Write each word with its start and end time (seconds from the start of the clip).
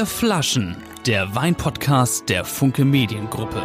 Vier 0.00 0.06
Flaschen, 0.06 0.76
der 1.04 1.34
Weinpodcast 1.34 2.26
der 2.30 2.46
Funke 2.46 2.86
Mediengruppe. 2.86 3.60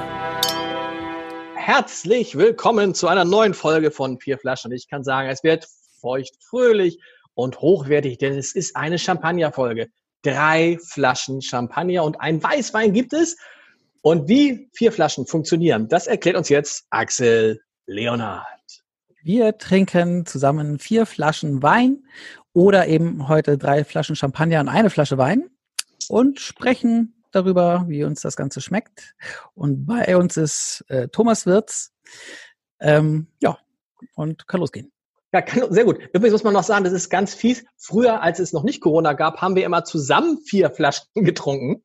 Herzlich 1.55 2.37
willkommen 2.37 2.93
zu 2.93 3.07
einer 3.07 3.23
neuen 3.23 3.53
Folge 3.53 3.89
von 3.89 4.19
Vier 4.19 4.37
Flaschen. 4.37 4.73
Ich 4.73 4.89
kann 4.89 5.05
sagen, 5.05 5.29
es 5.29 5.45
wird 5.45 5.65
feucht, 6.01 6.35
fröhlich 6.43 6.99
und 7.35 7.61
hochwertig, 7.61 8.17
denn 8.17 8.37
es 8.37 8.53
ist 8.53 8.75
eine 8.75 8.99
Champagner-Folge. 8.99 9.87
Drei 10.23 10.77
Flaschen 10.85 11.41
Champagner 11.41 12.03
und 12.03 12.19
ein 12.19 12.43
Weißwein 12.43 12.91
gibt 12.91 13.13
es. 13.13 13.37
Und 14.01 14.27
wie 14.27 14.69
vier 14.73 14.91
Flaschen 14.91 15.25
funktionieren, 15.27 15.87
das 15.87 16.05
erklärt 16.05 16.35
uns 16.35 16.49
jetzt 16.49 16.85
Axel 16.89 17.61
Leonard. 17.85 18.43
Wir 19.23 19.57
trinken 19.57 20.25
zusammen 20.25 20.79
vier 20.79 21.05
Flaschen 21.05 21.63
Wein 21.63 22.03
oder 22.51 22.89
eben 22.89 23.29
heute 23.29 23.57
drei 23.57 23.85
Flaschen 23.85 24.17
Champagner 24.17 24.59
und 24.59 24.67
eine 24.67 24.89
Flasche 24.89 25.17
Wein 25.17 25.49
und 26.09 26.39
sprechen 26.39 27.23
darüber, 27.31 27.85
wie 27.87 28.03
uns 28.03 28.21
das 28.21 28.35
Ganze 28.35 28.61
schmeckt. 28.61 29.15
Und 29.53 29.85
bei 29.85 30.15
uns 30.17 30.37
ist 30.37 30.85
äh, 30.87 31.07
Thomas 31.09 31.45
Wirz. 31.45 31.91
Ähm, 32.79 33.27
ja, 33.41 33.57
und 34.15 34.47
kann 34.47 34.59
losgehen. 34.59 34.91
Ja, 35.33 35.41
kann, 35.41 35.71
sehr 35.71 35.83
gut. 35.83 35.99
Übrigens 36.13 36.31
muss 36.31 36.43
man 36.43 36.53
noch 36.53 36.63
sagen, 36.63 36.85
das 36.85 36.93
ist 36.93 37.09
ganz 37.09 37.33
fies. 37.33 37.65
Früher, 37.77 38.21
als 38.21 38.39
es 38.39 38.53
noch 38.53 38.63
nicht 38.63 38.79
Corona 38.79 39.13
gab, 39.13 39.41
haben 39.41 39.55
wir 39.55 39.65
immer 39.65 39.83
zusammen 39.83 40.39
vier 40.45 40.71
Flaschen 40.71 41.07
getrunken. 41.15 41.83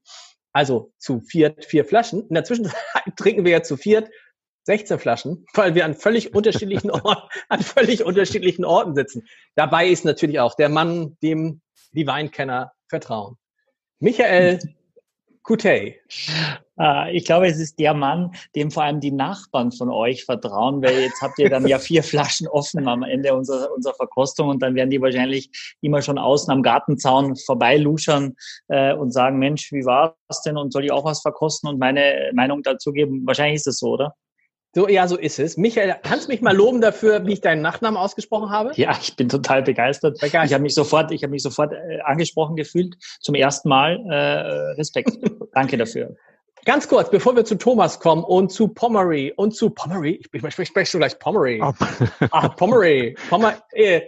Also 0.52 0.92
zu 0.98 1.20
viert 1.20 1.65
vier 1.65 1.84
Flaschen. 1.84 2.27
In 2.29 2.34
der 2.34 2.45
Zwischenzeit 2.45 2.77
trinken 3.16 3.45
wir 3.45 3.52
ja 3.52 3.62
zu 3.62 3.77
viert 3.77 4.09
16 4.65 4.98
Flaschen, 4.98 5.46
weil 5.54 5.74
wir 5.74 5.84
an 5.84 5.95
völlig 5.95 6.34
unterschiedlichen 6.34 6.90
Orten, 6.92 7.29
an 7.48 7.60
völlig 7.60 8.04
unterschiedlichen 8.04 8.65
Orten 8.65 8.95
sitzen. 8.95 9.27
Dabei 9.56 9.88
ist 9.88 10.04
natürlich 10.04 10.38
auch 10.38 10.54
der 10.54 10.68
Mann, 10.68 11.16
dem 11.23 11.60
die 11.92 12.06
Weinkenner 12.06 12.73
vertrauen. 12.88 13.37
Michael 14.01 14.59
Kutey. 15.43 15.96
Äh, 16.79 17.16
ich 17.16 17.24
glaube, 17.24 17.46
es 17.46 17.59
ist 17.59 17.79
der 17.79 17.93
Mann, 17.93 18.32
dem 18.54 18.70
vor 18.70 18.84
allem 18.84 19.01
die 19.01 19.10
Nachbarn 19.10 19.73
von 19.73 19.90
euch 19.90 20.24
vertrauen, 20.24 20.82
weil 20.82 21.01
jetzt 21.01 21.20
habt 21.20 21.38
ihr 21.38 21.51
dann 21.51 21.66
ja 21.66 21.79
vier 21.79 22.02
Flaschen 22.02 22.48
offen 22.48 22.88
am 22.88 23.02
Ende 23.02 23.34
unserer, 23.34 23.70
unserer 23.74 23.95
Verkostung 23.95 24.48
und 24.48 24.62
dann 24.62 24.74
werden 24.74 24.90
die 24.90 25.01
wahrscheinlich 25.01 25.51
immer 25.80 26.02
schon 26.02 26.18
außen 26.18 26.51
am 26.52 26.62
Gartenzaun 26.62 27.37
vorbeiluschern 27.37 28.34
äh, 28.68 28.95
und 28.95 29.12
sagen, 29.12 29.38
Mensch, 29.38 29.70
wie 29.73 29.84
war 29.84 30.16
es 30.29 30.40
denn 30.42 30.57
und 30.57 30.73
soll 30.73 30.85
ich 30.85 30.92
auch 30.92 31.04
was 31.04 31.20
verkosten 31.20 31.68
und 31.68 31.79
meine 31.79 32.30
Meinung 32.35 32.62
dazu 32.62 32.92
geben? 32.92 33.26
Wahrscheinlich 33.26 33.57
ist 33.57 33.66
es 33.66 33.79
so, 33.79 33.90
oder? 33.90 34.14
So, 34.73 34.87
ja, 34.88 35.09
so 35.09 35.16
ist 35.16 35.40
es. 35.40 35.57
Michael, 35.57 35.96
kannst 36.02 36.29
du 36.29 36.32
mich 36.32 36.43
mal 36.43 36.54
loben 36.54 36.80
dafür, 36.80 37.26
wie 37.26 37.32
ich 37.32 37.40
deinen 37.40 37.60
Nachnamen 37.60 37.96
ausgesprochen 37.96 38.51
habe? 38.51 38.71
Ja, 38.76 38.96
ich 39.01 39.16
bin 39.16 39.29
total 39.29 39.63
begeistert. 39.63 40.21
begeistert. 40.21 40.46
Ich 40.46 40.52
habe 40.52 40.63
mich 40.63 40.74
sofort, 40.74 41.10
ich 41.10 41.24
habe 41.24 41.32
mich 41.32 41.43
sofort 41.43 41.73
äh, 41.73 42.01
angesprochen 42.04 42.54
gefühlt. 42.54 42.96
Zum 43.21 43.35
ersten 43.35 43.68
Mal 43.68 43.98
äh, 44.09 44.74
Respekt. 44.79 45.18
Danke 45.54 45.76
dafür. 45.76 46.15
Ganz 46.65 46.87
kurz, 46.87 47.10
bevor 47.10 47.35
wir 47.35 47.45
zu 47.45 47.57
Thomas 47.57 47.98
kommen 47.98 48.23
und 48.23 48.52
zu 48.52 48.68
Pomery 48.68 49.32
und 49.35 49.57
zu 49.57 49.71
Pomery, 49.71 50.21
ich, 50.23 50.45
ich 50.45 50.68
spreche 50.68 50.91
schon 50.91 51.01
gleich 51.01 51.18
Pomery. 51.18 51.60
Oh. 51.63 51.73
ah, 52.30 52.48
Pomery. 52.51 53.16
Pomer, 53.29 53.57
äh, 53.73 54.02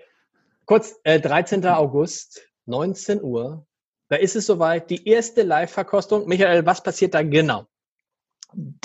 kurz, 0.66 0.94
äh, 1.02 1.18
13. 1.18 1.66
August, 1.66 2.40
19 2.66 3.20
Uhr. 3.22 3.66
Da 4.08 4.16
ist 4.16 4.36
es 4.36 4.46
soweit, 4.46 4.90
die 4.90 5.08
erste 5.08 5.42
Live-Verkostung. 5.42 6.28
Michael, 6.28 6.64
was 6.66 6.82
passiert 6.82 7.14
da 7.14 7.22
genau? 7.22 7.66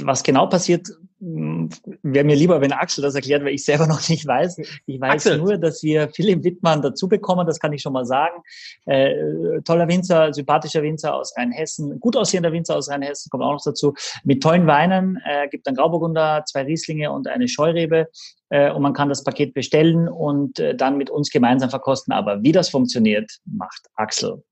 Was 0.01 0.23
genau 0.23 0.47
passiert, 0.47 0.87
wäre 1.19 2.25
mir 2.25 2.35
lieber, 2.35 2.61
wenn 2.61 2.71
Axel 2.71 3.01
das 3.01 3.15
erklärt, 3.15 3.43
weil 3.43 3.53
ich 3.53 3.65
selber 3.65 3.87
noch 3.87 4.07
nicht 4.07 4.25
weiß. 4.25 4.57
Ich 4.85 5.01
weiß 5.01 5.27
Axel. 5.27 5.37
nur, 5.39 5.57
dass 5.57 5.81
wir 5.83 6.09
Philipp 6.09 6.43
Wittmann 6.43 6.81
dazu 6.81 7.07
bekommen, 7.07 7.45
das 7.47 7.59
kann 7.59 7.73
ich 7.73 7.81
schon 7.81 7.93
mal 7.93 8.05
sagen. 8.05 8.41
Äh, 8.85 9.61
toller 9.63 9.87
Winzer, 9.87 10.33
sympathischer 10.33 10.83
Winzer 10.83 11.15
aus 11.15 11.35
Rheinhessen, 11.37 11.99
gut 11.99 12.15
aussehender 12.15 12.51
Winzer 12.51 12.75
aus 12.75 12.89
Rheinhessen, 12.89 13.29
kommt 13.29 13.43
auch 13.43 13.53
noch 13.53 13.63
dazu, 13.63 13.93
mit 14.23 14.43
tollen 14.43 14.67
Weinen, 14.67 15.19
äh, 15.25 15.47
gibt 15.47 15.67
einen 15.67 15.77
Grauburgunder, 15.77 16.43
zwei 16.45 16.63
Rieslinge 16.63 17.11
und 17.11 17.27
eine 17.27 17.47
Scheurebe. 17.47 18.07
Äh, 18.49 18.71
und 18.71 18.81
man 18.81 18.93
kann 18.93 19.09
das 19.09 19.23
Paket 19.23 19.53
bestellen 19.53 20.07
und 20.07 20.59
äh, 20.59 20.75
dann 20.75 20.97
mit 20.97 21.09
uns 21.09 21.29
gemeinsam 21.29 21.69
verkosten. 21.69 22.13
Aber 22.13 22.43
wie 22.43 22.51
das 22.51 22.69
funktioniert, 22.69 23.29
macht 23.45 23.87
Axel. 23.95 24.43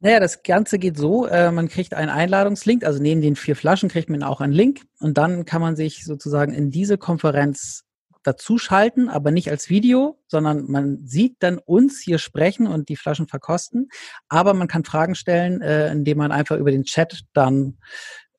Naja, 0.00 0.20
das 0.20 0.44
Ganze 0.44 0.78
geht 0.78 0.96
so, 0.96 1.26
äh, 1.26 1.50
man 1.50 1.68
kriegt 1.68 1.92
einen 1.92 2.10
Einladungslink, 2.10 2.84
also 2.84 3.02
neben 3.02 3.20
den 3.20 3.34
vier 3.34 3.56
Flaschen 3.56 3.88
kriegt 3.88 4.08
man 4.08 4.22
auch 4.22 4.40
einen 4.40 4.52
Link 4.52 4.82
und 5.00 5.18
dann 5.18 5.44
kann 5.44 5.60
man 5.60 5.74
sich 5.74 6.04
sozusagen 6.04 6.54
in 6.54 6.70
diese 6.70 6.98
Konferenz 6.98 7.82
dazuschalten, 8.22 9.08
aber 9.08 9.32
nicht 9.32 9.50
als 9.50 9.70
Video, 9.70 10.20
sondern 10.28 10.70
man 10.70 11.04
sieht 11.04 11.36
dann 11.40 11.58
uns 11.58 12.00
hier 12.00 12.18
sprechen 12.18 12.68
und 12.68 12.88
die 12.88 12.96
Flaschen 12.96 13.26
verkosten, 13.26 13.88
aber 14.28 14.54
man 14.54 14.68
kann 14.68 14.84
Fragen 14.84 15.16
stellen, 15.16 15.62
äh, 15.62 15.90
indem 15.90 16.18
man 16.18 16.30
einfach 16.30 16.58
über 16.58 16.70
den 16.70 16.84
Chat 16.84 17.22
dann 17.32 17.78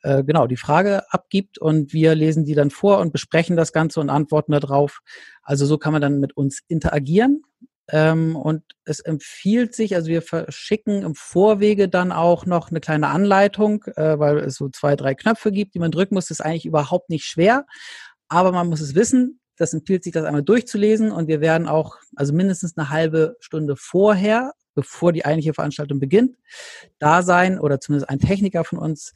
äh, 0.01 0.23
genau 0.23 0.47
die 0.47 0.55
Frage 0.55 1.11
abgibt 1.11 1.57
und 1.57 1.91
wir 1.91 2.15
lesen 2.15 2.45
die 2.45 2.55
dann 2.55 2.69
vor 2.69 2.99
und 2.99 3.11
besprechen 3.11 3.57
das 3.57 3.73
Ganze 3.73 3.99
und 3.99 4.09
antworten 4.09 4.53
darauf. 4.53 4.99
Also 5.43 5.65
so 5.65 5.77
kann 5.77 5.91
man 5.91 6.01
dann 6.01 6.21
mit 6.21 6.37
uns 6.37 6.61
interagieren 6.69 7.41
ähm, 7.91 8.35
und 8.35 8.63
es 8.85 8.99
empfiehlt 8.99 9.73
sich, 9.73 9.95
also 9.95 10.09
wir 10.09 10.21
verschicken 10.21 11.01
im 11.01 11.15
Vorwege 11.15 11.89
dann 11.89 12.11
auch 12.11 12.45
noch 12.45 12.69
eine 12.69 12.79
kleine 12.79 13.07
Anleitung, 13.07 13.83
äh, 13.95 14.19
weil 14.19 14.37
es 14.39 14.55
so 14.55 14.69
zwei, 14.69 14.95
drei 14.95 15.15
Knöpfe 15.15 15.51
gibt, 15.51 15.73
die 15.73 15.79
man 15.79 15.91
drücken 15.91 16.15
muss. 16.15 16.27
Das 16.27 16.39
ist 16.39 16.45
eigentlich 16.45 16.65
überhaupt 16.65 17.09
nicht 17.09 17.25
schwer, 17.25 17.65
aber 18.27 18.51
man 18.51 18.69
muss 18.69 18.81
es 18.81 18.95
wissen. 18.95 19.39
Das 19.57 19.73
empfiehlt 19.73 20.03
sich, 20.03 20.13
das 20.13 20.23
einmal 20.23 20.43
durchzulesen 20.43 21.11
und 21.11 21.27
wir 21.27 21.41
werden 21.41 21.67
auch, 21.67 21.97
also 22.15 22.33
mindestens 22.33 22.77
eine 22.77 22.89
halbe 22.89 23.35
Stunde 23.39 23.75
vorher, 23.75 24.53
bevor 24.75 25.11
die 25.11 25.25
eigentliche 25.25 25.53
Veranstaltung 25.53 25.99
beginnt, 25.99 26.37
da 26.99 27.23
sein 27.23 27.59
oder 27.59 27.81
zumindest 27.81 28.09
ein 28.09 28.19
Techniker 28.19 28.63
von 28.63 28.79
uns. 28.79 29.13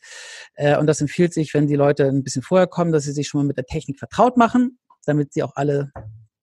Äh, 0.55 0.77
und 0.77 0.87
das 0.87 0.99
empfiehlt 0.99 1.33
sich, 1.33 1.53
wenn 1.53 1.67
die 1.67 1.75
Leute 1.75 2.07
ein 2.07 2.23
bisschen 2.23 2.41
vorher 2.41 2.67
kommen, 2.67 2.91
dass 2.91 3.03
sie 3.03 3.13
sich 3.13 3.27
schon 3.27 3.41
mal 3.41 3.47
mit 3.47 3.57
der 3.57 3.65
Technik 3.65 3.99
vertraut 3.99 4.35
machen, 4.35 4.79
damit 5.05 5.31
sie 5.31 5.43
auch 5.43 5.55
alle 5.55 5.91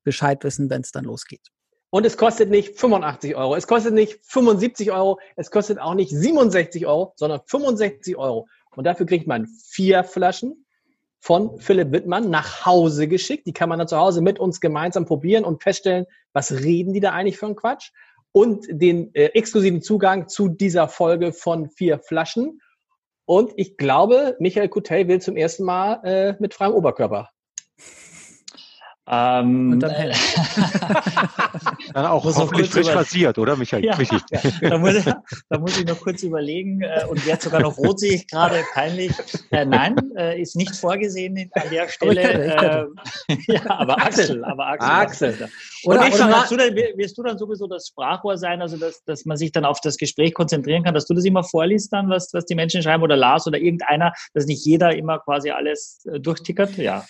Bescheid 0.05 0.43
wissen, 0.45 0.71
wenn 0.71 0.81
es 0.81 0.93
dann 0.93 1.05
losgeht. 1.05 1.51
Und 1.91 2.07
es 2.07 2.17
kostet 2.17 2.51
nicht 2.51 2.79
85 2.79 3.35
Euro, 3.35 3.57
es 3.57 3.67
kostet 3.67 3.95
nicht 3.95 4.21
75 4.25 4.93
Euro, 4.93 5.19
es 5.35 5.51
kostet 5.51 5.81
auch 5.81 5.95
nicht 5.95 6.11
67 6.11 6.87
Euro, 6.87 7.13
sondern 7.17 7.41
65 7.45 8.17
Euro. 8.17 8.47
Und 8.77 8.85
dafür 8.85 9.07
kriegt 9.07 9.27
man 9.27 9.49
vier 9.49 10.05
Flaschen 10.05 10.65
von 11.19 11.59
Philipp 11.59 11.91
Wittmann 11.91 12.31
nach 12.31 12.65
Hause 12.65 13.09
geschickt. 13.09 13.47
Die 13.47 13.53
kann 13.53 13.69
man 13.69 13.81
dann 13.81 13.89
zu 13.89 13.99
Hause 13.99 14.23
mit 14.23 14.39
uns 14.39 14.61
gemeinsam 14.61 15.05
probieren 15.05 15.45
und 15.45 15.63
feststellen, 15.63 16.07
was 16.33 16.53
reden 16.53 16.95
die 16.95 17.01
da 17.01 17.11
eigentlich 17.11 17.39
für 17.39 17.47
einen 17.47 17.57
Quatsch. 17.57 17.91
Und 18.33 18.67
den 18.71 19.13
äh, 19.17 19.27
exklusiven 19.27 19.83
Zugang 19.83 20.29
zu 20.29 20.49
dieser 20.49 20.87
Folge 20.87 21.33
von 21.33 21.69
vier 21.69 21.99
Flaschen. 21.99 22.61
Und 23.25 23.53
ich 23.57 23.77
glaube, 23.77 24.37
Michael 24.39 24.69
Coutet 24.69 25.09
will 25.09 25.21
zum 25.21 25.37
ersten 25.37 25.65
Mal 25.65 26.01
äh, 26.05 26.37
mit 26.39 26.55
freiem 26.55 26.73
Oberkörper 26.73 27.31
ähm, 29.11 29.73
und 29.73 29.83
dann 31.93 32.07
auch 32.07 32.25
hoffentlich 32.25 32.71
frisch 32.71 32.89
rasiert, 32.89 33.39
oder 33.39 33.57
Michael? 33.57 33.85
Ja, 33.85 33.99
ja. 34.01 34.71
Da, 34.71 34.79
muss 34.79 34.95
ich, 34.95 35.05
da 35.05 35.59
muss 35.59 35.79
ich 35.79 35.87
noch 35.87 36.01
kurz 36.01 36.23
überlegen 36.23 36.83
äh, 36.83 37.05
und 37.09 37.25
jetzt 37.27 37.45
sogar 37.45 37.61
noch 37.61 37.77
rot 37.79 38.01
sehe 38.01 38.15
ich 38.15 38.27
gerade, 38.27 38.65
peinlich. 38.73 39.13
Äh, 39.51 39.65
nein, 39.65 39.97
äh, 40.17 40.41
ist 40.41 40.57
nicht 40.57 40.75
vorgesehen 40.77 41.51
an 41.53 41.71
der 41.71 41.89
Stelle. 41.89 42.21
Äh, 42.21 42.87
ja, 43.47 43.63
aber 43.67 43.99
Axel, 43.99 44.45
aber 44.45 44.67
Axel. 44.67 44.91
Axel. 44.91 45.49
Oder, 45.85 46.01
oder, 46.01 46.09
oder 46.09 46.47
du 46.49 46.57
dann, 46.57 46.75
wirst 46.97 47.17
du 47.19 47.23
dann 47.23 47.39
sowieso 47.39 47.67
das 47.67 47.89
Sprachrohr 47.89 48.37
sein, 48.37 48.61
also 48.61 48.77
dass, 48.77 49.03
dass 49.05 49.25
man 49.25 49.37
sich 49.37 49.53
dann 49.53 49.65
auf 49.65 49.81
das 49.81 49.97
Gespräch 49.97 50.35
konzentrieren 50.35 50.85
kann, 50.85 50.95
dass 50.95 51.07
du 51.07 51.15
das 51.15 51.25
immer 51.25 51.45
vorliest 51.45 51.93
dann, 51.93 52.11
was, 52.11 52.33
was 52.33 52.45
die 52.45 52.55
Menschen 52.55 52.83
schreiben 52.83 53.03
oder 53.03 53.17
Lars 53.17 53.47
oder 53.47 53.59
irgendeiner, 53.59 54.13
dass 54.35 54.47
nicht 54.47 54.65
jeder 54.65 54.95
immer 54.95 55.19
quasi 55.19 55.51
alles 55.51 56.05
äh, 56.07 56.21
durchtickert? 56.21 56.77
Ja. 56.77 57.05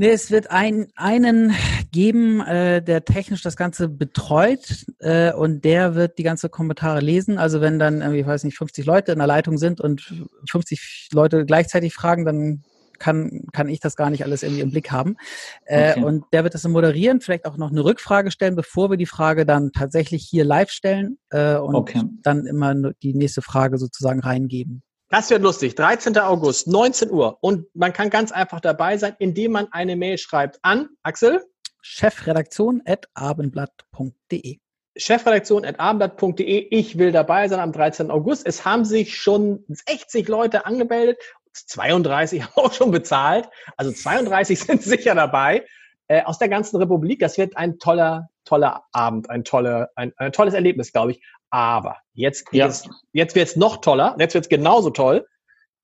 Nee, 0.00 0.10
es 0.10 0.30
wird 0.30 0.48
ein, 0.52 0.86
einen 0.94 1.52
geben, 1.90 2.40
äh, 2.40 2.80
der 2.80 3.04
technisch 3.04 3.42
das 3.42 3.56
Ganze 3.56 3.88
betreut 3.88 4.86
äh, 5.00 5.32
und 5.32 5.64
der 5.64 5.96
wird 5.96 6.18
die 6.18 6.22
ganze 6.22 6.48
Kommentare 6.48 7.00
lesen. 7.00 7.36
Also 7.36 7.60
wenn 7.60 7.80
dann, 7.80 8.00
irgendwie, 8.00 8.20
ich 8.20 8.26
weiß 8.26 8.44
nicht, 8.44 8.56
50 8.56 8.86
Leute 8.86 9.10
in 9.10 9.18
der 9.18 9.26
Leitung 9.26 9.58
sind 9.58 9.80
und 9.80 10.14
50 10.48 11.08
Leute 11.12 11.44
gleichzeitig 11.44 11.94
fragen, 11.94 12.24
dann 12.24 12.62
kann, 13.00 13.42
kann 13.52 13.68
ich 13.68 13.80
das 13.80 13.96
gar 13.96 14.10
nicht 14.10 14.22
alles 14.22 14.44
irgendwie 14.44 14.62
im 14.62 14.70
Blick 14.70 14.92
haben. 14.92 15.16
Äh, 15.64 15.90
okay. 15.90 16.04
Und 16.04 16.24
der 16.32 16.44
wird 16.44 16.54
das 16.54 16.62
moderieren, 16.68 17.20
vielleicht 17.20 17.44
auch 17.44 17.56
noch 17.56 17.72
eine 17.72 17.82
Rückfrage 17.82 18.30
stellen, 18.30 18.54
bevor 18.54 18.90
wir 18.90 18.98
die 18.98 19.06
Frage 19.06 19.44
dann 19.46 19.72
tatsächlich 19.72 20.24
hier 20.24 20.44
live 20.44 20.70
stellen 20.70 21.18
äh, 21.30 21.56
und 21.56 21.74
okay. 21.74 22.02
dann 22.22 22.46
immer 22.46 22.72
die 23.02 23.14
nächste 23.14 23.42
Frage 23.42 23.78
sozusagen 23.78 24.20
reingeben. 24.20 24.84
Das 25.10 25.30
wird 25.30 25.42
lustig. 25.42 25.74
13. 25.74 26.18
August, 26.18 26.66
19 26.66 27.10
Uhr. 27.10 27.38
Und 27.40 27.66
man 27.74 27.94
kann 27.94 28.10
ganz 28.10 28.30
einfach 28.30 28.60
dabei 28.60 28.98
sein, 28.98 29.16
indem 29.18 29.52
man 29.52 29.68
eine 29.70 29.96
Mail 29.96 30.18
schreibt 30.18 30.58
an 30.62 30.90
Axel. 31.02 31.42
Chefredaktion 31.80 32.82
at 32.84 33.06
abendblatt.de. 33.14 34.58
Chefredaktion 34.98 35.64
at 35.64 35.80
abendblatt.de. 35.80 36.68
Ich 36.70 36.98
will 36.98 37.12
dabei 37.12 37.48
sein 37.48 37.60
am 37.60 37.72
13. 37.72 38.10
August. 38.10 38.46
Es 38.46 38.66
haben 38.66 38.84
sich 38.84 39.16
schon 39.16 39.64
60 39.68 40.28
Leute 40.28 40.66
angemeldet. 40.66 41.18
32 41.54 42.42
haben 42.44 42.52
auch 42.56 42.72
schon 42.74 42.90
bezahlt. 42.90 43.48
Also 43.78 43.92
32 43.92 44.60
sind 44.60 44.82
sicher 44.82 45.14
dabei. 45.14 45.64
Äh, 46.08 46.22
aus 46.24 46.38
der 46.38 46.48
ganzen 46.48 46.76
Republik. 46.76 47.20
Das 47.20 47.38
wird 47.38 47.56
ein 47.56 47.78
toller, 47.78 48.28
toller 48.44 48.84
Abend, 48.92 49.30
ein, 49.30 49.44
tolle, 49.44 49.88
ein, 49.94 50.12
ein 50.16 50.32
tolles 50.32 50.52
Erlebnis, 50.52 50.92
glaube 50.92 51.12
ich. 51.12 51.22
Aber 51.50 51.96
jetzt, 52.12 52.46
ja. 52.52 52.70
jetzt 53.12 53.34
wird 53.34 53.48
es 53.48 53.56
noch 53.56 53.78
toller, 53.78 54.16
jetzt 54.18 54.34
wird 54.34 54.44
es 54.44 54.48
genauso 54.48 54.90
toll. 54.90 55.26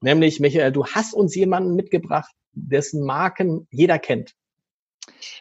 Nämlich, 0.00 0.40
Michael, 0.40 0.72
du 0.72 0.84
hast 0.86 1.14
uns 1.14 1.34
jemanden 1.34 1.74
mitgebracht, 1.74 2.30
dessen 2.52 3.04
Marken 3.04 3.66
jeder 3.70 3.98
kennt. 3.98 4.34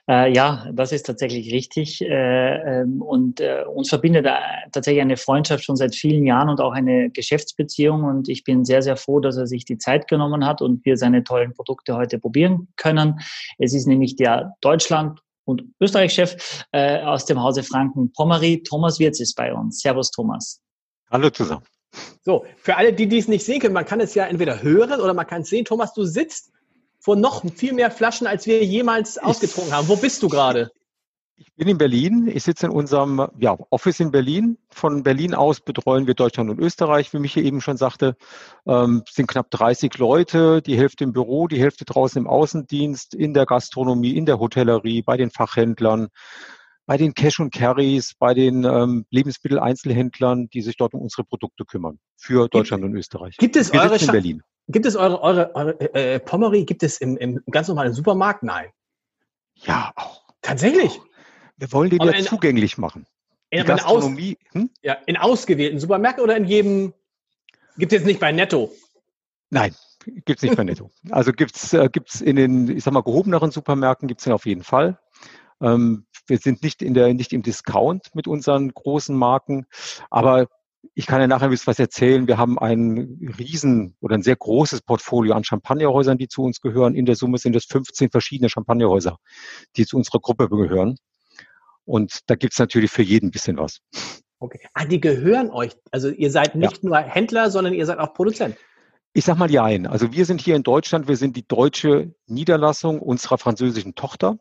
Äh, 0.10 0.34
ja, 0.34 0.68
das 0.74 0.92
ist 0.92 1.06
tatsächlich 1.06 1.54
richtig. 1.54 2.02
Äh, 2.02 2.82
ähm, 2.82 3.02
und 3.02 3.40
äh, 3.40 3.64
uns 3.64 3.90
verbindet 3.90 4.26
tatsächlich 4.72 5.02
eine 5.02 5.18
Freundschaft 5.18 5.64
schon 5.64 5.76
seit 5.76 5.96
vielen 5.96 6.26
Jahren 6.26 6.50
und 6.50 6.60
auch 6.62 6.74
eine 6.74 7.10
Geschäftsbeziehung. 7.10 8.04
Und 8.04 8.30
ich 8.30 8.44
bin 8.44 8.66
sehr, 8.66 8.82
sehr 8.82 8.98
froh, 8.98 9.20
dass 9.20 9.38
er 9.38 9.48
sich 9.48 9.66
die 9.66 9.78
Zeit 9.78 10.08
genommen 10.08 10.46
hat 10.46 10.62
und 10.62 10.86
wir 10.86 10.98
seine 10.98 11.24
tollen 11.24 11.54
Produkte 11.54 11.96
heute 11.96 12.20
probieren 12.20 12.68
können. 12.76 13.20
Es 13.58 13.74
ist 13.74 13.88
nämlich 13.88 14.16
der 14.16 14.54
Deutschland 14.62 15.20
und 15.46 15.64
Österreich-Chef 15.80 16.66
äh, 16.72 17.02
aus 17.02 17.26
dem 17.26 17.42
Hause 17.42 17.64
Franken-Pommery. 17.64 18.64
Thomas 18.64 19.00
Wirz 19.00 19.20
ist 19.20 19.36
bei 19.36 19.54
uns. 19.54 19.80
Servus, 19.80 20.12
Thomas. 20.12 20.62
Hallo 21.12 21.30
zusammen. 21.30 21.64
So, 22.24 22.46
für 22.58 22.76
alle, 22.76 22.94
die 22.94 23.08
dies 23.08 23.28
nicht 23.28 23.46
sehen 23.46 23.60
können, 23.60 23.74
man 23.74 23.86
kann 23.86 24.00
es 24.00 24.16
ja 24.16 24.26
entweder 24.26 24.64
hören 24.64 25.00
oder 25.00 25.14
man 25.14 25.28
kann 25.28 25.42
es 25.42 25.50
sehen. 25.50 25.66
Thomas, 25.66 25.94
du 25.94 26.06
sitzt 26.06 26.52
vor 27.00 27.16
noch 27.16 27.44
viel 27.54 27.74
mehr 27.74 27.92
Flaschen, 27.92 28.28
als 28.28 28.46
wir 28.46 28.64
jemals 28.64 29.18
ausgetrunken 29.18 29.74
haben. 29.74 29.88
Wo 29.88 29.96
bist 29.96 30.24
du 30.24 30.30
gerade? 30.30 30.72
Ich 31.46 31.54
bin 31.56 31.68
in 31.68 31.78
Berlin. 31.78 32.32
Ich 32.34 32.44
sitze 32.44 32.68
in 32.68 32.72
unserem 32.72 33.28
ja, 33.38 33.58
Office 33.70 34.00
in 34.00 34.12
Berlin. 34.12 34.58
Von 34.70 35.04
Berlin 35.04 35.36
aus 35.36 35.60
betreuen 35.60 36.08
wir 36.08 36.14
Deutschland 36.14 36.50
und 36.50 36.60
Österreich. 36.60 37.14
Wie 37.14 37.20
Michi 37.20 37.42
eben 37.42 37.60
schon 37.60 37.76
sagte, 37.76 38.16
ähm, 38.66 39.04
sind 39.10 39.28
knapp 39.28 39.52
30 39.52 39.98
Leute, 39.98 40.62
die 40.62 40.78
Hälfte 40.78 41.04
im 41.04 41.12
Büro, 41.12 41.48
die 41.48 41.60
Hälfte 41.60 41.84
draußen 41.84 42.22
im 42.22 42.28
Außendienst, 42.28 43.14
in 43.14 43.34
der 43.34 43.46
Gastronomie, 43.46 44.16
in 44.16 44.26
der 44.26 44.40
Hotellerie, 44.40 45.02
bei 45.02 45.18
den 45.18 45.32
Fachhändlern, 45.32 46.08
bei 46.86 46.96
den 46.96 47.14
Cash 47.14 47.42
und 47.42 47.54
Carries, 47.54 48.14
bei 48.18 48.34
den 48.34 48.64
ähm, 48.64 49.06
Lebensmitteleinzelhändlern, 49.10 50.48
die 50.48 50.62
sich 50.62 50.78
dort 50.78 50.94
um 50.94 51.02
unsere 51.02 51.26
Produkte 51.26 51.66
kümmern 51.66 52.00
für 52.16 52.48
Deutschland 52.48 52.86
und 52.86 52.96
Österreich. 52.96 53.36
Gibt 53.38 53.58
es 53.58 53.74
eure 53.74 53.98
in 53.98 54.08
Berlin? 54.08 54.44
Gibt 54.70 54.86
es 54.86 54.96
eure, 54.96 55.22
eure, 55.22 55.54
eure 55.56 55.94
äh, 55.94 56.20
Pommery, 56.20 56.64
gibt 56.64 56.84
es 56.84 57.00
im, 57.02 57.18
im 57.18 57.42
ganz 57.52 57.68
normalen 57.68 57.94
Supermarkt? 57.94 58.44
Nein. 58.44 58.70
Ja, 59.56 59.92
auch. 59.98 60.24
Tatsächlich? 60.42 61.00
Wir 61.58 61.72
wollen 61.72 61.90
den 61.90 62.02
ja 62.02 62.14
zugänglich 62.22 62.78
machen. 62.78 63.06
In, 63.50 63.60
in, 63.60 63.66
Gastronomie, 63.66 64.38
aus, 64.48 64.54
hm? 64.54 64.70
ja, 64.82 64.94
in 65.06 65.18
ausgewählten 65.18 65.80
Supermärkten 65.80 66.24
oder 66.24 66.36
in 66.36 66.46
jedem, 66.46 66.94
gibt 67.78 67.92
es 67.92 68.00
jetzt 68.00 68.08
nicht 68.08 68.20
bei 68.20 68.32
Netto? 68.32 68.72
Nein, 69.52 69.76
gibt 70.26 70.40
es 70.40 70.42
nicht 70.42 70.56
bei 70.56 70.64
Netto. 70.64 70.90
Also 71.12 71.32
gibt 71.32 71.56
es 71.56 71.74
äh, 71.74 71.88
gibt's 71.92 72.22
in 72.22 72.36
den, 72.36 72.70
ich 72.70 72.84
sag 72.84 72.94
mal, 72.94 73.04
gehobeneren 73.04 73.52
Supermärkten 73.52 74.08
gibt 74.08 74.22
es 74.22 74.24
den 74.24 74.34
auf 74.34 74.46
jeden 74.46 74.64
Fall. 74.64 75.00
Ähm, 75.62 76.08
wir 76.28 76.40
sind 76.40 76.64
nicht 76.64 76.82
in 76.82 76.94
der, 76.94 77.14
nicht 77.14 77.34
im 77.34 77.44
Discount 77.44 78.16
mit 78.16 78.28
unseren 78.28 78.74
großen 78.74 79.16
Marken, 79.16 79.68
aber 80.10 80.48
ich 80.96 81.06
kann 81.06 81.22
ja 81.22 81.28
nachher 81.28 81.46
ein 81.46 81.50
bisschen 81.50 81.68
was 81.68 81.80
erzählen. 81.80 82.28
Wir 82.28 82.38
haben 82.38 82.60
ein 82.60 83.34
riesen 83.38 83.96
oder 84.02 84.16
ein 84.16 84.22
sehr 84.22 84.36
großes 84.36 84.82
Portfolio 84.82 85.34
an 85.34 85.44
Champagnerhäusern, 85.44 86.18
die 86.18 86.28
zu 86.28 86.44
uns 86.44 86.62
gehören. 86.62 86.96
In 86.96 87.06
der 87.06 87.16
Summe 87.16 87.38
sind 87.38 87.56
es 87.56 87.66
15 87.66 88.10
verschiedene 88.10 88.50
Champagnerhäuser, 88.50 89.18
die 89.78 89.86
zu 89.86 89.98
unserer 89.98 90.20
Gruppe 90.20 90.50
gehören. 90.50 90.98
Und 91.86 92.20
da 92.28 92.36
gibt's 92.36 92.60
natürlich 92.60 92.92
für 92.92 93.04
jeden 93.04 93.28
ein 93.28 93.32
bisschen 93.32 93.58
was. 93.58 93.80
Okay. 94.40 94.60
Ah, 94.74 94.86
die 94.86 95.00
gehören 95.00 95.50
euch. 95.50 95.72
Also 95.92 96.10
ihr 96.10 96.32
seid 96.32 96.56
nicht 96.56 96.84
ja. 96.84 96.90
nur 96.90 96.98
Händler, 96.98 97.50
sondern 97.50 97.74
ihr 97.74 97.86
seid 97.86 98.00
auch 98.00 98.14
Produzent. 98.14 98.58
Ich 99.14 99.26
sag 99.26 99.38
mal 99.38 99.52
ja 99.52 99.64
ein. 99.64 99.86
Also 99.86 100.12
wir 100.12 100.26
sind 100.26 100.42
hier 100.42 100.56
in 100.56 100.64
Deutschland, 100.64 101.08
wir 101.08 101.18
sind 101.18 101.38
die 101.38 101.48
deutsche 101.48 102.14
Niederlassung 102.26 103.00
unserer 103.00 103.38
französischen 103.38 103.96
Tochter 103.96 104.38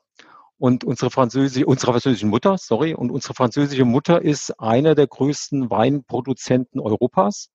und 0.58 0.82
unsere 0.82 1.10
französische, 1.10 1.66
unsere 1.66 1.92
französische 1.92 2.26
Mutter, 2.26 2.56
sorry, 2.56 2.94
und 2.94 3.10
unsere 3.10 3.34
französische 3.34 3.84
Mutter 3.84 4.22
ist 4.22 4.58
einer 4.58 4.94
der 4.94 5.08
größten 5.08 5.70
Weinproduzenten 5.70 6.80
Europas. 6.80 7.50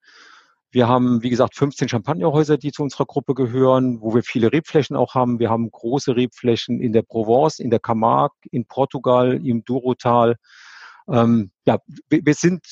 Wir 0.71 0.87
haben, 0.87 1.23
wie 1.23 1.29
gesagt, 1.29 1.55
15 1.55 1.89
Champagnerhäuser, 1.89 2.57
die 2.57 2.71
zu 2.71 2.83
unserer 2.83 3.05
Gruppe 3.05 3.33
gehören, 3.33 4.01
wo 4.01 4.13
wir 4.13 4.23
viele 4.23 4.51
Rebflächen 4.51 4.95
auch 4.95 5.15
haben. 5.15 5.39
Wir 5.39 5.49
haben 5.49 5.71
große 5.71 6.15
Rebflächen 6.15 6.81
in 6.81 6.93
der 6.93 7.03
Provence, 7.03 7.59
in 7.59 7.69
der 7.69 7.79
Camargue, 7.79 8.35
in 8.51 8.65
Portugal, 8.65 9.39
im 9.45 9.63
Durotal, 9.63 10.35
ähm, 11.09 11.51
ja, 11.65 11.79
wir, 12.09 12.25
wir, 12.25 12.33
sind, 12.33 12.65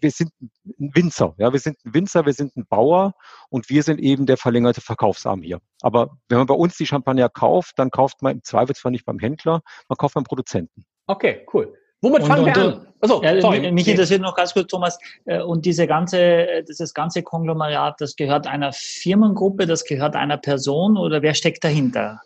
wir 0.00 0.10
sind 0.10 0.32
ein 0.40 0.90
Winzer, 0.94 1.34
ja, 1.38 1.52
wir 1.52 1.60
sind 1.60 1.78
ein 1.84 1.94
Winzer, 1.94 2.26
wir 2.26 2.32
sind 2.32 2.56
ein 2.56 2.66
Bauer 2.66 3.14
und 3.48 3.70
wir 3.70 3.82
sind 3.82 4.00
eben 4.00 4.26
der 4.26 4.36
verlängerte 4.36 4.80
Verkaufsarm 4.80 5.42
hier. 5.42 5.60
Aber 5.82 6.18
wenn 6.28 6.38
man 6.38 6.46
bei 6.48 6.54
uns 6.54 6.76
die 6.76 6.86
Champagner 6.86 7.28
kauft, 7.28 7.78
dann 7.78 7.90
kauft 7.90 8.22
man 8.22 8.36
im 8.36 8.42
Zweifel 8.42 8.74
zwar 8.74 8.90
nicht 8.90 9.04
beim 9.04 9.18
Händler, 9.18 9.62
man 9.88 9.96
kauft 9.96 10.14
beim 10.14 10.24
Produzenten. 10.24 10.84
Okay, 11.06 11.46
cool. 11.52 11.78
Womit 12.02 12.22
und, 12.22 12.28
fangen 12.28 12.44
und, 12.44 12.56
wir 12.56 12.62
an? 12.62 12.86
Achso, 13.00 13.22
ja, 13.22 13.40
sorry. 13.40 13.72
Mich 13.72 13.88
interessiert 13.88 14.22
noch 14.22 14.34
ganz 14.34 14.54
kurz, 14.54 14.68
Thomas, 14.68 14.98
äh, 15.26 15.40
und 15.40 15.66
diese 15.66 15.86
ganze, 15.86 16.64
dieses 16.68 16.94
ganze 16.94 17.22
Konglomerat, 17.22 18.00
das 18.00 18.16
gehört 18.16 18.46
einer 18.46 18.72
Firmengruppe, 18.72 19.66
das 19.66 19.84
gehört 19.84 20.16
einer 20.16 20.38
Person 20.38 20.96
oder 20.96 21.22
wer 21.22 21.34
steckt 21.34 21.62
dahinter? 21.64 22.20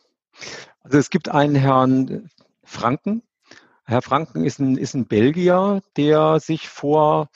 Also 0.82 0.98
es 0.98 1.10
gibt 1.10 1.28
einen 1.28 1.56
Herrn 1.56 2.30
Franken, 2.64 3.22
Herr 3.90 4.02
Franken 4.02 4.44
ist 4.44 4.60
ein, 4.60 4.76
ist 4.76 4.94
ein 4.94 5.06
Belgier, 5.06 5.82
der 5.96 6.38
sich 6.38 6.68
vor 6.68 7.28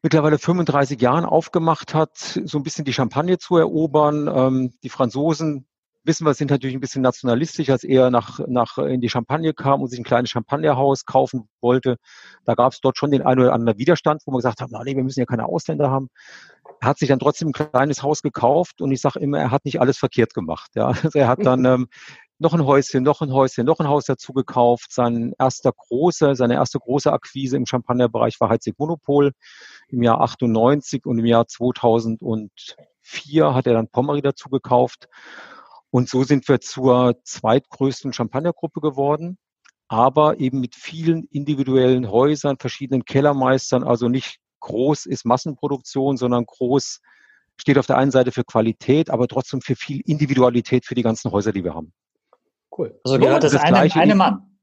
mittlerweile 0.00 0.38
35 0.38 0.98
Jahren 1.00 1.26
aufgemacht 1.26 1.92
hat, 1.92 2.16
so 2.16 2.58
ein 2.58 2.62
bisschen 2.62 2.86
die 2.86 2.94
Champagne 2.94 3.36
zu 3.36 3.58
erobern. 3.58 4.28
Ähm, 4.34 4.72
die 4.82 4.88
Franzosen 4.88 5.66
wissen 6.04 6.26
wir, 6.26 6.34
sind 6.34 6.50
natürlich 6.50 6.76
ein 6.76 6.80
bisschen 6.80 7.02
nationalistisch, 7.02 7.70
als 7.70 7.84
er 7.84 8.10
nach, 8.10 8.40
nach 8.46 8.78
in 8.78 9.00
die 9.00 9.08
Champagne 9.08 9.54
kam 9.54 9.82
und 9.82 9.88
sich 9.88 10.00
ein 10.00 10.04
kleines 10.04 10.30
Champagnerhaus 10.30 11.04
kaufen 11.04 11.48
wollte. 11.60 11.96
Da 12.44 12.54
gab 12.54 12.72
es 12.72 12.80
dort 12.80 12.98
schon 12.98 13.10
den 13.10 13.22
einen 13.22 13.40
oder 13.40 13.52
anderen 13.52 13.78
Widerstand, 13.78 14.22
wo 14.26 14.32
man 14.32 14.38
gesagt 14.38 14.60
hat, 14.60 14.68
na, 14.70 14.82
nee, 14.82 14.96
wir 14.96 15.04
müssen 15.04 15.20
ja 15.20 15.26
keine 15.26 15.46
Ausländer 15.46 15.90
haben. 15.90 16.08
Er 16.80 16.88
hat 16.88 16.98
sich 16.98 17.08
dann 17.08 17.18
trotzdem 17.18 17.48
ein 17.48 17.52
kleines 17.52 18.02
Haus 18.02 18.22
gekauft 18.22 18.80
und 18.80 18.90
ich 18.90 19.00
sage 19.00 19.20
immer, 19.20 19.38
er 19.38 19.50
hat 19.50 19.64
nicht 19.64 19.80
alles 19.80 19.98
verkehrt 19.98 20.34
gemacht. 20.34 20.72
Ja. 20.74 20.88
Also 20.88 21.18
er 21.18 21.28
hat 21.28 21.38
dann 21.46 21.64
ähm, 21.64 21.88
noch 22.42 22.54
ein 22.54 22.64
Häuschen, 22.64 23.04
noch 23.04 23.20
ein 23.22 23.32
Häuschen, 23.32 23.64
noch 23.64 23.78
ein 23.78 23.88
Haus 23.88 24.04
dazu 24.04 24.32
gekauft. 24.32 24.92
Sein 24.92 25.32
erster 25.38 25.72
große, 25.72 26.34
seine 26.34 26.54
erste 26.54 26.80
große 26.80 27.12
Akquise 27.12 27.56
im 27.56 27.66
Champagnerbereich 27.66 28.40
war 28.40 28.48
Heizig 28.50 28.78
Monopol 28.78 29.32
im 29.88 30.02
Jahr 30.02 30.20
98 30.20 31.06
und 31.06 31.20
im 31.20 31.24
Jahr 31.24 31.46
2004 31.46 33.54
hat 33.54 33.66
er 33.66 33.74
dann 33.74 33.88
Pommery 33.88 34.22
dazu 34.22 34.48
gekauft. 34.50 35.08
Und 35.92 36.08
so 36.08 36.24
sind 36.24 36.48
wir 36.48 36.58
zur 36.60 37.22
zweitgrößten 37.22 38.14
Champagnergruppe 38.14 38.80
geworden, 38.80 39.36
aber 39.88 40.40
eben 40.40 40.58
mit 40.58 40.74
vielen 40.74 41.24
individuellen 41.24 42.10
Häusern, 42.10 42.56
verschiedenen 42.58 43.04
Kellermeistern, 43.04 43.84
also 43.84 44.08
nicht 44.08 44.38
groß 44.60 45.04
ist 45.04 45.26
Massenproduktion, 45.26 46.16
sondern 46.16 46.46
groß 46.46 47.00
steht 47.60 47.76
auf 47.76 47.86
der 47.86 47.98
einen 47.98 48.10
Seite 48.10 48.32
für 48.32 48.42
Qualität, 48.42 49.10
aber 49.10 49.28
trotzdem 49.28 49.60
für 49.60 49.76
viel 49.76 50.00
Individualität 50.06 50.86
für 50.86 50.94
die 50.94 51.02
ganzen 51.02 51.30
Häuser, 51.30 51.52
die 51.52 51.62
wir 51.62 51.74
haben. 51.74 51.92
Cool. 52.76 52.98
Also 53.04 53.18
gehört 53.18 53.44
das, 53.44 53.52
das 53.52 53.62
einem, 53.62 53.92
einem 53.92 54.16
Mann? 54.16 54.58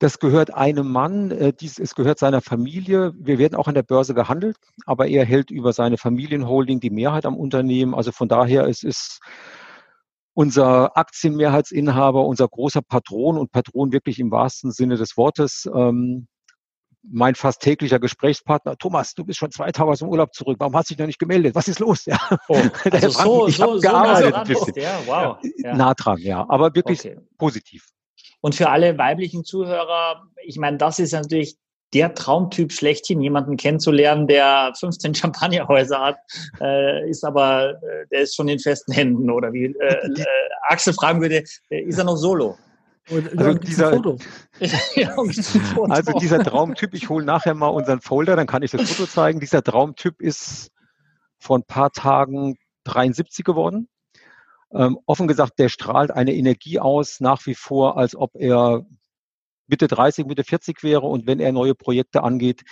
Das 0.00 0.18
gehört 0.18 0.52
einem 0.52 0.90
Mann, 0.90 1.30
äh, 1.30 1.52
dies, 1.52 1.78
es 1.78 1.94
gehört 1.94 2.18
seiner 2.18 2.40
Familie. 2.40 3.12
Wir 3.16 3.38
werden 3.38 3.54
auch 3.54 3.68
an 3.68 3.74
der 3.74 3.84
Börse 3.84 4.14
gehandelt, 4.14 4.56
aber 4.84 5.06
er 5.06 5.24
hält 5.24 5.52
über 5.52 5.72
seine 5.72 5.96
Familienholding 5.96 6.80
die 6.80 6.90
Mehrheit 6.90 7.24
am 7.24 7.36
Unternehmen. 7.36 7.94
Also 7.94 8.10
von 8.10 8.28
daher 8.28 8.66
es 8.66 8.82
ist 8.82 9.20
unser 10.38 10.96
Aktienmehrheitsinhaber, 10.96 12.24
unser 12.24 12.46
großer 12.46 12.80
Patron 12.80 13.38
und 13.38 13.50
Patron 13.50 13.90
wirklich 13.90 14.20
im 14.20 14.30
wahrsten 14.30 14.70
Sinne 14.70 14.94
des 14.94 15.16
Wortes. 15.16 15.68
Ähm, 15.74 16.28
mein 17.02 17.34
fast 17.34 17.60
täglicher 17.60 17.98
Gesprächspartner, 17.98 18.76
Thomas, 18.76 19.14
du 19.14 19.24
bist 19.24 19.40
schon 19.40 19.50
zwei 19.50 19.72
Tage 19.72 19.90
aus 19.90 19.98
dem 19.98 20.08
Urlaub 20.08 20.32
zurück, 20.32 20.58
warum 20.60 20.76
hast 20.76 20.90
du 20.90 20.94
dich 20.94 21.00
noch 21.00 21.08
nicht 21.08 21.18
gemeldet? 21.18 21.56
Was 21.56 21.66
ist 21.66 21.80
los? 21.80 22.04
Ja. 22.04 22.20
Oh, 22.46 22.56
also 22.84 23.08
so, 23.08 23.48
ich 23.48 23.56
so, 23.56 23.74
so 23.74 23.80
gearbeitet 23.80 24.32
ein 24.32 24.46
bisschen. 24.46 24.74
Ja, 24.76 25.00
wow. 25.06 25.38
Ja. 25.56 25.74
Nah 25.74 25.94
dran, 25.94 26.18
ja, 26.18 26.46
aber 26.48 26.72
wirklich 26.72 27.00
okay. 27.00 27.18
positiv. 27.36 27.88
Und 28.40 28.54
für 28.54 28.70
alle 28.70 28.96
weiblichen 28.96 29.42
Zuhörer, 29.42 30.22
ich 30.44 30.56
meine, 30.56 30.76
das 30.76 31.00
ist 31.00 31.14
natürlich 31.14 31.56
der 31.94 32.14
Traumtyp 32.14 32.72
schlechthin, 32.72 33.20
jemanden 33.20 33.56
kennenzulernen, 33.56 34.26
der 34.26 34.72
15 34.78 35.14
Champagnerhäuser 35.14 35.98
hat, 35.98 36.18
äh, 36.60 37.08
ist 37.08 37.24
aber, 37.24 37.70
äh, 37.82 38.06
der 38.10 38.20
ist 38.20 38.34
schon 38.34 38.48
in 38.48 38.58
festen 38.58 38.92
Händen, 38.92 39.30
oder 39.30 39.52
wie 39.52 39.66
äh, 39.66 39.70
äh, 39.80 40.24
Axel 40.68 40.92
fragen 40.92 41.20
würde, 41.20 41.44
äh, 41.70 41.80
ist 41.82 41.98
er 41.98 42.04
noch 42.04 42.16
solo? 42.16 42.56
Also 43.10 43.54
dieser, 43.54 43.90
also 45.88 46.12
dieser 46.18 46.44
Traumtyp, 46.44 46.92
ich 46.92 47.08
hole 47.08 47.24
nachher 47.24 47.54
mal 47.54 47.68
unseren 47.68 48.02
Folder, 48.02 48.36
dann 48.36 48.46
kann 48.46 48.62
ich 48.62 48.70
das 48.70 48.90
Foto 48.90 49.08
zeigen. 49.08 49.40
Dieser 49.40 49.62
Traumtyp 49.62 50.20
ist 50.20 50.70
vor 51.38 51.56
ein 51.56 51.62
paar 51.62 51.90
Tagen 51.90 52.58
73 52.84 53.46
geworden. 53.46 53.88
Ähm, 54.72 54.98
offen 55.06 55.26
gesagt, 55.26 55.58
der 55.58 55.70
strahlt 55.70 56.10
eine 56.10 56.34
Energie 56.34 56.78
aus, 56.78 57.20
nach 57.20 57.46
wie 57.46 57.54
vor, 57.54 57.96
als 57.96 58.14
ob 58.14 58.32
er 58.34 58.84
Mitte 59.68 59.86
30, 59.86 60.26
Mitte 60.26 60.44
40 60.44 60.82
wäre. 60.82 61.02
Und 61.02 61.26
wenn 61.26 61.40
er 61.40 61.52
neue 61.52 61.74
Projekte 61.74 62.22
angeht, 62.22 62.64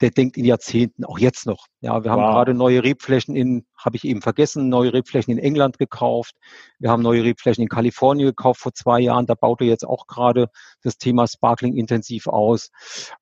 der 0.00 0.10
denkt 0.10 0.36
in 0.36 0.44
Jahrzehnten, 0.44 1.04
auch 1.04 1.18
jetzt 1.18 1.46
noch. 1.46 1.66
Ja, 1.80 2.04
wir 2.04 2.10
haben 2.10 2.22
wow. 2.22 2.34
gerade 2.34 2.54
neue 2.54 2.82
Rebflächen 2.82 3.34
in, 3.34 3.66
habe 3.78 3.96
ich 3.96 4.04
eben 4.04 4.20
vergessen, 4.20 4.68
neue 4.68 4.92
Rebflächen 4.92 5.32
in 5.32 5.38
England 5.38 5.78
gekauft. 5.78 6.34
Wir 6.78 6.90
haben 6.90 7.02
neue 7.02 7.24
Rebflächen 7.24 7.62
in 7.62 7.68
Kalifornien 7.68 8.26
gekauft 8.26 8.60
vor 8.60 8.74
zwei 8.74 9.00
Jahren. 9.00 9.26
Da 9.26 9.34
baut 9.34 9.60
er 9.62 9.68
jetzt 9.68 9.86
auch 9.86 10.06
gerade 10.06 10.48
das 10.82 10.98
Thema 10.98 11.26
Sparkling 11.26 11.74
intensiv 11.76 12.26
aus. 12.26 12.70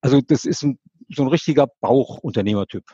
Also 0.01 0.21
das 0.21 0.45
ist 0.45 0.63
ein, 0.63 0.79
so 1.09 1.23
ein 1.23 1.29
richtiger 1.29 1.69
Bauchunternehmertyp. 1.81 2.85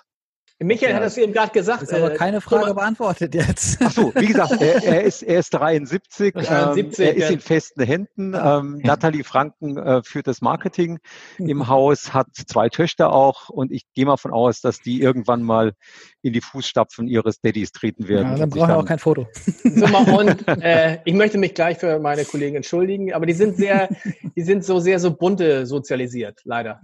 Michael 0.63 0.95
hat 0.95 1.03
das 1.03 1.17
eben 1.17 1.33
gerade 1.33 1.53
gesagt. 1.53 1.83
Ist 1.85 1.95
aber 1.95 2.13
äh, 2.13 2.17
keine 2.17 2.43
Frage 2.43 2.67
Thomas. 2.67 2.77
beantwortet 2.77 3.35
jetzt. 3.35 3.79
Ach 3.83 3.91
so, 3.91 4.13
wie 4.15 4.27
gesagt, 4.27 4.61
er, 4.61 4.85
er, 4.85 5.03
ist, 5.05 5.23
er 5.23 5.39
ist 5.39 5.55
73, 5.55 6.35
73 6.35 6.99
ähm, 6.99 7.07
er 7.07 7.17
ist 7.17 7.31
in 7.31 7.41
festen 7.41 7.83
Händen. 7.83 8.35
Ähm, 8.35 8.79
Nathalie 8.83 9.25
Franken 9.25 9.79
äh, 9.79 10.03
führt 10.03 10.27
das 10.27 10.43
Marketing 10.43 10.99
im 11.39 11.69
Haus, 11.69 12.13
hat 12.13 12.27
zwei 12.35 12.69
Töchter 12.69 13.11
auch 13.11 13.49
und 13.49 13.73
ich 13.73 13.87
gehe 13.95 14.05
mal 14.05 14.19
von 14.19 14.33
aus, 14.33 14.61
dass 14.61 14.81
die 14.81 15.01
irgendwann 15.01 15.43
mal 15.43 15.73
in 16.21 16.35
die 16.35 16.43
Fußstapfen 16.43 17.09
ihres 17.09 17.41
Daddys 17.41 17.73
treten 17.73 18.07
werden. 18.07 18.33
Ja, 18.33 18.39
dann 18.41 18.51
brauchen 18.51 18.69
wir 18.69 18.79
auch 18.79 18.85
kein 18.85 18.99
Foto. 18.99 19.27
So, 19.63 19.87
und 19.87 20.47
äh, 20.49 20.99
ich 21.05 21.15
möchte 21.15 21.39
mich 21.39 21.55
gleich 21.55 21.79
für 21.79 22.01
meine 22.01 22.25
Kollegen 22.25 22.57
entschuldigen, 22.57 23.13
aber 23.13 23.25
die 23.25 23.33
sind 23.33 23.57
sehr, 23.57 23.89
die 24.37 24.43
sind 24.43 24.65
so 24.65 24.81
sehr 24.81 24.99
so 24.99 25.13
bunte 25.13 25.65
sozialisiert, 25.65 26.41
leider. 26.45 26.81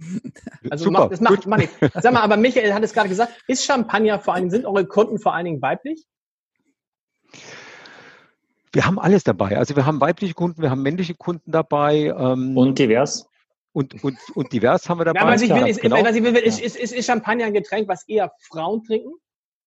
Also 0.69 0.85
Super, 0.85 0.99
macht, 0.99 1.11
das 1.11 1.21
macht, 1.21 1.47
macht 1.47 1.59
nichts. 1.59 1.75
Sag 2.01 2.13
mal, 2.13 2.21
aber 2.21 2.37
Michael 2.37 2.73
hat 2.73 2.83
es 2.83 2.93
gerade 2.93 3.09
gesagt, 3.09 3.33
ist 3.47 3.66
Champagner 3.67 4.19
vor 4.19 4.33
allen 4.33 4.43
Dingen, 4.43 4.51
sind 4.51 4.65
eure 4.65 4.85
Kunden 4.85 5.19
vor 5.19 5.33
allen 5.33 5.45
Dingen 5.45 5.61
weiblich? 5.61 6.05
Wir 8.71 8.85
haben 8.85 8.99
alles 8.99 9.23
dabei. 9.23 9.57
Also 9.57 9.75
wir 9.75 9.85
haben 9.85 10.01
weibliche 10.01 10.33
Kunden, 10.33 10.61
wir 10.61 10.69
haben 10.69 10.81
männliche 10.81 11.15
Kunden 11.15 11.51
dabei. 11.51 12.13
Ähm, 12.17 12.57
und 12.57 12.79
divers? 12.79 13.27
Und, 13.73 14.03
und, 14.03 14.17
und 14.33 14.51
divers 14.51 14.89
haben 14.89 14.99
wir 14.99 15.05
dabei. 15.05 15.19
Ja, 15.19 15.27
was 15.27 15.41
ich 15.41 15.49
will, 15.53 15.67
ist, 15.67 15.81
genau. 15.81 16.03
was 16.03 16.15
ich 16.15 16.23
will, 16.23 16.35
ist, 16.35 16.59
ist, 16.59 16.75
ist, 16.75 16.93
ist 16.93 17.05
Champagner 17.05 17.45
ein 17.45 17.53
Getränk, 17.53 17.87
was 17.87 18.07
eher 18.07 18.31
Frauen 18.39 18.83
trinken? 18.83 19.11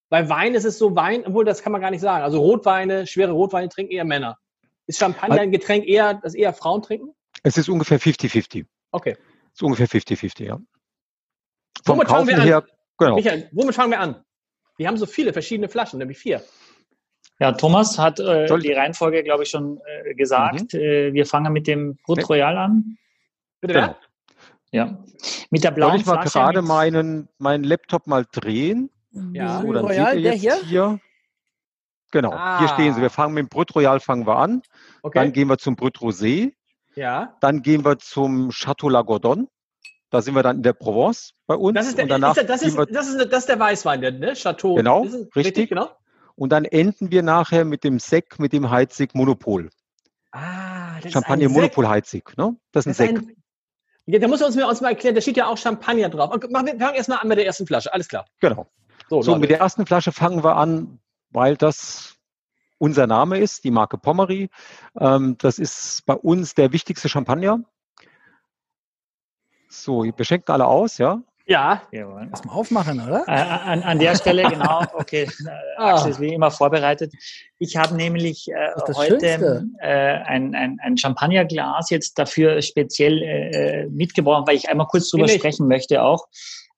Bei 0.09 0.29
Wein 0.29 0.55
ist 0.55 0.65
es 0.65 0.79
so 0.79 0.97
Wein, 0.97 1.25
obwohl 1.25 1.45
das 1.45 1.63
kann 1.63 1.71
man 1.71 1.81
gar 1.81 1.93
nicht 1.93 2.01
sagen. 2.01 2.25
Also 2.25 2.41
Rotweine, 2.41 3.07
schwere 3.07 3.31
Rotweine 3.31 3.69
trinken 3.69 3.93
eher 3.93 4.05
Männer. 4.05 4.39
Ist 4.87 4.99
Champagner 4.99 5.41
ein 5.41 5.53
Getränk 5.53 5.87
eher, 5.87 6.15
das 6.15 6.35
eher 6.35 6.53
Frauen 6.53 6.83
trinken? 6.83 7.15
Es 7.45 7.57
ist 7.57 7.69
ungefähr 7.69 8.01
50-50. 8.01 8.67
Okay. 8.91 9.17
Es 9.53 9.55
ist 9.55 9.63
ungefähr 9.63 9.87
50-50, 9.87 10.45
ja. 10.45 10.61
Vom 11.85 11.97
womit 11.97 12.09
Kaufen 12.09 12.35
an? 12.35 12.63
Genau. 13.01 13.17
Michael, 13.17 13.49
womit 13.53 13.75
fangen 13.75 13.91
wir 13.91 14.01
an? 14.01 14.25
Wir 14.77 14.89
haben 14.89 14.97
so 14.97 15.07
viele 15.07 15.33
verschiedene 15.33 15.69
Flaschen, 15.69 15.99
nämlich 15.99 16.19
vier. 16.19 16.43
Ja, 17.39 17.53
Thomas 17.53 17.99
hat 17.99 18.21
äh, 18.21 18.47
die 18.59 18.73
Reihenfolge, 18.73 19.23
glaube 19.23 19.43
ich, 19.43 19.51
schon 19.51 19.81
äh, 20.05 20.15
gesagt. 20.15 20.75
Mhm. 20.75 20.81
Äh, 20.81 21.13
wir 21.13 21.27
fangen 21.27 21.53
mit 21.53 21.67
dem 21.67 21.97
Brut 22.05 22.29
Royal 22.29 22.57
an. 22.57 22.97
Bitte 23.61 23.75
genau. 23.75 23.97
Ja. 24.73 24.99
Mit 25.51 25.65
der 25.65 25.71
blauen 25.73 25.93
Soll 25.93 26.01
ich 26.01 26.07
mal 26.07 26.21
Flasche 26.21 26.39
gerade 26.39 26.63
meinen, 26.63 27.29
meinen 27.39 27.65
Laptop 27.65 28.07
mal 28.07 28.25
drehen? 28.31 28.91
Ja. 29.33 29.61
So, 29.61 29.73
dann 29.73 29.85
Royal, 29.85 30.13
seht 30.13 30.23
ihr 30.23 30.31
jetzt 30.31 30.41
hier? 30.41 30.65
hier 30.65 31.01
genau, 32.11 32.33
ah. 32.33 32.59
hier 32.59 32.69
stehen 32.69 32.95
sie. 32.95 33.01
Wir 33.01 33.11
fangen 33.11 33.35
mit 33.35 33.43
dem 33.43 33.49
Brut 33.49 33.75
Royal 33.75 34.01
fangen 34.01 34.27
wir 34.27 34.37
an. 34.37 34.63
Okay. 35.03 35.19
Dann 35.19 35.33
gehen 35.33 35.49
wir 35.49 35.59
zum 35.59 35.77
Brut 35.77 35.99
Rosé. 35.99 36.53
Ja. 36.95 37.37
Dann 37.41 37.63
gehen 37.63 37.85
wir 37.85 37.99
zum 37.99 38.51
Chateau 38.51 38.89
Lagordon. 38.89 39.49
Da 40.11 40.21
sind 40.21 40.35
wir 40.35 40.43
dann 40.43 40.57
in 40.57 40.63
der 40.63 40.73
Provence 40.73 41.35
bei 41.47 41.55
uns. 41.55 41.75
Das 41.75 41.87
ist 41.87 41.99
der, 41.99 42.07
das, 42.07 42.37
ist, 42.37 42.49
das, 42.49 42.63
ist, 42.63 42.77
das, 42.77 43.09
ist, 43.09 43.33
das 43.33 43.39
ist 43.41 43.49
der 43.49 43.59
Weißwein, 43.59 44.01
der 44.01 44.13
ne? 44.13 44.35
Chateau. 44.35 44.75
Genau, 44.75 45.03
richtig. 45.03 45.37
richtig. 45.37 45.69
genau. 45.69 45.91
Und 46.35 46.51
dann 46.51 46.65
enden 46.65 47.11
wir 47.11 47.23
nachher 47.23 47.65
mit 47.65 47.85
dem 47.85 47.99
Sekt, 47.99 48.39
mit 48.39 48.53
dem 48.53 48.71
Heizig 48.71 49.15
Monopol. 49.15 49.71
Ah, 50.33 51.01
das 51.03 51.13
Champagner 51.13 51.45
ist 51.45 51.51
ein 51.51 51.55
Monopol 51.55 51.89
Heizig, 51.89 52.37
ne? 52.37 52.57
Das 52.73 52.87
ist 52.87 53.01
ein 53.01 53.15
Sekt. 53.15 53.25
Ja, 54.07 54.19
da 54.19 54.27
muss 54.27 54.43
uns 54.43 54.57
mir 54.57 54.67
uns 54.67 54.81
mal 54.81 54.91
erklären, 54.91 55.15
da 55.15 55.21
steht 55.21 55.37
ja 55.37 55.47
auch 55.47 55.57
Champagner 55.57 56.09
drauf. 56.09 56.33
wir 56.33 56.51
fangen 56.51 56.95
erstmal 56.95 57.19
an 57.19 57.29
mit 57.29 57.39
der 57.39 57.47
ersten 57.47 57.67
Flasche, 57.67 57.93
alles 57.93 58.09
klar. 58.09 58.27
Genau. 58.41 58.67
So, 59.09 59.23
so 59.23 59.37
mit 59.37 59.51
der 59.51 59.61
ersten 59.61 59.87
Flasche 59.87 60.13
fangen 60.13 60.43
wir 60.43 60.57
an, 60.57 60.99
weil 61.31 61.57
das 61.57 62.17
unser 62.79 63.07
Name 63.07 63.39
ist, 63.39 63.65
die 63.65 63.71
Marke 63.71 63.99
Pommery. 63.99 64.49
Ähm, 64.99 65.37
das 65.39 65.59
ist 65.59 66.05
bei 66.07 66.15
uns 66.15 66.55
der 66.55 66.73
wichtigste 66.73 67.09
Champagner. 67.09 67.63
So, 69.71 70.05
wir 70.05 70.25
schenken 70.25 70.51
alle 70.51 70.67
aus, 70.67 70.99
ja? 70.99 71.23
Ja. 71.47 71.83
Lass 72.31 72.45
mal 72.45 72.53
aufmachen, 72.53 73.01
oder? 73.01 73.25
Äh, 73.27 73.33
an, 73.33 73.83
an, 73.83 73.99
der 73.99 74.15
Stelle, 74.15 74.49
genau. 74.49 74.83
Okay, 74.95 75.29
ah. 75.77 75.95
Axel 75.95 76.11
ist 76.11 76.21
wie 76.21 76.35
immer 76.35 76.51
vorbereitet. 76.51 77.13
Ich 77.59 77.77
habe 77.77 77.95
nämlich 77.95 78.49
äh, 78.49 78.95
heute 78.95 79.67
äh, 79.81 79.89
ein, 79.89 80.55
ein, 80.55 80.79
ein 80.81 80.97
Champagnerglas 80.97 81.91
jetzt 81.91 82.19
dafür 82.19 82.63
speziell 82.63 83.23
äh, 83.23 83.87
mitgebracht, 83.87 84.47
weil 84.47 84.57
ich 84.57 84.69
einmal 84.69 84.87
kurz 84.87 85.11
drüber 85.11 85.29
sprechen 85.29 85.67
möchte 85.67 86.03
auch. 86.03 86.27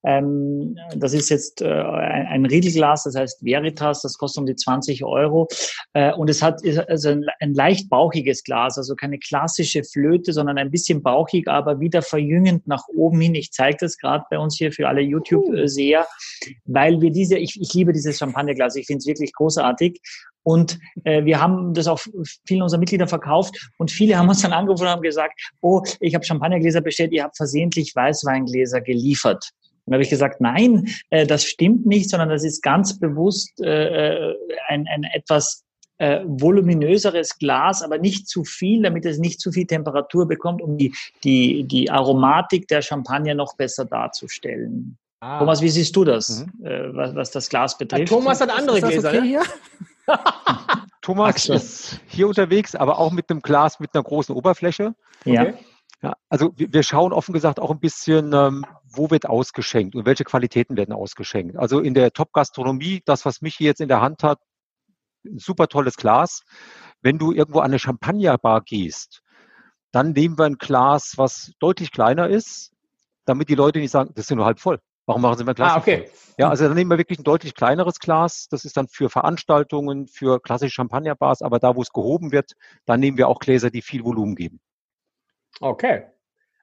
Ähm, 0.04 0.76
das 0.96 1.12
ist 1.12 1.28
jetzt 1.28 1.62
äh, 1.62 1.66
ein, 1.66 2.26
ein 2.26 2.46
Riedelglas, 2.46 3.04
das 3.04 3.14
heißt 3.14 3.44
Veritas, 3.44 4.02
das 4.02 4.18
kostet 4.18 4.40
um 4.40 4.46
die 4.46 4.56
20 4.56 5.04
Euro. 5.04 5.48
Äh, 5.92 6.12
und 6.14 6.28
es 6.28 6.42
hat 6.42 6.62
ist 6.62 6.78
also 6.78 7.10
ein, 7.10 7.26
ein, 7.40 7.54
leicht 7.54 7.88
bauchiges 7.88 8.42
Glas, 8.42 8.78
also 8.78 8.96
keine 8.96 9.18
klassische 9.18 9.84
Flöte, 9.84 10.32
sondern 10.32 10.58
ein 10.58 10.70
bisschen 10.70 11.02
bauchig, 11.02 11.48
aber 11.48 11.80
wieder 11.80 12.02
verjüngend 12.02 12.66
nach 12.66 12.84
oben 12.94 13.20
hin. 13.20 13.34
Ich 13.34 13.52
zeige 13.52 13.78
das 13.80 13.96
gerade 13.96 14.24
bei 14.30 14.38
uns 14.38 14.56
hier 14.56 14.72
für 14.72 14.88
alle 14.88 15.02
YouTube-Seher, 15.02 16.06
weil 16.64 17.00
wir 17.00 17.10
diese, 17.10 17.38
ich, 17.38 17.60
ich 17.60 17.72
liebe 17.74 17.92
dieses 17.92 18.18
Champagnerglas, 18.18 18.76
ich 18.76 18.86
finde 18.86 18.98
es 18.98 19.06
wirklich 19.06 19.32
großartig. 19.32 20.00
Und 20.44 20.80
äh, 21.04 21.24
wir 21.24 21.40
haben 21.40 21.72
das 21.72 21.86
auch 21.86 22.00
vielen 22.46 22.62
unserer 22.62 22.80
Mitglieder 22.80 23.06
verkauft 23.06 23.70
und 23.78 23.92
viele 23.92 24.18
haben 24.18 24.28
uns 24.28 24.42
dann 24.42 24.52
angerufen 24.52 24.82
und 24.82 24.88
haben 24.88 25.02
gesagt, 25.02 25.40
oh, 25.60 25.82
ich 26.00 26.16
habe 26.16 26.24
Champagnergläser 26.24 26.80
bestellt, 26.80 27.12
ihr 27.12 27.22
habt 27.22 27.36
versehentlich 27.36 27.94
Weißweingläser 27.94 28.80
geliefert. 28.80 29.52
Und 29.84 29.94
habe 29.94 30.02
ich 30.02 30.10
gesagt, 30.10 30.40
nein, 30.40 30.88
äh, 31.10 31.26
das 31.26 31.44
stimmt 31.44 31.86
nicht, 31.86 32.10
sondern 32.10 32.28
das 32.28 32.44
ist 32.44 32.62
ganz 32.62 32.98
bewusst 32.98 33.60
äh, 33.60 34.30
äh, 34.30 34.36
ein, 34.68 34.86
ein 34.86 35.04
etwas 35.04 35.64
äh, 35.98 36.20
voluminöseres 36.24 37.38
Glas, 37.38 37.82
aber 37.82 37.98
nicht 37.98 38.28
zu 38.28 38.44
viel, 38.44 38.82
damit 38.82 39.04
es 39.04 39.18
nicht 39.18 39.40
zu 39.40 39.52
viel 39.52 39.66
Temperatur 39.66 40.26
bekommt, 40.26 40.62
um 40.62 40.76
die, 40.76 40.94
die, 41.24 41.64
die 41.64 41.90
Aromatik 41.90 42.68
der 42.68 42.82
Champagner 42.82 43.34
noch 43.34 43.56
besser 43.56 43.84
darzustellen. 43.84 44.98
Ah. 45.20 45.38
Thomas, 45.38 45.62
wie 45.62 45.68
siehst 45.68 45.94
du 45.94 46.04
das, 46.04 46.44
mhm. 46.44 46.66
äh, 46.66 46.94
was, 46.94 47.14
was 47.14 47.30
das 47.30 47.48
Glas 47.48 47.78
betrifft? 47.78 48.10
Ja, 48.10 48.16
Thomas 48.16 48.40
hat 48.40 48.50
andere 48.50 48.80
Gläser. 48.80 49.08
Okay 49.08 49.20
ne? 49.20 49.26
hier? 49.26 49.42
Thomas 51.02 51.34
Axel. 51.34 51.56
ist 51.56 52.00
hier 52.08 52.28
unterwegs, 52.28 52.74
aber 52.74 52.98
auch 52.98 53.12
mit 53.12 53.30
einem 53.30 53.40
Glas 53.40 53.78
mit 53.78 53.94
einer 53.94 54.02
großen 54.02 54.34
Oberfläche. 54.34 54.94
Ja. 55.24 55.42
Okay. 55.42 55.54
Ja, 56.02 56.16
also 56.28 56.52
wir 56.56 56.82
schauen 56.82 57.12
offen 57.12 57.32
gesagt 57.32 57.60
auch 57.60 57.70
ein 57.70 57.78
bisschen, 57.78 58.32
ähm, 58.32 58.66
wo 58.94 59.10
wird 59.10 59.26
ausgeschenkt 59.26 59.94
und 59.94 60.06
welche 60.06 60.24
Qualitäten 60.24 60.76
werden 60.76 60.92
ausgeschenkt. 60.92 61.56
Also 61.56 61.80
in 61.80 61.94
der 61.94 62.12
Top-Gastronomie, 62.12 63.02
das, 63.04 63.24
was 63.24 63.40
mich 63.40 63.54
hier 63.56 63.66
jetzt 63.66 63.80
in 63.80 63.88
der 63.88 64.00
Hand 64.00 64.22
hat, 64.22 64.38
ein 65.24 65.38
super 65.38 65.68
tolles 65.68 65.96
Glas. 65.96 66.42
Wenn 67.00 67.18
du 67.18 67.32
irgendwo 67.32 67.60
an 67.60 67.66
eine 67.66 67.78
Champagnerbar 67.78 68.62
gehst, 68.62 69.22
dann 69.92 70.12
nehmen 70.12 70.38
wir 70.38 70.44
ein 70.44 70.56
Glas, 70.56 71.14
was 71.16 71.52
deutlich 71.58 71.92
kleiner 71.92 72.28
ist, 72.28 72.72
damit 73.24 73.48
die 73.48 73.54
Leute 73.54 73.78
nicht 73.78 73.90
sagen, 73.90 74.10
das 74.14 74.30
ist 74.30 74.34
nur 74.34 74.46
halb 74.46 74.58
voll. 74.58 74.80
Warum 75.06 75.22
machen 75.22 75.38
sie 75.38 75.44
mein 75.44 75.54
Glas 75.54 75.72
ah, 75.72 75.78
okay. 75.78 76.06
voll? 76.06 76.34
Ja, 76.38 76.48
also 76.48 76.64
dann 76.64 76.74
nehmen 76.74 76.90
wir 76.90 76.98
wirklich 76.98 77.18
ein 77.18 77.24
deutlich 77.24 77.54
kleineres 77.54 77.98
Glas. 77.98 78.48
Das 78.48 78.64
ist 78.64 78.76
dann 78.76 78.88
für 78.88 79.10
Veranstaltungen, 79.10 80.06
für 80.06 80.40
klassische 80.40 80.72
Champagnerbars, 80.72 81.42
aber 81.42 81.58
da, 81.58 81.76
wo 81.76 81.82
es 81.82 81.92
gehoben 81.92 82.32
wird, 82.32 82.52
dann 82.86 83.00
nehmen 83.00 83.18
wir 83.18 83.28
auch 83.28 83.38
Gläser, 83.38 83.70
die 83.70 83.82
viel 83.82 84.04
Volumen 84.04 84.34
geben. 84.34 84.60
Okay. 85.60 86.06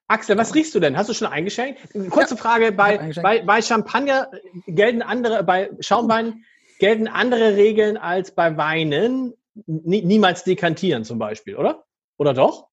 Axel, 0.09 0.37
was 0.37 0.55
riechst 0.55 0.73
du 0.73 0.79
denn? 0.79 0.97
Hast 0.97 1.07
du 1.07 1.13
schon 1.13 1.27
eingeschenkt? 1.27 1.79
Kurze 2.09 2.33
ja, 2.33 2.41
Frage, 2.41 2.71
bei, 2.71 3.13
bei, 3.21 3.43
bei 3.43 3.61
Champagner 3.61 4.31
gelten 4.65 5.03
andere, 5.03 5.43
bei 5.43 5.69
Schaumwein 5.81 6.43
gelten 6.79 7.07
andere 7.07 7.55
Regeln 7.55 7.95
als 7.95 8.31
bei 8.31 8.57
Weinen. 8.57 9.35
niemals 9.65 10.43
dekantieren 10.43 11.05
zum 11.05 11.19
Beispiel, 11.19 11.55
oder? 11.55 11.85
Oder 12.17 12.33
doch? 12.33 12.69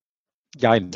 Nein. 0.58 0.90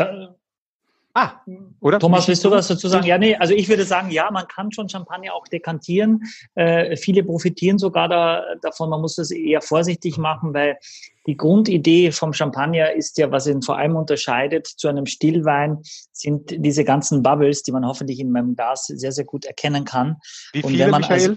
Ah, 1.13 1.33
oder? 1.81 1.99
Thomas, 1.99 2.29
willst 2.29 2.45
du 2.45 2.51
was 2.53 2.69
dazu 2.69 2.87
sagen? 2.87 3.05
Ja, 3.05 3.19
nee, 3.19 3.35
also 3.35 3.53
ich 3.53 3.69
würde 3.69 3.85
sagen, 3.85 4.11
ja, 4.11 4.31
man 4.31 4.47
kann 4.47 4.71
schon 4.71 4.89
Champagner 4.89 5.35
auch 5.35 5.49
dekantieren. 5.49 6.23
Äh, 6.55 6.97
viele 6.97 7.25
profitieren 7.25 7.79
sogar 7.79 8.09
da, 8.09 8.45
davon. 8.63 8.91
Man 8.91 9.01
muss 9.01 9.17
das 9.17 9.33
eher 9.33 9.61
vorsichtig 9.61 10.19
machen, 10.19 10.55
weil 10.55 10.79
die 11.27 11.37
Grundidee 11.37 12.13
vom 12.13 12.33
Champagner 12.33 12.93
ist 12.93 13.19
ja, 13.19 13.31
was 13.33 13.49
ihn 13.49 13.61
vor 13.63 13.77
allem 13.77 13.97
unterscheidet 13.97 14.69
zu 14.69 14.87
einem 14.87 15.07
Stillwein, 15.07 15.79
sind 16.13 16.55
diese 16.65 16.85
ganzen 16.85 17.25
Bubbles, 17.25 17.65
die 17.65 17.73
man 17.73 17.85
hoffentlich 17.85 18.21
in 18.21 18.31
meinem 18.31 18.55
Glas 18.55 18.87
sehr, 18.87 19.13
sehr 19.13 19.25
gut 19.25 19.45
erkennen 19.45 19.85
kann. 19.85 20.17
Wie 20.53 20.63
viele, 20.63 20.73
Und 20.73 20.79
wenn 20.79 20.91
man 20.91 21.01
Michael? 21.01 21.31
Also, 21.31 21.37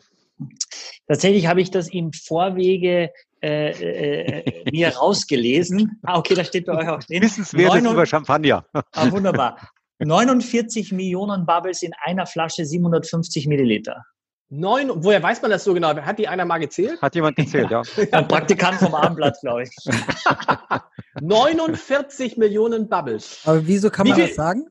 Tatsächlich 1.08 1.48
habe 1.48 1.62
ich 1.62 1.72
das 1.72 1.90
im 1.90 2.12
Vorwege 2.14 3.12
äh, 3.44 3.72
äh, 3.72 4.72
mir 4.72 4.96
rausgelesen. 4.96 6.00
Ah, 6.06 6.18
okay, 6.18 6.34
da 6.34 6.44
steht 6.44 6.66
bei 6.66 6.78
euch 6.78 6.90
auch 6.90 7.00
drin. 7.00 7.22
Wissenswertes 7.22 7.82
über 7.82 8.06
Champagner. 8.06 8.66
Ah, 8.74 9.12
wunderbar. 9.12 9.58
49 10.00 10.92
Millionen 10.92 11.46
Bubbles 11.46 11.82
in 11.82 11.92
einer 12.02 12.26
Flasche, 12.26 12.66
750 12.66 13.48
Milliliter. 13.48 14.04
Neun, 14.50 14.92
woher 15.04 15.24
weiß 15.24 15.42
man 15.42 15.52
das 15.52 15.64
so 15.64 15.74
genau? 15.74 15.96
Hat 15.96 16.20
die 16.20 16.28
einer 16.28 16.46
mal 16.46 16.60
gezählt? 16.60 17.02
Hat 17.02 17.16
jemand 17.16 17.36
gezählt, 17.36 17.72
ja. 17.72 17.82
ja. 17.82 18.04
Ein 18.12 18.28
Praktikant 18.28 18.76
vom 18.76 18.94
Abendblatt, 18.94 19.38
glaube 19.42 19.64
ich. 19.64 19.70
49 21.22 22.38
Millionen 22.38 22.88
Bubbles. 22.88 23.40
Aber 23.46 23.66
wieso 23.66 23.90
kann 23.90 24.08
man 24.08 24.20
das 24.20 24.36
sagen? 24.36 24.68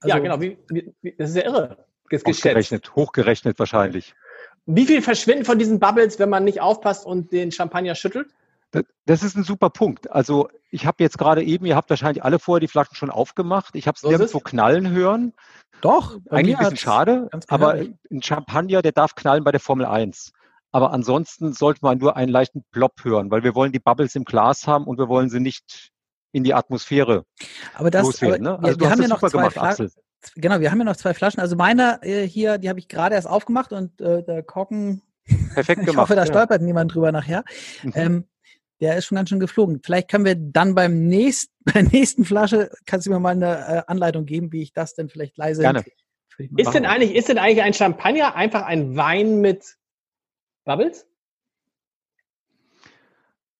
Also, 0.00 0.16
ja, 0.16 0.18
genau. 0.18 0.40
Wie, 0.40 0.58
wie, 0.70 1.14
das 1.16 1.30
ist 1.30 1.36
ja 1.36 1.44
irre. 1.44 1.86
Hochgerechnet, 2.12 2.94
hochgerechnet 2.94 3.58
wahrscheinlich. 3.58 4.14
Wie 4.66 4.86
viel 4.86 5.02
verschwinden 5.02 5.44
von 5.44 5.58
diesen 5.58 5.80
Bubbles, 5.80 6.18
wenn 6.18 6.28
man 6.28 6.44
nicht 6.44 6.60
aufpasst 6.60 7.04
und 7.04 7.32
den 7.32 7.50
Champagner 7.50 7.94
schüttelt? 7.94 8.32
Das 9.04 9.22
ist 9.22 9.36
ein 9.36 9.44
super 9.44 9.68
Punkt. 9.68 10.10
Also 10.10 10.48
ich 10.70 10.86
habe 10.86 11.02
jetzt 11.02 11.18
gerade 11.18 11.42
eben, 11.42 11.66
ihr 11.66 11.76
habt 11.76 11.90
wahrscheinlich 11.90 12.24
alle 12.24 12.38
vorher 12.38 12.60
die 12.60 12.68
Flaschen 12.68 12.96
schon 12.96 13.10
aufgemacht. 13.10 13.74
Ich 13.74 13.86
habe 13.86 13.96
es 13.96 14.00
so 14.00 14.08
nirgendwo 14.08 14.38
knallen 14.40 14.90
hören. 14.90 15.34
Doch. 15.82 16.18
Eigentlich 16.30 16.56
ein 16.56 16.60
bisschen 16.60 16.76
schade, 16.78 17.28
aber 17.48 17.72
ein 17.74 18.22
Champagner, 18.22 18.80
der 18.80 18.92
darf 18.92 19.14
knallen 19.14 19.44
bei 19.44 19.50
der 19.50 19.60
Formel 19.60 19.84
1. 19.84 20.32
Aber 20.70 20.92
ansonsten 20.92 21.52
sollte 21.52 21.80
man 21.82 21.98
nur 21.98 22.16
einen 22.16 22.30
leichten 22.30 22.64
Plop 22.70 23.04
hören, 23.04 23.30
weil 23.30 23.42
wir 23.42 23.54
wollen 23.54 23.72
die 23.72 23.78
Bubbles 23.78 24.14
im 24.14 24.24
Glas 24.24 24.66
haben 24.66 24.86
und 24.86 24.98
wir 24.98 25.08
wollen 25.08 25.28
sie 25.28 25.40
nicht 25.40 25.90
in 26.32 26.44
die 26.44 26.54
Atmosphäre 26.54 27.24
aber 27.74 27.90
das, 27.90 28.04
loswerden. 28.04 28.44
Ne? 28.44 28.58
Also 28.62 28.80
wir, 28.80 28.80
wir 28.80 28.90
haben 28.90 29.02
ja 29.02 29.08
noch 29.08 29.20
zwei 29.20 29.28
gemacht, 29.28 29.58
Axel. 29.58 29.90
Genau, 30.36 30.60
wir 30.60 30.70
haben 30.70 30.78
ja 30.78 30.84
noch 30.84 30.96
zwei 30.96 31.14
Flaschen. 31.14 31.40
Also 31.40 31.56
meine 31.56 32.00
äh, 32.02 32.26
hier, 32.26 32.58
die 32.58 32.68
habe 32.68 32.78
ich 32.78 32.88
gerade 32.88 33.14
erst 33.14 33.28
aufgemacht 33.28 33.72
und 33.72 34.00
äh, 34.00 34.22
der 34.22 34.42
Korken. 34.42 35.02
Perfekt 35.54 35.80
gemacht. 35.80 35.88
ich 35.88 35.96
hoffe, 35.96 36.14
da 36.16 36.26
stolpert 36.26 36.60
ja. 36.60 36.66
niemand 36.66 36.94
drüber 36.94 37.12
nachher. 37.12 37.44
Mhm. 37.82 37.92
Ähm, 37.94 38.24
der 38.80 38.96
ist 38.96 39.06
schon 39.06 39.16
ganz 39.16 39.28
schön 39.28 39.38
geflogen. 39.40 39.80
Vielleicht 39.82 40.10
können 40.10 40.24
wir 40.24 40.34
dann 40.34 40.74
beim 40.74 41.06
nächsten, 41.06 41.52
bei 41.64 41.72
der 41.72 41.84
nächsten 41.84 42.24
Flasche, 42.24 42.70
kannst 42.86 43.06
du 43.06 43.10
mir 43.10 43.20
mal 43.20 43.30
eine 43.30 43.58
äh, 43.58 43.82
Anleitung 43.86 44.26
geben, 44.26 44.52
wie 44.52 44.62
ich 44.62 44.72
das 44.72 44.94
denn 44.94 45.08
vielleicht 45.08 45.36
leise 45.36 45.62
Gerne. 45.62 45.84
Ist 46.56 46.72
denn, 46.72 46.86
eigentlich, 46.86 47.14
ist 47.14 47.28
denn 47.28 47.38
eigentlich 47.38 47.62
ein 47.62 47.74
Champagner 47.74 48.34
einfach 48.34 48.62
ein 48.62 48.96
Wein 48.96 49.40
mit 49.40 49.76
Bubbles? 50.64 51.06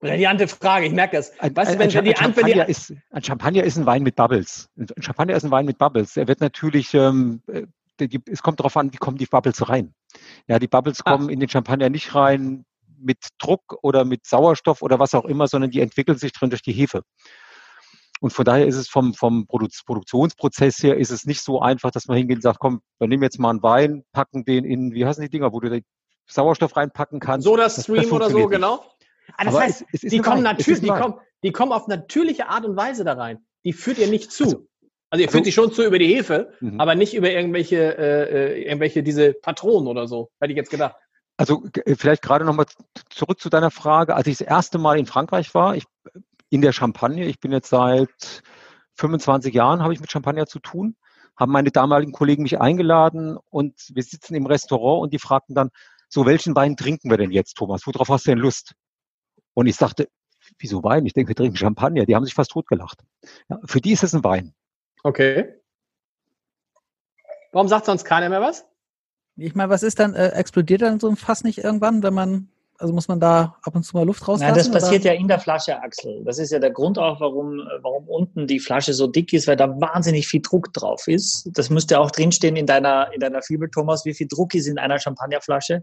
Brillante 0.03 0.49
Frage, 0.49 0.87
ich 0.87 0.93
merke 0.93 1.17
das. 1.17 1.33
Ein, 1.39 1.55
weißt 1.55 1.75
du, 1.75 1.79
wenn, 1.79 1.89
ein, 1.89 1.95
wenn 1.95 2.05
die, 2.05 2.11
ein, 2.11 2.17
Champagner 2.17 2.65
die, 2.65 2.71
ist, 2.73 2.93
ein 3.11 3.23
Champagner 3.23 3.63
ist 3.63 3.79
ein 3.79 3.87
Wein 3.87 4.03
mit 4.03 4.17
Bubbles. 4.17 4.69
Ein 4.77 4.89
Champagner 5.01 5.37
ist 5.37 5.45
ein 5.45 5.53
Wein 5.53 5.65
mit 5.65 5.79
Bubbles. 5.79 6.17
Er 6.17 6.27
wird 6.27 6.41
natürlich, 6.41 6.93
ähm, 6.93 7.41
äh, 7.47 7.67
es 8.29 8.43
kommt 8.43 8.59
darauf 8.59 8.77
an, 8.77 8.93
wie 8.93 8.97
kommen 8.97 9.17
die 9.17 9.27
Bubbles 9.27 9.69
rein. 9.69 9.95
Ja, 10.49 10.59
die 10.59 10.67
Bubbles 10.67 11.03
ah. 11.05 11.13
kommen 11.13 11.29
in 11.29 11.39
den 11.39 11.49
Champagner 11.49 11.89
nicht 11.89 12.17
rein 12.17 12.65
mit 12.99 13.19
Druck 13.39 13.79
oder 13.83 14.05
mit 14.05 14.27
Sauerstoff 14.27 14.83
oder 14.83 14.99
was 14.99 15.15
auch 15.15 15.25
immer, 15.25 15.47
sondern 15.47 15.71
die 15.71 15.81
entwickeln 15.81 16.19
sich 16.19 16.33
drin 16.33 16.51
durch 16.51 16.63
die 16.63 16.73
Hefe. 16.73 17.03
Und 18.21 18.33
von 18.33 18.45
daher 18.45 18.67
ist 18.67 18.77
es 18.77 18.89
vom, 18.89 19.15
vom 19.15 19.47
Produktionsprozess 19.47 20.83
her 20.83 20.97
ist 20.97 21.11
es 21.11 21.27
nicht 21.27 21.43
so 21.43 21.61
einfach, 21.61 21.93
dass 21.93 22.07
man 22.07 22.17
hingeht 22.17 22.39
und 22.39 22.43
sagt, 22.43 22.59
komm, 22.59 22.81
wir 22.99 23.07
nehmen 23.07 23.23
jetzt 23.23 23.39
mal 23.39 23.51
einen 23.51 23.63
Wein, 23.63 24.05
packen 24.13 24.45
den 24.45 24.65
in, 24.65 24.95
wie 24.95 25.07
heißen 25.07 25.23
die 25.23 25.31
Dinger, 25.31 25.53
wo 25.53 25.61
du 25.61 25.71
den 25.71 25.85
Sauerstoff 26.27 26.77
reinpacken 26.77 27.21
kannst. 27.21 27.45
Soda 27.45 27.71
Stream 27.71 28.11
oder 28.11 28.31
so, 28.31 28.49
genau. 28.49 28.85
Ah, 29.37 29.45
das 29.45 29.55
Aber 29.55 29.65
heißt, 29.65 29.85
es, 29.93 30.05
es 30.05 30.11
die, 30.11 30.19
kommen 30.19 30.43
natürlich, 30.43 30.81
die, 30.81 30.89
kommen, 30.89 31.15
die 31.43 31.53
kommen 31.53 31.73
auf 31.73 31.89
natürliche 31.89 32.49
Art 32.49 32.65
und 32.65 32.77
Weise 32.77 33.05
da 33.05 33.15
rein. 33.15 33.45
Die 33.65 33.73
führt 33.73 33.99
ihr 33.99 34.09
nicht 34.09 34.33
zu. 34.33 34.45
Also, 34.45 34.67
also 35.11 35.23
ihr 35.23 35.29
führt 35.29 35.43
also, 35.43 35.45
sie 35.45 35.53
schon 35.53 35.73
zu 35.73 35.85
über 35.85 35.99
die 35.99 36.15
Hefe, 36.15 36.53
mhm. 36.61 36.81
aber 36.81 36.95
nicht 36.95 37.15
über 37.15 37.31
irgendwelche, 37.31 37.77
äh, 37.99 38.57
äh 38.57 38.63
irgendwelche 38.65 39.03
diese 39.03 39.35
Patronen 39.35 39.89
oder 39.89 40.09
so, 40.09 40.31
hätte 40.41 40.53
ich 40.53 40.57
jetzt 40.57 40.71
gedacht. 40.71 40.97
Also 41.37 41.65
äh, 41.85 41.97
vielleicht 41.97 42.23
gerade 42.23 42.45
nochmal 42.45 42.67
zurück 43.11 43.41
zu 43.41 43.51
deiner 43.51 43.71
Frage. 43.71 44.15
Als 44.15 44.27
ich 44.27 44.39
das 44.39 44.47
erste 44.47 44.79
Mal 44.79 44.99
in 44.99 45.07
Frankreich 45.07 45.55
war, 45.55 45.77
ich, 45.77 45.85
in 46.51 46.61
der 46.61 46.73
Champagne, 46.73 47.27
ich 47.27 47.41
bin 47.41 47.53
jetzt 47.53 47.71
seit 47.71 48.43
25 48.97 49.55
Jahren, 49.55 49.83
habe 49.83 49.95
ich 49.95 50.01
mit 50.01 50.11
Champagner 50.11 50.47
zu 50.47 50.59
tun, 50.59 50.97
haben 51.37 51.53
meine 51.53 51.71
damaligen 51.71 52.13
Kollegen 52.13 52.43
mich 52.43 52.61
eingeladen 52.61 53.39
und 53.51 53.75
wir 53.93 54.03
sitzen 54.03 54.35
im 54.35 54.47
Restaurant 54.47 55.03
und 55.03 55.13
die 55.13 55.19
fragten 55.19 55.55
dann, 55.55 55.71
so 56.09 56.27
welchen 56.27 56.55
Wein 56.55 56.77
trinken 56.77 57.11
wir 57.11 57.17
denn 57.17 57.31
jetzt, 57.31 57.55
Thomas? 57.55 57.87
Worauf 57.87 58.09
hast 58.11 58.27
du 58.27 58.33
denn 58.33 58.39
Lust? 58.39 58.75
Und 59.55 59.67
ich 59.67 59.77
sagte, 59.77 60.09
wieso 60.59 60.83
Wein? 60.83 61.07
Ich 61.07 61.13
denke, 61.13 61.29
wir 61.29 61.37
trinken 61.37 61.57
Champagner. 61.57 62.07
Die 62.07 62.15
haben 62.15 62.25
sich 62.25 62.35
fast 62.35 62.51
totgelacht. 62.51 63.03
Ja, 63.49 63.61
für 63.65 63.81
die 63.81 63.93
ist 63.93 64.03
es 64.03 64.15
ein 64.15 64.25
Wein. 64.25 64.55
Okay. 65.03 65.55
Warum 67.53 67.69
sagt 67.69 67.87
sonst 67.87 68.05
keiner 68.05 68.29
mehr 68.29 68.41
was? 68.41 68.65
Ich 69.37 69.55
meine, 69.55 69.71
was 69.71 69.83
ist 69.83 69.99
dann, 69.99 70.15
äh, 70.15 70.29
explodiert 70.29 70.83
dann 70.83 71.01
so 71.01 71.09
ein 71.09 71.17
Fass 71.17 71.45
nicht 71.45 71.59
irgendwann, 71.59 72.03
wenn 72.03 72.15
man, 72.15 72.49
also 72.79 72.93
muss 72.93 73.09
man 73.09 73.21
da 73.21 73.57
ab 73.63 73.75
und 73.75 73.83
zu 73.83 73.97
mal 73.97 74.05
Luft 74.05 74.23
rauslassen? 74.23 74.55
Nein, 74.55 74.55
das 74.55 74.71
passiert 74.71 75.03
oder? 75.03 75.15
ja 75.15 75.21
in 75.21 75.29
der 75.29 75.39
Flasche, 75.39 75.81
Axel. 75.83 76.23
Das 76.25 76.39
ist 76.39 76.51
ja 76.51 76.59
der 76.59 76.71
Grund 76.71 76.99
auch, 76.99 77.21
warum, 77.21 77.59
warum 77.81 78.09
unten 78.09 78.47
die 78.47 78.61
Flasche 78.61 78.95
so 78.95 79.07
dick 79.07 79.33
ist, 79.33 79.49
weil 79.49 79.57
da 79.57 79.69
wahnsinnig 79.81 80.29
viel 80.29 80.43
Druck 80.43 80.73
drauf 80.73 81.09
ist. 81.09 81.49
Das 81.53 81.71
müsste 81.71 81.99
auch 82.01 82.11
drinstehen 82.11 82.57
in 82.57 82.67
deiner, 82.67 83.13
in 83.13 83.21
deiner 83.21 83.43
Fibel, 83.43 83.71
Thomas. 83.71 84.05
Wie 84.05 84.15
viel 84.15 84.29
Druck 84.29 84.55
ist 84.55 84.67
in 84.67 84.79
einer 84.79 84.99
Champagnerflasche? 84.99 85.83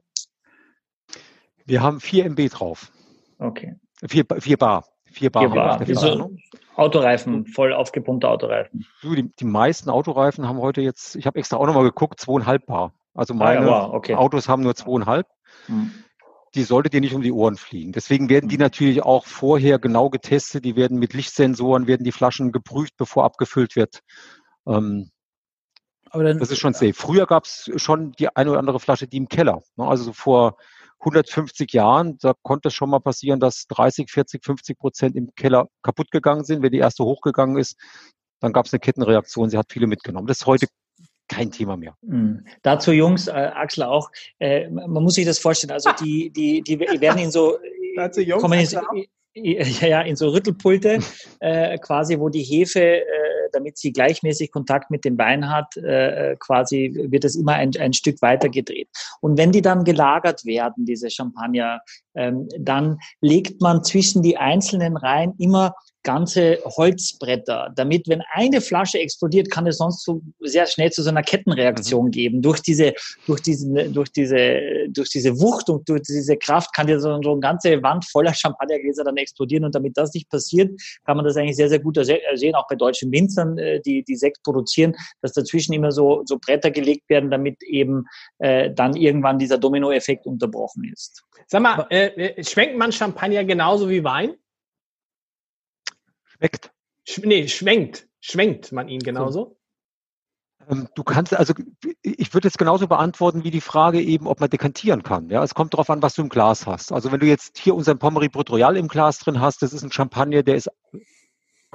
Wir 1.66 1.82
haben 1.82 2.00
4 2.00 2.26
MB 2.26 2.50
drauf. 2.50 2.92
Okay. 3.40 3.76
4, 4.08 4.26
4 4.40 4.58
Bar. 4.58 4.86
4 5.06 5.32
Bar. 5.32 5.50
4 5.84 5.96
Bar. 5.96 5.96
So, 5.96 6.32
Autoreifen, 6.76 7.46
voll 7.46 7.74
aufgepumpte 7.74 8.30
Autoreifen. 8.30 8.86
Die, 9.04 9.32
die 9.36 9.46
meisten 9.46 9.90
Autoreifen 9.90 10.48
haben 10.48 10.60
heute 10.60 10.82
jetzt, 10.82 11.16
ich 11.16 11.26
habe 11.26 11.40
extra 11.40 11.58
auch 11.58 11.66
nochmal 11.66 11.84
geguckt, 11.84 12.20
zweieinhalb 12.20 12.66
Bar. 12.68 12.94
Also 13.14 13.34
meine 13.34 13.60
ah, 13.60 13.64
ja, 13.64 13.68
wow, 13.68 13.94
okay. 13.94 14.16
Autos 14.16 14.48
haben 14.48 14.64
nur 14.64 14.76
zweieinhalb. 14.76 15.28
Hm. 15.66 15.92
Die 16.56 16.64
sollte 16.64 16.90
dir 16.90 17.02
nicht 17.02 17.14
um 17.14 17.22
die 17.22 17.32
Ohren 17.32 17.58
fliegen. 17.58 17.92
Deswegen 17.92 18.30
werden 18.30 18.50
die 18.50 18.56
hm. 18.56 18.62
natürlich 18.62 19.04
auch 19.04 19.26
vorher 19.26 19.78
genau 19.80 20.10
getestet. 20.10 20.64
Die 20.64 20.76
werden 20.76 21.00
mit 21.00 21.14
Lichtsensoren, 21.14 21.88
werden 21.88 22.04
die 22.04 22.12
Flaschen 22.12 22.52
geprüft, 22.52 22.94
bevor 22.98 23.26
abgefüllt 23.26 23.76
wird. 23.76 24.00
Ähm, 24.66 25.10
aber 26.12 26.24
dann, 26.24 26.40
das 26.40 26.50
ist 26.50 26.60
schon 26.60 26.74
safe. 26.74 26.94
Früher 26.94 27.28
gab 27.28 27.44
es 27.44 27.70
schon 27.76 28.14
die 28.14 28.36
eine 28.36 28.52
oder 28.52 28.60
andere 28.60 28.80
Flasche, 28.80 29.08
die 29.08 29.18
im 29.18 29.28
Keller. 29.28 29.62
Ne? 29.76 29.86
Also 29.86 30.06
so 30.06 30.14
vor 30.14 30.58
150 31.00 31.72
Jahren, 31.74 32.18
da 32.20 32.34
konnte 32.44 32.70
es 32.70 32.74
schon 32.74 32.90
mal 32.90 33.00
passieren, 33.00 33.40
dass 33.40 33.68
30, 33.68 34.10
40, 34.10 34.44
50 34.44 34.78
Prozent 34.78 35.16
im 35.16 35.34
Keller 35.36 35.70
kaputt 35.82 36.12
gegangen 36.12 36.44
sind. 36.44 36.62
Wenn 36.62 36.72
die 36.72 36.80
erste 36.80 37.04
hochgegangen 37.04 37.58
ist, 37.58 37.78
dann 38.42 38.54
gab 38.54 38.66
es 38.66 38.74
eine 38.74 38.80
Kettenreaktion. 38.80 39.50
Sie 39.50 39.58
hat 39.58 39.72
viele 39.72 39.88
mitgenommen. 39.88 40.28
Das 40.28 40.42
ist 40.42 40.46
heute 40.46 40.68
kein 41.30 41.52
Thema 41.52 41.78
mehr. 41.78 41.96
Mhm. 42.02 42.46
Dazu, 42.64 42.92
Jungs, 42.92 43.28
äh, 43.28 43.32
Axel 43.32 43.84
auch, 43.84 44.12
äh, 44.40 44.70
man 44.70 45.04
muss 45.04 45.14
sich 45.14 45.26
das 45.26 45.40
vorstellen, 45.40 45.72
also 45.72 45.92
die, 46.02 46.32
die, 46.32 46.62
die 46.62 46.80
werden 46.80 47.20
in 47.20 47.32
so, 47.32 47.58
Dazu, 47.96 48.22
Jungs, 48.22 48.42
kommen 48.42 48.60
in, 48.60 49.06
ja, 49.36 49.88
ja, 49.88 50.02
in 50.02 50.16
so 50.16 50.30
Rüttelpulte 50.30 51.00
äh, 51.40 51.78
quasi, 51.78 52.20
wo 52.20 52.30
die 52.30 52.44
Hefe, 52.44 52.82
äh, 52.82 53.04
damit 53.52 53.78
sie 53.78 53.92
gleichmäßig 53.94 54.52
Kontakt 54.52 54.92
mit 54.92 55.06
dem 55.06 55.18
Wein 55.18 55.50
hat, 55.50 55.78
äh, 55.78 56.36
quasi 56.40 56.94
wird 57.10 57.26
es 57.26 57.36
immer 57.36 57.54
ein, 57.54 57.72
ein 57.80 57.94
Stück 57.94 58.22
weiter 58.22 58.50
gedreht. 58.50 58.90
Und 59.22 59.38
wenn 59.38 59.52
die 59.52 59.62
dann 59.62 59.84
gelagert 59.84 60.46
werden, 60.46 60.86
diese 60.86 61.10
Champagner, 61.10 61.82
ähm, 62.16 62.48
dann 62.60 63.00
legt 63.22 63.62
man 63.62 63.84
zwischen 63.84 64.22
die 64.22 64.38
einzelnen 64.38 64.98
Reihen 64.98 65.34
immer 65.38 65.74
ganze 66.04 66.60
Holzbretter, 66.64 67.72
damit, 67.76 68.08
wenn 68.08 68.22
eine 68.32 68.62
Flasche 68.62 69.00
explodiert, 69.00 69.52
kann 69.52 69.68
es 69.68 69.78
sonst 69.78 70.04
so 70.04 70.22
sehr 70.40 70.66
schnell 70.66 70.92
zu 70.92 71.04
so 71.04 71.10
einer 71.10 71.24
Kettenreaktion 71.24 72.06
mhm. 72.06 72.12
geben. 72.12 72.42
Durch 72.42 72.62
diese, 72.62 72.94
durch 73.28 73.42
diese, 73.42 73.90
durch 73.90 74.10
diese, 74.12 74.60
durch 74.90 75.10
diese 75.10 75.40
Wucht 75.40 75.70
und 75.70 75.88
durch 75.90 76.04
diese 76.04 76.38
Kraft 76.38 76.74
kann 76.74 76.88
dir 76.88 77.00
so, 77.00 77.10
eine 77.10 77.40
ganze 77.40 77.82
Wand 77.84 78.06
voller 78.06 78.34
Champagnergläser 78.34 79.04
dann 79.04 79.18
explodieren. 79.18 79.66
Und 79.66 79.76
damit 79.76 79.98
das 79.98 80.14
nicht 80.14 80.30
passiert, 80.30 80.72
kann 81.06 81.18
man 81.18 81.26
das 81.26 81.36
eigentlich 81.36 81.58
sehr, 81.58 81.70
sehr 81.70 81.80
gut 81.80 82.00
sehen, 82.36 82.56
auch 82.56 82.68
bei 82.68 82.76
deutschen 82.76 83.12
Winzern, 83.12 83.58
äh, 83.58 83.82
die, 83.82 84.04
die 84.04 84.16
Sekt 84.16 84.42
produzieren, 84.44 84.96
dass 85.22 85.34
dazwischen 85.34 85.74
immer 85.74 85.92
so, 85.92 86.24
so 86.26 86.38
Bretter 86.40 86.72
gelegt 86.72 87.10
werden, 87.10 87.30
damit 87.30 87.62
eben 87.64 88.06
äh, 88.40 88.72
dann 88.74 88.96
irgendwann 88.96 89.38
dieser 89.38 89.58
Dominoeffekt 89.58 90.26
unterbrochen 90.26 90.90
ist. 90.92 91.24
Sag 91.48 91.62
mal, 91.62 91.86
äh, 91.90 92.08
äh 92.08 92.44
schwenkt 92.44 92.78
man 92.78 92.92
Champagner 92.92 93.44
genauso 93.44 93.90
wie 93.90 94.04
Wein? 94.04 94.36
Schmeckt. 96.40 96.72
Sch 97.06 97.20
nee, 97.20 97.48
schwenkt. 97.48 98.08
Schwenkt 98.22 98.72
man 98.72 98.88
ihn 98.88 99.00
genauso? 99.00 99.58
Ähm, 100.70 100.88
du 100.96 101.04
kannst, 101.04 101.34
also 101.34 101.54
ich 102.02 102.34
würde 102.34 102.48
jetzt 102.48 102.58
genauso 102.58 102.88
beantworten 102.88 103.44
wie 103.44 103.52
die 103.52 103.62
Frage 103.62 104.02
eben, 104.02 104.28
ob 104.28 104.40
man 104.40 104.50
dekantieren 104.50 105.04
kann. 105.04 105.30
Ja, 105.30 105.44
es 105.44 105.54
kommt 105.54 105.74
darauf 105.74 105.90
an, 105.90 106.02
was 106.02 106.16
du 106.16 106.22
im 106.22 106.30
Glas 106.30 106.66
hast. 106.68 106.92
Also 106.92 107.12
wenn 107.12 107.20
du 107.20 107.26
jetzt 107.26 107.58
hier 107.58 107.76
unseren 107.76 108.00
Pommery 108.00 108.30
Brut 108.30 108.50
Royal 108.50 108.78
im 108.78 108.88
Glas 108.88 109.20
drin 109.20 109.42
hast, 109.42 109.62
das 109.62 109.74
ist 109.74 109.84
ein 109.84 109.92
Champagner, 109.92 110.44
der 110.44 110.56
ist 110.56 110.70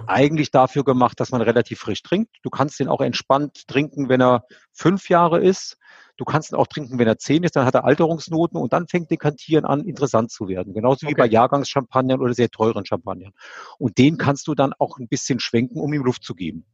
eigentlich 0.07 0.51
dafür 0.51 0.85
gemacht, 0.85 1.21
dass 1.21 1.31
man 1.31 1.41
relativ 1.41 1.81
frisch 1.81 2.03
trinkt. 2.03 2.37
Du 2.43 2.51
kannst 2.51 2.81
den 2.81 2.89
auch 2.89 3.01
entspannt 3.01 3.67
trinken, 3.69 4.09
wenn 4.09 4.21
er 4.21 4.45
fünf 4.73 5.09
Jahre 5.09 5.41
ist. 5.41 5.77
Du 6.17 6.25
kannst 6.25 6.53
ihn 6.53 6.57
auch 6.57 6.67
trinken, 6.67 6.99
wenn 6.99 7.09
er 7.09 7.19
zehn 7.19 7.43
ist, 7.43 7.57
dann 7.57 7.67
hat 7.67 7.75
er 7.75 7.85
Alterungsnoten 7.85 8.61
und 8.61 8.73
dann 8.73 8.87
fängt 8.87 9.11
Dekantieren 9.11 9.65
an, 9.65 9.85
interessant 9.85 10.31
zu 10.31 10.49
werden. 10.49 10.73
Genauso 10.73 11.07
okay. 11.07 11.15
wie 11.15 11.19
bei 11.19 11.27
Jahrgangschampagnern 11.27 12.21
oder 12.21 12.35
sehr 12.35 12.51
teuren 12.51 12.87
Champagnern. 12.87 13.33
Und 13.79 13.99
den 13.99 14.17
kannst 14.17 14.47
du 14.47 14.55
dann 14.55 14.73
auch 14.79 14.99
ein 14.99 15.09
bisschen 15.09 15.41
schwenken, 15.41 15.81
um 15.81 15.93
ihm 15.93 16.05
Luft 16.05 16.23
zu 16.23 16.35
geben. 16.35 16.67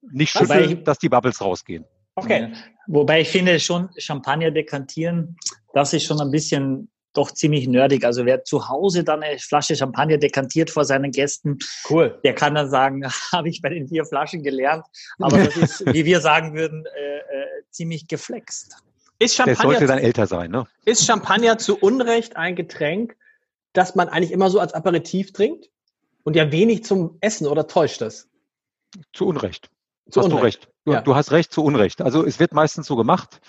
Nicht 0.00 0.32
schütteln, 0.32 0.78
ich, 0.78 0.84
dass 0.84 0.98
die 0.98 1.10
Bubbles 1.10 1.40
rausgehen. 1.42 1.84
Okay. 2.14 2.52
Wobei 2.86 3.20
ich 3.20 3.28
finde 3.28 3.60
schon, 3.60 3.90
Champagner 3.98 4.50
dekantieren, 4.50 5.36
das 5.74 5.92
ist 5.92 6.04
schon 6.04 6.20
ein 6.20 6.30
bisschen 6.30 6.90
doch 7.12 7.32
ziemlich 7.32 7.66
nerdig. 7.66 8.04
Also 8.04 8.24
wer 8.24 8.44
zu 8.44 8.68
Hause 8.68 9.04
dann 9.04 9.22
eine 9.22 9.38
Flasche 9.38 9.76
Champagner 9.76 10.18
dekantiert 10.18 10.70
vor 10.70 10.84
seinen 10.84 11.10
Gästen, 11.10 11.58
cool. 11.88 12.18
der 12.24 12.34
kann 12.34 12.54
dann 12.54 12.70
sagen, 12.70 13.04
habe 13.32 13.48
ich 13.48 13.60
bei 13.62 13.68
den 13.70 13.88
vier 13.88 14.04
Flaschen 14.04 14.42
gelernt. 14.42 14.84
Aber 15.18 15.38
das 15.38 15.56
ist, 15.56 15.86
wie 15.86 16.04
wir 16.04 16.20
sagen 16.20 16.54
würden, 16.54 16.84
äh, 16.86 17.16
äh, 17.18 17.46
ziemlich 17.70 18.06
geflext. 18.08 18.76
Ist 19.18 19.36
Champagner, 19.36 19.62
der 19.62 19.70
sollte 19.70 19.86
dann 19.86 19.98
älter 19.98 20.26
sein, 20.26 20.50
ne? 20.50 20.66
Ist 20.86 21.04
Champagner 21.04 21.58
zu 21.58 21.76
Unrecht 21.76 22.36
ein 22.36 22.56
Getränk, 22.56 23.16
das 23.74 23.94
man 23.94 24.08
eigentlich 24.08 24.32
immer 24.32 24.48
so 24.48 24.60
als 24.60 24.72
Aperitif 24.72 25.32
trinkt? 25.32 25.68
Und 26.22 26.36
ja 26.36 26.52
wenig 26.52 26.84
zum 26.84 27.16
Essen 27.20 27.46
oder 27.46 27.66
täuscht 27.66 28.02
das? 28.02 28.28
Zu 29.12 29.26
Unrecht. 29.26 29.70
Zu 30.10 30.20
hast 30.20 30.26
Unrecht. 30.26 30.40
du 30.40 30.44
recht. 30.44 30.68
Du, 30.84 30.92
ja. 30.92 31.00
du 31.02 31.14
hast 31.14 31.32
recht, 31.32 31.52
zu 31.52 31.62
Unrecht. 31.64 32.02
Also 32.02 32.24
es 32.24 32.38
wird 32.38 32.52
meistens 32.52 32.86
so 32.86 32.96
gemacht 32.96 33.40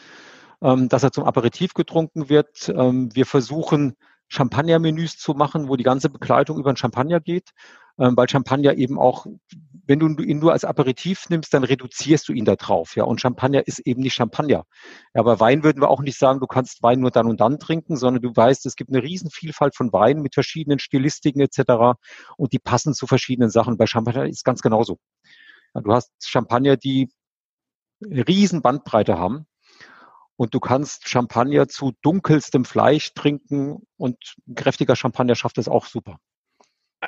ähm, 0.61 0.89
dass 0.89 1.03
er 1.03 1.11
zum 1.11 1.25
Aperitif 1.25 1.73
getrunken 1.73 2.29
wird. 2.29 2.69
Ähm, 2.69 3.13
wir 3.13 3.25
versuchen 3.25 3.95
Champagner-Menüs 4.29 5.17
zu 5.17 5.33
machen, 5.33 5.67
wo 5.67 5.75
die 5.75 5.83
ganze 5.83 6.09
Begleitung 6.09 6.57
über 6.57 6.69
ein 6.69 6.77
Champagner 6.77 7.19
geht. 7.19 7.51
ähm, 7.99 8.15
weil 8.17 8.29
Champagner 8.29 8.75
eben 8.77 8.97
auch, 8.99 9.25
wenn 9.85 9.99
du 9.99 10.07
ihn 10.23 10.39
nur 10.39 10.53
als 10.53 10.63
Aperitif 10.65 11.29
nimmst, 11.29 11.53
dann 11.53 11.63
reduzierst 11.63 12.27
du 12.29 12.33
ihn 12.33 12.45
da 12.45 12.55
drauf. 12.55 12.95
Ja, 12.95 13.03
und 13.03 13.19
Champagner 13.21 13.67
ist 13.67 13.79
eben 13.79 14.01
nicht 14.01 14.13
Champagner. 14.15 14.63
Ja, 15.13 15.21
aber 15.21 15.39
Wein 15.39 15.63
würden 15.63 15.81
wir 15.81 15.89
auch 15.89 16.01
nicht 16.01 16.17
sagen, 16.17 16.39
du 16.39 16.47
kannst 16.47 16.81
Wein 16.83 16.99
nur 17.01 17.11
dann 17.11 17.27
und 17.27 17.41
dann 17.41 17.59
trinken, 17.59 17.97
sondern 17.97 18.21
du 18.23 18.35
weißt, 18.35 18.65
es 18.65 18.75
gibt 18.75 18.91
eine 18.91 19.03
Riesenvielfalt 19.03 19.75
von 19.75 19.91
Weinen 19.93 20.21
mit 20.21 20.33
verschiedenen 20.33 20.79
Stilistiken 20.79 21.41
etc. 21.41 21.99
Und 22.37 22.53
die 22.53 22.59
passen 22.59 22.93
zu 22.93 23.07
verschiedenen 23.07 23.49
Sachen. 23.49 23.77
Bei 23.77 23.85
Champagner 23.87 24.25
ist 24.25 24.45
ganz 24.45 24.61
genauso. 24.61 24.97
Ja, 25.75 25.81
du 25.81 25.93
hast 25.93 26.11
Champagner, 26.23 26.77
die 26.77 27.09
eine 28.03 28.27
riesen 28.27 28.61
Bandbreite 28.61 29.17
haben. 29.19 29.45
Und 30.37 30.53
du 30.53 30.59
kannst 30.59 31.07
Champagner 31.07 31.67
zu 31.67 31.93
dunkelstem 32.01 32.65
Fleisch 32.65 33.13
trinken 33.13 33.85
und 33.97 34.17
ein 34.47 34.55
kräftiger 34.55 34.95
Champagner 34.95 35.35
schafft 35.35 35.57
es 35.57 35.67
auch 35.67 35.85
super. 35.85 36.17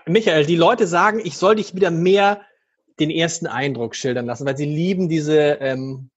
Michael, 0.06 0.46
die 0.46 0.56
Leute 0.56 0.88
sagen, 0.88 1.20
ich 1.24 1.38
soll 1.38 1.56
dich 1.56 1.76
wieder 1.76 1.92
mehr 1.92 2.42
den 3.00 3.10
ersten 3.10 3.48
Eindruck 3.48 3.96
schildern 3.96 4.26
lassen, 4.26 4.46
weil 4.46 4.58
sie 4.58 4.66
lieben 4.66 5.10
diese 5.10 5.38
ähm, 5.62 6.10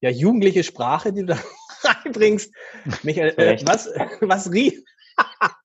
ja, 0.00 0.10
jugendliche 0.10 0.64
Sprache, 0.64 1.12
die 1.12 1.24
du 1.24 1.26
da 1.34 1.38
reinbringst. 1.82 2.52
Michael, 3.02 3.34
äh, 3.36 3.58
was, 3.64 3.90
was, 4.20 4.50
riech, 4.50 4.82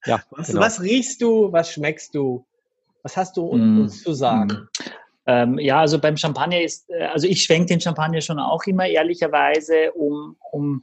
ja, 0.05 0.21
was, 0.31 0.47
genau. 0.47 0.61
was, 0.61 0.81
riechst 0.81 1.21
du, 1.21 1.51
was 1.51 1.71
schmeckst 1.71 2.15
du? 2.15 2.45
Was 3.03 3.17
hast 3.17 3.37
du 3.37 3.55
mm. 3.55 3.81
uns 3.81 4.01
zu 4.01 4.13
sagen? 4.13 4.67
Ähm, 5.27 5.57
ja, 5.59 5.79
also 5.79 5.99
beim 5.99 6.17
Champagner 6.17 6.61
ist, 6.61 6.89
äh, 6.89 7.05
also 7.05 7.27
ich 7.27 7.43
schwenke 7.43 7.67
den 7.67 7.81
Champagner 7.81 8.21
schon 8.21 8.39
auch 8.39 8.63
immer 8.65 8.87
ehrlicherweise, 8.87 9.91
um, 9.93 10.35
um 10.51 10.81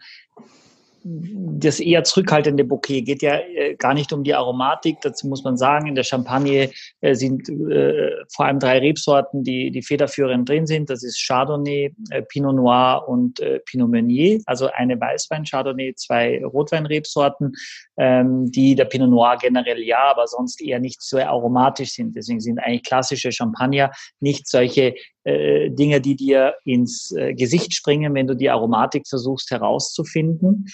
das 1.05 1.81
eher 1.81 2.05
zurückhaltende 2.05 2.65
Bouquet 2.65 3.03
geht 3.03 3.23
ja 3.23 3.39
äh, 3.39 3.75
gar 3.75 3.95
nicht 3.95 4.13
um 4.13 4.23
die 4.23 4.35
Aromatik. 4.35 5.01
Dazu 5.03 5.27
muss 5.27 5.43
man 5.43 5.57
sagen, 5.57 5.89
in 5.89 5.95
der 5.95 6.05
Champagne 6.05 6.71
äh, 7.01 7.15
sind 7.15 7.49
äh, 7.49 8.13
vor 8.33 8.47
allem 8.47 8.61
drei 8.61 8.79
Rebsorten, 8.79 9.43
die, 9.43 9.71
die 9.71 9.83
federführend 9.83 10.49
drin 10.49 10.67
sind. 10.67 10.91
Das 10.91 11.03
ist 11.03 11.21
Chardonnay, 11.27 11.93
äh, 12.11 12.23
Pinot 12.23 12.55
Noir 12.55 13.05
und 13.09 13.41
äh, 13.41 13.59
Pinot 13.61 13.91
Meunier. 13.91 14.41
Also 14.47 14.69
eine 14.73 15.01
Weißwein 15.01 15.45
Chardonnay, 15.45 15.95
zwei 15.97 16.45
Rotweinrebsorten, 16.45 17.53
ähm, 17.97 18.51
die 18.51 18.75
der 18.75 18.87
Pinot 18.87 19.11
Noir 19.11 19.37
generell 19.41 19.83
ja, 19.83 20.11
aber 20.11 20.27
sonst 20.27 20.61
eher 20.61 20.81
nicht 20.81 21.03
so 21.03 21.19
aromatisch 21.19 21.93
sind. 21.93 22.17
Deswegen 22.17 22.41
sind 22.41 22.59
eigentlich 22.59 22.85
klassische 22.85 23.33
Champagner 23.33 23.91
nicht 24.21 24.49
solche 24.49 24.95
äh, 25.25 25.71
Dinge, 25.71 26.01
die 26.01 26.17
dir 26.17 26.55
ins 26.65 27.13
äh, 27.13 27.35
Gesicht 27.35 27.75
springen, 27.75 28.15
wenn 28.15 28.27
du 28.27 28.35
die 28.35 28.51
Aromatik 28.51 29.07
versuchst 29.07 29.51
herauszufinden. 29.51 30.67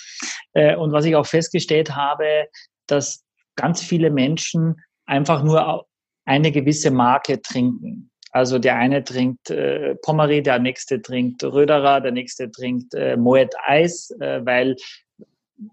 Äh, 0.52 0.76
und 0.76 0.92
was 0.92 1.04
ich 1.04 1.16
auch 1.16 1.26
festgestellt 1.26 1.94
habe, 1.94 2.46
dass 2.86 3.24
ganz 3.56 3.82
viele 3.82 4.10
Menschen 4.10 4.76
einfach 5.06 5.42
nur 5.42 5.86
eine 6.24 6.52
gewisse 6.52 6.90
Marke 6.90 7.40
trinken. 7.42 8.10
Also 8.30 8.58
der 8.58 8.76
eine 8.76 9.02
trinkt 9.02 9.50
äh, 9.50 9.94
Pommery, 9.96 10.42
der 10.42 10.58
nächste 10.58 11.00
trinkt 11.00 11.42
Röderer, 11.42 12.00
der 12.00 12.12
nächste 12.12 12.50
trinkt 12.50 12.94
äh, 12.94 13.16
Moet 13.16 13.54
Eis, 13.66 14.10
äh, 14.20 14.44
weil 14.44 14.76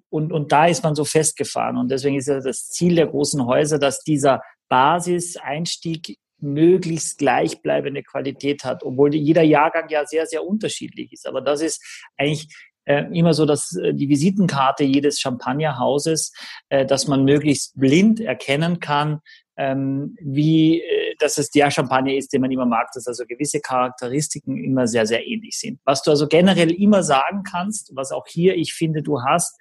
und, 0.09 0.31
und 0.31 0.51
da 0.51 0.67
ist 0.67 0.83
man 0.83 0.95
so 0.95 1.05
festgefahren. 1.05 1.77
Und 1.77 1.89
deswegen 1.89 2.17
ist 2.17 2.27
ja 2.27 2.39
das 2.39 2.69
Ziel 2.69 2.95
der 2.95 3.07
großen 3.07 3.45
Häuser, 3.45 3.79
dass 3.79 4.01
dieser 4.01 4.41
Basiseinstieg 4.69 6.17
möglichst 6.39 7.17
gleichbleibende 7.17 8.03
Qualität 8.03 8.63
hat, 8.63 8.83
obwohl 8.83 9.15
jeder 9.15 9.43
Jahrgang 9.43 9.89
ja 9.89 10.05
sehr, 10.05 10.25
sehr 10.25 10.45
unterschiedlich 10.45 11.13
ist. 11.13 11.27
Aber 11.27 11.41
das 11.41 11.61
ist 11.61 11.83
eigentlich 12.17 12.47
äh, 12.85 13.05
immer 13.17 13.33
so, 13.33 13.45
dass 13.45 13.75
äh, 13.75 13.93
die 13.93 14.09
Visitenkarte 14.09 14.83
jedes 14.83 15.19
Champagnerhauses, 15.19 16.33
äh, 16.69 16.85
dass 16.85 17.07
man 17.07 17.23
möglichst 17.23 17.79
blind 17.79 18.19
erkennen 18.19 18.79
kann, 18.79 19.21
ähm, 19.57 20.17
wie, 20.21 20.81
äh, 20.81 21.15
dass 21.19 21.37
es 21.37 21.49
der 21.49 21.71
Champagner 21.71 22.13
ist, 22.13 22.33
den 22.33 22.41
man 22.41 22.51
immer 22.51 22.65
mag, 22.65 22.89
dass 22.93 23.07
also 23.07 23.25
gewisse 23.25 23.59
Charakteristiken 23.59 24.57
immer 24.63 24.87
sehr, 24.87 25.05
sehr 25.05 25.25
ähnlich 25.25 25.57
sind. 25.57 25.79
Was 25.85 26.01
du 26.01 26.11
also 26.11 26.27
generell 26.27 26.71
immer 26.71 27.03
sagen 27.03 27.43
kannst, 27.43 27.91
was 27.95 28.11
auch 28.11 28.27
hier 28.27 28.55
ich 28.55 28.73
finde, 28.73 29.01
du 29.01 29.21
hast, 29.21 29.57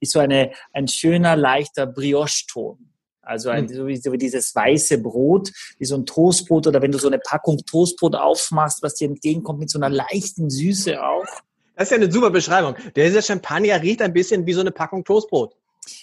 ist 0.00 0.12
so 0.12 0.18
eine, 0.18 0.52
ein 0.72 0.88
schöner, 0.88 1.36
leichter 1.36 1.86
Brioche-Ton. 1.86 2.90
Also 3.22 3.50
ein, 3.50 3.68
hm. 3.68 3.74
so, 3.74 3.86
wie, 3.86 3.96
so 3.96 4.12
wie 4.12 4.18
dieses 4.18 4.54
weiße 4.54 4.98
Brot, 4.98 5.50
wie 5.78 5.84
so 5.84 5.96
ein 5.96 6.06
Toastbrot 6.06 6.68
oder 6.68 6.80
wenn 6.80 6.92
du 6.92 6.98
so 6.98 7.08
eine 7.08 7.18
Packung 7.18 7.58
Toastbrot 7.58 8.14
aufmachst, 8.14 8.82
was 8.82 8.94
dir 8.94 9.08
entgegenkommt 9.08 9.58
mit 9.58 9.70
so 9.70 9.78
einer 9.78 9.90
leichten 9.90 10.48
Süße 10.48 11.02
auch. 11.02 11.26
Das 11.74 11.88
ist 11.88 11.90
ja 11.90 11.96
eine 11.96 12.10
super 12.10 12.30
Beschreibung. 12.30 12.76
Dieser 12.94 13.22
Champagner 13.22 13.82
riecht 13.82 14.00
ein 14.00 14.12
bisschen 14.12 14.46
wie 14.46 14.52
so 14.52 14.60
eine 14.60 14.70
Packung 14.70 15.04
Toastbrot. 15.04 15.54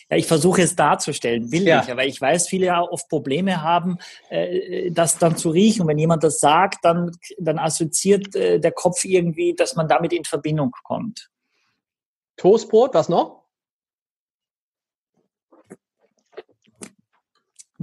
Ja, 0.09 0.17
ich 0.17 0.27
versuche 0.27 0.61
es 0.61 0.75
darzustellen, 0.75 1.51
will 1.51 1.63
ja. 1.63 1.83
ich, 1.83 1.91
aber 1.91 2.05
ich 2.05 2.19
weiß, 2.19 2.47
viele 2.47 2.67
ja 2.67 2.81
oft 2.81 3.09
Probleme 3.09 3.61
haben, 3.61 3.97
äh, 4.29 4.91
das 4.91 5.17
dann 5.17 5.37
zu 5.37 5.49
riechen. 5.49 5.81
Und 5.81 5.87
wenn 5.87 5.97
jemand 5.97 6.23
das 6.23 6.39
sagt, 6.39 6.83
dann, 6.83 7.11
dann 7.37 7.59
assoziiert 7.59 8.35
äh, 8.35 8.59
der 8.59 8.71
Kopf 8.71 9.03
irgendwie, 9.05 9.53
dass 9.53 9.75
man 9.75 9.87
damit 9.87 10.13
in 10.13 10.23
Verbindung 10.23 10.71
kommt. 10.83 11.29
Toastbrot, 12.37 12.93
was 12.93 13.09
noch? 13.09 13.43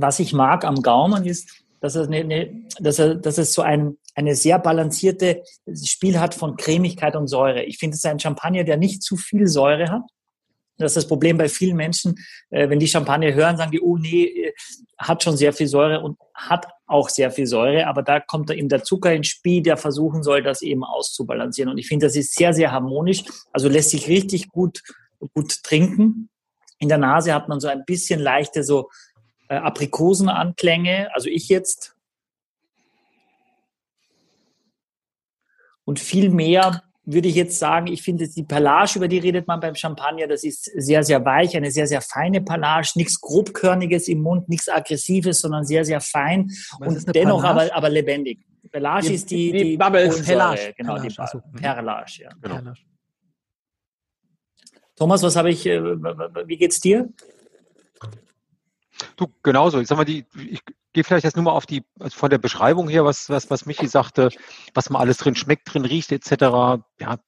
was 0.01 0.19
ich 0.19 0.33
mag 0.33 0.65
am 0.65 0.83
Gaumen 0.83 1.27
ist, 1.27 1.65
dass, 1.81 1.97
er 1.97 2.05
eine, 2.05 2.67
dass, 2.79 2.99
er, 2.99 3.15
dass 3.15 3.39
es 3.39 3.53
so 3.53 3.63
ein, 3.63 3.97
eine 4.15 4.35
sehr 4.35 4.59
balancierte 4.59 5.43
Spiel 5.73 6.21
hat 6.21 6.35
von 6.35 6.57
Cremigkeit 6.57 7.17
und 7.17 7.29
Säure. 7.29 7.65
Ich 7.65 7.79
finde, 7.79 7.95
es 7.95 8.05
ist 8.05 8.11
ein 8.11 8.21
Champagner, 8.21 8.65
der 8.65 8.77
nicht 8.77 9.03
zu 9.03 9.17
viel 9.17 9.47
Säure 9.47 9.91
hat. 9.91 10.03
Das 10.81 10.93
ist 10.93 10.97
das 10.97 11.09
Problem 11.09 11.37
bei 11.37 11.49
vielen 11.49 11.77
Menschen, 11.77 12.19
äh, 12.49 12.69
wenn 12.69 12.79
die 12.79 12.89
Champagner 12.89 13.35
hören, 13.35 13.57
sagen 13.57 13.71
die, 13.71 13.81
oh 13.81 13.97
nee, 13.99 14.25
äh, 14.25 14.53
hat 14.99 15.23
schon 15.23 15.37
sehr 15.37 15.53
viel 15.53 15.67
Säure 15.67 16.01
und 16.01 16.19
hat 16.35 16.67
auch 16.87 17.09
sehr 17.09 17.31
viel 17.31 17.47
Säure, 17.47 17.87
aber 17.87 18.03
da 18.03 18.19
kommt 18.21 18.51
da 18.51 18.55
eben 18.55 18.69
der 18.69 18.83
Zucker 18.83 19.13
ins 19.13 19.29
Spiel, 19.29 19.63
der 19.63 19.77
versuchen 19.77 20.23
soll, 20.23 20.43
das 20.43 20.63
eben 20.63 20.85
auszubalancieren. 20.85 21.71
Und 21.71 21.79
ich 21.79 21.87
finde, 21.87 22.07
das 22.07 22.17
ist 22.17 22.35
sehr, 22.35 22.55
sehr 22.55 22.73
harmonisch, 22.73 23.25
also 23.53 23.69
lässt 23.69 23.91
sich 23.91 24.09
richtig 24.09 24.49
gut, 24.49 24.83
gut 25.35 25.63
trinken. 25.63 26.31
In 26.79 26.89
der 26.89 26.99
Nase 26.99 27.35
hat 27.35 27.49
man 27.49 27.61
so 27.61 27.69
ein 27.69 27.85
bisschen 27.85 28.19
leichte 28.19 28.65
so 28.65 28.89
äh, 29.49 29.57
Aprikosenanklänge, 29.57 31.11
also 31.15 31.29
ich 31.29 31.49
jetzt. 31.49 31.95
Und 35.85 36.01
viel 36.01 36.31
mehr 36.31 36.83
würde 37.05 37.29
ich 37.29 37.35
jetzt 37.35 37.59
sagen, 37.59 37.87
ich 37.87 38.03
finde 38.03 38.29
die 38.29 38.43
Palage, 38.43 38.93
über 38.97 39.09
die 39.09 39.19
redet 39.19 39.47
man 39.47 39.59
beim 39.61 39.75
Champagner, 39.75 40.27
das 40.27 40.45
ist 40.45 40.65
sehr, 40.65 41.03
sehr 41.03 41.25
weich, 41.25 41.57
eine 41.57 41.71
sehr, 41.71 41.87
sehr 41.87 42.01
feine 42.01 42.41
Palage, 42.41 42.93
nichts 42.97 43.21
grobkörniges 43.21 44.09
im 44.09 44.21
Mund, 44.21 44.49
nichts 44.49 44.69
aggressives, 44.69 45.41
sondern 45.41 45.65
sehr, 45.65 45.85
sehr 45.85 46.01
fein 46.01 46.51
Was 46.79 47.05
und 47.07 47.15
dennoch 47.15 47.43
aber, 47.43 47.75
aber 47.75 47.89
lebendig. 47.89 48.41
Pelage 48.71 49.09
die, 49.09 49.15
ist 49.15 49.31
die, 49.31 49.53
die, 49.53 49.65
die 49.65 49.77
Bubbles. 49.77 50.23
Pelage, 50.23 50.75
genau, 50.77 50.95
Perlage, 50.95 51.09
die 51.09 51.19
also, 51.19 51.41
Perlage, 51.57 52.13
ja. 52.23 52.31
Genau. 52.41 52.73
Thomas, 54.95 55.23
was 55.23 55.35
habe 55.35 55.51
ich, 55.51 55.67
äh, 55.67 55.83
wie 55.83 56.57
geht's 56.57 56.79
dir? 56.79 57.09
Du, 59.17 59.27
genauso. 59.43 59.81
Ich 59.81 59.89
sag 59.89 59.97
mal, 59.97 60.05
die, 60.05 60.27
ich 60.37 60.61
gehe 60.93 61.05
vielleicht 61.05 61.25
jetzt 61.25 61.37
nur 61.37 61.45
mal 61.45 61.53
auf 61.53 61.67
die, 61.67 61.85
also 61.99 62.17
von 62.17 62.31
der 62.31 62.39
Beschreibung 62.39 62.89
her, 62.89 63.05
was, 63.05 63.29
was, 63.29 63.51
was 63.51 63.67
Michi 63.67 63.87
sagte, 63.87 64.31
was 64.75 64.91
man 64.91 65.01
alles 65.01 65.19
drin 65.19 65.35
schmeckt, 65.35 65.73
drin 65.73 65.85
riecht, 65.85 66.13
etc. 66.13 66.83
Ja, 66.99 67.19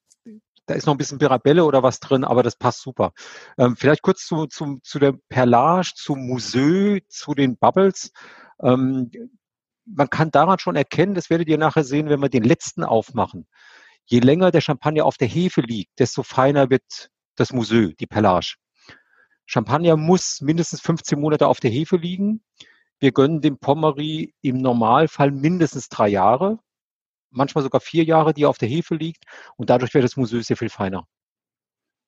da 0.65 0.73
ist 0.73 0.85
noch 0.85 0.93
ein 0.93 0.97
bisschen 0.97 1.19
Pirabelle 1.19 1.65
oder 1.65 1.83
was 1.83 1.99
drin, 1.99 2.23
aber 2.23 2.43
das 2.43 2.55
passt 2.55 2.81
super. 2.81 3.11
Ähm, 3.57 3.75
vielleicht 3.75 4.01
kurz 4.01 4.25
zu, 4.25 4.47
zu, 4.47 4.79
zu 4.81 4.99
der 4.99 5.13
Perlage, 5.29 5.91
zu 5.95 6.15
Museu, 6.15 6.99
zu 7.09 7.33
den 7.33 7.57
Bubbles. 7.57 8.11
Ähm, 8.61 9.11
man 9.85 10.09
kann 10.09 10.31
daran 10.31 10.59
schon 10.59 10.75
erkennen, 10.75 11.13
das 11.13 11.29
werdet 11.29 11.49
ihr 11.49 11.57
nachher 11.57 11.83
sehen, 11.83 12.09
wenn 12.09 12.21
wir 12.21 12.29
den 12.29 12.43
letzten 12.43 12.83
aufmachen. 12.83 13.47
Je 14.05 14.19
länger 14.19 14.51
der 14.51 14.61
Champagner 14.61 15.05
auf 15.05 15.17
der 15.17 15.27
Hefe 15.27 15.61
liegt, 15.61 15.99
desto 15.99 16.23
feiner 16.23 16.69
wird 16.69 17.09
das 17.35 17.51
Museu, 17.51 17.91
die 17.99 18.07
Perlage. 18.07 18.55
Champagner 19.45 19.97
muss 19.97 20.39
mindestens 20.41 20.81
15 20.81 21.19
Monate 21.19 21.47
auf 21.47 21.59
der 21.59 21.71
Hefe 21.71 21.97
liegen. 21.97 22.43
Wir 23.03 23.11
gönnen 23.11 23.41
dem 23.41 23.57
Pommery 23.57 24.33
im 24.41 24.59
Normalfall 24.59 25.29
mindestens 25.29 25.89
drei 25.89 26.07
Jahre, 26.07 26.59
manchmal 27.31 27.61
sogar 27.61 27.81
vier 27.81 28.05
Jahre, 28.05 28.33
die 28.33 28.43
er 28.43 28.49
auf 28.49 28.57
der 28.57 28.69
Hefe 28.69 28.95
liegt. 28.95 29.25
Und 29.57 29.69
dadurch 29.69 29.93
wird 29.93 30.05
das 30.05 30.15
Museu 30.15 30.39
sehr 30.41 30.55
viel 30.55 30.69
feiner. 30.69 31.05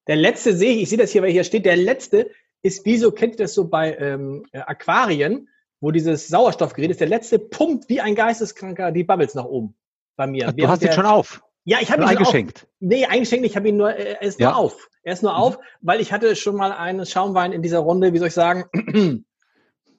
Der 0.08 0.15
letzte 0.15 0.55
sehe 0.55 0.71
ich, 0.71 0.84
ich 0.84 0.89
sehe 0.89 0.97
das 0.97 1.12
hier, 1.12 1.21
weil 1.21 1.34
hier 1.34 1.43
steht, 1.43 1.65
der 1.65 1.75
letzte 1.75 2.31
ist 2.62 2.86
wie 2.86 2.95
so, 2.95 3.12
kennt 3.12 3.34
ihr 3.34 3.39
das 3.39 3.53
so 3.53 3.67
bei 3.67 3.93
ähm, 3.97 4.45
Aquarien, 4.53 5.49
wo 5.81 5.91
dieses 5.91 6.29
Sauerstoffgerät 6.29 6.91
ist, 6.91 7.01
der 7.01 7.10
letzte 7.10 7.39
pumpt 7.39 7.89
wie 7.89 7.99
ein 7.99 8.15
Geisteskranker 8.15 8.93
die 8.93 9.03
Bubbles 9.03 9.36
nach 9.36 9.43
oben 9.43 9.75
bei 10.15 10.27
mir. 10.27 10.53
Du 10.53 10.69
hast 10.69 10.81
ihn 10.81 10.93
schon 10.93 11.05
auf. 11.05 11.43
Ja, 11.65 11.79
ich 11.81 11.91
habe 11.91 12.03
ihn 12.03 12.08
eingeschenkt. 12.08 12.60
Auf, 12.63 12.69
nee, 12.79 13.05
eingeschenkt, 13.05 13.45
ich 13.45 13.58
habe 13.58 13.67
ihn 13.67 13.75
nur, 13.75 13.91
er 13.91 14.21
ist 14.21 14.39
ja. 14.39 14.51
nur 14.51 14.60
auf. 14.60 14.89
Er 15.03 15.12
ist 15.12 15.23
nur 15.23 15.34
mhm. 15.34 15.39
auf, 15.39 15.60
weil 15.81 15.99
ich 15.99 16.13
hatte 16.13 16.38
schon 16.38 16.55
mal 16.55 16.71
einen 16.71 17.05
Schaumwein 17.05 17.51
in 17.51 17.62
dieser 17.62 17.79
Runde, 17.79 18.13
wie 18.13 18.17
soll 18.17 18.29
ich 18.29 18.34
sagen, 18.34 18.63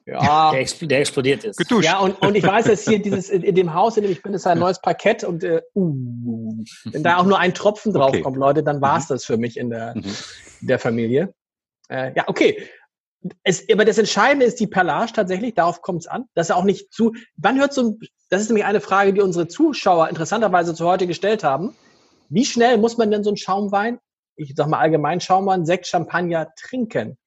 ja. 0.07 0.51
Der, 0.51 0.61
expl 0.61 0.87
der, 0.87 0.99
explodiert 0.99 1.43
ist. 1.43 1.57
Geduscht. 1.57 1.85
Ja, 1.85 1.99
und, 1.99 2.21
und 2.21 2.35
ich 2.35 2.43
weiß, 2.43 2.65
dass 2.65 2.87
hier 2.87 2.99
dieses, 2.99 3.29
in, 3.29 3.43
in 3.43 3.55
dem 3.55 3.73
Haus, 3.73 3.97
in 3.97 4.03
dem 4.03 4.11
ich 4.11 4.21
bin, 4.21 4.33
ist 4.33 4.47
ein 4.47 4.57
neues 4.57 4.81
Parkett 4.81 5.23
und 5.23 5.43
äh, 5.43 5.61
uh, 5.75 6.63
wenn 6.85 7.03
da 7.03 7.17
auch 7.17 7.25
nur 7.25 7.39
ein 7.39 7.53
Tropfen 7.53 7.93
drauf 7.93 8.09
okay. 8.09 8.21
kommt, 8.21 8.37
Leute, 8.37 8.63
dann 8.63 8.81
war 8.81 8.97
es 8.97 9.09
mhm. 9.09 9.13
das 9.13 9.25
für 9.25 9.37
mich 9.37 9.57
in 9.57 9.69
der, 9.69 9.95
mhm. 9.95 10.15
der 10.61 10.79
Familie. 10.79 11.33
Äh, 11.89 12.13
ja, 12.15 12.23
okay. 12.27 12.63
es, 13.43 13.65
aber 13.69 13.83
das 13.83 13.97
Entscheidende 13.97 14.45
ist 14.45 14.59
die 14.59 14.67
Perlage 14.67 15.11
tatsächlich, 15.11 15.53
darauf 15.55 15.81
kommt 15.81 16.01
es 16.01 16.07
an, 16.07 16.25
dass 16.35 16.49
er 16.49 16.55
auch 16.55 16.63
nicht 16.63 16.93
zu, 16.93 17.13
wann 17.35 17.59
hört 17.59 17.73
so 17.73 17.89
ein, 17.89 17.99
das 18.29 18.41
ist 18.41 18.47
nämlich 18.47 18.65
eine 18.65 18.81
Frage, 18.81 19.13
die 19.13 19.21
unsere 19.21 19.47
Zuschauer 19.47 20.07
interessanterweise 20.07 20.73
zu 20.73 20.87
heute 20.87 21.07
gestellt 21.07 21.43
haben. 21.43 21.75
Wie 22.29 22.45
schnell 22.45 22.77
muss 22.77 22.97
man 22.97 23.11
denn 23.11 23.23
so 23.23 23.29
einen 23.29 23.37
Schaumwein, 23.37 23.99
ich 24.37 24.53
sag 24.55 24.67
mal 24.67 24.79
allgemein 24.79 25.19
Schaumwein, 25.19 25.65
Sekt, 25.65 25.87
Champagner 25.87 26.53
trinken? 26.57 27.17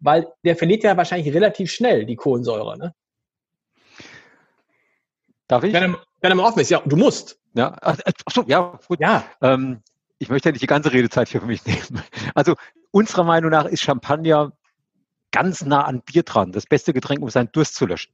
Weil 0.00 0.26
der 0.44 0.56
verliert 0.56 0.82
ja 0.84 0.96
wahrscheinlich 0.96 1.32
relativ 1.34 1.70
schnell 1.70 2.04
die 2.04 2.16
Kohlensäure, 2.16 2.76
ne? 2.78 2.94
Darf 5.48 5.64
ich? 5.64 5.72
Wenn 5.72 5.94
er, 5.94 5.98
wenn 6.20 6.32
er 6.32 6.34
mal 6.34 6.48
offen 6.48 6.60
ist, 6.60 6.70
ja, 6.70 6.82
du 6.84 6.96
musst. 6.96 7.38
Ja, 7.54 7.76
ach 7.80 7.96
so, 8.30 8.44
ja, 8.46 8.78
gut. 8.86 9.00
Ja. 9.00 9.24
Ähm, 9.40 9.82
ich 10.18 10.28
möchte 10.28 10.48
ja 10.48 10.52
nicht 10.52 10.62
die 10.62 10.66
ganze 10.66 10.92
Redezeit 10.92 11.28
hier 11.28 11.40
für 11.40 11.46
mich 11.46 11.64
nehmen. 11.66 12.02
Also 12.34 12.54
unserer 12.90 13.24
Meinung 13.24 13.50
nach 13.50 13.64
ist 13.64 13.82
Champagner 13.82 14.52
ganz 15.32 15.64
nah 15.64 15.84
an 15.84 16.02
Bier 16.02 16.22
dran. 16.22 16.52
Das 16.52 16.66
beste 16.66 16.92
Getränk, 16.92 17.22
um 17.22 17.30
seinen 17.30 17.50
Durst 17.52 17.74
zu 17.74 17.86
löschen. 17.86 18.12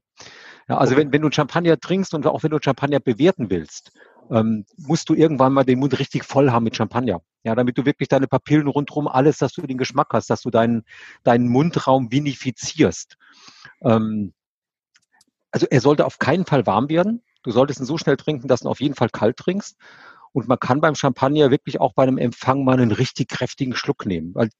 Ja, 0.69 0.79
also 0.79 0.97
wenn, 0.97 1.13
wenn 1.13 1.23
du 1.23 1.31
Champagner 1.31 1.79
trinkst 1.79 2.15
und 2.15 2.27
auch 2.27 2.43
wenn 2.43 2.51
du 2.51 2.59
Champagner 2.63 3.01
bewerten 3.01 3.51
willst, 3.51 3.93
ähm, 4.31 4.65
musst 4.77 5.09
du 5.09 5.15
irgendwann 5.15 5.53
mal 5.53 5.65
den 5.65 5.79
Mund 5.79 5.99
richtig 5.99 6.25
voll 6.25 6.51
haben 6.51 6.65
mit 6.65 6.77
Champagner. 6.77 7.21
Ja, 7.45 7.55
damit 7.55 7.77
du 7.77 7.85
wirklich 7.85 8.09
deine 8.09 8.29
Papillen 8.29 8.69
rundherum, 8.69 9.09
alles, 9.09 9.39
dass 9.39 9.53
du 9.53 9.63
den 9.63 9.79
Geschmack 9.79 10.09
hast, 10.13 10.31
dass 10.31 10.43
du 10.43 10.51
deinen, 10.51 10.85
deinen 11.25 11.49
Mundraum 11.49 12.13
vinifizierst. 12.13 13.17
Ähm, 13.83 14.33
also 15.51 15.67
er 15.69 15.81
sollte 15.81 16.07
auf 16.07 16.19
keinen 16.19 16.47
Fall 16.47 16.67
warm 16.67 16.89
werden. 16.89 17.23
Du 17.43 17.51
solltest 17.51 17.81
ihn 17.81 17.87
so 17.87 17.99
schnell 17.99 18.17
trinken, 18.17 18.49
dass 18.49 18.61
du 18.61 18.67
ihn 18.67 18.71
auf 18.71 18.81
jeden 18.81 18.95
Fall 18.95 19.11
kalt 19.11 19.37
trinkst. 19.37 19.77
Und 20.33 20.49
man 20.49 20.59
kann 20.59 20.81
beim 20.81 20.95
Champagner 20.95 21.51
wirklich 21.51 21.81
auch 21.81 21.93
bei 21.93 22.05
einem 22.05 22.17
Empfang 22.17 22.65
mal 22.65 22.81
einen 22.81 22.93
richtig 22.93 23.29
kräftigen 23.29 23.75
Schluck 23.75 24.07
nehmen. 24.07 24.35
Weil 24.35 24.51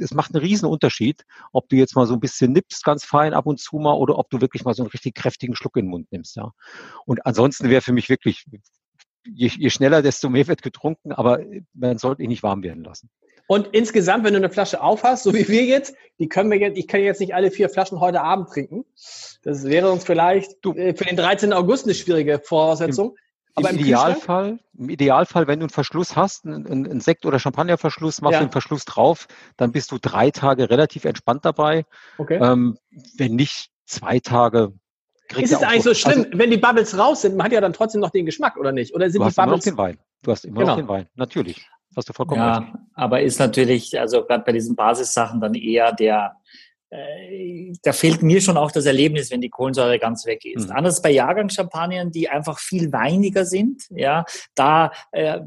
es 0.00 0.14
macht 0.14 0.34
einen 0.34 0.42
riesen 0.42 0.66
Unterschied, 0.66 1.24
ob 1.52 1.68
du 1.68 1.76
jetzt 1.76 1.94
mal 1.94 2.06
so 2.06 2.14
ein 2.14 2.20
bisschen 2.20 2.52
nippst, 2.52 2.84
ganz 2.84 3.04
fein 3.04 3.34
ab 3.34 3.46
und 3.46 3.60
zu 3.60 3.76
mal, 3.76 3.92
oder 3.92 4.18
ob 4.18 4.30
du 4.30 4.40
wirklich 4.40 4.64
mal 4.64 4.72
so 4.72 4.82
einen 4.82 4.90
richtig 4.90 5.14
kräftigen 5.14 5.54
Schluck 5.54 5.76
in 5.76 5.84
den 5.84 5.90
Mund 5.90 6.10
nimmst. 6.10 6.36
Ja. 6.36 6.52
Und 7.04 7.26
ansonsten 7.26 7.68
wäre 7.68 7.82
für 7.82 7.92
mich 7.92 8.08
wirklich, 8.08 8.46
je, 9.24 9.48
je 9.48 9.70
schneller, 9.70 10.02
desto 10.02 10.28
mehr 10.28 10.46
wird 10.46 10.62
getrunken, 10.62 11.12
aber 11.12 11.40
man 11.74 11.98
sollte 11.98 12.22
ihn 12.22 12.28
nicht 12.28 12.42
warm 12.42 12.62
werden 12.62 12.84
lassen. 12.84 13.10
Und 13.46 13.70
insgesamt, 13.72 14.24
wenn 14.24 14.32
du 14.32 14.38
eine 14.38 14.50
Flasche 14.50 14.80
aufhast, 14.80 15.24
so 15.24 15.34
wie 15.34 15.48
wir 15.48 15.64
jetzt, 15.64 15.96
die 16.20 16.28
können 16.28 16.52
wir 16.52 16.58
jetzt, 16.58 16.78
ich 16.78 16.86
kann 16.86 17.00
jetzt 17.00 17.18
nicht 17.18 17.34
alle 17.34 17.50
vier 17.50 17.68
Flaschen 17.68 17.98
heute 17.98 18.20
Abend 18.20 18.48
trinken. 18.48 18.84
Das 19.42 19.64
wäre 19.64 19.90
uns 19.90 20.04
vielleicht 20.04 20.64
äh, 20.66 20.94
für 20.94 21.04
den 21.04 21.16
13. 21.16 21.52
August 21.52 21.84
eine 21.84 21.94
schwierige 21.94 22.38
Voraussetzung. 22.38 23.16
Aber 23.56 23.70
im, 23.70 23.76
im 23.78 23.82
Idealfall, 23.82 24.60
im 24.78 24.88
Idealfall, 24.88 25.48
wenn 25.48 25.58
du 25.58 25.64
einen 25.64 25.70
Verschluss 25.70 26.14
hast, 26.14 26.46
einen, 26.46 26.64
einen 26.66 27.00
Sekt- 27.00 27.26
oder 27.26 27.40
Champagnerverschluss, 27.40 28.20
machst 28.20 28.34
ja. 28.34 28.38
du 28.38 28.46
den 28.46 28.52
Verschluss 28.52 28.84
drauf, 28.84 29.26
dann 29.56 29.72
bist 29.72 29.90
du 29.90 29.98
drei 29.98 30.30
Tage 30.30 30.70
relativ 30.70 31.04
entspannt 31.04 31.44
dabei. 31.44 31.84
Okay. 32.18 32.38
Ähm, 32.40 32.78
wenn 33.16 33.34
nicht 33.34 33.70
zwei 33.84 34.20
Tage. 34.20 34.72
Ist 35.36 35.52
es 35.52 35.62
eigentlich 35.62 35.82
so 35.82 35.94
schlimm, 35.94 36.24
also, 36.24 36.38
wenn 36.38 36.50
die 36.50 36.56
Bubbles 36.56 36.96
raus 36.96 37.22
sind, 37.22 37.36
man 37.36 37.46
hat 37.46 37.52
ja 37.52 37.60
dann 37.60 37.72
trotzdem 37.72 38.00
noch 38.00 38.10
den 38.10 38.26
Geschmack, 38.26 38.56
oder 38.56 38.72
nicht? 38.72 38.94
Oder 38.94 39.10
sind 39.10 39.20
du 39.20 39.24
die 39.24 39.26
hast 39.26 39.36
Bubbles? 39.36 39.66
Immer 39.66 39.76
noch 39.76 39.88
den 39.88 39.96
Wein. 39.96 40.04
Du 40.22 40.30
hast 40.32 40.44
immer 40.44 40.60
genau. 40.60 40.72
noch 40.72 40.76
den 40.76 40.88
Wein, 40.88 41.06
natürlich. 41.14 41.66
Hast 41.96 42.08
du 42.08 42.12
vollkommen 42.12 42.40
ja, 42.40 42.58
recht. 42.58 42.72
aber 42.94 43.20
ist 43.20 43.38
natürlich, 43.38 43.98
also 43.98 44.24
gerade 44.24 44.44
bei 44.44 44.52
diesen 44.52 44.76
Basissachen 44.76 45.40
dann 45.40 45.54
eher 45.54 45.92
der, 45.92 46.36
da 47.82 47.92
fehlt 47.92 48.22
mir 48.22 48.40
schon 48.40 48.56
auch 48.56 48.72
das 48.72 48.84
Erlebnis, 48.84 49.30
wenn 49.30 49.40
die 49.40 49.48
Kohlensäure 49.48 50.00
ganz 50.00 50.26
weg 50.26 50.44
ist. 50.44 50.68
Mhm. 50.68 50.76
Anders 50.76 51.00
bei 51.00 51.10
Jahrgangschampagnern, 51.10 52.10
die 52.10 52.28
einfach 52.28 52.58
viel 52.58 52.92
weiniger 52.92 53.44
sind. 53.44 53.84
Ja, 53.90 54.24
da 54.56 54.90
äh, 55.12 55.38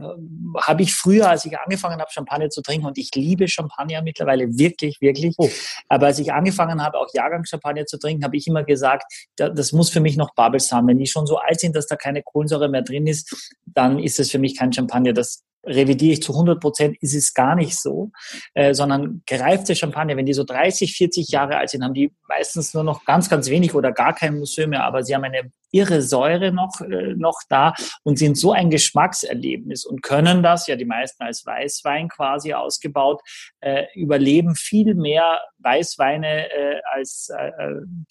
habe 0.61 0.83
ich 0.83 0.95
früher, 0.95 1.29
als 1.29 1.43
ich 1.43 1.59
angefangen 1.59 1.99
habe, 1.99 2.09
Champagner 2.11 2.49
zu 2.49 2.61
trinken, 2.61 2.85
und 2.85 2.97
ich 2.97 3.11
liebe 3.13 3.49
Champagner 3.49 4.01
mittlerweile 4.01 4.57
wirklich, 4.57 5.01
wirklich. 5.01 5.35
Oh. 5.37 5.49
Aber 5.89 6.07
als 6.07 6.19
ich 6.19 6.31
angefangen 6.31 6.81
habe, 6.81 6.97
auch 6.97 7.07
Jahrgangschampagner 7.13 7.85
zu 7.85 7.99
trinken, 7.99 8.23
habe 8.23 8.37
ich 8.37 8.47
immer 8.47 8.63
gesagt, 8.63 9.03
da, 9.35 9.49
das 9.49 9.73
muss 9.73 9.89
für 9.89 9.99
mich 9.99 10.15
noch 10.15 10.33
Bubbles 10.35 10.71
haben. 10.71 10.87
Wenn 10.87 10.97
die 10.97 11.07
schon 11.07 11.27
so 11.27 11.37
alt 11.37 11.59
sind, 11.59 11.75
dass 11.75 11.87
da 11.87 11.97
keine 11.97 12.23
Kohlensäure 12.23 12.69
mehr 12.69 12.83
drin 12.83 13.05
ist, 13.05 13.51
dann 13.65 13.99
ist 13.99 14.17
es 14.19 14.31
für 14.31 14.39
mich 14.39 14.57
kein 14.57 14.71
Champagner. 14.71 15.11
Das 15.11 15.43
revidiere 15.65 16.13
ich 16.13 16.23
zu 16.23 16.33
100 16.33 16.59
Prozent, 16.59 16.97
ist 17.01 17.15
es 17.15 17.33
gar 17.33 17.55
nicht 17.55 17.77
so, 17.77 18.11
äh, 18.53 18.73
sondern 18.73 19.21
gereifte 19.25 19.75
Champagner, 19.75 20.17
wenn 20.17 20.25
die 20.25 20.33
so 20.33 20.43
30, 20.43 20.95
40 20.95 21.29
Jahre 21.29 21.57
alt 21.57 21.69
sind, 21.69 21.83
haben 21.83 21.93
die 21.93 22.11
meistens 22.27 22.73
nur 22.73 22.83
noch 22.83 23.05
ganz, 23.05 23.29
ganz 23.29 23.49
wenig 23.49 23.73
oder 23.73 23.91
gar 23.91 24.13
kein 24.13 24.37
Museum 24.37 24.71
mehr, 24.71 24.83
aber 24.83 25.03
sie 25.03 25.15
haben 25.15 25.23
eine 25.23 25.51
irre 25.71 26.03
Säure 26.03 26.51
noch, 26.51 26.81
äh, 26.81 27.15
noch 27.15 27.39
da 27.49 27.73
und 28.03 28.19
sind 28.19 28.37
so 28.37 28.51
ein 28.51 28.69
Geschmackserlebnis 28.69 29.85
und 29.85 30.03
können 30.03 30.43
das, 30.43 30.67
ja 30.67 30.75
die 30.75 30.85
meisten 30.85 31.23
als 31.23 31.45
Weißwein 31.45 32.09
quasi 32.09 32.53
ausgebaut, 32.53 33.21
äh, 33.61 33.85
überleben 33.95 34.55
viel 34.55 34.93
mehr 34.93 35.39
Weißweine 35.59 36.47
als, 36.91 37.31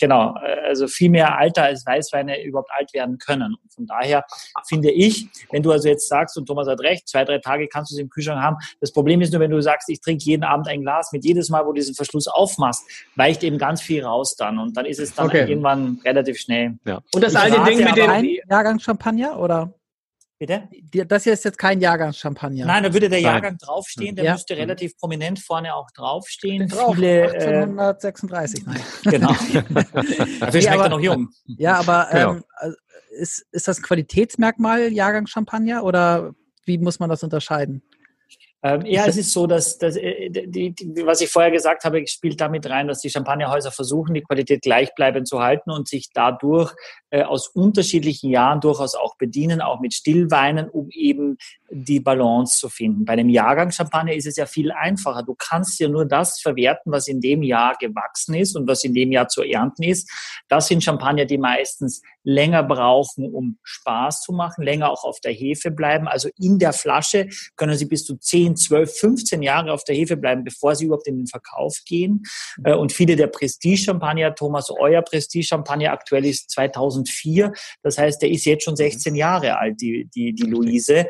genau, 0.01 0.33
also 0.65 0.87
viel 0.87 1.11
mehr 1.11 1.37
Alter 1.37 1.65
als 1.65 1.85
Weißweine 1.85 2.43
überhaupt 2.43 2.71
alt 2.73 2.95
werden 2.95 3.19
können. 3.19 3.55
Und 3.63 3.75
von 3.75 3.87
daher 3.87 4.25
finde 4.67 4.91
ich, 4.91 5.29
wenn 5.51 5.63
du 5.63 5.71
also 5.71 5.87
jetzt 5.89 6.09
sagst, 6.09 6.39
und 6.39 6.47
Thomas 6.47 6.67
hat 6.67 6.81
recht, 6.81 7.09
zwei, 7.09 7.27
drei 7.27 7.41
Tage 7.43 7.69
kannst 7.69 7.91
du 7.91 7.97
es 7.97 8.01
im 8.01 8.09
Kühlschrank 8.09 8.41
haben. 8.41 8.57
Das 8.81 8.93
Problem 8.93 9.21
ist 9.21 9.33
nur, 9.33 9.41
wenn 9.41 9.51
du 9.51 9.61
sagst, 9.61 9.89
ich 9.89 10.01
trinke 10.01 10.25
jeden 10.25 10.45
Abend 10.45 10.69
ein 10.69 10.83
Glas, 10.83 11.13
mit 11.13 11.25
jedes 11.25 11.51
Mal, 11.51 11.65
wo 11.65 11.69
du 11.69 11.75
diesen 11.75 11.95
Verschluss 11.95 12.29
aufmachst, 12.29 12.85
weicht 13.17 13.43
eben 13.43 13.59
ganz 13.59 13.83
viel 13.83 14.05
raus 14.05 14.37
dann 14.37 14.59
und 14.59 14.77
dann 14.77 14.87
ist 14.87 14.99
es 14.99 15.15
dann 15.15 15.27
okay. 15.27 15.49
irgendwann 15.49 16.01
relativ 16.05 16.39
schnell. 16.39 16.79
Ja. 16.85 17.01
Und 17.15 17.23
das 17.23 17.35
alte 17.35 17.63
Ding 17.65 17.85
mit 17.85 17.97
dem 17.97 18.39
Jahrgangschampagner 18.49 19.39
oder? 19.39 19.75
Bitte? 20.43 20.69
Das 21.07 21.23
hier 21.23 21.35
ist 21.35 21.45
jetzt 21.45 21.57
kein 21.57 21.81
Jahrgangschampagner. 21.81 22.67
Nein, 22.67 22.83
da 22.83 22.93
würde 22.93 23.09
der 23.09 23.21
Jahrgang 23.21 23.59
draufstehen, 23.59 24.17
der 24.17 24.25
ja. 24.25 24.33
müsste 24.33 24.57
relativ 24.57 24.99
prominent 24.99 25.39
vorne 25.39 25.73
auch 25.73 25.89
draufstehen. 25.93 26.67
Drauf, 26.67 26.97
Viele, 26.97 27.31
1836. 27.31 28.59
Äh, 28.59 28.65
Nein. 28.67 28.81
Genau. 29.05 29.29
Dafür 30.41 30.61
schmeckt 30.61 30.81
er 30.81 30.89
noch 30.89 30.99
jung. 30.99 31.29
Ja, 31.47 31.77
aber 31.77 32.09
genau. 32.11 32.33
ähm, 32.33 32.45
also, 32.57 32.77
ist, 33.13 33.47
ist 33.53 33.69
das 33.69 33.83
Qualitätsmerkmal 33.83 34.93
Jahrgangschampagner 34.93 35.85
oder 35.85 36.35
wie 36.65 36.79
muss 36.79 36.99
man 37.01 37.11
das 37.11 37.23
unterscheiden? 37.23 37.83
Ähm, 38.65 38.87
ja, 38.87 39.07
es 39.07 39.17
ist 39.17 39.33
so, 39.33 39.49
dass, 39.49 39.77
dass 39.77 39.97
äh, 39.97 40.31
die, 40.31 40.73
die, 40.73 41.05
was 41.05 41.21
ich 41.21 41.29
vorher 41.29 41.51
gesagt 41.51 41.83
habe, 41.85 42.07
spielt 42.07 42.41
damit 42.41 42.71
rein, 42.71 42.87
dass 42.87 43.01
die 43.01 43.11
Champagnerhäuser 43.11 43.73
versuchen, 43.73 44.15
die 44.15 44.23
Qualität 44.23 44.63
gleichbleibend 44.63 45.27
zu 45.27 45.41
halten 45.41 45.73
und 45.73 45.89
sich 45.89 46.11
dadurch 46.15 46.73
äh, 47.11 47.25
aus 47.25 47.49
unterschiedlichen 47.49 48.31
Jahren 48.31 48.61
durchaus 48.61 48.95
auch 48.95 49.17
bedienen, 49.17 49.61
auch 49.61 49.81
mit 49.81 49.95
Stillweinen, 49.95 50.71
um 50.71 50.91
eben 50.91 51.39
die 51.75 52.01
Balance 52.01 52.59
zu 52.59 52.69
finden. 52.69 53.05
Bei 53.05 53.17
dem 53.17 53.29
Jahrgang 53.29 53.71
Champagner 53.71 54.13
ist 54.13 54.27
es 54.27 54.37
ja 54.37 54.47
viel 54.47 54.71
einfacher. 54.71 55.23
Du 55.23 55.35
kannst 55.35 55.81
ja 55.81 55.89
nur 55.89 56.05
das 56.05 56.41
verwerten, 56.41 56.93
was 56.93 57.09
in 57.09 57.21
dem 57.21 57.43
Jahr 57.43 57.77
gewachsen 57.81 58.35
ist 58.35 58.55
und 58.57 58.69
was 58.69 58.85
in 58.85 58.93
dem 58.95 59.11
Jahr 59.11 59.29
zu 59.29 59.43
ernten 59.43 59.83
ist. 59.83 60.11
Das 60.49 60.69
sind 60.69 60.85
Champagner, 60.85 61.25
die 61.25 61.39
meistens 61.39 62.03
länger 62.25 62.63
brauchen, 62.63 63.33
um 63.33 63.59
Spaß 63.63 64.23
zu 64.23 64.33
machen, 64.33 64.63
länger 64.63 64.91
auch 64.91 65.05
auf 65.05 65.21
der 65.21 65.33
Hefe 65.33 65.71
bleiben. 65.71 66.07
Also 66.07 66.29
in 66.39 66.59
der 66.59 66.73
Flasche 66.73 67.29
können 67.57 67.77
sie 67.77 67.87
bis 67.87 68.05
zu 68.05 68.17
10, 68.17 68.57
12, 68.57 68.97
15 68.99 69.43
Jahre 69.43 69.73
auf 69.73 69.85
der 69.85 69.97
Hefe 69.97 70.17
bleiben, 70.17 70.45
bevor 70.45 70.75
sie 70.77 70.85
überhaupt 70.87 71.09
in 71.09 71.17
den 71.17 71.27
Verkauf 71.27 71.79
gehen. 71.87 72.23
Äh, 72.65 72.75
und 72.75 72.93
viele 72.93 73.17
der 73.17 73.27
Prestige-Champagner, 73.27 74.35
Thomas, 74.35 74.71
euer 74.71 75.03
Prestige-Champagner 75.03 75.93
aktuell 75.93 76.27
ist 76.27 76.51
2004. 76.51 77.53
Das 77.83 77.99
heißt, 77.99 78.23
der 78.23 78.31
ist 78.31 78.45
jetzt 78.45 78.65
schon 78.65 78.77
16 78.77 79.15
Jahre 79.15 79.59
alt, 79.59 79.81
die, 79.81 80.09
die, 80.15 80.35
die 80.35 80.45
Luise. 80.45 81.07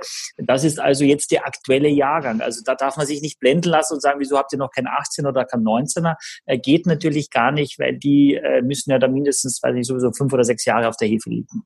Das 0.52 0.64
ist 0.64 0.78
also 0.78 1.04
jetzt 1.04 1.30
der 1.30 1.46
aktuelle 1.46 1.88
Jahrgang. 1.88 2.40
Also 2.40 2.62
da 2.64 2.74
darf 2.74 2.96
man 2.96 3.06
sich 3.06 3.22
nicht 3.22 3.40
blenden 3.40 3.70
lassen 3.70 3.94
und 3.94 4.00
sagen, 4.00 4.20
wieso 4.20 4.36
habt 4.36 4.52
ihr 4.52 4.58
noch 4.58 4.70
kein 4.70 4.86
18 4.86 5.26
oder 5.26 5.44
kein 5.44 5.62
19er? 5.62 6.16
Äh, 6.44 6.58
geht 6.58 6.86
natürlich 6.86 7.30
gar 7.30 7.52
nicht, 7.52 7.78
weil 7.78 7.96
die 7.96 8.34
äh, 8.34 8.62
müssen 8.62 8.90
ja 8.90 8.98
da 8.98 9.08
mindestens, 9.08 9.62
weiß 9.62 9.74
ich, 9.76 9.86
sowieso 9.86 10.12
fünf 10.12 10.32
oder 10.32 10.44
sechs 10.44 10.64
Jahre 10.64 10.88
auf 10.88 10.96
der 10.96 11.08
Hefe 11.08 11.30
liegen. 11.30 11.64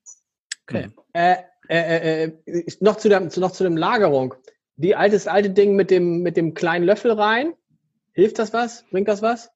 Okay. 0.69 0.89
Äh, 1.13 1.37
äh, 1.69 2.25
äh, 2.25 2.33
noch, 2.81 2.97
zu 2.97 3.09
der, 3.09 3.21
noch 3.21 3.53
zu 3.53 3.65
dem 3.65 3.77
Lagerung. 3.77 4.35
Die 4.77 4.95
altes 4.95 5.27
alte 5.27 5.51
Ding 5.51 5.75
mit 5.75 5.91
dem, 5.91 6.23
mit 6.23 6.37
dem 6.37 6.55
kleinen 6.55 6.85
Löffel 6.85 7.13
rein. 7.13 7.55
Hilft 8.13 8.39
das 8.39 8.53
was? 8.53 8.85
Bringt 8.91 9.09
das 9.09 9.23
was? 9.23 9.51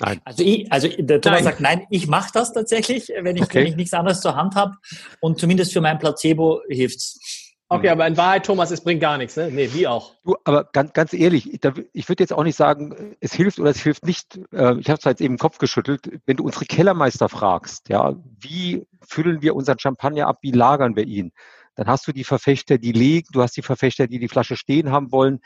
Nein. 0.00 0.20
Also, 0.24 0.44
ich, 0.44 0.70
also 0.70 0.88
der 0.88 1.20
Thomas 1.20 1.40
nein. 1.40 1.44
sagt, 1.44 1.60
nein, 1.60 1.86
ich 1.90 2.06
mache 2.06 2.30
das 2.32 2.52
tatsächlich, 2.52 3.08
wenn 3.20 3.36
ich, 3.36 3.42
okay. 3.42 3.60
wenn 3.60 3.66
ich 3.66 3.76
nichts 3.76 3.94
anderes 3.94 4.20
zur 4.20 4.36
Hand 4.36 4.54
habe. 4.54 4.76
Und 5.20 5.40
zumindest 5.40 5.72
für 5.72 5.80
mein 5.80 5.98
Placebo 5.98 6.62
hilft's. 6.68 7.37
Okay, 7.70 7.90
aber 7.90 8.06
in 8.06 8.16
Wahrheit, 8.16 8.46
Thomas, 8.46 8.70
es 8.70 8.80
bringt 8.80 9.02
gar 9.02 9.18
nichts, 9.18 9.36
ne? 9.36 9.50
Nee, 9.50 9.68
wie 9.74 9.86
auch. 9.86 10.14
Du, 10.24 10.36
aber 10.44 10.64
ganz, 10.64 10.94
ganz 10.94 11.12
ehrlich, 11.12 11.52
ich 11.52 12.08
würde 12.08 12.22
jetzt 12.22 12.32
auch 12.32 12.42
nicht 12.42 12.56
sagen, 12.56 13.16
es 13.20 13.34
hilft 13.34 13.58
oder 13.58 13.68
es 13.68 13.80
hilft 13.80 14.06
nicht. 14.06 14.38
Äh, 14.52 14.78
ich 14.78 14.88
habe 14.88 14.98
es 14.98 15.04
jetzt 15.04 15.20
eben 15.20 15.34
im 15.34 15.38
Kopf 15.38 15.58
geschüttelt. 15.58 16.18
Wenn 16.24 16.38
du 16.38 16.44
unsere 16.44 16.64
Kellermeister 16.64 17.28
fragst, 17.28 17.90
ja, 17.90 18.14
wie 18.40 18.86
füllen 19.02 19.42
wir 19.42 19.54
unseren 19.54 19.78
Champagner 19.78 20.28
ab, 20.28 20.38
wie 20.40 20.50
lagern 20.50 20.96
wir 20.96 21.04
ihn? 21.04 21.32
Dann 21.74 21.88
hast 21.88 22.06
du 22.08 22.12
die 22.12 22.24
Verfechter, 22.24 22.78
die 22.78 22.92
legen, 22.92 23.28
du 23.32 23.42
hast 23.42 23.56
die 23.56 23.62
Verfechter, 23.62 24.06
die 24.06 24.18
die 24.18 24.28
Flasche 24.28 24.56
stehen 24.56 24.90
haben 24.90 25.12
wollen. 25.12 25.40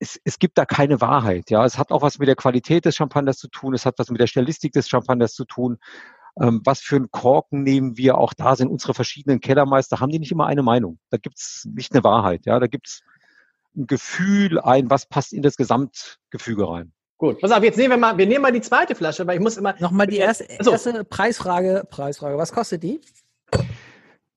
Es, 0.00 0.20
es 0.24 0.40
gibt 0.40 0.58
da 0.58 0.64
keine 0.64 1.00
Wahrheit. 1.00 1.50
Ja, 1.50 1.64
es 1.64 1.78
hat 1.78 1.92
auch 1.92 2.02
was 2.02 2.18
mit 2.18 2.26
der 2.26 2.36
Qualität 2.36 2.84
des 2.84 2.96
Champagners 2.96 3.38
zu 3.38 3.48
tun. 3.48 3.74
Es 3.74 3.86
hat 3.86 3.98
was 3.98 4.10
mit 4.10 4.20
der 4.20 4.26
Stylistik 4.26 4.72
des 4.72 4.88
Champagners 4.88 5.34
zu 5.34 5.44
tun. 5.44 5.78
Ähm, 6.40 6.60
was 6.64 6.80
für 6.80 6.96
einen 6.96 7.10
Korken 7.10 7.62
nehmen 7.62 7.96
wir? 7.96 8.18
Auch 8.18 8.34
da 8.34 8.56
sind 8.56 8.68
unsere 8.68 8.94
verschiedenen 8.94 9.40
Kellermeister, 9.40 10.00
haben 10.00 10.10
die 10.10 10.18
nicht 10.18 10.32
immer 10.32 10.46
eine 10.46 10.62
Meinung. 10.62 10.98
Da 11.10 11.16
gibt's 11.16 11.66
nicht 11.74 11.92
eine 11.92 12.04
Wahrheit. 12.04 12.46
Ja, 12.46 12.58
da 12.58 12.66
gibt's 12.66 13.02
ein 13.76 13.86
Gefühl 13.86 14.60
ein, 14.60 14.90
was 14.90 15.06
passt 15.06 15.32
in 15.32 15.42
das 15.42 15.56
Gesamtgefüge 15.56 16.68
rein. 16.68 16.92
Gut, 17.18 17.38
pass 17.40 17.50
auf, 17.50 17.62
jetzt 17.62 17.76
nehmen 17.76 17.90
wir 17.90 17.96
mal, 17.98 18.16
wir 18.16 18.26
nehmen 18.26 18.42
mal 18.42 18.52
die 18.52 18.62
zweite 18.62 18.94
Flasche, 18.94 19.26
weil 19.26 19.36
ich 19.36 19.42
muss 19.42 19.58
immer. 19.58 19.74
Nochmal 19.78 20.06
die 20.06 20.16
erste, 20.16 20.46
also. 20.58 20.70
erste 20.70 21.04
Preisfrage, 21.04 21.84
Preisfrage. 21.90 22.38
Was 22.38 22.52
kostet 22.52 22.82
die? 22.82 23.00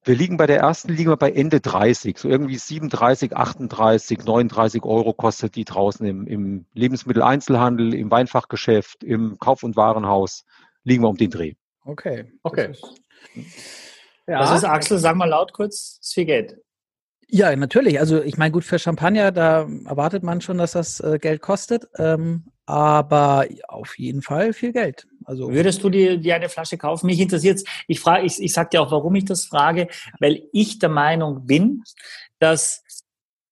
Wir 0.06 0.16
liegen 0.16 0.36
bei 0.36 0.48
der 0.48 0.60
ersten 0.60 0.90
liegen 0.92 1.10
wir 1.10 1.16
bei 1.16 1.32
Ende 1.32 1.62
30, 1.62 2.18
so 2.18 2.28
irgendwie 2.28 2.58
37, 2.58 3.38
38, 3.38 4.26
39 4.26 4.84
Euro 4.84 5.14
kostet 5.14 5.56
die 5.56 5.64
draußen 5.64 6.06
im, 6.06 6.28
im 6.28 6.66
Lebensmitteleinzelhandel, 6.74 7.94
im 7.94 8.12
Weinfachgeschäft, 8.12 9.02
im 9.02 9.40
Kauf- 9.40 9.64
und 9.64 9.78
Warenhaus 9.78 10.44
liegen 10.84 11.04
wir 11.04 11.10
um 11.10 11.16
den 11.16 11.30
Dreh. 11.30 11.54
Okay. 11.86 12.26
Okay. 12.44 12.74
Ja. 14.28 14.40
Was 14.40 14.58
ist 14.58 14.64
Axel? 14.64 15.00
Sag 15.00 15.16
mal 15.16 15.26
laut 15.26 15.54
kurz, 15.54 16.00
ist 16.02 16.14
viel 16.14 16.26
Geld. 16.26 16.58
Ja, 17.28 17.56
natürlich. 17.56 18.00
Also 18.00 18.22
ich 18.22 18.38
meine, 18.38 18.52
gut, 18.52 18.64
für 18.64 18.80
Champagner, 18.80 19.32
da 19.32 19.68
erwartet 19.86 20.24
man 20.24 20.40
schon, 20.40 20.60
dass 20.60 20.74
das 20.74 21.00
äh, 21.00 21.18
Geld 21.20 21.42
kostet. 21.42 21.88
Ähm, 21.98 22.46
aber 22.66 23.48
auf 23.68 23.98
jeden 23.98 24.22
Fall 24.22 24.54
viel 24.54 24.72
Geld. 24.72 25.08
Also 25.26 25.52
würdest 25.52 25.84
du 25.84 25.90
dir, 25.90 26.18
dir 26.18 26.36
eine 26.36 26.50
Flasche 26.50 26.78
kaufen? 26.78 27.08
Mich 27.08 27.20
interessiert 27.20 27.62
Ich 27.88 28.00
frage, 28.00 28.26
ich, 28.26 28.42
ich 28.42 28.54
sag 28.54 28.72
dir 28.72 28.82
auch, 28.82 28.92
warum 28.92 29.16
ich 29.16 29.26
das 29.26 29.46
frage, 29.46 29.88
weil 30.20 30.44
ich 30.54 30.80
der 30.80 30.90
Meinung 30.90 31.46
bin, 31.46 31.84
dass, 32.40 32.84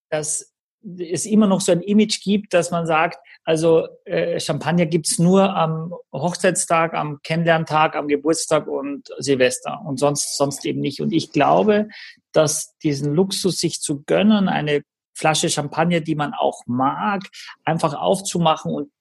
dass 0.10 0.51
es 1.00 1.26
immer 1.26 1.48
noch 1.48 1.62
so 1.62 1.72
ein 1.72 1.82
Image 1.82 2.22
gibt, 2.24 2.54
dass 2.54 2.72
man 2.72 2.86
sagt, 2.86 3.17
also 3.44 3.88
äh, 4.06 4.39
Champagner 4.39 4.86
gibt's 4.86 5.20
nur 5.20 5.56
am 5.56 5.94
Hochzeitstag, 6.12 6.94
am 6.94 7.20
Kennenlerntag, 7.24 7.96
am 7.96 8.08
Geburtstag 8.08 8.67
und 8.67 9.10
Silvester 9.20 9.82
und 9.86 10.00
sonst, 10.00 10.38
sonst 10.38 10.65
eben 10.65 10.80
nicht. 10.80 11.02
Und 11.02 11.12
ich 11.13 11.32
glaube, 11.32 11.88
dass 12.32 12.78
diesen 12.80 13.13
Luxus 13.13 13.58
sich 13.58 13.80
zu 13.80 14.04
gönnen, 14.04 14.50
eine 14.50 14.84
Flasche 15.13 15.50
Champagner, 15.50 16.00
die 16.00 16.15
man 16.15 16.34
auch 16.34 16.62
mag, 16.65 17.22
einfach 17.63 17.94
aufzumachen 17.94 18.74
und 18.74 18.91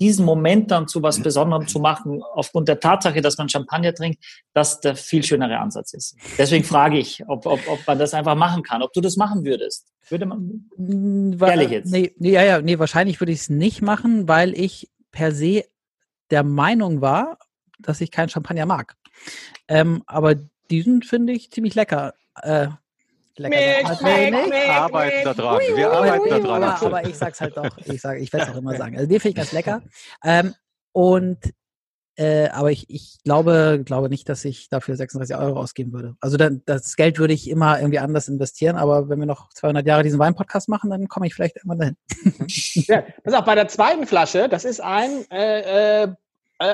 diesen 0.00 0.24
Moment 0.24 0.70
dann 0.70 0.88
zu 0.88 1.02
was 1.02 1.20
Besonderem 1.22 1.68
zu 1.68 1.78
machen, 1.78 2.22
aufgrund 2.34 2.68
der 2.68 2.80
Tatsache, 2.80 3.20
dass 3.20 3.38
man 3.38 3.48
Champagner 3.48 3.94
trinkt, 3.94 4.24
das 4.52 4.80
der 4.80 4.96
viel 4.96 5.22
schönere 5.22 5.58
Ansatz 5.58 5.94
ist. 5.94 6.16
Deswegen 6.38 6.64
frage 6.64 6.98
ich, 6.98 7.22
ob, 7.28 7.46
ob, 7.46 7.60
ob 7.68 7.86
man 7.86 7.98
das 7.98 8.14
einfach 8.14 8.34
machen 8.34 8.62
kann, 8.62 8.82
ob 8.82 8.92
du 8.92 9.00
das 9.00 9.16
machen 9.16 9.44
würdest. 9.44 9.92
Würde 10.08 10.26
man, 10.26 10.68
hm, 10.76 11.38
ehrlich 11.40 11.70
jetzt? 11.70 11.90
Nee, 11.90 12.12
nee, 12.18 12.32
ja, 12.32 12.42
ja, 12.42 12.60
nee, 12.60 12.78
wahrscheinlich 12.78 13.20
würde 13.20 13.32
ich 13.32 13.40
es 13.40 13.50
nicht 13.50 13.82
machen, 13.82 14.28
weil 14.28 14.58
ich 14.58 14.90
per 15.12 15.32
se 15.32 15.64
der 16.30 16.42
Meinung 16.42 17.00
war, 17.00 17.38
dass 17.78 18.00
ich 18.00 18.10
keinen 18.10 18.28
Champagner 18.28 18.66
mag. 18.66 18.96
Ähm, 19.68 20.02
aber 20.06 20.34
diesen 20.70 21.02
finde 21.02 21.32
ich 21.32 21.50
ziemlich 21.50 21.74
lecker. 21.74 22.14
Äh, 22.42 22.68
lecker. 23.38 23.56
Milch, 23.56 24.02
Milch, 24.02 24.30
Milch, 24.30 24.52
Wir 24.52 24.72
arbeiten 24.72 25.24
da 25.24 25.34
dran. 25.34 25.60
Wir 25.74 25.92
arbeiten 25.92 26.28
da 26.28 26.38
dran. 26.38 26.62
Aber, 26.62 26.86
aber 26.86 27.08
ich 27.08 27.16
sag's 27.16 27.40
halt 27.40 27.56
doch. 27.56 27.76
Ich 27.78 27.88
ich 27.88 28.04
werde 28.04 28.46
es 28.46 28.48
auch 28.48 28.56
immer 28.56 28.76
sagen. 28.76 28.96
Also 28.96 29.08
den 29.08 29.20
finde 29.20 29.30
ich 29.30 29.36
ganz 29.36 29.52
lecker. 29.52 29.82
Ähm, 30.24 30.54
und 30.92 31.38
äh, 32.16 32.48
aber 32.50 32.70
ich, 32.70 32.90
ich 32.90 33.18
glaube, 33.24 33.80
glaube 33.84 34.10
nicht, 34.10 34.28
dass 34.28 34.44
ich 34.44 34.68
dafür 34.68 34.96
36 34.96 35.34
Euro 35.34 35.58
ausgeben 35.58 35.92
würde. 35.92 36.14
Also 36.20 36.36
dann, 36.36 36.62
das 36.66 36.96
Geld 36.96 37.18
würde 37.18 37.32
ich 37.32 37.48
immer 37.48 37.78
irgendwie 37.78 38.00
anders 38.00 38.28
investieren, 38.28 38.76
aber 38.76 39.08
wenn 39.08 39.18
wir 39.18 39.26
noch 39.26 39.48
200 39.54 39.86
Jahre 39.86 40.02
diesen 40.02 40.18
Wein-Podcast 40.18 40.68
machen, 40.68 40.90
dann 40.90 41.08
komme 41.08 41.26
ich 41.26 41.34
vielleicht 41.34 41.56
irgendwann 41.56 41.78
dahin. 41.78 41.96
ja, 42.86 43.02
pass 43.24 43.32
auf, 43.32 43.44
bei 43.46 43.54
der 43.54 43.68
zweiten 43.68 44.06
Flasche, 44.06 44.50
das 44.50 44.66
ist 44.66 44.80
ein, 44.80 45.24
äh, 45.30 46.02
äh, 46.02 46.14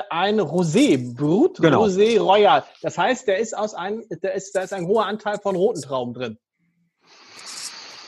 ein 0.09 0.41
Rosé, 0.41 1.15
Brut 1.15 1.61
genau. 1.61 1.85
Rosé 1.85 2.19
Royal. 2.19 2.63
Das 2.81 2.97
heißt, 2.97 3.25
der 3.27 3.37
ist 3.37 3.57
aus 3.57 3.73
einem, 3.73 4.03
der 4.21 4.33
ist, 4.33 4.53
da 4.55 4.61
ist 4.61 4.73
ein 4.73 4.87
hoher 4.87 5.05
Anteil 5.05 5.39
von 5.39 5.55
roten 5.55 5.81
Trauben 5.81 6.13
drin. 6.13 6.37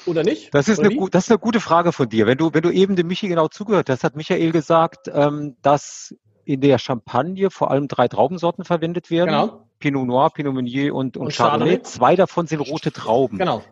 Oder 0.06 0.24
nicht? 0.24 0.54
Das 0.54 0.68
ist, 0.68 0.80
Oder 0.80 0.90
eine, 0.90 1.10
das 1.10 1.26
ist 1.26 1.32
eine 1.32 1.40
gute 1.40 1.60
Frage 1.60 1.92
von 1.92 2.10
dir. 2.10 2.26
Wenn 2.28 2.38
du, 2.38 2.54
wenn 2.54 2.62
du 2.62 2.72
eben 2.72 2.96
dem 2.96 3.08
Michi 3.08 3.28
genau 3.28 3.48
zugehört 3.48 3.90
hast, 3.90 4.04
hat 4.04 4.16
Michael 4.16 4.52
gesagt, 4.52 5.10
ähm, 5.14 5.58
dass 5.62 6.16
in 6.44 6.62
der 6.62 6.80
Champagne 6.80 7.50
vor 7.52 7.72
allem 7.72 7.88
drei 7.88 8.08
Traubensorten 8.08 8.66
verwendet 8.66 9.12
werden. 9.12 9.30
Genau. 9.30 9.68
Pinot 9.80 10.08
Noir, 10.08 10.30
Pinot 10.32 10.54
Meunier 10.54 10.94
und, 10.94 11.18
und, 11.18 11.26
und 11.26 11.34
Chardonnay. 11.34 11.78
Chardonnay. 11.78 11.84
Zwei 11.84 12.16
davon 12.16 12.48
sind 12.48 12.60
rote 12.60 12.92
Trauben. 12.92 13.38
Genau. 13.38 13.64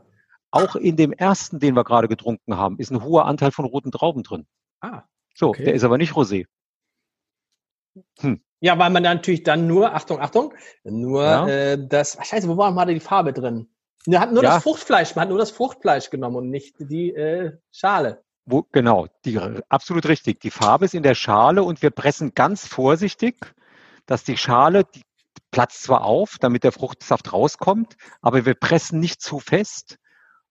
Auch 0.52 0.76
in 0.76 0.96
dem 0.96 1.12
ersten, 1.12 1.60
den 1.60 1.76
wir 1.76 1.84
gerade 1.84 2.08
getrunken 2.08 2.58
haben, 2.58 2.78
ist 2.80 2.92
ein 2.92 3.04
hoher 3.04 3.26
Anteil 3.26 3.52
von 3.52 3.66
roten 3.66 3.92
Trauben 3.92 4.24
drin. 4.24 4.48
Ah. 4.82 5.04
So, 5.36 5.50
okay. 5.50 5.66
der 5.66 5.74
ist 5.74 5.84
aber 5.84 5.98
nicht 5.98 6.14
Rosé. 6.14 6.46
Hm. 8.20 8.42
Ja, 8.60 8.78
weil 8.78 8.90
man 8.90 9.04
natürlich 9.04 9.44
dann 9.44 9.68
nur, 9.68 9.94
Achtung, 9.94 10.20
Achtung, 10.20 10.54
nur 10.84 11.24
ja. 11.24 11.48
äh, 11.48 11.88
das, 11.88 12.18
scheiße, 12.22 12.48
wo 12.50 12.58
war 12.58 12.72
mal 12.72 12.86
die 12.86 13.00
Farbe 13.00 13.32
drin? 13.32 13.70
Man 14.06 14.20
hat 14.20 14.32
nur 14.32 14.44
ja. 14.44 14.56
das 14.56 14.64
Fruchtfleisch, 14.64 15.16
man 15.16 15.24
hat 15.24 15.30
nur 15.30 15.38
das 15.38 15.52
Fruchtfleisch 15.52 16.10
genommen 16.10 16.38
und 16.38 16.50
nicht 16.50 16.76
die 16.80 17.14
äh, 17.14 17.58
Schale. 17.72 18.24
Wo, 18.46 18.66
genau, 18.72 19.08
die, 19.26 19.40
absolut 19.70 20.08
richtig. 20.08 20.40
Die 20.40 20.50
Farbe 20.50 20.86
ist 20.86 20.96
in 20.96 21.04
der 21.04 21.16
Schale 21.16 21.64
und 21.64 21.82
wir 21.82 21.92
pressen 21.92 22.34
ganz 22.34 22.66
vorsichtig, 22.66 23.54
dass 24.06 24.24
die 24.24 24.38
Schale, 24.38 24.86
die 24.86 25.04
platzt 25.52 25.84
zwar 25.84 26.04
auf, 26.04 26.38
damit 26.40 26.64
der 26.64 26.72
Fruchtsaft 26.72 27.32
rauskommt, 27.32 27.96
aber 28.22 28.46
wir 28.46 28.56
pressen 28.56 29.00
nicht 29.00 29.22
zu 29.22 29.40
fest. 29.40 29.98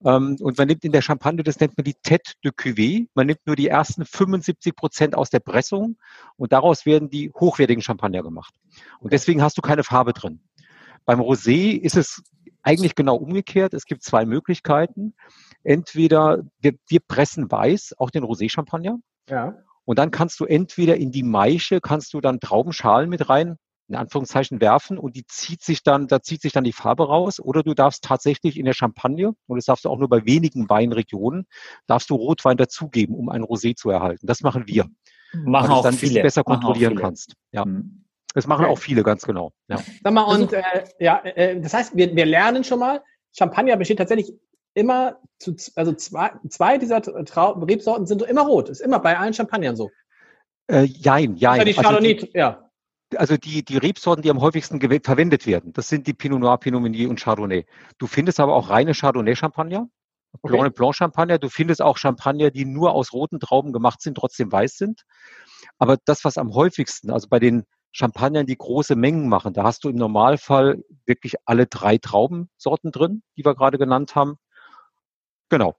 Ähm, 0.04 0.36
und 0.40 0.56
man 0.58 0.68
nimmt 0.68 0.84
in 0.84 0.92
der 0.92 1.02
Champagne, 1.02 1.42
das 1.42 1.58
nennt 1.58 1.76
man 1.76 1.84
die 1.84 1.94
Tête 1.94 2.34
de 2.44 2.52
Cuvée. 2.52 3.08
Man 3.14 3.26
nimmt 3.26 3.44
nur 3.46 3.56
die 3.56 3.66
ersten 3.68 4.04
75 4.04 4.76
Prozent 4.76 5.16
aus 5.16 5.30
der 5.30 5.40
Pressung 5.40 5.96
und 6.36 6.52
daraus 6.52 6.86
werden 6.86 7.10
die 7.10 7.32
hochwertigen 7.32 7.82
Champagner 7.82 8.22
gemacht. 8.22 8.54
Und 9.00 9.12
deswegen 9.12 9.42
hast 9.42 9.58
du 9.58 9.62
keine 9.62 9.82
Farbe 9.82 10.12
drin. 10.12 10.40
Beim 11.04 11.20
Rosé 11.20 11.76
ist 11.80 11.96
es 11.96 12.22
eigentlich 12.68 12.94
genau 12.94 13.16
umgekehrt. 13.16 13.72
Es 13.72 13.86
gibt 13.86 14.02
zwei 14.02 14.26
Möglichkeiten. 14.26 15.14
Entweder 15.64 16.42
wir, 16.60 16.74
wir 16.86 17.00
pressen 17.00 17.50
weiß, 17.50 17.94
auch 17.96 18.10
den 18.10 18.24
Rosé-Champagner. 18.24 18.98
Ja. 19.28 19.54
Und 19.86 19.98
dann 19.98 20.10
kannst 20.10 20.38
du 20.38 20.44
entweder 20.44 20.98
in 20.98 21.10
die 21.10 21.22
Maische, 21.22 21.80
kannst 21.80 22.12
du 22.12 22.20
dann 22.20 22.40
Traubenschalen 22.40 23.08
mit 23.08 23.30
rein, 23.30 23.56
in 23.88 23.94
Anführungszeichen 23.94 24.60
werfen 24.60 24.98
und 24.98 25.16
die 25.16 25.24
zieht 25.26 25.62
sich 25.62 25.82
dann, 25.82 26.08
da 26.08 26.20
zieht 26.20 26.42
sich 26.42 26.52
dann 26.52 26.64
die 26.64 26.74
Farbe 26.74 27.08
raus. 27.08 27.40
Oder 27.40 27.62
du 27.62 27.72
darfst 27.72 28.04
tatsächlich 28.04 28.58
in 28.58 28.66
der 28.66 28.74
Champagne, 28.74 29.32
und 29.46 29.56
das 29.56 29.64
darfst 29.64 29.86
du 29.86 29.88
auch 29.88 29.98
nur 29.98 30.10
bei 30.10 30.26
wenigen 30.26 30.68
Weinregionen, 30.68 31.46
darfst 31.86 32.10
du 32.10 32.16
Rotwein 32.16 32.58
dazugeben, 32.58 33.14
um 33.14 33.30
ein 33.30 33.44
Rosé 33.44 33.76
zu 33.76 33.88
erhalten. 33.88 34.26
Das 34.26 34.42
machen 34.42 34.64
wir. 34.66 34.88
Machen 35.32 35.70
auch 35.70 35.82
dann 35.82 35.94
viele. 35.94 36.20
besser 36.20 36.44
kontrollieren 36.44 36.96
kannst. 36.96 37.32
Ja. 37.50 37.64
Mhm. 37.64 38.04
Das 38.38 38.46
machen 38.46 38.66
okay. 38.66 38.72
auch 38.72 38.78
viele, 38.78 39.02
ganz 39.02 39.24
genau. 39.24 39.50
Ja. 39.66 39.78
Sag 40.04 40.12
mal, 40.12 40.22
und 40.22 40.52
äh, 40.52 40.62
ja, 41.00 41.20
äh, 41.24 41.60
das 41.60 41.74
heißt, 41.74 41.96
wir, 41.96 42.14
wir 42.14 42.24
lernen 42.24 42.62
schon 42.62 42.78
mal, 42.78 43.02
Champagner 43.36 43.76
besteht 43.76 43.98
tatsächlich 43.98 44.32
immer 44.74 45.16
zu, 45.40 45.56
also 45.74 45.92
zwei, 45.94 46.30
zwei 46.48 46.78
dieser 46.78 47.02
Trau 47.02 47.54
Rebsorten 47.54 48.06
sind 48.06 48.22
immer 48.22 48.42
rot. 48.42 48.68
Ist 48.68 48.80
immer 48.80 49.00
bei 49.00 49.18
allen 49.18 49.34
Champagnern 49.34 49.74
so. 49.74 49.90
Äh, 50.70 50.84
jein, 50.84 51.34
jein. 51.34 51.66
die 51.66 51.72
Chardonnay, 51.74 52.14
also 52.14 52.26
die, 52.26 52.38
ja. 52.38 52.70
Also 53.16 53.36
die, 53.36 53.64
die 53.64 53.76
Rebsorten, 53.76 54.22
die 54.22 54.30
am 54.30 54.40
häufigsten 54.40 54.80
verwendet 55.02 55.44
werden, 55.44 55.72
das 55.72 55.88
sind 55.88 56.06
die 56.06 56.14
Pinot 56.14 56.38
Noir, 56.38 56.58
Pinot 56.58 56.80
Meunier 56.80 57.10
und 57.10 57.18
Chardonnay. 57.18 57.66
Du 57.98 58.06
findest 58.06 58.38
aber 58.38 58.54
auch 58.54 58.70
reine 58.70 58.94
Chardonnay-Champagner, 58.94 59.88
okay. 60.42 60.56
Blanc 60.56 60.76
Blanc 60.76 60.94
Champagner. 60.94 61.38
Du 61.40 61.48
findest 61.48 61.82
auch 61.82 61.98
Champagner, 61.98 62.52
die 62.52 62.66
nur 62.66 62.92
aus 62.92 63.12
roten 63.12 63.40
Trauben 63.40 63.72
gemacht 63.72 64.00
sind, 64.00 64.16
trotzdem 64.16 64.52
weiß 64.52 64.76
sind. 64.76 65.02
Aber 65.78 65.96
das, 66.04 66.24
was 66.24 66.38
am 66.38 66.54
häufigsten, 66.54 67.10
also 67.10 67.26
bei 67.28 67.40
den 67.40 67.64
Champagnern, 67.98 68.46
die 68.46 68.56
große 68.56 68.94
Mengen 68.94 69.28
machen. 69.28 69.52
Da 69.54 69.64
hast 69.64 69.82
du 69.82 69.88
im 69.88 69.96
Normalfall 69.96 70.82
wirklich 71.04 71.34
alle 71.44 71.66
drei 71.66 71.98
Traubensorten 71.98 72.92
drin, 72.92 73.22
die 73.36 73.44
wir 73.44 73.54
gerade 73.54 73.78
genannt 73.78 74.14
haben. 74.14 74.38
Genau. 75.48 75.74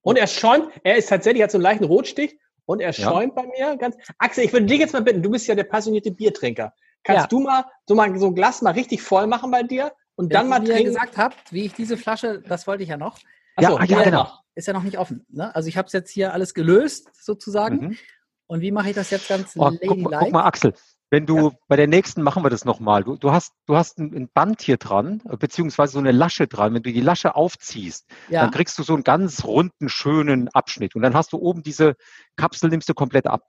Und 0.00 0.16
er 0.16 0.26
schäumt, 0.26 0.70
er 0.82 0.96
ist 0.96 1.08
tatsächlich, 1.08 1.42
hat 1.42 1.50
so 1.50 1.58
einen 1.58 1.64
leichten 1.64 1.84
Rotstich 1.84 2.38
und 2.64 2.80
er 2.80 2.92
schäumt 2.92 3.34
ja. 3.36 3.42
bei 3.42 3.48
mir 3.48 3.76
ganz. 3.76 3.96
Axel, 4.18 4.44
ich 4.44 4.52
würde 4.52 4.66
dich 4.66 4.78
jetzt 4.78 4.92
mal 4.92 5.02
bitten, 5.02 5.22
du 5.22 5.30
bist 5.30 5.46
ja 5.46 5.54
der 5.54 5.64
passionierte 5.64 6.10
Biertrinker. 6.10 6.72
Kannst 7.02 7.24
ja. 7.24 7.26
du 7.28 7.40
mal 7.40 7.64
so, 7.86 7.94
mal 7.94 8.18
so 8.18 8.28
ein 8.28 8.34
Glas 8.34 8.62
mal 8.62 8.72
richtig 8.72 9.02
voll 9.02 9.26
machen 9.26 9.50
bei 9.50 9.62
dir 9.62 9.92
und 10.14 10.32
dann 10.32 10.48
mal 10.48 10.58
trinken? 10.58 10.74
Wie 10.74 10.78
ihr 10.78 10.84
gesagt 10.86 11.18
habt, 11.18 11.52
wie 11.52 11.66
ich 11.66 11.74
diese 11.74 11.96
Flasche, 11.96 12.40
das 12.40 12.66
wollte 12.66 12.82
ich 12.82 12.88
ja 12.88 12.96
noch. 12.96 13.18
Achso, 13.56 13.78
ja, 13.78 13.84
ja, 13.84 14.02
genau. 14.02 14.28
Ist 14.54 14.66
ja 14.66 14.72
noch 14.72 14.82
nicht 14.82 14.98
offen. 14.98 15.26
Ne? 15.28 15.54
Also 15.54 15.68
ich 15.68 15.76
habe 15.76 15.86
es 15.86 15.92
jetzt 15.92 16.10
hier 16.10 16.32
alles 16.32 16.54
gelöst, 16.54 17.10
sozusagen. 17.12 17.76
Mhm. 17.76 17.98
Und 18.46 18.60
wie 18.60 18.70
mache 18.70 18.90
ich 18.90 18.94
das 18.94 19.10
jetzt 19.10 19.28
ganz 19.28 19.52
oh, 19.56 19.64
ladylike? 19.64 20.02
Guck, 20.02 20.18
guck 20.18 20.32
mal, 20.32 20.44
Axel, 20.44 20.72
wenn 21.10 21.26
du 21.26 21.50
ja. 21.50 21.50
bei 21.68 21.76
der 21.76 21.86
nächsten 21.86 22.22
machen 22.22 22.42
wir 22.44 22.50
das 22.50 22.64
nochmal. 22.64 23.04
Du, 23.04 23.16
du 23.16 23.30
hast, 23.30 23.52
du 23.66 23.76
hast 23.76 23.98
ein, 23.98 24.28
Band 24.34 24.62
hier 24.62 24.76
dran, 24.76 25.22
beziehungsweise 25.38 25.92
so 25.92 25.98
eine 25.98 26.12
Lasche 26.12 26.46
dran. 26.46 26.74
Wenn 26.74 26.82
du 26.82 26.92
die 26.92 27.00
Lasche 27.00 27.36
aufziehst, 27.36 28.06
ja. 28.28 28.42
dann 28.42 28.50
kriegst 28.50 28.78
du 28.78 28.82
so 28.82 28.94
einen 28.94 29.04
ganz 29.04 29.44
runden, 29.44 29.88
schönen 29.88 30.48
Abschnitt. 30.48 30.96
Und 30.96 31.02
dann 31.02 31.14
hast 31.14 31.32
du 31.32 31.38
oben 31.38 31.62
diese 31.62 31.94
Kapsel, 32.36 32.70
nimmst 32.70 32.88
du 32.88 32.94
komplett 32.94 33.26
ab. 33.26 33.48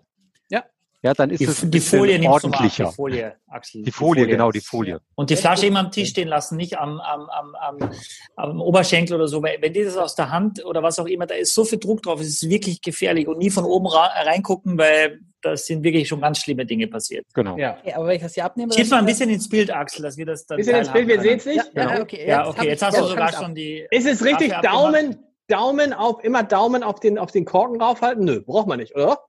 Ja, 1.03 1.13
dann 1.13 1.29
ist 1.29 1.39
die, 1.39 1.45
es 1.45 1.61
die 1.63 1.79
Folie 1.79 2.19
ordentlicher. 2.27 2.85
Ab, 2.85 2.91
die 2.91 2.95
Folie, 2.95 3.35
Axel. 3.47 3.83
Die 3.83 3.91
Folie, 3.91 4.15
die 4.15 4.21
Folie, 4.21 4.27
genau, 4.27 4.51
die 4.51 4.61
Folie. 4.61 4.99
Und 5.13 5.29
die 5.29 5.35
Flasche 5.35 5.67
immer 5.67 5.79
am 5.81 5.91
Tisch 5.91 6.09
stehen 6.09 6.27
lassen, 6.27 6.57
nicht 6.57 6.77
am, 6.79 6.99
am, 6.99 7.29
am, 7.29 7.55
am, 7.55 7.91
am 8.35 8.61
Oberschenkel 8.61 9.15
oder 9.15 9.27
so. 9.27 9.43
Wenn 9.43 9.73
die 9.73 9.83
das 9.83 9.95
aus 9.95 10.15
der 10.15 10.31
Hand 10.31 10.65
oder 10.65 10.81
was 10.81 10.97
auch 10.97 11.05
immer, 11.05 11.27
da 11.27 11.35
ist 11.35 11.53
so 11.53 11.65
viel 11.65 11.77
Druck 11.77 12.01
drauf, 12.01 12.19
es 12.19 12.27
ist 12.27 12.49
wirklich 12.49 12.81
gefährlich. 12.81 13.27
Und 13.27 13.37
nie 13.37 13.51
von 13.51 13.63
oben 13.63 13.87
reingucken, 13.87 14.79
weil 14.79 15.19
da 15.47 15.57
sind 15.57 15.83
wirklich 15.83 16.07
schon 16.07 16.21
ganz 16.21 16.39
schlimme 16.39 16.65
Dinge 16.65 16.87
passiert. 16.87 17.25
Genau. 17.33 17.57
Ja. 17.57 17.77
Okay, 17.79 17.93
aber 17.93 18.07
wenn 18.07 18.15
ich 18.17 18.21
das 18.21 18.33
hier 18.33 18.45
abnehme... 18.45 18.73
Schieb 18.73 18.89
mal 18.89 18.99
ein 18.99 19.05
bisschen 19.05 19.29
ins 19.29 19.47
Bild, 19.47 19.71
Axel, 19.73 20.03
dass 20.03 20.17
wir 20.17 20.25
das 20.25 20.45
dann... 20.45 20.57
Bisschen 20.57 20.75
ins 20.75 20.91
Bild, 20.91 21.07
wir 21.07 21.21
sehen 21.21 21.37
es 21.37 21.45
nicht. 21.45 21.71
Ja, 21.73 21.95
ja, 21.95 22.01
okay. 22.01 22.27
Ja, 22.27 22.47
okay. 22.47 22.67
Jetzt, 22.67 22.83
hast 22.83 22.97
du 22.99 23.03
sogar 23.05 23.31
schon 23.31 23.55
die... 23.55 23.85
Ist 23.89 24.05
es 24.05 24.23
richtig, 24.23 24.53
Daumen, 24.61 25.17
Daumen 25.47 25.93
auf, 25.93 26.23
immer 26.23 26.43
Daumen 26.43 26.83
auf 26.83 26.99
den, 26.99 27.17
auf 27.17 27.31
den 27.31 27.45
Korken 27.45 27.81
raufhalten? 27.81 28.25
Nö, 28.25 28.41
braucht 28.41 28.67
man 28.67 28.79
nicht, 28.79 28.95
oder? 28.95 29.19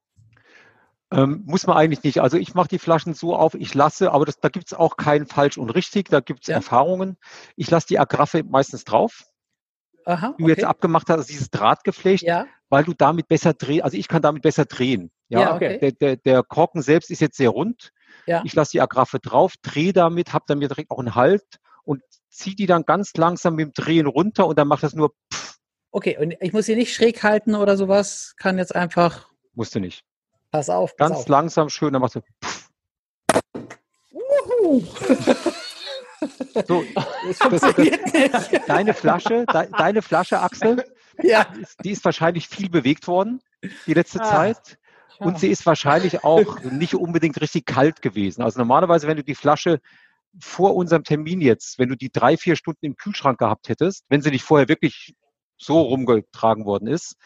Ähm, 1.10 1.42
muss 1.46 1.66
man 1.66 1.76
eigentlich 1.76 2.02
nicht. 2.02 2.20
Also 2.20 2.36
ich 2.36 2.54
mache 2.54 2.68
die 2.68 2.78
Flaschen 2.78 3.14
so 3.14 3.34
auf, 3.34 3.54
ich 3.54 3.74
lasse, 3.74 4.12
aber 4.12 4.26
das, 4.26 4.40
da 4.40 4.48
gibt's 4.50 4.74
auch 4.74 4.96
kein 4.96 5.26
falsch 5.26 5.56
und 5.56 5.70
richtig, 5.70 6.08
da 6.10 6.20
gibt's 6.20 6.48
Ja. 6.48 6.56
Erfahrungen. 6.56 7.16
Ich 7.56 7.70
lasse 7.70 7.86
die 7.86 7.98
Agraffe 7.98 8.42
meistens 8.44 8.84
drauf, 8.84 9.24
Aha, 10.04 10.34
die 10.38 10.42
du 10.42 10.48
jetzt 10.50 10.64
abgemacht 10.64 11.08
hast, 11.08 11.16
also 11.16 11.28
dieses 11.28 11.50
Drahtgeflecht, 11.50 12.24
Ja, 12.24 12.46
weil 12.70 12.84
du 12.84 12.92
damit 12.94 13.28
besser 13.28 13.54
drehen, 13.54 13.82
also 13.82 13.96
ich 13.96 14.08
kann 14.08 14.22
damit 14.22 14.42
besser 14.42 14.64
drehen. 14.64 15.10
Ja, 15.28 15.40
Ja, 15.40 15.54
okay. 15.54 15.78
Der, 15.78 15.92
der, 15.92 16.16
der 16.16 16.42
Korken 16.42 16.82
selbst 16.82 17.10
ist 17.10 17.20
jetzt 17.20 17.36
sehr 17.36 17.50
rund. 17.50 17.90
Ja. 18.26 18.42
Ich 18.44 18.54
lasse 18.54 18.72
die 18.72 18.80
Agraffe 18.80 19.18
drauf, 19.20 19.54
drehe 19.62 19.92
damit, 19.92 20.32
habe 20.32 20.44
dann 20.48 20.58
mir 20.58 20.68
direkt 20.68 20.90
auch 20.90 20.98
einen 20.98 21.14
Halt 21.14 21.44
und 21.84 22.02
ziehe 22.30 22.56
die 22.56 22.66
dann 22.66 22.84
ganz 22.84 23.12
langsam 23.16 23.54
mit 23.54 23.66
dem 23.66 23.72
Drehen 23.72 24.06
runter 24.06 24.46
und 24.46 24.58
dann 24.58 24.68
macht 24.68 24.82
das 24.82 24.94
nur, 24.94 25.14
pff, 25.32 25.56
okay. 25.90 26.16
Und 26.18 26.34
ich 26.40 26.52
muss 26.52 26.66
sie 26.66 26.76
nicht 26.76 26.94
schräg 26.94 27.22
halten 27.22 27.54
oder 27.54 27.76
sowas. 27.76 28.34
Kann 28.36 28.58
jetzt 28.58 28.74
einfach, 28.74 29.28
musst 29.54 29.74
du 29.74 29.80
nicht. 29.80 30.04
pass 30.50 30.68
auf, 30.70 30.96
pass 30.96 31.08
Ganz 31.08 31.20
auf. 31.20 31.28
langsam 31.28 31.68
schön, 31.70 31.92
dann 31.92 32.02
machst 32.02 32.16
du, 32.16 32.20
pff. 32.44 32.68
So, 36.66 36.84
Das 37.40 37.62
das, 37.62 37.74
das, 38.32 38.50
deine 38.66 38.92
Flasche, 38.92 39.46
de, 39.46 39.68
deine 39.78 40.02
Flasche, 40.02 40.40
Axel, 40.40 40.84
Ja. 41.22 41.46
die 41.84 41.90
ist 41.90 42.04
wahrscheinlich 42.04 42.48
viel 42.48 42.70
bewegt 42.70 43.06
worden 43.06 43.40
die 43.86 43.94
letzte 43.94 44.20
Ah. 44.20 44.24
Zeit. 44.24 44.78
Und 45.20 45.40
sie 45.40 45.48
ist 45.48 45.66
wahrscheinlich 45.66 46.22
auch 46.22 46.60
nicht 46.62 46.94
unbedingt 46.94 47.40
richtig 47.40 47.66
kalt 47.66 48.02
gewesen. 48.02 48.40
Also 48.42 48.60
normalerweise, 48.60 49.08
wenn 49.08 49.16
du 49.16 49.24
die 49.24 49.34
Flasche 49.34 49.80
vor 50.40 50.76
unserem 50.76 51.02
Termin 51.02 51.40
jetzt, 51.40 51.80
wenn 51.80 51.88
du 51.88 51.96
die 51.96 52.10
drei, 52.12 52.36
vier 52.36 52.54
Stunden 52.54 52.86
im 52.86 52.96
Kühlschrank 52.96 53.38
gehabt 53.38 53.68
hättest, 53.68 54.04
wenn 54.08 54.22
sie 54.22 54.30
nicht 54.30 54.44
vorher 54.44 54.68
wirklich 54.68 55.16
so 55.56 55.80
rumgetragen 55.80 56.64
worden 56.64 56.86
ist, 56.86 57.16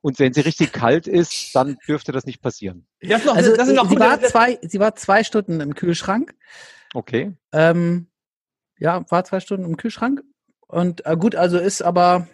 und 0.00 0.18
wenn 0.18 0.32
sie 0.32 0.40
richtig 0.40 0.72
kalt 0.72 1.06
ist, 1.06 1.54
dann 1.54 1.76
dürfte 1.86 2.12
das 2.12 2.24
nicht 2.24 2.40
passieren. 2.42 2.86
Das, 3.00 3.24
noch, 3.24 3.36
Also 3.36 3.54
das 3.56 3.66
sind 3.66 3.76
noch 3.76 3.88
sie, 3.88 3.98
war 3.98 4.20
zwei, 4.20 4.58
sie 4.62 4.80
war 4.80 4.94
zwei 4.96 5.24
Stunden 5.24 5.60
im 5.60 5.74
Kühlschrank. 5.74 6.34
Okay. 6.94 7.34
Ähm, 7.52 8.08
ja, 8.78 9.04
war 9.10 9.24
zwei 9.24 9.40
Stunden 9.40 9.64
im 9.66 9.76
Kühlschrank. 9.76 10.22
Und 10.66 11.04
äh, 11.06 11.16
gut, 11.16 11.34
also 11.36 11.58
ist 11.58 11.82
aber 11.82 12.28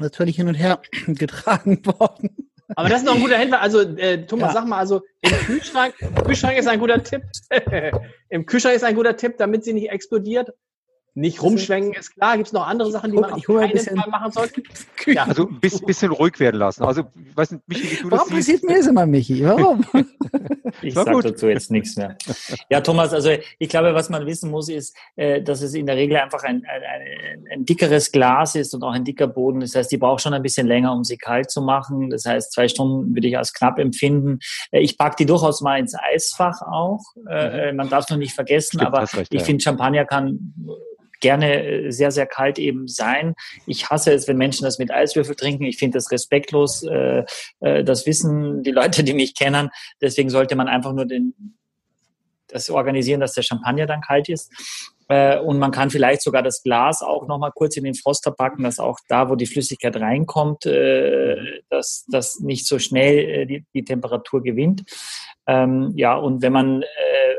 natürlich 0.00 0.36
hin 0.36 0.48
und 0.48 0.54
her 0.54 0.80
getragen 1.06 1.84
worden. 1.86 2.50
Aber 2.76 2.88
das 2.88 3.00
ist 3.00 3.06
noch 3.06 3.14
ein 3.14 3.20
guter 3.20 3.36
Händler. 3.36 3.60
Also, 3.60 3.80
äh, 3.80 4.24
Thomas, 4.26 4.48
Ja. 4.54 4.60
sag 4.60 4.66
mal, 4.68 4.78
also 4.78 5.02
im 5.20 5.30
Kühlschrank, 5.30 5.94
Kühlschrank 6.24 6.58
ist 6.58 6.66
ein 6.66 6.80
guter 6.80 7.02
Tipp. 7.02 7.22
Im 8.30 8.46
Kühlschrank 8.46 8.74
ist 8.74 8.84
ein 8.84 8.94
guter 8.96 9.16
Tipp, 9.16 9.34
damit 9.36 9.64
sie 9.64 9.74
nicht 9.74 9.90
explodiert. 9.90 10.50
Nicht 11.16 11.40
rumschwenken, 11.42 11.92
ist 11.94 12.14
klar. 12.14 12.36
Gibt 12.36 12.48
es 12.48 12.52
noch 12.52 12.66
andere 12.66 12.90
Sachen, 12.90 13.12
die 13.12 13.18
man 13.18 13.32
auf 13.32 13.42
keinen 13.44 13.70
bisschen- 13.70 13.96
Fall 14.00 14.10
machen 14.10 14.32
sollte? 14.32 14.62
Ja. 15.06 15.24
Also 15.24 15.46
ein 15.48 15.60
bisschen, 15.60 15.84
bisschen 15.86 16.12
ruhig 16.12 16.40
werden 16.40 16.56
lassen. 16.58 16.82
Also, 16.82 17.02
ich 17.14 17.36
weiß 17.36 17.50
nicht, 17.50 17.68
Michi, 17.68 17.90
wie 17.90 17.96
du 18.02 18.10
Warum 18.10 18.26
das 18.30 18.36
passiert 18.38 18.62
mir 18.64 18.78
das 18.78 18.86
immer, 18.86 19.04
Michi? 19.04 19.44
Warum? 19.44 19.84
Ich 20.82 20.92
sage 20.94 21.16
dazu 21.22 21.46
jetzt 21.48 21.70
nichts 21.70 21.96
mehr. 21.96 22.16
Ja, 22.68 22.80
Thomas, 22.80 23.12
also 23.12 23.30
ich 23.58 23.68
glaube, 23.68 23.94
was 23.94 24.08
man 24.10 24.26
wissen 24.26 24.50
muss, 24.50 24.68
ist, 24.68 24.96
äh, 25.14 25.40
dass 25.40 25.62
es 25.62 25.72
in 25.74 25.86
der 25.86 25.94
Regel 25.96 26.16
einfach 26.16 26.42
ein, 26.42 26.64
ein, 26.66 27.44
ein, 27.52 27.64
dickeres 27.64 28.10
Glas 28.10 28.54
ist 28.56 28.74
und 28.74 28.82
auch 28.82 28.92
ein 28.92 29.04
dicker 29.04 29.28
Boden. 29.28 29.60
Das 29.60 29.74
heißt, 29.76 29.92
die 29.92 29.98
braucht 29.98 30.22
schon 30.22 30.34
ein 30.34 30.42
bisschen 30.42 30.66
länger, 30.66 30.92
um 30.92 31.04
sie 31.04 31.16
kalt 31.16 31.50
zu 31.50 31.62
machen. 31.62 32.10
Das 32.10 32.24
heißt, 32.24 32.52
zwei 32.52 32.66
Stunden 32.66 33.14
würde 33.14 33.28
ich 33.28 33.38
als 33.38 33.52
knapp 33.52 33.78
empfinden. 33.78 34.40
Äh, 34.72 34.80
Ich 34.80 34.98
packe 34.98 35.16
die 35.18 35.26
durchaus 35.26 35.60
mal 35.60 35.78
ins 35.78 35.94
Eisfach 35.94 36.60
auch. 36.62 37.00
Äh, 37.30 37.72
Man 37.72 37.88
darf 37.88 38.08
nur 38.10 38.18
nicht 38.18 38.34
vergessen, 38.34 38.78
Stimmt, 38.78 38.86
aber 38.86 39.02
recht, 39.02 39.32
ich 39.32 39.40
ja. 39.40 39.44
finde, 39.44 39.62
Champagner 39.62 40.04
kann 40.06 40.54
gerne 41.24 41.64
äh, 41.64 41.90
sehr, 41.90 42.10
sehr 42.10 42.26
kalt 42.26 42.58
eben 42.58 42.86
sein. 42.86 43.34
Ich 43.66 43.88
hasse 43.88 44.12
es, 44.12 44.28
wenn 44.28 44.36
Menschen 44.36 44.64
das 44.64 44.78
mit 44.78 44.90
Eiswürfel 44.90 45.34
trinken. 45.34 45.64
Ich 45.64 45.78
finde 45.78 45.96
das 45.96 46.10
respektlos. 46.10 46.82
Äh, 46.84 47.24
äh, 47.60 47.82
Das 47.82 48.06
wissen 48.06 48.62
die 48.62 48.72
Leute, 48.72 49.02
die 49.02 49.14
mich 49.14 49.34
kennen. 49.34 49.70
Deswegen 50.00 50.30
sollte 50.30 50.54
man 50.54 50.68
einfach 50.68 50.92
nur 50.92 51.06
den, 51.06 51.34
das 52.48 52.68
organisieren, 52.68 53.20
dass 53.20 53.32
der 53.32 53.42
Champagner 53.42 53.86
dann 53.86 54.02
kalt 54.02 54.28
ist. 54.28 54.52
Und 55.06 55.58
man 55.58 55.70
kann 55.70 55.90
vielleicht 55.90 56.22
sogar 56.22 56.42
das 56.42 56.62
Glas 56.62 57.02
auch 57.02 57.28
nochmal 57.28 57.52
kurz 57.54 57.76
in 57.76 57.84
den 57.84 57.94
Froster 57.94 58.30
packen, 58.30 58.62
dass 58.64 58.78
auch 58.78 58.98
da, 59.06 59.28
wo 59.28 59.34
die 59.36 59.44
Flüssigkeit 59.44 59.94
reinkommt, 59.96 60.64
dass 61.68 62.06
das 62.08 62.40
nicht 62.40 62.66
so 62.66 62.78
schnell 62.78 63.44
die, 63.46 63.64
die 63.74 63.84
Temperatur 63.84 64.42
gewinnt. 64.42 64.82
Ähm, 65.46 65.92
ja, 65.94 66.14
und 66.16 66.40
wenn 66.40 66.54
man, 66.54 66.84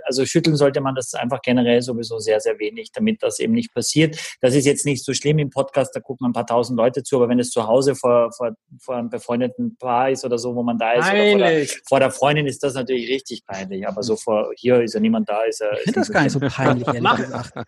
also 0.06 0.26
schütteln 0.26 0.56
sollte 0.56 0.82
man 0.82 0.96
das 0.96 1.14
einfach 1.14 1.42
generell 1.42 1.82
sowieso 1.82 2.20
sehr, 2.20 2.40
sehr 2.40 2.58
wenig, 2.60 2.92
damit 2.94 3.22
das 3.24 3.40
eben 3.40 3.54
nicht 3.54 3.74
passiert. 3.74 4.18
Das 4.42 4.54
ist 4.56 4.66
jetzt 4.66 4.86
nicht 4.86 5.04
so 5.04 5.14
schlimm 5.14 5.40
im 5.40 5.50
Podcast, 5.50 5.96
da 5.96 6.00
gucken 6.00 6.28
ein 6.28 6.34
paar 6.34 6.46
tausend 6.46 6.78
Leute 6.78 7.04
zu, 7.04 7.18
aber 7.18 7.30
wenn 7.30 7.40
es 7.40 7.50
zu 7.52 7.68
Hause 7.68 7.96
vor, 7.96 8.32
vor, 8.32 8.52
vor 8.80 8.96
einem 8.96 9.10
befreundeten 9.10 9.78
Paar 9.78 10.10
ist 10.12 10.24
oder 10.26 10.38
so, 10.38 10.56
wo 10.56 10.64
man 10.64 10.78
da 10.78 10.94
ist, 10.94 11.08
oder 11.12 11.30
vor 11.30 11.38
der, 11.40 11.68
vor 11.88 12.00
der 12.00 12.12
Freundin 12.12 12.48
ist 12.48 12.64
das 12.64 12.74
natürlich 12.76 13.10
richtig 13.10 13.46
peinlich. 13.46 13.88
Aber 13.88 14.04
so 14.04 14.16
vor, 14.16 14.52
hier 14.56 14.82
ist 14.82 14.94
ja 14.94 15.00
niemand 15.00 15.28
da, 15.30 15.44
ist 15.44 15.60
ja. 15.62 15.72
Ich 15.74 15.82
finde 15.84 16.00
das 16.00 16.12
gar 16.12 16.24
nicht 16.24 16.32
so 16.34 16.40
peinlich, 16.42 16.88
Mach-. 17.02 17.20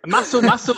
Machst 0.05 0.33
du, 0.33 0.41
machst 0.41 0.67
du, 0.67 0.73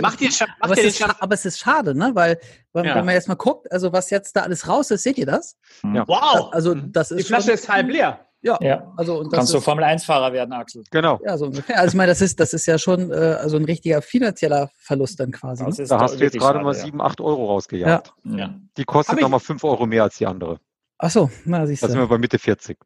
mach 0.00 0.16
dir, 0.16 0.28
mach 0.30 0.46
Aber 0.60 0.74
dir 0.74 0.86
es, 0.86 1.00
ist, 1.00 1.02
aber 1.20 1.34
es 1.34 1.44
ist 1.44 1.58
schade, 1.58 1.94
ne? 1.96 2.10
Weil, 2.14 2.38
wenn, 2.72 2.84
Ja. 2.84 2.94
wenn 2.96 3.04
man 3.04 3.14
jetzt 3.14 3.28
mal 3.28 3.34
guckt, 3.34 3.70
also 3.72 3.92
was 3.92 4.10
jetzt 4.10 4.34
da 4.36 4.42
alles 4.42 4.68
raus 4.68 4.90
ist, 4.90 5.02
seht 5.02 5.18
ihr 5.18 5.26
das? 5.26 5.56
Ja. 5.82 6.04
Wow! 6.06 6.50
Also 6.52 6.74
Mhm. 6.74 6.92
das 6.92 7.08
Die 7.08 7.16
ist 7.16 7.28
Flasche 7.28 7.44
schon, 7.46 7.54
ist 7.54 7.68
halb 7.68 7.88
leer. 7.88 8.20
Ja, 8.46 8.58
Ja. 8.60 8.92
also 8.96 9.18
und 9.18 9.32
das 9.32 9.38
Kannst 9.38 9.52
du 9.54 9.58
ist, 9.58 9.64
Formel 9.64 9.84
1-Fahrer 9.84 10.32
werden, 10.32 10.52
Axel. 10.52 10.82
Genau. 10.90 11.20
ja 11.24 11.36
so 11.36 11.46
ungefähr. 11.46 11.78
Also 11.78 11.88
ich 11.88 11.94
meine, 11.96 12.08
das 12.12 12.20
ist 12.20 12.38
das 12.40 12.52
ist 12.54 12.66
ja 12.66 12.78
schon 12.78 13.10
äh, 13.10 13.14
also 13.14 13.56
ein 13.56 13.64
richtiger 13.64 14.00
finanzieller 14.02 14.70
Verlust 14.78 15.20
dann 15.20 15.32
quasi. 15.32 15.64
Ne? 15.64 15.86
Da 15.88 16.00
hast 16.00 16.18
du 16.18 16.24
jetzt 16.24 16.38
gerade 16.38 16.54
schade, 16.58 16.64
mal 16.64 16.74
ja. 16.74 16.80
sieben, 16.84 17.00
acht 17.02 17.20
Euro 17.20 17.46
rausgejagt. 17.46 18.12
Ja. 18.24 18.54
Die 18.76 18.84
kostet 18.84 19.20
nochmal 19.20 19.40
fünf 19.40 19.62
Euro 19.64 19.86
mehr 19.86 20.04
als 20.04 20.16
die 20.18 20.26
andere. 20.26 20.58
Ach 20.98 21.10
so, 21.10 21.30
na 21.44 21.66
siehst 21.66 21.82
Da 21.82 21.88
sind 21.88 21.98
wir 21.98 22.04
du. 22.04 22.08
bei 22.08 22.18
Mitte 22.18 22.38
40. 22.38 22.78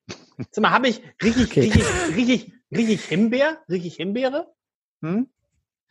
Sag 0.50 0.62
mal, 0.62 0.70
habe 0.72 0.88
ich 0.88 1.00
richtig, 1.22 1.46
Okay. 1.50 1.61
richtig, 1.61 1.84
richtig, 2.16 2.52
richtig 2.74 3.04
Himbeer? 3.04 3.58
Richtig 3.68 3.94
Himbeere? 3.96 4.48
Hm? 5.02 5.28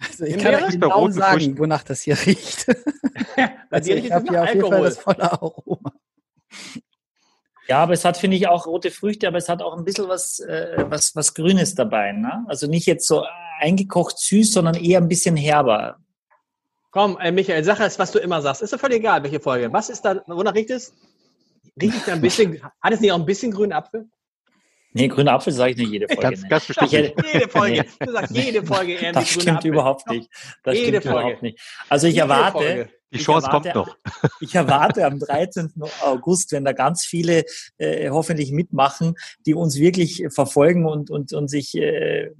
Also 0.02 0.26
ich 0.26 0.32
Himbeere? 0.36 0.54
kann 0.58 0.64
euch 0.66 0.72
genau 0.72 1.10
sagen, 1.12 1.34
Früchten. 1.40 1.58
wonach 1.60 1.84
das 1.84 2.02
hier 2.02 2.18
riecht. 2.26 2.66
Also 3.72 3.92
ich 3.92 4.12
habe 4.12 4.26
hier 4.28 4.42
auf 4.44 4.48
jeden 4.50 4.62
Fall 4.62 4.74
Alkohol. 4.74 4.86
das 4.90 4.98
volle 4.98 5.32
Aroma. 5.32 5.94
Ja, 7.70 7.84
aber 7.84 7.94
es 7.94 8.04
hat, 8.04 8.18
finde 8.18 8.36
ich, 8.36 8.48
auch 8.48 8.66
rote 8.66 8.90
Früchte, 8.92 9.28
aber 9.28 9.38
es 9.38 9.48
hat 9.48 9.62
auch 9.62 9.78
ein 9.78 9.86
bisschen 9.86 10.08
was, 10.08 10.40
äh, 10.40 10.86
was, 10.90 11.16
was 11.16 11.34
Grünes 11.36 11.76
dabei. 11.76 12.12
Ne? 12.14 12.44
Also 12.48 12.66
nicht 12.68 12.88
jetzt 12.88 13.06
so 13.08 13.26
eingekocht 13.60 14.18
süß, 14.18 14.52
sondern 14.54 14.76
eher 14.76 15.00
ein 15.00 15.08
bisschen 15.08 15.38
herber. 15.38 15.98
Komm, 16.92 17.18
äh, 17.20 17.32
Michael, 17.32 17.64
sag 17.64 17.80
es, 17.82 18.00
was 18.00 18.12
du 18.12 18.18
immer 18.20 18.42
sagst. 18.42 18.64
Ist 18.64 18.74
doch 18.74 18.80
völlig 18.80 18.98
egal, 19.00 19.22
welche 19.22 19.40
Folge. 19.40 19.72
Was 19.72 19.90
ist 19.90 20.02
da, 20.02 20.24
wonach 20.26 20.56
riecht 20.56 20.72
es? 20.72 20.94
Riecht 21.80 21.98
es 21.98 22.06
da 22.06 22.14
ein 22.14 22.22
bisschen, 22.22 22.60
hat 22.82 22.94
es 22.94 23.00
nicht 23.02 23.12
auch 23.12 23.20
ein 23.20 23.26
bisschen 23.26 23.52
grünen 23.52 23.74
Apfel? 23.74 24.10
Nee, 24.94 25.08
grüner 25.08 25.34
Apfel 25.34 25.54
sage 25.54 25.74
ich 25.74 25.78
nicht 25.78 25.92
jede 25.92 26.08
Folge. 26.08 26.22
Ganz, 26.24 26.50
ganz 26.50 26.66
bestimmt. 26.66 26.92
Hätte- 26.92 27.24
Jede 27.34 27.48
Folge. 27.48 27.74
Nee. 28.00 28.06
Du 28.08 28.12
sagst 28.12 28.36
jede 28.36 28.66
Folge 28.66 28.94
eher 28.94 29.12
Das 29.12 29.30
stimmt 29.30 29.58
Apfel. 29.58 29.72
überhaupt 29.72 30.10
nicht. 30.10 30.28
Das 30.64 30.74
Jede 30.76 30.88
stimmt 30.88 31.04
Folge. 31.04 31.20
überhaupt 31.20 31.44
nicht. 31.44 31.60
Also 31.90 32.08
ich 32.08 32.14
Jede 32.16 32.24
erwarte, 32.24 32.52
Folge. 32.58 32.90
Die 33.12 33.18
Ich 33.18 33.24
Chance 33.24 33.50
kommt 33.50 33.66
erwarte- 33.66 33.90
noch. 33.90 33.98
Ich 34.42 34.56
erwarte 34.56 35.06
am 35.06 35.20
13. 35.20 35.74
August, 36.02 36.52
wenn 36.52 36.64
da 36.64 36.74
ganz 36.74 37.06
viele 37.06 37.44
äh, 37.78 38.10
hoffentlich 38.10 38.52
mitmachen, 38.52 39.16
die 39.46 39.54
uns 39.54 39.78
wirklich 39.78 40.24
verfolgen 40.34 40.86
und, 40.86 41.10
und, 41.10 41.34
und 41.34 41.48
sich 41.50 41.76
äh, 41.76 42.32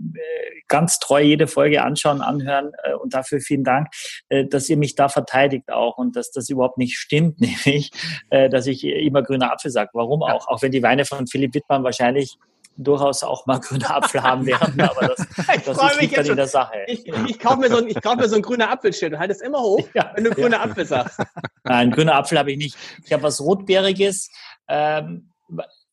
ganz 0.68 1.00
treu 1.00 1.22
jede 1.22 1.48
Folge 1.48 1.82
anschauen, 1.84 2.22
anhören. 2.22 2.72
Äh, 2.84 2.94
und 2.94 3.14
dafür 3.14 3.42
vielen 3.42 3.64
Dank, 3.64 3.88
äh, 4.30 4.46
dass 4.46 4.70
ihr 4.70 4.78
mich 4.78 4.96
da 4.96 5.10
verteidigt 5.10 5.70
auch 5.72 5.98
und 5.98 6.16
dass 6.16 6.32
das 6.32 6.50
überhaupt 6.50 6.78
nicht 6.78 6.98
stimmt, 6.98 7.40
nämlich, 7.42 7.92
äh, 8.30 8.50
dass 8.50 8.68
ich 8.68 8.84
immer 8.86 9.24
grüner 9.24 9.52
Apfel 9.52 9.72
sage. 9.72 9.90
Warum 9.94 10.24
auch? 10.24 10.48
Auch 10.48 10.62
wenn 10.62 10.72
die 10.72 10.84
Weine 10.84 11.06
von 11.06 11.28
Philipp 11.28 11.54
Wittmann 11.54 11.84
wahrscheinlich 11.84 12.38
durchaus 12.84 13.24
auch 13.24 13.46
mal 13.46 13.60
grüner 13.60 13.96
Apfel 13.98 14.24
haben 14.24 14.46
werden, 14.46 14.80
aber 14.82 15.08
das, 15.10 15.20
Ich 15.56 15.64
das 15.64 15.78
ist 15.78 15.84
mich 15.84 16.02
liegt 16.02 16.02
dann 16.02 16.02
jetzt 16.02 16.18
in 16.20 16.26
schon. 16.28 16.36
der 16.38 16.48
Sache. 16.48 16.74
Ich, 16.88 17.06
ich 17.08 17.40
kaufe 17.40 17.58
mir, 17.58 17.70
so 17.70 17.78
ein, 17.78 17.88
ich 17.88 18.02
kauf 18.02 18.16
mir 18.16 18.30
so 18.30 18.36
ein 18.38 18.42
grüner 18.42 18.70
Apfelschild 18.72 19.14
und 19.14 19.20
halte 19.20 19.34
es 19.34 19.42
immer 19.42 19.60
hoch, 19.62 19.88
Ja. 19.94 20.12
wenn 20.16 20.24
du 20.24 20.32
grüner 20.32 20.62
Apfel 20.62 20.86
sagst. 20.86 21.20
Nein, 21.64 21.92
grüner 21.92 22.16
Apfel 22.16 22.40
habe 22.40 22.52
ich 22.52 22.58
nicht. 22.58 22.78
Ich 23.06 23.12
habe 23.14 23.24
was 23.24 23.42
Rotbeeriges. 23.42 24.30
Ähm, 24.68 25.32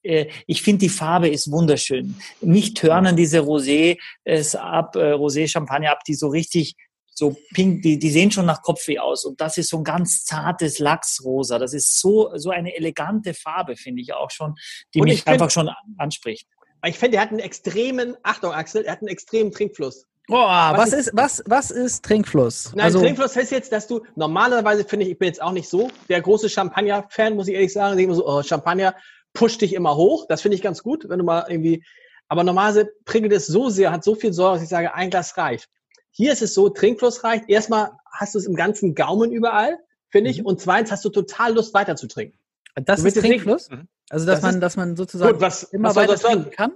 äh, 0.03 0.27
ich 0.47 0.63
finde, 0.63 0.81
die 0.81 0.89
Farbe 0.89 1.29
ist 1.29 1.51
wunderschön. 1.51 2.17
Mich 2.41 2.75
turnen 2.75 3.17
diese 3.17 3.41
Rosé 3.41 3.99
es 4.25 4.55
ab, 4.55 4.95
äh, 4.97 5.13
Rosé-Champagner 5.13 5.91
ab, 5.91 6.01
die 6.07 6.15
so 6.15 6.29
richtig 6.29 6.75
so 7.19 7.35
pink, 7.55 7.81
die, 7.81 7.99
die 7.99 8.11
sehen 8.11 8.31
schon 8.31 8.45
nach 8.45 8.61
Kopfweh 8.61 8.99
aus. 8.99 9.25
Und 9.25 9.41
das 9.41 9.57
ist 9.57 9.71
so 9.71 9.79
ein 9.79 9.85
ganz 9.85 10.25
zartes 10.27 10.79
Lachsrosa. 10.79 11.59
Das 11.59 11.73
ist 11.73 11.99
so, 11.99 12.31
so 12.37 12.51
eine 12.51 12.77
elegante 12.77 13.33
Farbe, 13.33 13.75
finde 13.75 14.03
ich 14.03 14.13
auch 14.13 14.31
schon, 14.31 14.55
die 14.93 15.01
Und 15.01 15.07
ich 15.07 15.15
mich 15.15 15.23
find- 15.23 15.29
einfach 15.33 15.51
schon 15.51 15.71
anspricht. 15.97 16.47
Ich 16.87 16.99
finde, 16.99 17.17
er 17.19 17.23
hat 17.23 17.31
einen 17.31 17.41
extremen, 17.41 18.17
Achtung 18.23 18.53
Axel, 18.53 18.85
er 18.85 18.93
hat 18.93 19.01
einen 19.01 19.09
extremen 19.09 19.53
Trinkfluss. 19.53 20.07
Oh, 20.29 20.35
was, 20.35 20.93
ist- 20.93 21.09
ist, 21.09 21.11
was, 21.15 21.43
was 21.47 21.71
ist 21.71 22.05
Trinkfluss? 22.05 22.73
Nein, 22.75 22.93
Trinkfluss 22.93 23.37
heißt 23.37 23.53
jetzt, 23.53 23.71
dass 23.73 23.87
du 23.87 24.03
normalerweise 24.17 24.85
finde 24.85 25.07
ich, 25.07 25.13
ich 25.13 25.19
bin 25.19 25.29
jetzt 25.29 25.41
auch 25.41 25.53
nicht 25.53 25.69
so 25.69 25.89
der 26.09 26.21
große 26.21 26.49
Champagner-Fan, 26.49 27.37
muss 27.37 27.47
ich 27.49 27.55
ehrlich 27.55 27.73
sagen. 27.73 27.97
Ich 27.99 28.05
immer 28.05 28.15
so, 28.17 28.27
oh, 28.27 28.43
Champagner 28.43 28.95
pusht 29.35 29.61
dich 29.61 29.73
immer 29.75 29.95
hoch. 29.97 30.27
Das 30.29 30.43
finde 30.43 30.57
ich 30.57 30.63
ganz 30.63 30.83
gut, 30.83 31.09
wenn 31.09 31.19
du 31.21 31.25
mal 31.25 31.47
irgendwie. 31.49 31.85
Aber 32.29 32.43
normalerweise 32.43 32.91
prickelt 33.05 33.33
es 33.33 33.47
so 33.47 33.69
sehr, 33.69 33.93
hat 33.93 34.03
so 34.03 34.17
viel 34.17 34.33
Säure, 34.33 34.55
dass 34.55 34.63
ich 34.65 34.69
sage, 34.69 34.93
ein 34.95 35.11
Glas 35.11 35.37
reicht. 35.37 35.69
Hier 36.11 36.33
ist 36.33 36.43
es 36.43 36.55
so, 36.55 36.71
Trinkfluss 36.71 37.23
reicht. 37.23 37.49
Erstmal 37.49 37.93
hast 38.11 38.35
du 38.35 38.39
es 38.41 38.47
im 38.47 38.57
ganzen 38.57 38.97
Gaumen 38.97 39.31
überall, 39.31 39.79
finde 40.11 40.31
ich. 40.31 40.45
Und 40.45 40.61
zweitens 40.61 40.91
hast 40.91 41.05
du 41.05 41.11
total 41.11 41.55
Lust 41.55 41.73
weiter 41.73 41.95
zu 41.95 42.09
trinken. 42.09 42.37
das 42.75 42.99
du 43.01 43.05
willst 43.05 43.17
ist 43.19 43.23
jetzt 43.23 43.31
nicht- 43.31 43.45
Trinkfluss? 43.45 43.69
Also, 44.11 44.25
dass 44.27 44.37
Das 44.37 44.43
man, 44.43 44.55
ist- 44.57 44.61
dass 44.61 44.77
man 44.77 44.97
sozusagen 44.97 45.33
Gut, 45.33 45.41
was- 45.41 45.65
immer 45.65 45.89
was 45.91 45.97
weiter 45.97 46.13
das 46.13 46.23
sein? 46.23 46.33
trinken 46.35 46.51
kann. 46.51 46.73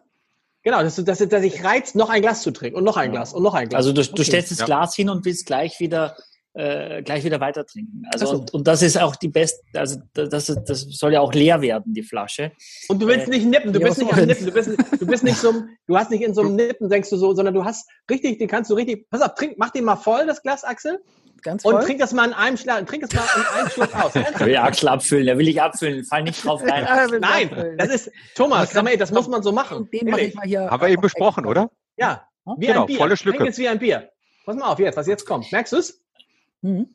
Genau, 0.62 0.83
dass, 0.83 0.97
du- 0.97 1.03
dass, 1.03 1.18
dass 1.18 1.43
ich 1.43 1.64
reizt, 1.64 1.95
noch 1.95 2.11
ein 2.11 2.20
Glas 2.20 2.43
zu 2.43 2.51
trinken 2.51 2.76
und 2.76 2.85
noch 2.85 2.97
ein. 2.97 3.12
Glas 3.12 3.33
und 3.33 3.43
noch 3.43 3.55
ein 3.55 3.68
Glas. 3.68 3.78
Also 3.78 3.93
du, 3.93 4.03
du 4.03 4.12
Okay. 4.12 4.24
stellst 4.24 4.51
das 4.51 4.59
Ja. 4.59 4.64
Glas 4.66 4.95
hin 4.95 5.09
und 5.09 5.24
willst 5.24 5.47
gleich 5.47 5.81
wieder 5.81 6.16
äh, 6.55 7.03
gleich 7.03 7.22
wieder 7.24 7.40
weiter 7.40 7.64
trinken. 7.64 8.03
Also 8.12 8.24
Ach 8.26 8.30
so. 8.32 8.36
und, 8.38 8.55
und 8.55 8.66
das 8.66 8.82
ist 8.82 8.98
auch 9.01 9.14
die 9.16 9.28
beste, 9.28 9.61
also 9.74 10.01
das, 10.14 10.48
ist- 10.48 10.64
das 10.64 10.80
soll 10.90 11.12
ja 11.12 11.20
auch 11.20 11.32
leer 11.32 11.61
werden, 11.62 11.94
die 11.94 12.03
Flasche. 12.03 12.53
Und 12.88 13.01
du 13.01 13.07
willst 13.07 13.28
Äh, 13.28 13.30
nicht 13.30 13.46
nippen, 13.46 13.72
du 13.72 13.78
bist 13.80 13.98
nicht 13.98 14.12
am? 14.12 14.24
Nippen, 14.26 14.46
du 14.46 14.53
bist, 14.53 14.70
du 15.01 15.07
bist 15.07 15.22
nicht 15.24 15.36
so, 15.36 15.53
du 15.86 15.96
hast 15.96 16.11
nicht 16.11 16.22
in 16.22 16.34
so 16.34 16.40
einem 16.42 16.57
Nippen, 16.57 16.88
denkst 16.88 17.09
du 17.11 17.16
so, 17.16 17.34
sondern 17.34 17.55
du 17.55 17.64
hast 17.64 17.88
richtig, 18.11 18.38
den 18.38 18.48
kannst 18.48 18.70
du 18.70 18.74
richtig, 18.74 19.09
pass 19.11 19.20
auf, 19.22 19.34
trink, 19.34 19.55
mach 19.59 19.70
den 19.70 19.84
mal 19.84 19.96
voll, 19.96 20.26
das 20.26 20.42
Glas, 20.42 20.64
Axel, 20.64 20.98
Ganz 21.42 21.64
und 21.64 21.72
voll. 21.72 21.84
trink 21.84 22.01
das 22.01 22.12
mal 22.12 22.26
in 22.26 22.32
einem 22.34 22.57
Schlag, 22.57 22.84
trink 22.86 23.05
es 23.05 23.14
mal 23.14 23.22
in 23.36 23.42
einem 23.61 23.70
Schluck 23.70 23.94
aus. 23.94 24.12
Ich 24.34 24.40
will 24.40 24.57
Axel 24.57 24.88
abfüllen, 24.88 25.26
da 25.28 25.38
will 25.38 25.48
ich 25.48 25.62
abfüllen, 25.62 26.05
fall 26.05 26.24
nicht 26.24 26.44
drauf 26.44 26.62
rein. 26.64 26.84
Nein, 27.20 27.76
das 27.78 27.88
ist, 27.90 28.11
Thomas, 28.34 28.72
sag 28.72 28.82
mal, 28.84 28.90
ey, 28.90 28.98
das 28.98 29.12
muss 29.12 29.28
man 29.28 29.42
so 29.42 29.53
machen. 29.53 29.88
den 29.92 30.09
Ehrlich. 30.09 30.28
ich 30.30 30.34
mal 30.34 30.46
hier. 30.46 30.68
Haben 30.68 30.82
wir 30.82 30.88
eben 30.88 31.01
besprochen, 31.01 31.44
extra. 31.44 31.51
oder? 31.62 31.70
Ja, 31.96 32.26
wie 32.59 32.66
Genau, 32.66 32.80
ein 32.82 32.86
Bier. 32.88 32.96
volle 32.98 33.16
Schlücke. 33.16 33.38
Trink 33.38 33.48
jetzt 33.51 33.59
wie 33.59 33.68
ein 33.68 33.78
Bier. 33.78 34.11
Pass 34.44 34.57
mal 34.57 34.66
auf, 34.72 34.78
jetzt, 34.80 34.96
was 34.96 35.07
jetzt 35.07 35.24
kommt. 35.26 35.51
Merkst 35.53 35.72
du 35.72 35.76
es? 35.78 35.99
Mhm. 36.62 36.88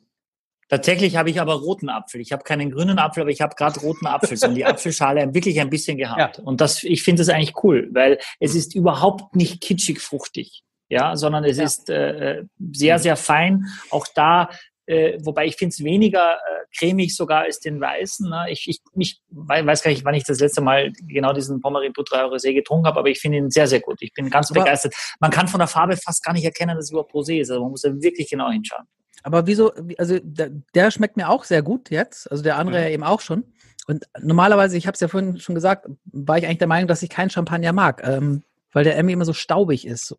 Tatsächlich 0.68 1.16
habe 1.16 1.30
ich 1.30 1.40
aber 1.40 1.54
roten 1.54 1.88
Apfel. 1.88 2.20
Ich 2.20 2.32
habe 2.32 2.42
keinen 2.42 2.72
grünen 2.72 2.98
Apfel, 2.98 3.20
aber 3.20 3.30
ich 3.30 3.40
habe 3.40 3.54
gerade 3.54 3.78
roten 3.80 4.06
Apfel 4.06 4.36
und 4.48 4.54
die 4.56 4.64
Apfelschale 4.66 5.32
wirklich 5.32 5.60
ein 5.60 5.70
bisschen 5.70 5.96
gehabt. 5.96 6.40
Und 6.40 6.60
das, 6.60 6.82
ich 6.82 7.04
finde 7.04 7.20
das 7.20 7.28
eigentlich 7.28 7.62
cool, 7.62 7.88
weil 7.92 8.18
es 8.40 8.56
ist 8.56 8.74
überhaupt 8.74 9.36
nicht 9.36 9.60
kitschig 9.60 10.00
fruchtig, 10.00 10.64
ja, 10.88 11.14
sondern 11.14 11.44
es 11.44 11.58
Ja. 11.58 11.64
ist 11.64 11.88
äh, 11.88 12.42
sehr, 12.72 12.98
sehr 12.98 13.14
fein. 13.16 13.64
Auch 13.90 14.08
da, 14.12 14.48
äh, 14.86 15.18
wobei 15.22 15.46
ich 15.46 15.54
finde 15.54 15.72
es 15.72 15.84
weniger 15.84 16.34
äh, 16.34 16.64
cremig 16.76 17.14
sogar 17.14 17.42
als 17.42 17.60
den 17.60 17.80
weißen. 17.80 18.28
Ne? 18.28 18.46
Ich, 18.50 18.66
ich, 18.68 18.80
ich 18.96 19.20
wei- 19.30 19.64
weiß 19.64 19.84
gar 19.84 19.92
nicht, 19.92 20.04
wann 20.04 20.14
ich 20.14 20.24
das 20.24 20.40
letzte 20.40 20.62
Mal 20.62 20.92
genau 21.06 21.32
diesen 21.32 21.60
Pommery 21.60 21.90
Putre 21.90 22.24
Rosé 22.24 22.52
getrunken 22.54 22.88
habe, 22.88 22.98
aber 22.98 23.08
ich 23.08 23.20
finde 23.20 23.38
ihn 23.38 23.50
sehr, 23.52 23.68
sehr 23.68 23.80
gut. 23.80 23.98
Ich 24.00 24.12
bin 24.14 24.30
ganz 24.30 24.50
Aber- 24.50 24.62
begeistert. 24.64 24.94
Man 25.20 25.30
kann 25.30 25.46
von 25.46 25.60
der 25.60 25.68
Farbe 25.68 25.96
fast 25.96 26.24
gar 26.24 26.32
nicht 26.32 26.44
erkennen, 26.44 26.74
dass 26.74 26.86
es 26.86 26.90
überhaupt 26.90 27.12
Rosé 27.14 27.40
ist. 27.40 27.50
Also 27.50 27.62
man 27.62 27.70
muss 27.70 27.82
da 27.82 27.90
wirklich 28.02 28.28
genau 28.28 28.50
hinschauen. 28.50 28.84
Aber 29.26 29.48
wieso, 29.48 29.72
wie- 29.82 29.98
also 29.98 30.20
der, 30.22 30.50
der 30.72 30.92
schmeckt 30.92 31.16
mir 31.16 31.28
auch 31.28 31.42
sehr 31.42 31.60
gut 31.62 31.90
jetzt, 31.90 32.30
also 32.30 32.44
der 32.44 32.56
andere 32.58 32.78
Mhm. 32.78 32.82
ja 32.84 32.90
eben 32.90 33.02
auch 33.02 33.20
schon. 33.20 33.42
Und 33.88 34.04
normalerweise, 34.20 34.76
ich 34.76 34.86
habe 34.86 34.94
es 34.94 35.00
ja 35.00 35.08
vorhin 35.08 35.40
schon 35.40 35.56
gesagt, 35.56 35.88
war 36.04 36.38
ich 36.38 36.44
eigentlich 36.46 36.58
der 36.58 36.68
Meinung, 36.68 36.86
dass 36.86 37.02
ich 37.02 37.10
keinen 37.10 37.30
Champagner 37.30 37.72
mag, 37.72 38.02
ähm, 38.06 38.44
weil 38.72 38.84
der 38.84 38.96
Emmy 38.96 39.12
immer 39.12 39.24
so 39.24 39.32
staubig 39.32 39.84
ist. 39.84 40.14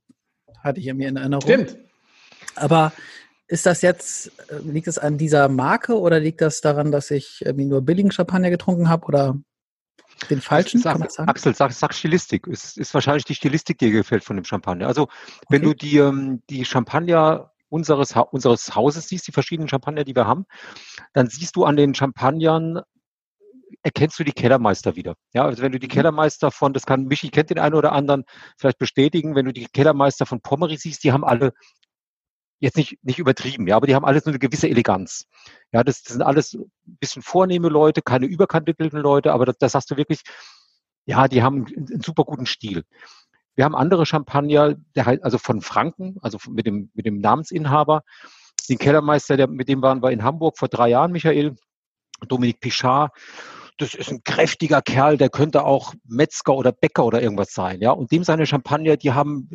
Hatte 0.62 0.82
ich 0.82 0.88
ja 0.88 0.94
mir 0.94 1.08
in 1.08 1.16
Erinnerung. 1.16 1.42
Stimmt. 1.44 1.78
Aber 2.56 2.92
ist 3.48 3.66
das 3.66 3.82
jetzt, 3.82 4.28
äh, 4.50 4.58
liegt 4.66 4.90
es 4.90 4.98
an 4.98 5.18
dieser 5.18 5.48
Marke 5.48 5.98
oder 5.98 6.20
liegt 6.20 6.42
das 6.42 6.60
daran, 6.60 6.92
dass 6.92 7.10
ich 7.10 7.42
irgendwie 7.46 7.66
nur 7.66 7.82
billigen 7.82 8.12
Champagner 8.12 8.50
getrunken 8.50 8.90
habe 8.90 9.06
oder 9.06 9.38
den 10.30 10.42
falschen? 10.42 10.82
Sag, 10.82 10.94
kann 10.94 11.00
man 11.00 11.10
sagen? 11.10 11.30
Axel, 11.30 11.56
sag, 11.56 11.72
sag 11.72 11.94
Stilistik. 11.94 12.46
Es 12.48 12.76
ist 12.76 12.94
wahrscheinlich 12.94 13.24
die 13.24 13.36
Stilistik, 13.36 13.78
die 13.78 13.86
dir 13.86 14.00
gefällt 14.00 14.26
von 14.26 14.36
dem 14.36 14.44
Champagner. 14.44 14.88
Also, 14.88 15.08
wenn 15.48 15.66
Okay. 15.66 15.70
du 15.70 15.76
die, 15.76 15.98
ähm, 15.98 16.42
die 16.50 16.66
Champagner 16.66 17.52
unseres, 17.70 18.16
unseres 18.32 18.76
Hauses 18.76 19.08
siehst, 19.08 19.28
die 19.28 19.32
verschiedenen 19.32 19.70
Champagner, 19.70 20.04
die 20.04 20.16
wir 20.16 20.28
haben, 20.28 20.46
dann 21.14 21.28
siehst 21.28 21.56
du 21.56 21.66
an 21.66 21.76
den 21.76 21.94
Champagnern, 21.94 22.82
erkennst 23.84 24.20
du 24.20 24.24
die 24.24 24.32
Kellermeister 24.32 24.96
wieder. 24.96 25.16
Ja, 25.34 25.46
also 25.46 25.62
wenn 25.62 25.72
du 25.72 25.80
die 25.80 25.88
Kellermeister 25.88 26.52
von, 26.52 26.74
das 26.74 26.86
kann 26.86 27.06
Michi 27.06 27.30
kennt 27.30 27.50
den 27.50 27.60
einen 27.60 27.76
oder 27.76 27.92
anderen 27.92 28.24
vielleicht 28.58 28.78
bestätigen, 28.78 29.36
wenn 29.36 29.46
du 29.46 29.54
die 29.54 29.66
Kellermeister 29.66 30.26
von 30.26 30.42
Pommery 30.42 30.78
siehst, 30.78 31.04
die 31.04 31.12
haben 31.12 31.24
alle 31.24 31.54
jetzt 32.60 32.78
nicht, 32.78 32.98
nicht 33.04 33.20
übertrieben, 33.20 33.68
ja, 33.68 33.76
aber 33.76 33.88
die 33.88 33.96
haben 33.96 34.06
alle 34.06 34.20
so 34.20 34.30
eine 34.30 34.40
gewisse 34.40 34.68
Eleganz. 34.68 35.26
Ja, 35.72 35.84
das, 35.84 36.02
das 36.02 36.14
sind 36.14 36.22
alles 36.24 36.54
ein 36.54 36.98
bisschen 37.00 37.22
vornehme 37.22 37.70
Leute, 37.70 38.02
keine 38.02 38.26
überkandidelten 38.26 39.00
Leute, 39.00 39.32
aber 39.32 39.46
das, 39.46 39.58
das 39.60 39.76
hast 39.76 39.92
du 39.92 39.98
wirklich, 39.98 40.22
ja, 41.06 41.28
die 41.28 41.44
haben 41.44 41.66
einen, 41.68 41.88
einen 41.88 42.02
super 42.02 42.24
guten 42.24 42.46
Stil. 42.46 42.84
Wir 43.58 43.66
haben 43.66 43.76
andere 43.76 44.06
Champagner, 44.06 44.76
der 44.96 45.06
halt, 45.06 45.24
also 45.24 45.38
von 45.40 45.62
Franken, 45.62 46.18
also 46.22 46.38
mit 46.50 46.68
dem, 46.68 46.92
mit 46.94 47.06
dem 47.08 47.20
Namensinhaber, 47.20 48.04
den 48.70 48.78
Kellermeister, 48.78 49.36
der, 49.36 49.48
mit 49.48 49.68
dem 49.68 49.82
waren 49.82 50.02
wir 50.02 50.12
in 50.12 50.24
Hamburg 50.24 50.58
vor 50.58 50.68
drei 50.68 50.90
Jahren, 50.90 51.12
Michael, 51.12 51.56
Dominik 52.28 52.60
Pichard. 52.60 53.12
Das 53.80 53.94
ist 53.96 54.12
ein 54.12 54.24
kräftiger 54.24 54.82
Kerl, 54.82 55.18
der 55.18 55.30
könnte 55.30 55.64
auch 55.64 55.94
Metzger 56.08 56.56
oder 56.56 56.72
Bäcker 56.72 57.06
oder 57.06 57.22
irgendwas 57.22 57.52
sein, 57.52 57.82
ja. 57.82 57.92
Und 57.92 58.12
dem 58.12 58.24
seine 58.24 58.46
Champagner, 58.46 58.96
die 58.96 59.12
haben, 59.12 59.50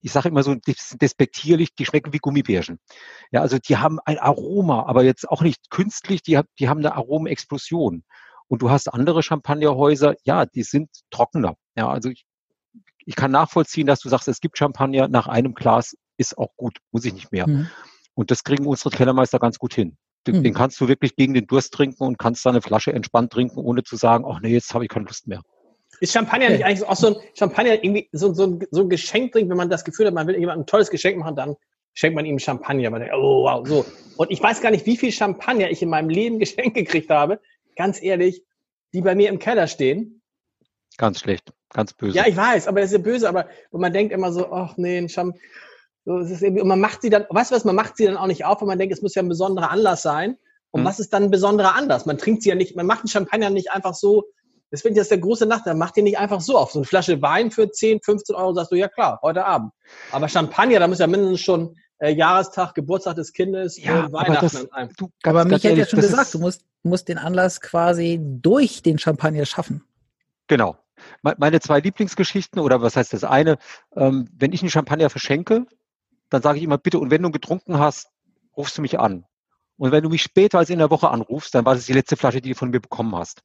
ich 0.00 0.12
sage 0.12 0.28
immer 0.28 0.44
so 0.44 0.54
des- 0.54 0.96
despektierlich, 1.00 1.74
die 1.74 1.86
schmecken 1.86 2.12
wie 2.12 2.18
Gummibärchen. 2.18 2.78
Ja, 3.32 3.40
also 3.40 3.58
die 3.58 3.76
haben 3.76 3.98
ein 4.04 4.18
Aroma, 4.18 4.86
aber 4.86 5.02
jetzt 5.02 5.28
auch 5.28 5.42
nicht 5.42 5.70
künstlich, 5.70 6.22
die, 6.22 6.40
die 6.58 6.68
haben 6.68 6.78
eine 6.78 6.94
Aromenexplosion. 6.94 8.04
Und 8.46 8.62
du 8.62 8.70
hast 8.70 8.92
andere 8.92 9.22
Champagnerhäuser, 9.22 10.14
ja, 10.24 10.46
die 10.46 10.62
sind 10.64 10.90
trockener. 11.10 11.54
Ja, 11.76 11.88
also 11.88 12.10
ich, 12.10 12.26
ich 13.06 13.16
kann 13.16 13.30
nachvollziehen, 13.30 13.86
dass 13.86 14.00
du 14.00 14.08
sagst, 14.08 14.28
es 14.28 14.40
gibt 14.40 14.58
Champagner 14.58 15.08
nach 15.08 15.26
einem 15.26 15.54
Glas, 15.54 15.96
ist 16.16 16.36
auch 16.38 16.54
gut, 16.56 16.78
muss 16.92 17.04
ich 17.04 17.14
nicht 17.14 17.32
mehr. 17.32 17.48
Mhm. 17.48 17.68
Und 18.14 18.30
das 18.30 18.44
kriegen 18.44 18.66
unsere 18.66 18.90
Kellermeister 18.90 19.38
ganz 19.38 19.58
gut 19.58 19.74
hin. 19.74 19.96
Den, 20.26 20.36
Hm. 20.36 20.42
den 20.42 20.54
kannst 20.54 20.78
du 20.80 20.86
wirklich 20.88 21.16
gegen 21.16 21.32
den 21.32 21.46
Durst 21.46 21.72
trinken 21.72 22.02
und 22.04 22.18
kannst 22.18 22.44
da 22.44 22.50
eine 22.50 22.60
Flasche 22.60 22.92
entspannt 22.92 23.32
trinken, 23.32 23.58
ohne 23.58 23.82
zu 23.82 23.96
sagen, 23.96 24.24
ach 24.28 24.40
nee, 24.40 24.50
jetzt 24.52 24.74
habe 24.74 24.84
ich 24.84 24.90
keine 24.90 25.06
Lust 25.06 25.26
mehr. 25.26 25.40
Ist 26.00 26.12
Champagner 26.12 26.50
nicht 26.50 26.64
eigentlich 26.64 26.86
auch 26.86 26.96
so 26.96 27.08
ein 27.08 27.16
Champagner 27.38 27.82
irgendwie 27.82 28.08
so, 28.12 28.32
so, 28.34 28.44
ein- 28.46 28.66
so 28.70 28.82
ein 28.82 28.90
Geschenk 28.90 29.34
wenn 29.34 29.48
man 29.48 29.70
das 29.70 29.84
Gefühl 29.84 30.06
hat, 30.06 30.14
man 30.14 30.26
will 30.26 30.36
jemandem 30.38 30.64
ein 30.64 30.66
tolles 30.66 30.90
Geschenk 30.90 31.16
machen, 31.18 31.36
dann 31.36 31.56
schenkt 31.94 32.14
man 32.16 32.26
ihm 32.26 32.38
Champagner. 32.38 32.90
Man 32.90 33.00
denkt, 33.00 33.14
oh 33.16 33.44
wow, 33.44 33.66
so. 33.66 33.86
Und 34.18 34.30
ich 34.30 34.42
weiß 34.42 34.60
gar 34.60 34.70
nicht, 34.70 34.84
wie 34.86 34.96
viel 34.98 35.10
Champagner 35.10 35.70
ich 35.70 35.80
in 35.80 35.88
meinem 35.88 36.10
Leben 36.10 36.38
geschenkt 36.38 36.74
gekriegt 36.74 37.08
habe, 37.08 37.40
ganz 37.76 38.02
ehrlich, 38.02 38.42
die 38.92 39.00
bei 39.00 39.14
mir 39.14 39.30
im 39.30 39.38
Keller 39.38 39.66
stehen. 39.68 40.20
Ganz 40.98 41.20
schlecht, 41.20 41.52
ganz 41.72 41.92
böse. 41.92 42.16
Ja, 42.16 42.26
ich 42.26 42.36
weiß, 42.36 42.68
aber 42.68 42.80
das 42.80 42.90
ist 42.90 42.98
ja 42.98 43.02
böse, 43.02 43.28
aber 43.28 43.46
und 43.70 43.80
man 43.80 43.92
denkt 43.92 44.12
immer 44.12 44.32
so, 44.32 44.52
ach 44.52 44.76
nee, 44.76 44.98
ein 44.98 45.08
Champ 45.08 45.36
so, 46.04 46.18
es 46.18 46.30
ist 46.30 46.42
irgendwie, 46.42 46.62
und 46.62 46.68
man 46.68 46.80
macht 46.80 47.02
sie 47.02 47.10
dann, 47.10 47.26
weißt 47.28 47.50
du 47.50 47.54
was, 47.54 47.64
man 47.64 47.76
macht 47.76 47.96
sie 47.96 48.06
dann 48.06 48.16
auch 48.16 48.26
nicht 48.26 48.44
auf, 48.44 48.60
weil 48.60 48.68
man 48.68 48.78
denkt, 48.78 48.94
es 48.94 49.02
muss 49.02 49.14
ja 49.14 49.22
ein 49.22 49.28
besonderer 49.28 49.70
Anlass 49.70 50.02
sein. 50.02 50.38
Und 50.70 50.80
Hm. 50.80 50.86
was 50.86 50.98
ist 50.98 51.12
dann 51.12 51.24
ein 51.24 51.30
besonderer 51.30 51.74
Anlass? 51.74 52.06
Man 52.06 52.16
trinkt 52.16 52.42
sie 52.42 52.48
ja 52.48 52.54
nicht, 52.54 52.76
man 52.76 52.86
macht 52.86 53.00
einen 53.00 53.08
Champagner 53.08 53.50
nicht 53.50 53.70
einfach 53.70 53.94
so, 53.94 54.24
das 54.70 54.82
finde 54.82 54.94
ich 54.94 54.98
das 54.98 55.06
ist 55.06 55.10
der 55.10 55.18
große 55.18 55.46
Nachteil, 55.46 55.74
man 55.74 55.80
macht 55.80 55.96
den 55.96 56.04
nicht 56.04 56.18
einfach 56.18 56.40
so 56.40 56.56
auf. 56.56 56.70
So 56.70 56.78
eine 56.78 56.86
Flasche 56.86 57.20
Wein 57.20 57.50
für 57.50 57.70
10, 57.70 58.00
15 58.02 58.36
Euro 58.36 58.54
sagst 58.54 58.70
du, 58.70 58.76
ja 58.76 58.88
klar, 58.88 59.18
heute 59.22 59.44
Abend. 59.44 59.72
Aber 60.12 60.28
Champagner, 60.28 60.78
da 60.78 60.86
muss 60.86 61.00
ja 61.00 61.08
mindestens 61.08 61.40
schon 61.40 61.76
äh, 61.98 62.12
Jahrestag, 62.12 62.74
Geburtstag 62.74 63.16
des 63.16 63.32
Kindes 63.32 63.76
ja 63.82 63.98
und 63.98 64.04
aber 64.06 64.12
Weihnachten 64.28 64.44
das, 64.44 64.56
an 64.56 64.72
einem. 64.72 64.90
du, 64.96 65.10
Aber 65.24 65.44
ganz 65.44 65.64
mich 65.64 65.72
hat 65.72 65.78
ja 65.78 65.86
schon 65.86 66.00
gesagt, 66.00 66.34
du 66.34 66.38
musst, 66.38 66.64
musst 66.84 67.08
den 67.08 67.18
Anlass 67.18 67.60
quasi 67.60 68.20
durch 68.22 68.82
den 68.82 68.98
Champagner 68.98 69.44
schaffen. 69.44 69.84
Genau. 70.46 70.76
Me- 71.22 71.34
Meine 71.38 71.60
zwei 71.60 71.80
Lieblingsgeschichten, 71.80 72.60
oder 72.60 72.80
was 72.82 72.96
heißt 72.96 73.12
das 73.12 73.24
eine, 73.24 73.58
ähm, 73.96 74.28
wenn 74.36 74.52
ich 74.52 74.62
einen 74.62 74.70
Champagner 74.70 75.10
verschenke, 75.10 75.66
dann 76.30 76.42
sage 76.42 76.58
ich 76.58 76.64
immer, 76.64 76.78
bitte, 76.78 76.98
und 76.98 77.10
wenn 77.10 77.22
du 77.22 77.30
getrunken 77.30 77.78
hast, 77.78 78.08
rufst 78.56 78.78
du 78.78 78.82
mich 78.82 78.98
an. 78.98 79.24
Und 79.76 79.92
wenn 79.92 80.02
du 80.02 80.10
mich 80.10 80.22
später 80.22 80.58
als 80.58 80.70
in 80.70 80.78
der 80.78 80.90
Woche 80.90 81.08
anrufst, 81.10 81.54
dann 81.54 81.64
war 81.64 81.74
das 81.74 81.86
die 81.86 81.92
letzte 81.92 82.16
Flasche, 82.16 82.40
die 82.40 82.50
du 82.50 82.54
von 82.54 82.70
mir 82.70 82.80
bekommen 82.80 83.14
hast. 83.16 83.42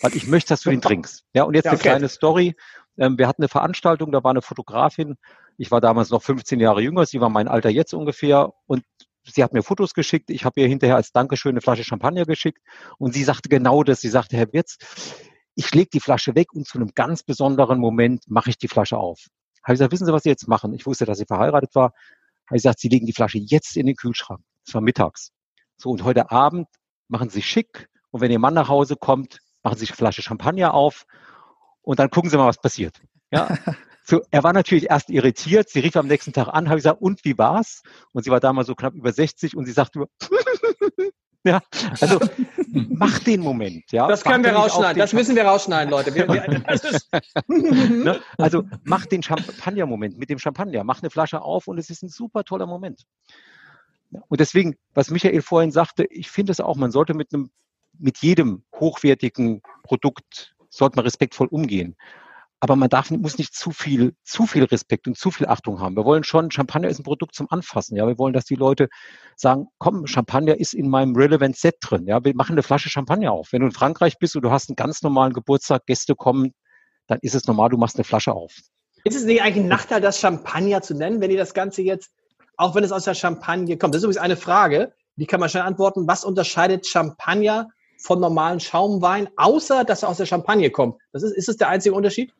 Weil 0.00 0.14
ich 0.16 0.26
möchte, 0.26 0.48
dass 0.50 0.62
du 0.62 0.70
den 0.70 0.80
trinkst. 0.80 1.24
Ja, 1.34 1.44
und 1.44 1.54
jetzt 1.54 1.66
Ja, 1.66 1.72
eine 1.72 1.78
okay. 1.78 1.88
kleine 1.90 2.08
Story. 2.08 2.56
Ähm, 2.96 3.18
wir 3.18 3.26
hatten 3.28 3.42
eine 3.42 3.48
Veranstaltung, 3.48 4.12
da 4.12 4.22
war 4.24 4.30
eine 4.30 4.42
Fotografin. 4.42 5.16
Ich 5.56 5.70
war 5.70 5.80
damals 5.80 6.10
noch 6.10 6.22
15 6.22 6.60
Jahre 6.60 6.80
jünger, 6.80 7.06
sie 7.06 7.20
war 7.20 7.28
mein 7.28 7.48
Alter 7.48 7.70
jetzt 7.70 7.92
ungefähr. 7.94 8.52
Und 8.66 8.84
sie 9.24 9.42
hat 9.42 9.52
mir 9.52 9.62
Fotos 9.62 9.94
geschickt. 9.94 10.30
Ich 10.30 10.44
habe 10.44 10.60
ihr 10.60 10.68
hinterher 10.68 10.96
als 10.96 11.12
Dankeschön 11.12 11.50
eine 11.52 11.60
Flasche 11.60 11.84
Champagner 11.84 12.24
geschickt. 12.24 12.58
Und 12.98 13.14
sie 13.14 13.24
sagte 13.24 13.48
genau 13.48 13.82
das. 13.82 14.00
Sie 14.00 14.08
sagte, 14.08 14.36
Herr 14.36 14.52
Wirz, 14.52 14.78
ich 15.54 15.72
lege 15.74 15.90
die 15.92 16.00
Flasche 16.00 16.34
weg 16.34 16.52
und 16.52 16.66
zu 16.66 16.78
einem 16.78 16.90
ganz 16.94 17.22
besonderen 17.22 17.78
Moment 17.78 18.24
mache 18.28 18.50
ich 18.50 18.58
die 18.58 18.68
Flasche 18.68 18.96
auf. 18.96 19.26
Habe 19.62 19.74
ich 19.74 19.78
gesagt, 19.78 19.92
wissen 19.92 20.06
Sie, 20.06 20.12
was 20.12 20.24
Sie 20.24 20.28
jetzt 20.28 20.48
machen? 20.48 20.74
Ich 20.74 20.86
wusste, 20.86 21.06
dass 21.06 21.18
sie 21.18 21.26
verheiratet 21.26 21.74
war. 21.74 21.92
Habe 22.46 22.56
ich 22.56 22.62
gesagt, 22.62 22.80
Sie 22.80 22.88
legen 22.88 23.06
die 23.06 23.12
Flasche 23.12 23.38
jetzt 23.38 23.76
in 23.76 23.86
den 23.86 23.96
Kühlschrank. 23.96 24.40
Das 24.66 24.74
war 24.74 24.80
mittags. 24.80 25.32
So, 25.76 25.90
und 25.90 26.04
heute 26.04 26.30
Abend 26.30 26.68
machen 27.08 27.30
Sie 27.30 27.42
schick. 27.42 27.88
Und 28.10 28.20
wenn 28.20 28.30
Ihr 28.30 28.38
Mann 28.38 28.54
nach 28.54 28.68
Hause 28.68 28.96
kommt, 28.96 29.38
machen 29.62 29.78
Sie 29.78 29.86
die 29.86 29.92
Flasche 29.92 30.22
Champagner 30.22 30.74
auf. 30.74 31.06
Und 31.82 31.98
dann 31.98 32.10
gucken 32.10 32.30
Sie 32.30 32.36
mal, 32.36 32.46
was 32.46 32.60
passiert. 32.60 33.00
Ja. 33.30 33.56
So, 34.06 34.20
er 34.30 34.42
war 34.44 34.52
natürlich 34.52 34.90
erst 34.90 35.08
irritiert. 35.08 35.70
Sie 35.70 35.80
rief 35.80 35.96
am 35.96 36.06
nächsten 36.06 36.34
Tag 36.34 36.48
an, 36.48 36.68
habe 36.68 36.78
ich 36.78 36.84
gesagt, 36.84 37.00
und 37.00 37.24
wie 37.24 37.38
war's? 37.38 37.82
Und 38.12 38.22
sie 38.22 38.30
war 38.30 38.38
damals 38.38 38.66
so 38.66 38.74
knapp 38.74 38.92
über 38.92 39.10
60 39.10 39.56
und 39.56 39.64
sie 39.64 39.72
sagte 39.72 39.98
nur, 39.98 40.10
ja, 41.48 41.62
also 42.00 42.18
mach 42.72 43.18
den 43.18 43.40
Moment, 43.40 43.92
ja. 43.92 44.08
Das 44.08 44.24
können 44.24 44.42
wir 44.42 44.52
rausschneiden, 44.52 44.94
den 44.94 45.00
das 45.00 45.12
müssen 45.12 45.36
wir 45.36 45.44
rausschneiden, 45.44 45.90
Leute. 45.90 46.14
Wir, 46.14 46.26
wir, 46.26 46.44
Ne? 48.04 48.20
Also 48.38 48.64
mach 48.84 49.04
den 49.06 49.22
Champagner-Moment 49.22 50.18
mit 50.18 50.30
dem 50.30 50.38
Champagner, 50.38 50.84
mach 50.84 51.02
eine 51.02 51.10
Flasche 51.10 51.42
auf 51.42 51.68
und 51.68 51.78
es 51.78 51.90
ist 51.90 52.02
ein 52.02 52.08
super 52.08 52.44
toller 52.44 52.66
Moment. 52.66 53.04
Und 54.28 54.40
deswegen, 54.40 54.76
was 54.94 55.10
Michael 55.10 55.42
vorhin 55.42 55.70
sagte, 55.70 56.04
ich 56.04 56.30
finde 56.30 56.52
es 56.52 56.60
auch, 56.60 56.76
man 56.76 56.90
sollte 56.90 57.14
mit 57.14 57.34
einem, 57.34 57.50
mit 57.98 58.18
jedem 58.18 58.64
hochwertigen 58.78 59.60
Produkt, 59.82 60.54
sollte 60.70 60.96
man 60.96 61.04
respektvoll 61.04 61.48
umgehen. 61.48 61.96
Aber 62.64 62.76
man 62.76 62.88
darf, 62.88 63.10
muss 63.10 63.36
nicht 63.36 63.54
zu 63.54 63.72
viel, 63.72 64.14
zu 64.24 64.46
viel 64.46 64.64
Respekt 64.64 65.06
und 65.06 65.18
zu 65.18 65.30
viel 65.30 65.46
Achtung 65.46 65.80
haben. 65.80 65.96
Wir 65.96 66.06
wollen 66.06 66.24
schon, 66.24 66.50
Champagner 66.50 66.88
ist 66.88 66.98
ein 66.98 67.02
Produkt 67.02 67.34
zum 67.34 67.46
Anfassen. 67.50 67.94
Ja, 67.94 68.06
wir 68.06 68.16
wollen, 68.16 68.32
dass 68.32 68.46
die 68.46 68.54
Leute 68.54 68.88
sagen, 69.36 69.66
komm, 69.76 70.06
Champagner 70.06 70.58
ist 70.58 70.72
in 70.72 70.88
meinem 70.88 71.14
Relevant 71.14 71.58
Set 71.58 71.76
drin. 71.82 72.06
Ja, 72.06 72.24
wir 72.24 72.34
machen 72.34 72.52
eine 72.52 72.62
Flasche 72.62 72.88
Champagner 72.88 73.32
auf. 73.32 73.48
Wenn 73.52 73.60
du 73.60 73.66
in 73.66 73.72
Frankreich 73.72 74.18
bist 74.18 74.34
und 74.34 74.40
du 74.40 74.50
hast 74.50 74.70
einen 74.70 74.76
ganz 74.76 75.02
normalen 75.02 75.34
Geburtstag, 75.34 75.84
Gäste 75.84 76.14
kommen, 76.14 76.54
dann 77.06 77.18
ist 77.20 77.34
es 77.34 77.46
normal, 77.46 77.68
du 77.68 77.76
machst 77.76 77.96
eine 77.96 78.04
Flasche 78.04 78.32
auf. 78.32 78.54
Ist 79.04 79.14
es 79.14 79.24
nicht 79.24 79.42
eigentlich 79.42 79.64
ein 79.64 79.68
Nachteil, 79.68 80.00
das 80.00 80.18
Champagner 80.18 80.80
zu 80.80 80.94
nennen, 80.94 81.20
wenn 81.20 81.30
ihr 81.30 81.36
das 81.36 81.52
Ganze 81.52 81.82
jetzt, 81.82 82.12
auch 82.56 82.74
wenn 82.74 82.82
es 82.82 82.92
aus 82.92 83.04
der 83.04 83.12
Champagne 83.12 83.76
kommt? 83.76 83.92
Das 83.92 83.98
ist 83.98 84.04
übrigens 84.04 84.22
eine 84.22 84.38
Frage, 84.38 84.94
die 85.16 85.26
kann 85.26 85.38
man 85.38 85.50
schnell 85.50 85.64
antworten. 85.64 86.08
Was 86.08 86.24
unterscheidet 86.24 86.86
Champagner 86.86 87.68
von 88.04 88.20
normalen 88.20 88.60
Schaumwein, 88.60 89.28
außer 89.36 89.84
dass 89.84 90.02
er 90.02 90.10
aus 90.10 90.18
der 90.18 90.26
Champagne 90.26 90.70
kommt? 90.70 90.96
Das 91.12 91.22
ist, 91.22 91.32
ist 91.32 91.48
es 91.48 91.56
der 91.56 91.68
einzige 91.68 91.94
Unterschied? 91.94 92.34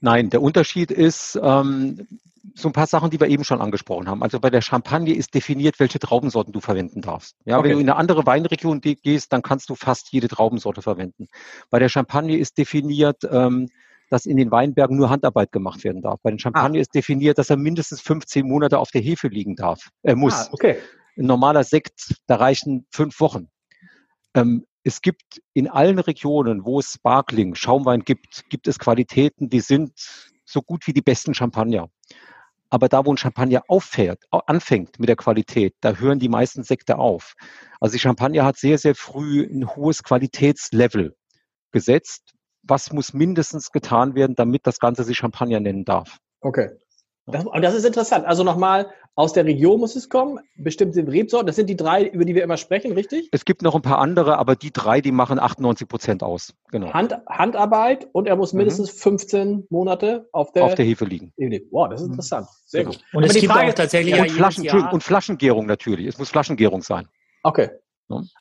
Nein, 0.00 0.30
der 0.30 0.42
Unterschied 0.42 0.90
ist 0.90 1.38
ähm, 1.42 2.06
so 2.54 2.68
ein 2.68 2.72
paar 2.72 2.86
Sachen, 2.86 3.10
die 3.10 3.20
wir 3.20 3.28
eben 3.28 3.44
schon 3.44 3.60
angesprochen 3.60 4.08
haben. 4.08 4.22
Also 4.22 4.40
bei 4.40 4.50
der 4.50 4.60
Champagne 4.60 5.14
ist 5.14 5.34
definiert, 5.34 5.78
welche 5.78 6.00
Traubensorten 6.00 6.52
du 6.52 6.60
verwenden 6.60 7.02
darfst. 7.02 7.36
Ja, 7.44 7.58
okay. 7.58 7.68
wenn 7.68 7.76
du 7.76 7.80
in 7.80 7.88
eine 7.88 7.98
andere 7.98 8.26
Weinregion 8.26 8.80
gehst, 8.80 9.32
dann 9.32 9.42
kannst 9.42 9.70
du 9.70 9.76
fast 9.76 10.12
jede 10.12 10.28
Traubensorte 10.28 10.82
verwenden. 10.82 11.28
Bei 11.70 11.78
der 11.78 11.88
Champagne 11.88 12.36
ist 12.36 12.58
definiert, 12.58 13.22
ähm, 13.30 13.68
dass 14.10 14.26
in 14.26 14.36
den 14.36 14.50
Weinbergen 14.50 14.96
nur 14.96 15.10
Handarbeit 15.10 15.52
gemacht 15.52 15.84
werden 15.84 16.02
darf. 16.02 16.18
Bei 16.22 16.30
den 16.30 16.38
Champagner 16.38 16.78
ah. 16.78 16.80
ist 16.80 16.94
definiert, 16.94 17.38
dass 17.38 17.50
er 17.50 17.56
mindestens 17.56 18.00
15 18.00 18.46
Monate 18.46 18.78
auf 18.78 18.90
der 18.90 19.02
Hefe 19.02 19.28
liegen 19.28 19.54
darf, 19.54 19.90
äh, 20.02 20.14
muss. 20.14 20.34
Ah, 20.34 20.48
okay. 20.52 20.78
Ein 21.16 21.26
normaler 21.26 21.64
Sekt, 21.64 22.14
da 22.26 22.36
reichen 22.36 22.86
fünf 22.90 23.20
Wochen. 23.20 23.48
Ähm, 24.38 24.66
es 24.84 25.02
gibt 25.02 25.42
in 25.52 25.68
allen 25.68 25.98
Regionen, 25.98 26.64
wo 26.64 26.78
es 26.78 26.94
Sparkling, 26.94 27.54
Schaumwein 27.54 28.00
gibt, 28.00 28.44
gibt 28.48 28.68
es 28.68 28.78
Qualitäten, 28.78 29.48
die 29.48 29.60
sind 29.60 29.92
so 30.44 30.62
gut 30.62 30.86
wie 30.86 30.92
die 30.92 31.02
besten 31.02 31.34
Champagner. 31.34 31.90
Aber 32.70 32.88
da, 32.88 33.04
wo 33.04 33.12
ein 33.12 33.16
Champagner 33.16 33.62
auffährt, 33.68 34.24
anfängt 34.30 34.98
mit 34.98 35.08
der 35.08 35.16
Qualität, 35.16 35.74
da 35.80 35.94
hören 35.94 36.18
die 36.18 36.28
meisten 36.28 36.62
Sekte 36.62 36.98
auf. 36.98 37.34
Also 37.80 37.94
die 37.94 37.98
Champagner 37.98 38.44
hat 38.44 38.56
sehr, 38.56 38.78
sehr 38.78 38.94
früh 38.94 39.42
ein 39.42 39.74
hohes 39.74 40.02
Qualitätslevel 40.02 41.16
gesetzt. 41.72 42.34
Was 42.62 42.92
muss 42.92 43.14
mindestens 43.14 43.72
getan 43.72 44.14
werden, 44.14 44.36
damit 44.36 44.66
das 44.66 44.78
Ganze 44.78 45.04
sich 45.04 45.16
Champagner 45.16 45.60
nennen 45.60 45.84
darf? 45.84 46.18
Okay. 46.40 46.70
Das, 47.30 47.44
das 47.60 47.74
ist 47.74 47.84
interessant. 47.84 48.24
Also 48.26 48.42
nochmal, 48.44 48.88
aus 49.14 49.32
der 49.32 49.44
Region 49.44 49.80
muss 49.80 49.96
es 49.96 50.08
kommen, 50.08 50.38
bestimmte 50.56 51.06
Rebsorten. 51.06 51.46
Das 51.46 51.56
sind 51.56 51.68
die 51.68 51.76
drei, 51.76 52.06
über 52.06 52.24
die 52.24 52.34
wir 52.34 52.42
immer 52.42 52.56
sprechen, 52.56 52.92
richtig? 52.92 53.28
Es 53.32 53.44
gibt 53.44 53.62
noch 53.62 53.74
ein 53.74 53.82
paar 53.82 53.98
andere, 53.98 54.38
aber 54.38 54.54
die 54.56 54.72
drei, 54.72 55.00
die 55.00 55.10
machen 55.10 55.38
98 55.38 55.88
Prozent 55.88 56.22
aus. 56.22 56.54
Genau. 56.70 56.92
Hand, 56.92 57.18
Handarbeit 57.28 58.08
und 58.12 58.28
er 58.28 58.36
muss 58.36 58.52
mhm. 58.52 58.58
mindestens 58.58 58.94
mhm. 58.94 58.98
15 58.98 59.66
Monate 59.70 60.28
auf 60.32 60.52
der, 60.52 60.64
auf 60.64 60.74
der 60.74 60.84
Hefe 60.84 61.04
liegen. 61.04 61.32
Wow, 61.70 61.88
das 61.88 62.00
ist 62.00 62.08
interessant. 62.08 62.46
Sehr 62.64 62.84
gut. 62.84 63.00
Und 63.12 63.24
aber 63.24 63.26
es 63.26 63.34
gibt 63.34 63.52
Frage, 63.52 63.70
auch 63.70 63.74
tatsächlich 63.74 64.20
und, 64.20 64.30
Flaschen, 64.30 64.88
und 64.92 65.02
Flaschengärung 65.02 65.66
natürlich. 65.66 66.06
Es 66.06 66.18
muss 66.18 66.30
Flaschengärung 66.30 66.82
sein. 66.82 67.08
Okay. 67.42 67.70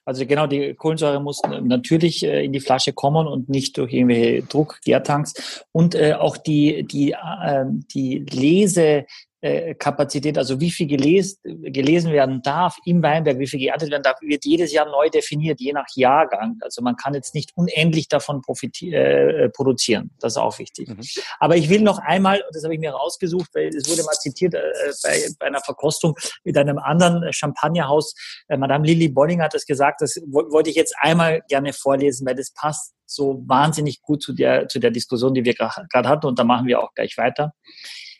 Also 0.05 0.26
genau, 0.26 0.47
die 0.47 0.74
Kohlensäure 0.74 1.22
muss 1.22 1.41
natürlich 1.43 2.24
äh, 2.24 2.45
in 2.45 2.53
die 2.53 2.59
Flasche 2.59 2.93
kommen 2.93 3.28
und 3.28 3.49
nicht 3.49 3.78
durch 3.78 3.93
irgendwelche 3.93 4.43
Druckgärtanks. 4.43 5.65
Und 5.72 5.95
äh, 5.95 6.13
auch 6.13 6.38
die, 6.38 6.84
die, 6.84 7.11
äh, 7.11 7.65
die 7.93 8.20
Lese, 8.20 9.05
äh, 9.41 9.75
Kapazität, 9.75 10.38
also 10.38 10.59
wie 10.59 10.71
viel 10.71 10.88
geles, 10.88 11.39
gelesen 11.43 12.11
werden 12.11 12.41
darf 12.41 12.77
im 12.85 13.03
Weinberg, 13.03 13.38
wie 13.39 13.47
viel 13.47 13.59
geerntet 13.59 13.91
werden 13.91 14.03
darf, 14.03 14.19
wird 14.21 14.45
jedes 14.45 14.71
Jahr 14.73 14.89
neu 14.89 15.09
definiert, 15.09 15.59
je 15.59 15.73
nach 15.73 15.85
Jahrgang. 15.95 16.57
Also 16.61 16.81
man 16.81 16.95
kann 16.95 17.13
jetzt 17.13 17.35
nicht 17.35 17.51
unendlich 17.55 18.07
davon 18.07 18.41
äh, 18.81 19.49
produzieren. 19.49 20.11
Das 20.19 20.33
ist 20.33 20.38
auch 20.38 20.57
wichtig. 20.57 20.89
Mhm. 20.89 21.01
Aber 21.39 21.55
ich 21.55 21.69
will 21.69 21.81
noch 21.81 21.99
einmal, 21.99 22.43
das 22.51 22.63
habe 22.63 22.73
ich 22.73 22.79
mir 22.79 22.91
rausgesucht, 22.91 23.49
weil 23.53 23.67
es 23.67 23.89
wurde 23.89 24.03
mal 24.03 24.13
zitiert 24.13 24.55
äh, 24.55 24.61
bei, 25.03 25.27
bei, 25.39 25.47
einer 25.47 25.61
Verkostung 25.61 26.15
mit 26.43 26.57
einem 26.57 26.79
anderen 26.79 27.31
Champagnerhaus. 27.31 28.15
Äh, 28.47 28.57
Madame 28.57 28.85
Lilly 28.88 29.09
Bolling 29.09 29.41
hat 29.41 29.53
das 29.53 29.65
gesagt, 29.65 30.01
das 30.01 30.15
wollte 30.27 30.69
ich 30.69 30.75
jetzt 30.75 30.95
einmal 30.99 31.41
gerne 31.47 31.73
vorlesen, 31.73 32.25
weil 32.25 32.35
das 32.35 32.51
passt 32.51 32.93
so 33.05 33.43
wahnsinnig 33.45 34.01
gut 34.01 34.21
zu 34.21 34.33
der, 34.33 34.67
zu 34.67 34.79
der 34.79 34.91
Diskussion, 34.91 35.33
die 35.33 35.45
wir 35.45 35.53
gerade 35.53 36.09
hatten 36.09 36.25
und 36.25 36.38
da 36.38 36.43
machen 36.43 36.67
wir 36.67 36.81
auch 36.81 36.93
gleich 36.93 37.17
weiter. 37.17 37.53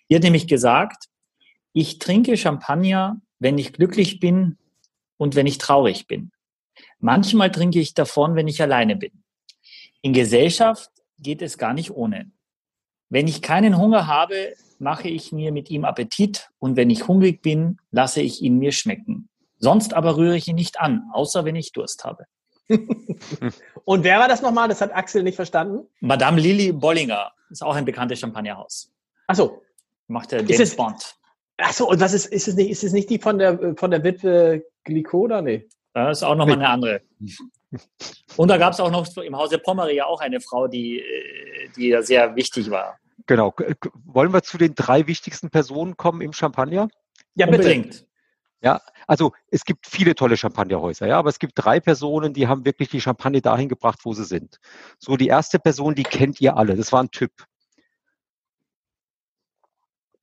Die 0.10 0.16
hat 0.16 0.24
nämlich 0.24 0.48
gesagt, 0.48 1.06
ich 1.74 2.00
trinke 2.00 2.38
Champagner, 2.38 3.22
wenn 3.40 3.58
ich 3.58 3.74
glücklich 3.74 4.20
bin 4.20 4.58
und 5.18 5.36
wenn 5.36 5.48
ich 5.48 5.58
traurig 5.58 6.08
bin. 6.08 6.32
Manchmal 7.00 7.52
trinke 7.52 7.80
ich 7.80 7.94
davon, 7.94 8.36
wenn 8.36 8.48
ich 8.48 8.62
alleine 8.62 8.96
bin. 8.96 9.24
In 10.02 10.14
Gesellschaft 10.14 10.90
geht 11.20 11.42
es 11.42 11.58
gar 11.58 11.74
nicht 11.74 11.92
ohne. 11.92 12.32
Wenn 13.10 13.28
ich 13.28 13.42
keinen 13.42 13.78
Hunger 13.78 14.08
habe, 14.08 14.54
mache 14.80 15.08
ich 15.08 15.32
mir 15.32 15.52
mit 15.52 15.70
ihm 15.70 15.86
Appetit 15.86 16.50
und 16.60 16.76
wenn 16.76 16.90
ich 16.90 17.08
hungrig 17.08 17.42
bin, 17.42 17.80
lasse 17.92 18.22
ich 18.22 18.42
ihn 18.42 18.58
mir 18.58 18.72
schmecken. 18.72 19.30
Sonst 19.60 19.94
aber 19.94 20.18
rühre 20.18 20.38
ich 20.38 20.48
ihn 20.48 20.56
nicht 20.56 20.80
an, 20.80 21.10
außer 21.14 21.46
wenn 21.46 21.56
ich 21.56 21.72
Durst 21.72 22.04
habe. 22.04 22.26
und 23.86 24.04
wer 24.04 24.20
war 24.20 24.28
das 24.28 24.42
nochmal? 24.42 24.68
Das 24.68 24.82
hat 24.82 24.94
Axel 24.94 25.24
nicht 25.24 25.36
verstanden. 25.36 25.88
Madame 26.02 26.40
Lily 26.40 26.74
Bollinger 26.74 27.32
ist 27.50 27.64
auch 27.64 27.76
ein 27.76 27.86
bekanntes 27.86 28.20
Champagnerhaus. 28.20 28.92
Ach 29.26 29.36
so, 29.36 29.62
Macht 30.08 30.32
der 30.32 30.44
James 30.44 30.76
Bond. 30.76 31.16
Ach 31.58 31.74
so, 31.74 31.90
und 31.90 32.00
was 32.00 32.14
ist, 32.14 32.28
ist 32.28 32.48
es 32.48 32.56
nicht, 32.56 32.70
ist 32.70 32.84
es 32.84 32.94
nicht 32.94 33.10
die 33.10 33.20
von 33.20 33.40
der, 33.40 33.76
von 33.76 33.92
der 33.92 34.04
Witwe 34.04 34.64
Glikoda? 34.84 35.42
Nee. 35.42 35.68
Das 35.94 36.20
ist 36.20 36.24
auch 36.24 36.36
nochmal 36.36 36.56
eine 36.56 36.70
andere. 36.70 37.02
Und 38.36 38.50
da 38.50 38.58
gab 38.58 38.74
es 38.74 38.80
auch 38.80 38.92
noch 38.92 39.08
im 39.18 39.36
Hause 39.36 39.58
Pommery 39.58 39.96
ja 39.96 40.06
auch 40.06 40.22
eine 40.22 40.40
Frau, 40.40 40.68
die, 40.68 41.04
die 41.76 41.90
ja 41.90 42.02
sehr 42.02 42.36
wichtig 42.36 42.70
war. 42.70 43.00
Genau. 43.26 43.54
Wollen 44.06 44.32
wir 44.32 44.44
zu 44.44 44.58
den 44.58 44.76
drei 44.76 45.08
wichtigsten 45.08 45.50
Personen 45.50 45.98
kommen 45.98 46.22
im 46.22 46.34
Champagner? 46.34 46.88
Ja, 47.36 47.48
Unbedingt. 47.48 48.06
Ja, 48.62 48.82
also 49.06 49.34
es 49.52 49.66
gibt 49.66 49.86
viele 49.86 50.16
tolle 50.16 50.36
Champagnerhäuser, 50.36 51.06
ja, 51.08 51.20
aber 51.20 51.30
es 51.30 51.38
gibt 51.38 51.54
drei 51.56 51.80
Personen, 51.80 52.34
die 52.34 52.48
haben 52.48 52.66
wirklich 52.66 52.90
die 52.90 53.02
Champagne 53.02 53.40
dahin 53.40 53.70
gebracht, 53.70 54.00
wo 54.04 54.14
sie 54.14 54.24
sind. 54.24 54.60
So, 54.98 55.16
die 55.16 55.28
erste 55.28 55.60
Person, 55.60 55.94
die 55.94 56.04
kennt 56.04 56.42
ihr 56.42 56.58
alle. 56.58 56.76
Das 56.76 56.92
war 56.92 57.04
ein 57.04 57.12
Typ. 57.12 57.32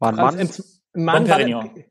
War 0.04 0.10
ein 0.10 0.36
Mann. 0.36 0.48
Mann 0.94 1.24
Dom 1.24 1.36
Perignon. 1.36 1.84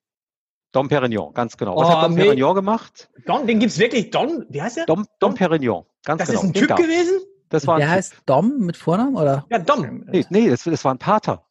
Dom 0.72 0.88
Perignon, 0.88 1.34
ganz 1.34 1.58
genau. 1.58 1.76
Was 1.76 1.88
oh, 1.88 1.92
hat 1.92 2.04
Dom 2.06 2.16
nee. 2.16 2.24
Perignon 2.24 2.56
gemacht? 2.56 3.10
Don, 3.26 3.46
den 3.48 3.60
gibt's 3.60 3.78
wirklich. 3.78 4.12
Don, 4.12 4.46
wie 4.50 4.62
heißt 4.62 4.78
der? 4.78 4.86
Dom, 4.86 5.06
Dom 5.20 5.36
Perignon, 5.36 5.86
ganz 6.04 6.20
das 6.20 6.30
genau. 6.30 6.42
Das 6.42 6.50
ist 6.50 6.56
ein 6.56 6.68
Typ 6.68 6.76
gewesen? 6.76 7.22
Das 7.50 7.68
war 7.68 7.78
der 7.78 7.90
heißt 7.90 8.16
Dom 8.26 8.60
mit 8.60 8.78
Vornamen, 8.78 9.16
oder? 9.16 9.46
Ja, 9.50 9.60
Dom. 9.60 10.06
Nee, 10.08 10.26
nee 10.30 10.50
das, 10.50 10.64
das 10.64 10.84
war 10.84 10.94
ein 10.94 10.98
Pater. 10.98 11.46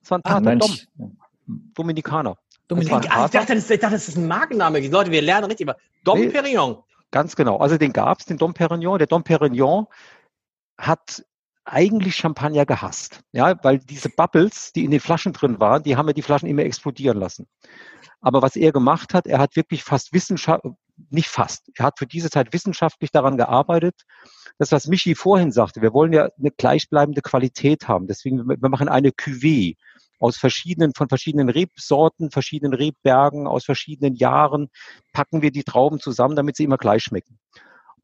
Das 0.00 0.10
war 0.10 0.18
ein 0.18 0.22
Pater, 0.22 0.56
Ach, 0.60 0.86
Dom. 0.96 1.16
Dominikaner. 1.74 2.36
Dominik 2.68 2.92
ah, 2.92 3.26
ich, 3.26 3.30
dachte, 3.30 3.54
das, 3.54 3.68
ich 3.70 3.78
dachte, 3.78 3.94
das 3.94 4.08
ist 4.08 4.16
ein 4.16 4.26
Markenname. 4.26 4.80
Leute, 4.88 5.10
wir 5.10 5.20
lernen 5.20 5.46
richtig. 5.46 5.68
Aber 5.68 5.78
Dom 6.02 6.20
nee, 6.20 6.28
Perignon. 6.28 6.78
Ganz 7.10 7.36
genau. 7.36 7.58
Also 7.58 7.76
den 7.76 7.92
gab's, 7.92 8.24
den 8.24 8.38
Dom 8.38 8.54
Perignon. 8.54 8.98
Der 8.98 9.06
Dom 9.06 9.22
Perignon 9.22 9.86
hat 10.78 11.24
eigentlich 11.64 12.16
Champagner 12.16 12.66
gehasst. 12.66 13.20
Ja, 13.32 13.58
weil 13.62 13.78
diese 13.78 14.10
Bubbles, 14.10 14.72
die 14.72 14.84
in 14.84 14.90
den 14.90 15.00
Flaschen 15.00 15.32
drin 15.32 15.60
waren, 15.60 15.82
die 15.82 15.96
haben 15.96 16.06
ja 16.06 16.12
die 16.12 16.22
Flaschen 16.22 16.48
immer 16.48 16.62
explodieren 16.62 17.18
lassen. 17.18 17.46
Aber 18.20 18.42
was 18.42 18.56
er 18.56 18.72
gemacht 18.72 19.14
hat, 19.14 19.26
er 19.26 19.38
hat 19.38 19.56
wirklich 19.56 19.84
fast 19.84 20.12
wissenschaftlich, 20.12 20.72
nicht 21.10 21.28
fast, 21.28 21.70
er 21.74 21.86
hat 21.86 21.98
für 21.98 22.06
diese 22.06 22.30
Zeit 22.30 22.52
wissenschaftlich 22.52 23.10
daran 23.10 23.36
gearbeitet, 23.36 24.02
das, 24.58 24.70
was 24.70 24.86
Michi 24.86 25.14
vorhin 25.14 25.50
sagte, 25.50 25.82
wir 25.82 25.92
wollen 25.92 26.12
ja 26.12 26.28
eine 26.38 26.52
gleichbleibende 26.52 27.20
Qualität 27.22 27.88
haben. 27.88 28.06
Deswegen, 28.06 28.48
wir 28.48 28.68
machen 28.68 28.88
eine 28.88 29.10
Cuvée 29.10 29.76
aus 30.20 30.36
verschiedenen, 30.36 30.94
von 30.94 31.08
verschiedenen 31.08 31.48
Rebsorten, 31.48 32.30
verschiedenen 32.30 32.72
Rebbergen, 32.72 33.46
aus 33.46 33.64
verschiedenen 33.64 34.14
Jahren, 34.14 34.68
packen 35.12 35.42
wir 35.42 35.50
die 35.50 35.64
Trauben 35.64 35.98
zusammen, 35.98 36.36
damit 36.36 36.56
sie 36.56 36.64
immer 36.64 36.78
gleich 36.78 37.02
schmecken. 37.02 37.38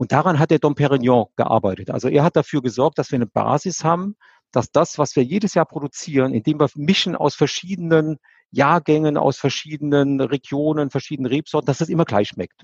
Und 0.00 0.12
daran 0.12 0.38
hat 0.38 0.50
der 0.50 0.58
Dom 0.58 0.74
Perignon 0.74 1.26
gearbeitet. 1.36 1.90
Also 1.90 2.08
er 2.08 2.24
hat 2.24 2.34
dafür 2.34 2.62
gesorgt, 2.62 2.98
dass 2.98 3.10
wir 3.10 3.16
eine 3.16 3.26
Basis 3.26 3.84
haben, 3.84 4.16
dass 4.50 4.72
das, 4.72 4.96
was 4.96 5.14
wir 5.14 5.22
jedes 5.22 5.52
Jahr 5.52 5.66
produzieren, 5.66 6.32
indem 6.32 6.58
wir 6.58 6.70
mischen 6.74 7.14
aus 7.14 7.34
verschiedenen 7.34 8.16
Jahrgängen, 8.50 9.18
aus 9.18 9.36
verschiedenen 9.36 10.18
Regionen, 10.22 10.88
verschiedenen 10.88 11.30
Rebsorten, 11.30 11.66
dass 11.66 11.76
das 11.76 11.90
immer 11.90 12.06
gleich 12.06 12.28
schmeckt. 12.28 12.62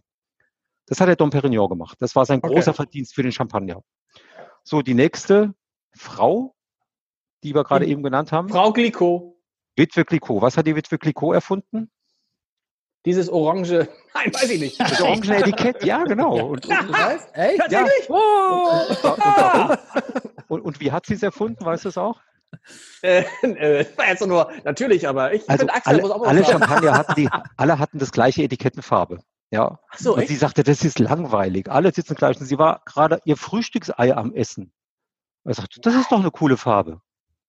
Das 0.86 0.98
hat 0.98 1.08
der 1.08 1.16
Dom 1.16 1.28
Perignon 1.28 1.68
gemacht. 1.68 1.98
Das 2.00 2.16
war 2.16 2.24
sein 2.24 2.40
okay. 2.42 2.54
großer 2.54 2.72
Verdienst 2.72 3.14
für 3.14 3.22
den 3.22 3.32
Champagner. 3.32 3.82
So, 4.64 4.80
die 4.80 4.94
nächste 4.94 5.52
Frau, 5.94 6.54
die 7.44 7.54
wir 7.54 7.64
gerade 7.64 7.84
eben 7.84 8.02
genannt 8.02 8.32
haben. 8.32 8.48
Frau 8.48 8.72
Glicot. 8.72 9.36
Witwe 9.76 10.06
Glicot. 10.06 10.40
Was 10.40 10.56
hat 10.56 10.66
die 10.66 10.74
Witwe 10.74 10.96
Glicot 10.96 11.34
erfunden? 11.34 11.90
Dieses 13.06 13.30
orange, 13.30 13.88
nein, 14.14 14.34
weiß 14.34 14.50
ich 14.50 14.60
nicht. 14.60 14.80
Das 14.80 15.00
orange 15.00 15.30
Etikett, 15.30 15.84
ja, 15.84 16.02
genau. 16.02 16.34
Und, 16.34 16.66
und, 16.66 16.78
und, 16.78 16.92
weißt, 16.92 17.28
echt? 17.34 17.72
Ja. 17.72 17.86
Oh. 18.08 19.74
Und, 20.48 20.60
und, 20.60 20.80
wie 20.80 20.92
hat 20.92 21.06
sie 21.06 21.14
es 21.14 21.22
erfunden, 21.22 21.64
weißt 21.64 21.84
du 21.84 21.88
es 21.88 21.96
auch? 21.96 22.20
Äh, 23.02 23.24
äh, 23.42 23.86
war 23.96 24.08
jetzt 24.08 24.26
nur 24.26 24.50
natürlich, 24.64 25.08
aber 25.08 25.32
ich 25.32 25.48
also 25.48 25.60
finde 25.60 25.74
Axel 25.74 25.92
alle, 25.92 26.02
muss 26.02 26.10
auch 26.10 26.26
alle 26.26 26.44
Champagner 26.44 26.92
hatten 26.92 27.14
die, 27.14 27.28
alle 27.56 27.78
hatten 27.78 27.98
das 27.98 28.12
gleiche 28.12 28.42
Etikettenfarbe. 28.42 29.20
Ja. 29.50 29.78
Ach 29.90 29.98
so, 29.98 30.14
und 30.14 30.20
echt? 30.20 30.28
sie 30.28 30.36
sagte, 30.36 30.62
das 30.62 30.84
ist 30.84 30.98
langweilig. 30.98 31.70
Alle 31.70 31.92
sitzen 31.92 32.14
gleich. 32.14 32.40
Und 32.40 32.46
sie 32.46 32.58
war 32.58 32.82
gerade 32.84 33.20
ihr 33.24 33.36
Frühstücksei 33.36 34.14
am 34.16 34.32
Essen. 34.34 34.72
Er 35.44 35.54
sagte, 35.54 35.80
das 35.80 35.94
ist 35.94 36.10
doch 36.10 36.18
eine 36.18 36.32
coole 36.32 36.56
Farbe. 36.56 37.00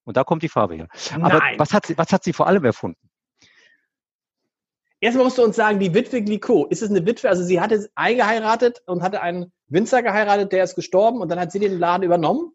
Und 0.04 0.18
da 0.18 0.24
kommt 0.24 0.44
die 0.44 0.50
Farbe 0.50 0.76
her. 0.76 0.88
Aber 1.22 1.42
was 1.58 1.74
hat, 1.74 1.88
sie, 1.88 1.98
was 1.98 2.12
hat 2.12 2.24
sie 2.24 2.34
vor 2.34 2.48
allem 2.48 2.64
erfunden? 2.64 3.07
Erstmal 5.00 5.26
musst 5.26 5.38
du 5.38 5.44
uns 5.44 5.56
sagen, 5.56 5.80
die 5.80 5.94
Witwe 5.94 6.24
Glicot, 6.24 6.72
ist 6.72 6.82
es 6.82 6.90
eine 6.90 7.06
Witwe? 7.06 7.30
Also 7.30 7.44
sie 7.44 7.62
hatte 7.62 7.88
eingeheiratet 7.96 8.82
und 8.88 9.04
hatte 9.04 9.22
einen 9.22 9.52
Winzer 9.68 10.02
geheiratet, 10.02 10.52
der 10.52 10.64
ist 10.64 10.76
gestorben 10.76 11.22
und 11.22 11.30
dann 11.30 11.40
hat 11.40 11.52
sie 11.52 11.60
den 11.60 11.78
Laden 11.78 12.04
übernommen? 12.04 12.52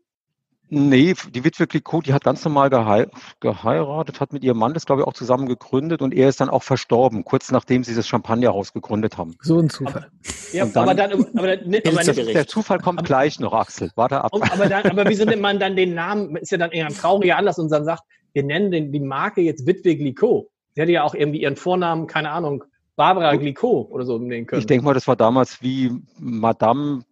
Nee, 0.75 1.15
die 1.35 1.45
Witwe 1.45 1.67
Clicquot, 1.67 2.07
die 2.07 2.15
hat 2.15 2.25
ganz 2.25 2.43
normal 2.47 2.71
gehei 2.71 3.07
geheiratet, 3.41 4.21
hat 4.21 4.33
mit 4.33 4.43
ihrem 4.43 4.57
Mann 4.57 4.73
das, 4.73 4.87
glaube 4.87 5.03
ich, 5.03 5.07
auch 5.07 5.13
zusammen 5.13 5.47
gegründet 5.47 6.01
und 6.01 6.15
er 6.15 6.31
ist 6.31 6.41
dann 6.41 6.49
auch 6.49 6.63
verstorben, 6.63 7.25
kurz 7.25 7.53
nachdem 7.53 7.85
sie 7.85 7.95
das 7.95 8.09
Champagnerhaus 8.09 8.73
gegründet 8.73 9.19
haben. 9.19 9.37
So 9.43 9.59
ein 9.59 9.69
Zufall. 9.69 10.09
Aber, 10.11 10.55
ja, 10.55 10.65
dann, 10.65 10.83
aber 10.83 10.95
dann, 10.95 11.13
aber, 11.37 11.57
ne, 11.59 11.83
aber 11.87 12.05
nicht, 12.05 12.35
der 12.35 12.47
Zufall 12.47 12.79
kommt 12.79 13.01
aber, 13.01 13.07
gleich 13.07 13.39
noch, 13.39 13.53
Axel. 13.53 13.91
Warte 13.97 14.25
ab. 14.25 14.31
Aber, 14.33 14.67
dann, 14.67 14.87
aber 14.87 15.07
wieso 15.11 15.27
nimmt 15.27 15.43
man 15.43 15.61
dann 15.61 15.77
den 15.77 15.93
Namen, 15.93 16.37
ist 16.37 16.51
ja 16.51 16.57
dann 16.57 16.71
eher 16.71 16.87
ein 16.87 16.95
trauriger 16.95 17.37
Anlass 17.37 17.59
und 17.59 17.71
dann 17.71 17.85
sagt, 17.85 18.05
wir 18.33 18.43
nennen 18.43 18.71
den, 18.71 18.93
die 18.93 19.01
Marke 19.01 19.43
jetzt 19.43 19.67
Witwe 19.67 19.95
Glicot. 19.95 20.49
Sie 20.75 20.81
hätte 20.81 20.93
ja 20.93 21.03
auch 21.03 21.15
irgendwie 21.15 21.43
ihren 21.43 21.57
Vornamen, 21.57 22.07
keine 22.07 22.31
Ahnung, 22.31 22.65
Barbara 22.97 23.37
Glicot 23.37 23.91
oder 23.91 24.05
so 24.05 24.19
nehmen 24.19 24.47
können. 24.47 24.61
Ich 24.61 24.67
denke 24.67 24.85
mal, 24.85 24.95
das 24.95 25.09
war 25.09 25.17
damals 25.17 25.63
wie 25.63 25.93
Madame 26.19 27.05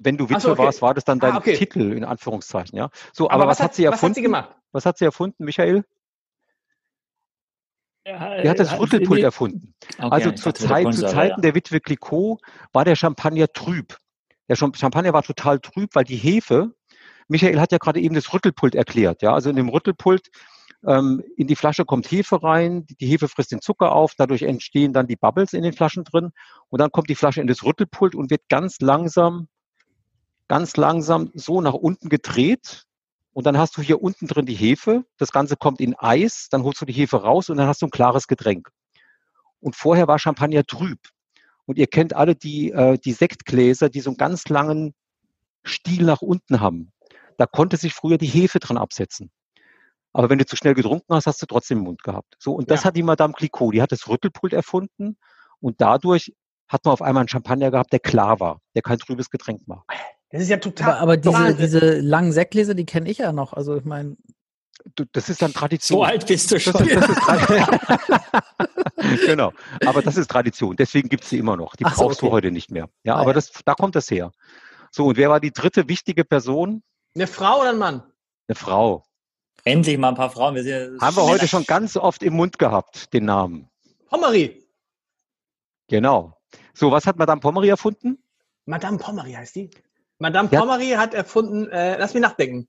wenn 0.00 0.16
du 0.16 0.28
Witwe 0.28 0.40
so, 0.40 0.52
okay. 0.52 0.62
warst, 0.62 0.82
war 0.82 0.94
das 0.94 1.04
dann 1.04 1.18
dein 1.18 1.32
ah, 1.32 1.38
okay. 1.38 1.56
Titel 1.56 1.92
in 1.92 2.04
Anführungszeichen, 2.04 2.78
ja. 2.78 2.90
So, 3.12 3.28
aber, 3.28 3.34
aber 3.34 3.46
was, 3.50 3.58
was, 3.58 3.64
hat 3.64 3.74
sie 3.74 3.84
erfunden? 3.84 4.02
Was 4.02 4.08
hat 4.10 4.14
sie 4.14 4.22
gemacht? 4.22 4.56
Was 4.72 4.86
hat 4.86 4.98
sie 4.98 5.04
erfunden, 5.04 5.44
Michael? 5.44 5.84
Ja, 8.06 8.34
er 8.34 8.50
hat 8.50 8.58
das 8.58 8.78
Rüttelpult 8.78 9.22
erfunden. 9.22 9.74
Okay, 9.96 10.08
also 10.10 10.30
zu, 10.32 10.52
Zeit, 10.52 10.92
zu 10.92 11.06
Zeiten 11.06 11.36
ja. 11.36 11.42
der 11.42 11.54
Witwe 11.54 11.80
Clicquot 11.80 12.38
war 12.72 12.84
der 12.84 12.96
Champagner 12.96 13.48
trüb. 13.48 13.96
Der 14.48 14.56
Champagner 14.56 15.14
war 15.14 15.22
total 15.22 15.58
trüb, 15.58 15.94
weil 15.94 16.04
die 16.04 16.16
Hefe, 16.16 16.74
Michael 17.28 17.58
hat 17.58 17.72
ja 17.72 17.78
gerade 17.78 18.00
eben 18.00 18.14
das 18.14 18.34
Rüttelpult 18.34 18.74
erklärt, 18.74 19.22
ja. 19.22 19.32
Also 19.32 19.48
in 19.48 19.56
dem 19.56 19.70
Rüttelpult 19.70 20.28
ähm, 20.86 21.22
in 21.36 21.46
die 21.46 21.56
Flasche 21.56 21.84
kommt 21.84 22.10
Hefe 22.10 22.42
rein, 22.42 22.86
die 23.00 23.06
Hefe 23.06 23.28
frisst 23.28 23.52
den 23.52 23.60
Zucker 23.60 23.92
auf, 23.92 24.14
dadurch 24.16 24.42
entstehen 24.42 24.92
dann 24.92 25.06
die 25.06 25.16
Bubbles 25.16 25.52
in 25.52 25.62
den 25.62 25.72
Flaschen 25.72 26.04
drin 26.04 26.30
und 26.68 26.80
dann 26.80 26.90
kommt 26.90 27.08
die 27.08 27.14
Flasche 27.14 27.40
in 27.40 27.46
das 27.46 27.64
Rüttelpult 27.64 28.14
und 28.14 28.30
wird 28.30 28.42
ganz 28.48 28.80
langsam 28.80 29.48
ganz 30.48 30.76
langsam 30.76 31.30
so 31.34 31.60
nach 31.60 31.74
unten 31.74 32.08
gedreht. 32.08 32.84
Und 33.32 33.46
dann 33.46 33.58
hast 33.58 33.76
du 33.76 33.82
hier 33.82 34.00
unten 34.00 34.26
drin 34.28 34.46
die 34.46 34.54
Hefe. 34.54 35.04
Das 35.16 35.32
Ganze 35.32 35.56
kommt 35.56 35.80
in 35.80 35.94
Eis. 35.98 36.48
Dann 36.50 36.62
holst 36.62 36.80
du 36.80 36.84
die 36.84 36.92
Hefe 36.92 37.22
raus 37.22 37.50
und 37.50 37.56
dann 37.56 37.66
hast 37.66 37.82
du 37.82 37.86
ein 37.86 37.90
klares 37.90 38.28
Getränk. 38.28 38.68
Und 39.60 39.74
vorher 39.74 40.06
war 40.06 40.18
Champagner 40.18 40.64
trüb. 40.64 41.00
Und 41.66 41.78
ihr 41.78 41.86
kennt 41.86 42.14
alle 42.14 42.36
die, 42.36 42.70
äh, 42.70 42.98
die 42.98 43.12
Sektgläser, 43.12 43.88
die 43.88 44.00
so 44.00 44.10
einen 44.10 44.18
ganz 44.18 44.48
langen 44.48 44.94
Stiel 45.64 46.04
nach 46.04 46.20
unten 46.20 46.60
haben. 46.60 46.92
Da 47.38 47.46
konnte 47.46 47.76
sich 47.76 47.94
früher 47.94 48.18
die 48.18 48.26
Hefe 48.26 48.60
dran 48.60 48.76
absetzen. 48.76 49.30
Aber 50.14 50.30
wenn 50.30 50.38
du 50.38 50.46
zu 50.46 50.56
schnell 50.56 50.74
getrunken 50.74 51.12
hast, 51.12 51.26
hast 51.26 51.42
du 51.42 51.46
trotzdem 51.46 51.78
im 51.78 51.84
Mund 51.84 52.02
gehabt. 52.02 52.36
So, 52.38 52.52
und 52.54 52.70
das 52.70 52.82
ja. 52.82 52.86
hat 52.86 52.96
die 52.96 53.02
Madame 53.02 53.34
Clicquot, 53.34 53.72
die 53.72 53.82
hat 53.82 53.92
das 53.92 54.08
Rüttelpult 54.08 54.52
erfunden 54.52 55.18
und 55.60 55.80
dadurch 55.80 56.32
hat 56.68 56.84
man 56.84 56.92
auf 56.92 57.02
einmal 57.02 57.22
einen 57.22 57.28
Champagner 57.28 57.70
gehabt, 57.70 57.92
der 57.92 58.00
klar 58.00 58.40
war, 58.40 58.60
der 58.74 58.82
kein 58.82 58.98
trübes 58.98 59.28
Getränk 59.28 59.62
war. 59.66 59.84
Das 60.30 60.42
ist 60.42 60.48
ja 60.48 60.56
total. 60.56 60.94
Aber, 60.94 61.12
aber 61.12 61.16
diese, 61.16 61.54
diese 61.54 62.00
langen 62.00 62.32
Sektgläser, 62.32 62.74
die 62.74 62.86
kenne 62.86 63.10
ich 63.10 63.18
ja 63.18 63.32
noch. 63.32 63.52
Also 63.52 63.76
ich 63.76 63.84
meine. 63.84 64.16
Das 65.12 65.28
ist 65.28 65.40
dann 65.40 65.52
Tradition. 65.52 65.98
So 65.98 66.04
alt 66.04 66.26
bist 66.26 66.50
du 66.50 66.58
schon. 66.60 66.72
Das 66.72 67.08
ist, 67.08 67.20
das 67.28 69.12
ist 69.12 69.26
genau. 69.26 69.52
Aber 69.86 70.02
das 70.02 70.16
ist 70.16 70.30
Tradition. 70.30 70.76
Deswegen 70.76 71.08
gibt 71.08 71.24
es 71.24 71.30
sie 71.30 71.38
immer 71.38 71.56
noch. 71.56 71.76
Die 71.76 71.84
Ach 71.84 71.94
brauchst 71.94 72.20
so, 72.20 72.26
okay. 72.26 72.30
du 72.30 72.32
heute 72.32 72.50
nicht 72.50 72.70
mehr. 72.70 72.88
Ja, 73.04 73.14
ah, 73.14 73.20
aber 73.20 73.30
ja. 73.30 73.34
Das, 73.34 73.52
da 73.64 73.74
kommt 73.74 73.94
das 73.94 74.10
her. 74.10 74.32
So, 74.90 75.06
und 75.06 75.16
wer 75.16 75.30
war 75.30 75.40
die 75.40 75.52
dritte 75.52 75.88
wichtige 75.88 76.24
Person? 76.24 76.82
Eine 77.14 77.26
Frau 77.26 77.60
oder 77.60 77.70
ein 77.70 77.78
Mann? 77.78 78.02
Eine 78.48 78.56
Frau. 78.56 79.04
Endlich 79.64 79.96
mal 79.96 80.10
ein 80.10 80.14
paar 80.14 80.30
Frauen. 80.30 80.54
Wir 80.54 80.62
sind 80.62 81.00
Haben 81.00 81.16
wir 81.16 81.24
heute 81.24 81.48
schon 81.48 81.64
ganz 81.64 81.96
oft 81.96 82.22
im 82.22 82.34
Mund 82.34 82.58
gehabt, 82.58 83.12
den 83.14 83.24
Namen. 83.24 83.70
Pommery. 84.10 84.62
Genau. 85.88 86.38
So, 86.74 86.90
was 86.90 87.06
hat 87.06 87.16
Madame 87.16 87.40
Pommery 87.40 87.70
erfunden? 87.70 88.22
Madame 88.66 88.98
Pommery 88.98 89.32
heißt 89.32 89.56
die? 89.56 89.70
Madame 90.18 90.48
ja. 90.52 90.60
Pommery 90.60 90.90
hat 90.90 91.14
erfunden, 91.14 91.68
äh, 91.70 91.96
lass 91.98 92.12
mich 92.14 92.22
nachdenken. 92.22 92.68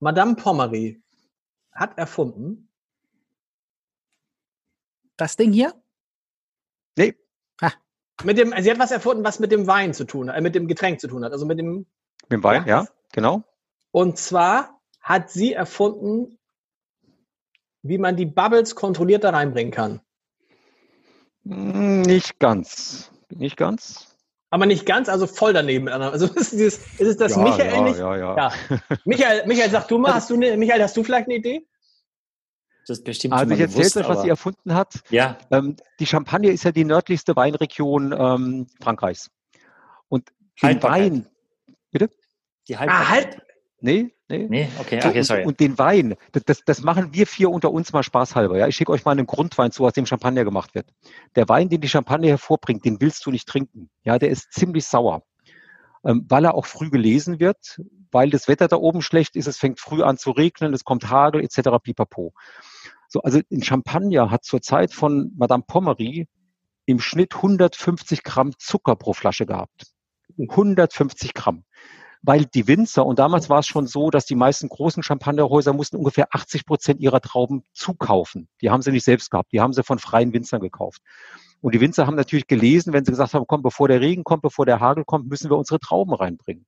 Madame 0.00 0.34
Pommery 0.34 1.02
hat 1.72 1.96
erfunden. 1.98 2.68
Das 5.16 5.36
Ding 5.36 5.52
hier? 5.52 5.74
Nee. 6.96 7.14
Ah. 7.60 7.72
Mit 8.24 8.38
dem, 8.38 8.54
sie 8.58 8.70
hat 8.70 8.78
was 8.78 8.90
erfunden, 8.90 9.22
was 9.22 9.38
mit 9.38 9.52
dem 9.52 9.66
Wein 9.66 9.94
zu 9.94 10.04
tun 10.04 10.30
hat, 10.30 10.36
äh, 10.36 10.40
mit 10.40 10.54
dem 10.54 10.66
Getränk 10.66 11.00
zu 11.00 11.08
tun 11.08 11.24
hat. 11.24 11.32
Also 11.32 11.44
mit 11.46 11.58
dem. 11.58 11.86
Mit 12.22 12.32
dem 12.32 12.42
Wein, 12.42 12.66
ja, 12.66 12.86
genau. 13.12 13.42
Und 13.90 14.18
zwar 14.18 14.81
hat 15.02 15.30
sie 15.30 15.52
erfunden, 15.52 16.38
wie 17.82 17.98
man 17.98 18.16
die 18.16 18.26
Bubbles 18.26 18.74
kontrolliert 18.74 19.24
da 19.24 19.30
reinbringen 19.30 19.72
kann. 19.72 20.00
Hm, 21.44 22.02
nicht 22.02 22.38
ganz. 22.38 23.10
Nicht 23.30 23.56
ganz. 23.56 24.16
Aber 24.50 24.66
nicht 24.66 24.84
ganz, 24.84 25.08
also 25.08 25.26
voll 25.26 25.54
daneben. 25.54 25.88
Also 25.88 26.26
ist, 26.26 26.52
dieses, 26.52 26.78
ist 26.98 27.00
es 27.00 27.16
das 27.16 27.36
ja, 27.36 27.42
Michael 27.42 27.72
ja, 27.72 27.82
nicht? 27.82 27.98
Ja, 27.98 28.16
ja. 28.16 28.36
ja. 28.36 28.52
Michael, 29.04 29.46
Michael, 29.46 29.70
sag 29.70 29.88
du 29.88 29.98
mal, 29.98 30.14
hast 30.14 30.28
du 30.28 30.34
eine, 30.34 30.56
Michael, 30.58 30.82
hast 30.82 30.96
du 30.96 31.02
vielleicht 31.02 31.26
eine 31.26 31.36
Idee? 31.36 31.66
Das 32.86 32.98
ist 32.98 33.04
bestimmt 33.04 33.32
also 33.32 33.54
ich 33.54 33.60
erzähle 33.60 34.04
euch, 34.04 34.08
was 34.08 34.22
sie 34.22 34.28
erfunden 34.28 34.74
hat. 34.74 35.00
Ja. 35.08 35.38
Ähm, 35.50 35.76
die 36.00 36.06
Champagne 36.06 36.50
ist 36.50 36.64
ja 36.64 36.72
die 36.72 36.84
nördlichste 36.84 37.34
Weinregion 37.34 38.12
ähm, 38.12 38.66
Frankreichs. 38.80 39.30
Und 40.08 40.30
den 40.62 40.82
Wein, 40.82 41.26
bitte? 41.90 42.10
Die 42.68 42.76
Halbbarkeit. 42.76 43.06
Ah, 43.06 43.10
halt. 43.10 43.42
Nee, 43.80 44.14
nee. 44.38 44.46
Nee, 44.48 44.68
okay, 44.78 45.00
okay, 45.04 45.22
sorry. 45.22 45.42
Und, 45.42 45.48
und 45.48 45.60
den 45.60 45.78
Wein, 45.78 46.14
das, 46.32 46.44
das, 46.44 46.64
das, 46.64 46.82
machen 46.82 47.12
wir 47.12 47.26
vier 47.26 47.50
unter 47.50 47.70
uns 47.70 47.92
mal 47.92 48.02
spaßhalber. 48.02 48.58
Ja? 48.58 48.66
Ich 48.66 48.76
schicke 48.76 48.92
euch 48.92 49.04
mal 49.04 49.12
einen 49.12 49.26
Grundwein 49.26 49.70
zu, 49.70 49.86
aus 49.86 49.92
dem 49.92 50.06
Champagner 50.06 50.44
gemacht 50.44 50.74
wird. 50.74 50.86
Der 51.36 51.48
Wein, 51.48 51.68
den 51.68 51.80
die 51.80 51.88
Champagner 51.88 52.28
hervorbringt, 52.28 52.84
den 52.84 53.00
willst 53.00 53.24
du 53.26 53.30
nicht 53.30 53.48
trinken. 53.48 53.90
Ja, 54.04 54.18
der 54.18 54.30
ist 54.30 54.52
ziemlich 54.52 54.86
sauer. 54.86 55.22
Ähm, 56.04 56.26
weil 56.28 56.44
er 56.44 56.54
auch 56.54 56.66
früh 56.66 56.90
gelesen 56.90 57.38
wird, 57.38 57.80
weil 58.10 58.30
das 58.30 58.48
Wetter 58.48 58.68
da 58.68 58.76
oben 58.76 59.02
schlecht 59.02 59.36
ist, 59.36 59.46
es 59.46 59.58
fängt 59.58 59.78
früh 59.78 60.02
an 60.02 60.18
zu 60.18 60.32
regnen, 60.32 60.74
es 60.74 60.84
kommt 60.84 61.08
Hagel 61.08 61.42
etc. 61.42 61.78
pipapo. 61.82 62.32
So, 63.08 63.20
also 63.22 63.40
ein 63.52 63.62
Champagner 63.62 64.30
hat 64.30 64.44
zur 64.44 64.62
Zeit 64.62 64.92
von 64.92 65.32
Madame 65.36 65.62
Pommery 65.66 66.26
im 66.86 66.98
Schnitt 66.98 67.36
150 67.36 68.24
Gramm 68.24 68.52
Zucker 68.58 68.96
pro 68.96 69.12
Flasche 69.12 69.46
gehabt. 69.46 69.92
150 70.38 71.34
Gramm 71.34 71.64
weil 72.22 72.46
die 72.46 72.68
Winzer, 72.68 73.04
und 73.04 73.18
damals 73.18 73.50
war 73.50 73.58
es 73.58 73.66
schon 73.66 73.86
so, 73.86 74.10
dass 74.10 74.26
die 74.26 74.36
meisten 74.36 74.68
großen 74.68 75.02
Champagnerhäuser 75.02 75.72
mussten 75.72 75.96
ungefähr 75.96 76.28
80 76.30 76.64
Prozent 76.66 77.00
ihrer 77.00 77.20
Trauben 77.20 77.64
zukaufen. 77.72 78.48
Die 78.60 78.70
haben 78.70 78.82
sie 78.82 78.92
nicht 78.92 79.04
selbst 79.04 79.30
gehabt, 79.30 79.52
die 79.52 79.60
haben 79.60 79.72
sie 79.72 79.82
von 79.82 79.98
freien 79.98 80.32
Winzern 80.32 80.60
gekauft. 80.60 81.02
Und 81.60 81.74
die 81.74 81.80
Winzer 81.80 82.06
haben 82.06 82.16
natürlich 82.16 82.46
gelesen, 82.46 82.92
wenn 82.92 83.04
sie 83.04 83.10
gesagt 83.10 83.34
haben, 83.34 83.46
komm, 83.46 83.62
bevor 83.62 83.88
der 83.88 84.00
Regen 84.00 84.24
kommt, 84.24 84.42
bevor 84.42 84.66
der 84.66 84.80
Hagel 84.80 85.04
kommt, 85.04 85.28
müssen 85.28 85.50
wir 85.50 85.56
unsere 85.56 85.80
Trauben 85.80 86.14
reinbringen. 86.14 86.64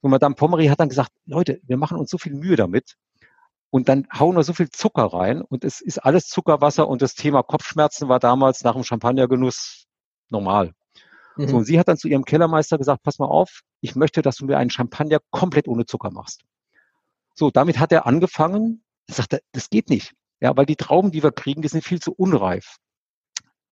Und 0.00 0.10
Madame 0.10 0.34
Pommery 0.34 0.66
hat 0.66 0.80
dann 0.80 0.88
gesagt, 0.88 1.12
Leute, 1.26 1.60
wir 1.64 1.76
machen 1.76 1.98
uns 1.98 2.10
so 2.10 2.18
viel 2.18 2.34
Mühe 2.34 2.56
damit. 2.56 2.96
Und 3.70 3.88
dann 3.88 4.06
hauen 4.18 4.36
wir 4.36 4.42
so 4.42 4.52
viel 4.52 4.68
Zucker 4.68 5.04
rein 5.04 5.40
und 5.40 5.64
es 5.64 5.80
ist 5.80 5.98
alles 5.98 6.28
Zuckerwasser 6.28 6.88
und 6.88 7.00
das 7.00 7.14
Thema 7.14 7.42
Kopfschmerzen 7.42 8.08
war 8.08 8.20
damals 8.20 8.64
nach 8.64 8.74
dem 8.74 8.84
Champagnergenuss 8.84 9.86
normal. 10.28 10.74
Mhm. 11.36 11.48
So, 11.48 11.56
und 11.58 11.64
sie 11.64 11.78
hat 11.78 11.88
dann 11.88 11.96
zu 11.96 12.08
ihrem 12.08 12.24
Kellermeister 12.24 12.78
gesagt, 12.78 13.02
pass 13.02 13.18
mal 13.18 13.26
auf, 13.26 13.60
ich 13.80 13.96
möchte, 13.96 14.22
dass 14.22 14.36
du 14.36 14.46
mir 14.46 14.58
einen 14.58 14.70
Champagner 14.70 15.18
komplett 15.30 15.68
ohne 15.68 15.86
Zucker 15.86 16.10
machst. 16.10 16.42
So, 17.34 17.50
damit 17.50 17.78
hat 17.78 17.92
er 17.92 18.06
angefangen, 18.06 18.84
sagt 19.08 19.34
er, 19.34 19.40
das 19.52 19.70
geht 19.70 19.88
nicht. 19.88 20.12
Ja, 20.40 20.56
weil 20.56 20.66
die 20.66 20.76
Trauben, 20.76 21.12
die 21.12 21.22
wir 21.22 21.32
kriegen, 21.32 21.62
die 21.62 21.68
sind 21.68 21.84
viel 21.84 22.00
zu 22.00 22.12
unreif. 22.12 22.76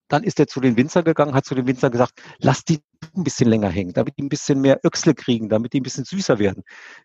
Dann 0.09 0.25
ist 0.25 0.41
er 0.41 0.47
zu 0.47 0.61
den 0.61 0.77
Winzer 0.77 1.03
gegangen, 1.03 1.35
hat 1.35 1.45
zu 1.45 1.55
den 1.55 1.67
Winzer 1.67 1.91
gesagt, 1.91 2.21
lass 2.39 2.65
die 2.65 2.81
ein 3.17 3.25
bisschen 3.25 3.49
länger 3.49 3.69
hängen, 3.69 3.93
damit 3.93 4.17
die 4.19 4.23
ein 4.23 4.29
bisschen 4.29 4.61
mehr 4.61 4.81
Öchsle 4.85 5.15
kriegen, 5.15 5.49
damit 5.49 5.73
die 5.73 5.81
ein 5.81 5.85
bisschen 5.85 6.05
süßer 6.05 6.39
werden. 6.39 6.65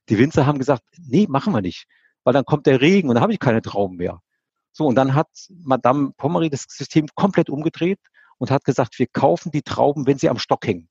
Die 0.09 0.17
Winzer 0.17 0.45
haben 0.45 0.59
gesagt, 0.59 0.83
nee, 0.97 1.27
machen 1.27 1.53
wir 1.53 1.61
nicht, 1.61 1.85
weil 2.23 2.33
dann 2.33 2.45
kommt 2.45 2.65
der 2.65 2.81
Regen 2.81 3.09
und 3.09 3.15
dann 3.15 3.23
habe 3.23 3.33
ich 3.33 3.39
keine 3.39 3.61
Trauben 3.61 3.97
mehr. 3.97 4.21
So, 4.71 4.87
und 4.87 4.95
dann 4.95 5.13
hat 5.13 5.29
Madame 5.49 6.11
Pommery 6.17 6.49
das 6.49 6.65
System 6.67 7.07
komplett 7.15 7.49
umgedreht 7.49 7.99
und 8.37 8.51
hat 8.51 8.65
gesagt, 8.65 8.99
wir 8.99 9.07
kaufen 9.07 9.51
die 9.51 9.61
Trauben, 9.61 10.07
wenn 10.07 10.17
sie 10.17 10.29
am 10.29 10.39
Stock 10.39 10.65
hängen. 10.65 10.89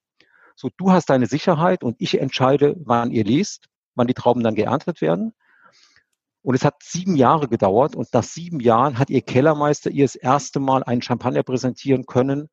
So, 0.57 0.70
du 0.76 0.92
hast 0.92 1.11
deine 1.11 1.26
Sicherheit 1.26 1.82
und 1.82 1.97
ich 1.99 2.20
entscheide, 2.20 2.76
wann 2.78 3.11
ihr 3.11 3.24
lest, 3.24 3.66
wann 3.95 4.07
die 4.07 4.14
Trauben 4.14 4.42
dann 4.42 4.55
geerntet 4.55 5.01
werden. 5.01 5.34
Und 6.42 6.55
es 6.55 6.64
hat 6.64 6.82
sieben 6.82 7.16
Jahre 7.16 7.49
gedauert 7.49 7.97
und 7.97 8.12
nach 8.12 8.22
sieben 8.22 8.61
Jahren 8.61 8.99
hat 8.99 9.11
ihr 9.11 9.22
Kellermeister 9.22 9.90
ihr 9.90 10.05
das 10.05 10.14
erste 10.14 10.61
Mal 10.61 10.84
einen 10.84 11.03
Champagner 11.03 11.42
präsentieren 11.42 12.07
können, 12.07 12.51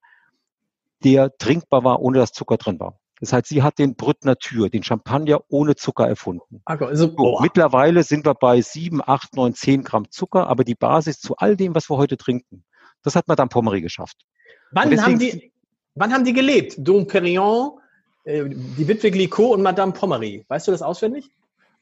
der 1.04 1.36
trinkbar 1.38 1.84
war, 1.84 2.02
ohne 2.02 2.20
dass 2.20 2.32
Zucker 2.32 2.58
drin 2.58 2.80
war. 2.80 3.00
Das 3.20 3.34
heißt, 3.34 3.48
sie 3.48 3.62
hat 3.62 3.78
den 3.78 3.96
Brut 3.96 4.26
Natur, 4.26 4.70
den 4.70 4.82
Champagner 4.82 5.42
ohne 5.48 5.76
Zucker 5.76 6.08
erfunden. 6.08 6.62
Also, 6.66 6.94
so, 6.96 7.40
mittlerweile 7.40 8.02
sind 8.04 8.26
wir 8.26 8.34
bei 8.34 8.62
sieben, 8.62 9.00
acht, 9.06 9.36
neun, 9.36 9.54
zehn 9.54 9.84
Gramm 9.84 10.10
Zucker, 10.10 10.48
aber 10.48 10.64
die 10.64 10.74
Basis 10.74 11.20
zu 11.20 11.36
all 11.36 11.56
dem, 11.56 11.76
was 11.76 11.90
wir 11.90 11.98
heute 11.98 12.18
trinken, 12.18 12.66
das 13.04 13.16
hat 13.16 13.28
Madame 13.28 13.50
Pommery 13.50 13.82
geschafft. 13.82 14.26
Wann, 14.72 14.90
deswegen, 14.90 15.14
haben, 15.14 15.20
die, 15.20 15.52
wann 15.96 16.14
haben 16.14 16.26
die 16.26 16.34
gelebt? 16.34 16.76
Dom 16.78 17.08
Perignon, 17.08 17.80
äh, 18.24 18.46
die 18.48 18.88
Witwe 18.88 19.12
Glicot 19.12 19.56
und 19.56 19.62
Madame 19.62 19.92
Pommery. 19.92 20.46
Weißt 20.48 20.68
du 20.68 20.72
das 20.72 20.82
auswendig? 20.82 21.30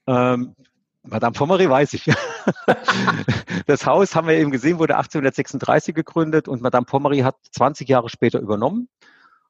Ähm, 0.08 0.56
Madame 1.04 1.34
Pommery 1.34 1.70
weiß 1.70 1.94
ich. 1.94 2.06
das 3.68 3.86
Haus, 3.86 4.16
haben 4.16 4.28
wir 4.28 4.36
eben 4.36 4.52
gesehen, 4.52 4.80
wurde 4.80 4.96
1836 4.96 5.96
gegründet 5.96 6.48
und 6.48 6.62
Madame 6.62 6.86
Pommery 6.86 7.20
hat 7.20 7.36
20 7.52 7.88
Jahre 7.88 8.10
später 8.10 8.40
übernommen 8.40 8.90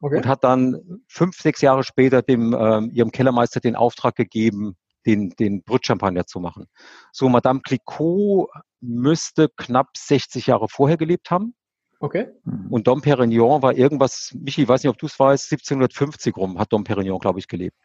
okay. 0.02 0.18
und 0.18 0.28
hat 0.28 0.44
dann 0.44 1.02
fünf, 1.08 1.38
sechs 1.38 1.62
Jahre 1.62 1.84
später 1.84 2.22
dem, 2.22 2.54
äh, 2.54 2.82
ihrem 2.94 3.12
Kellermeister 3.12 3.60
den 3.60 3.76
Auftrag 3.76 4.16
gegeben, 4.16 4.76
den, 5.06 5.32
den 5.32 5.64
Brütchampagner 5.64 6.26
zu 6.26 6.40
machen. 6.40 6.68
So, 7.12 7.30
Madame 7.30 7.62
Clicquot 7.62 8.50
müsste 8.82 9.50
knapp 9.58 9.98
60 9.98 10.48
Jahre 10.48 10.68
vorher 10.70 10.98
gelebt 10.98 11.32
haben. 11.32 11.56
Okay. 12.00 12.28
Und 12.70 12.88
Dom 12.88 13.02
Perignon 13.02 13.62
war 13.62 13.76
irgendwas, 13.76 14.34
Michi, 14.34 14.64
ich 14.64 14.68
weiß 14.68 14.84
nicht, 14.84 14.90
ob 14.90 14.98
du 14.98 15.06
es 15.06 15.20
weißt, 15.20 15.52
1750 15.52 16.36
rum 16.38 16.58
hat 16.58 16.72
Dom 16.72 16.84
Perignon, 16.84 17.20
glaube 17.20 17.40
ich, 17.40 17.48
gelebt. 17.48 17.76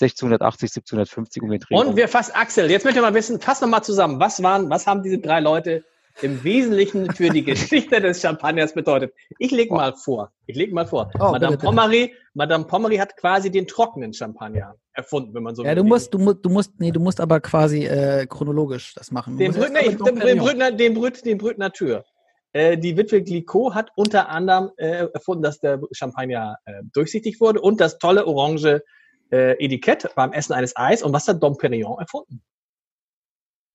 1680, 0.00 0.70
1750 0.70 1.42
um 1.42 1.50
den 1.50 1.60
Dreh. 1.60 1.74
Und 1.74 1.96
wir 1.96 2.08
fassen, 2.08 2.32
Axel, 2.34 2.70
jetzt 2.70 2.84
möchte 2.84 2.98
ich 2.98 3.04
mal 3.04 3.14
wissen, 3.14 3.40
fass 3.40 3.60
nochmal 3.60 3.84
zusammen, 3.84 4.18
was 4.20 4.42
waren, 4.42 4.70
was 4.70 4.86
haben 4.86 5.02
diese 5.02 5.18
drei 5.18 5.40
Leute 5.40 5.84
im 6.22 6.42
Wesentlichen 6.42 7.12
für 7.12 7.28
die 7.28 7.44
Geschichte 7.44 8.00
des 8.00 8.20
Champagners 8.20 8.72
bedeutet? 8.72 9.12
Ich 9.38 9.50
lege 9.50 9.72
mal 9.74 9.94
vor, 9.94 10.32
ich 10.46 10.56
lege 10.56 10.74
mal 10.74 10.86
vor. 10.86 11.10
Oh, 11.20 11.30
Madame 11.32 11.52
bitte. 11.52 11.66
Pommery, 11.66 12.14
Madame 12.34 12.64
Pommery 12.64 12.96
hat 12.96 13.16
quasi 13.16 13.50
den 13.50 13.66
trockenen 13.66 14.14
Champagner 14.14 14.74
erfunden, 14.94 15.34
wenn 15.34 15.42
man 15.42 15.54
so 15.54 15.62
will. 15.62 15.68
Ja, 15.68 15.74
du 15.74 15.84
musst, 15.84 16.12
du, 16.14 16.32
du 16.32 16.48
musst, 16.48 16.72
nee, 16.80 16.90
du 16.90 17.00
musst 17.00 17.20
aber 17.20 17.40
quasi 17.40 17.84
äh, 17.84 18.26
chronologisch 18.26 18.94
das 18.94 19.10
machen. 19.10 19.36
Den, 19.36 19.52
Brüt, 19.52 19.72
nee, 19.72 19.94
den, 19.94 20.16
den, 20.16 20.38
Brütner, 20.38 20.72
den, 20.72 20.94
Brüt, 20.94 21.24
den 21.24 21.38
Brütner 21.38 21.70
Tür. 21.70 22.04
Äh, 22.52 22.76
die 22.76 22.96
Witwe 22.96 23.22
Glicot 23.22 23.74
hat 23.74 23.90
unter 23.96 24.28
anderem 24.28 24.70
äh, 24.76 25.06
erfunden, 25.12 25.42
dass 25.42 25.58
der 25.58 25.80
Champagner 25.92 26.58
äh, 26.64 26.82
durchsichtig 26.92 27.40
wurde 27.40 27.60
und 27.60 27.80
das 27.80 27.98
tolle 27.98 28.26
orange 28.26 28.82
äh, 29.30 29.64
Etikett 29.64 30.14
beim 30.14 30.32
Essen 30.32 30.52
eines 30.52 30.76
Eis. 30.76 31.02
Und 31.02 31.12
was 31.12 31.26
hat 31.26 31.42
Dom 31.42 31.56
Perignon 31.56 31.98
erfunden? 31.98 32.42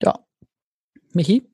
Ja. 0.02 0.18
Michi? 1.12 1.50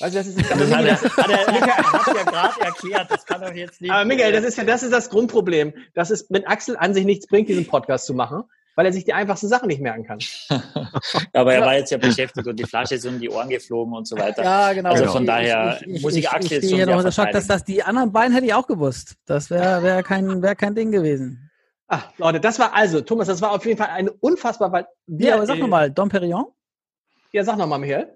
Also 0.00 0.18
das 0.18 0.26
ist 0.26 0.38
das 0.38 0.50
hat, 0.50 0.60
er, 0.60 1.00
hat, 1.00 1.30
er, 1.30 1.46
hat 1.46 2.16
ja 2.16 2.22
gerade 2.30 2.60
erklärt, 2.60 3.10
das 3.10 3.24
kann 3.24 3.40
doch 3.40 3.52
jetzt 3.52 3.80
nicht. 3.80 3.90
Aber 3.90 4.04
Michael, 4.04 4.32
das 4.32 4.44
ist 4.44 4.58
ja 4.58 4.64
das 4.64 4.82
ist 4.82 4.92
das 4.92 5.08
Grundproblem, 5.08 5.72
dass 5.94 6.10
es 6.10 6.28
mit 6.28 6.46
Axel 6.46 6.76
an 6.76 6.92
sich 6.92 7.06
nichts 7.06 7.26
bringt, 7.26 7.48
diesen 7.48 7.66
Podcast 7.66 8.04
zu 8.04 8.12
machen, 8.12 8.42
weil 8.76 8.86
er 8.86 8.92
sich 8.92 9.04
die 9.04 9.14
einfachsten 9.14 9.48
Sachen 9.48 9.66
nicht 9.68 9.80
merken 9.80 10.04
kann. 10.04 10.18
Aber 11.32 11.54
er 11.54 11.62
war 11.62 11.74
jetzt 11.74 11.90
ja 11.90 11.98
beschäftigt 11.98 12.46
und 12.46 12.60
die 12.60 12.64
Flasche 12.64 12.94
ist 12.94 13.06
um 13.06 13.18
die 13.18 13.28
Ohren 13.30 13.48
geflogen 13.48 13.94
und 13.94 14.06
so 14.06 14.16
weiter. 14.16 14.44
Ja, 14.44 14.72
genau. 14.74 14.90
Also 14.90 15.06
von 15.06 15.22
ich, 15.22 15.26
daher 15.26 15.78
ich, 15.80 15.94
ich, 15.94 16.02
muss 16.02 16.14
ich 16.14 16.30
Axel 16.30 16.52
jetzt 16.52 16.68
schon 16.68 16.76
hier 16.76 16.86
noch 16.86 17.10
Schock, 17.10 17.32
dass 17.32 17.46
das 17.46 17.64
die 17.64 17.82
anderen 17.82 18.12
beiden 18.12 18.32
hätte 18.32 18.46
ich 18.46 18.54
auch 18.54 18.66
gewusst. 18.66 19.16
Das 19.24 19.50
wäre 19.50 19.82
wär 19.82 20.02
kein, 20.02 20.42
wär 20.42 20.54
kein 20.54 20.74
Ding 20.74 20.92
gewesen. 20.92 21.50
Ah, 21.88 22.02
Leute, 22.18 22.40
das 22.40 22.58
war 22.58 22.74
also, 22.74 23.00
Thomas, 23.00 23.28
das 23.28 23.40
war 23.40 23.52
auf 23.52 23.64
jeden 23.64 23.78
Fall 23.78 23.88
eine 23.88 24.12
unfassbar, 24.12 24.70
weil 24.72 24.86
wir. 25.06 25.28
Ja, 25.28 25.34
aber 25.36 25.46
sag 25.46 25.56
äh, 25.56 25.60
nochmal, 25.60 25.90
Dom 25.90 26.08
Perignon? 26.08 26.46
Ja, 27.32 27.44
sag 27.44 27.56
nochmal, 27.56 27.78
Michael. 27.78 28.12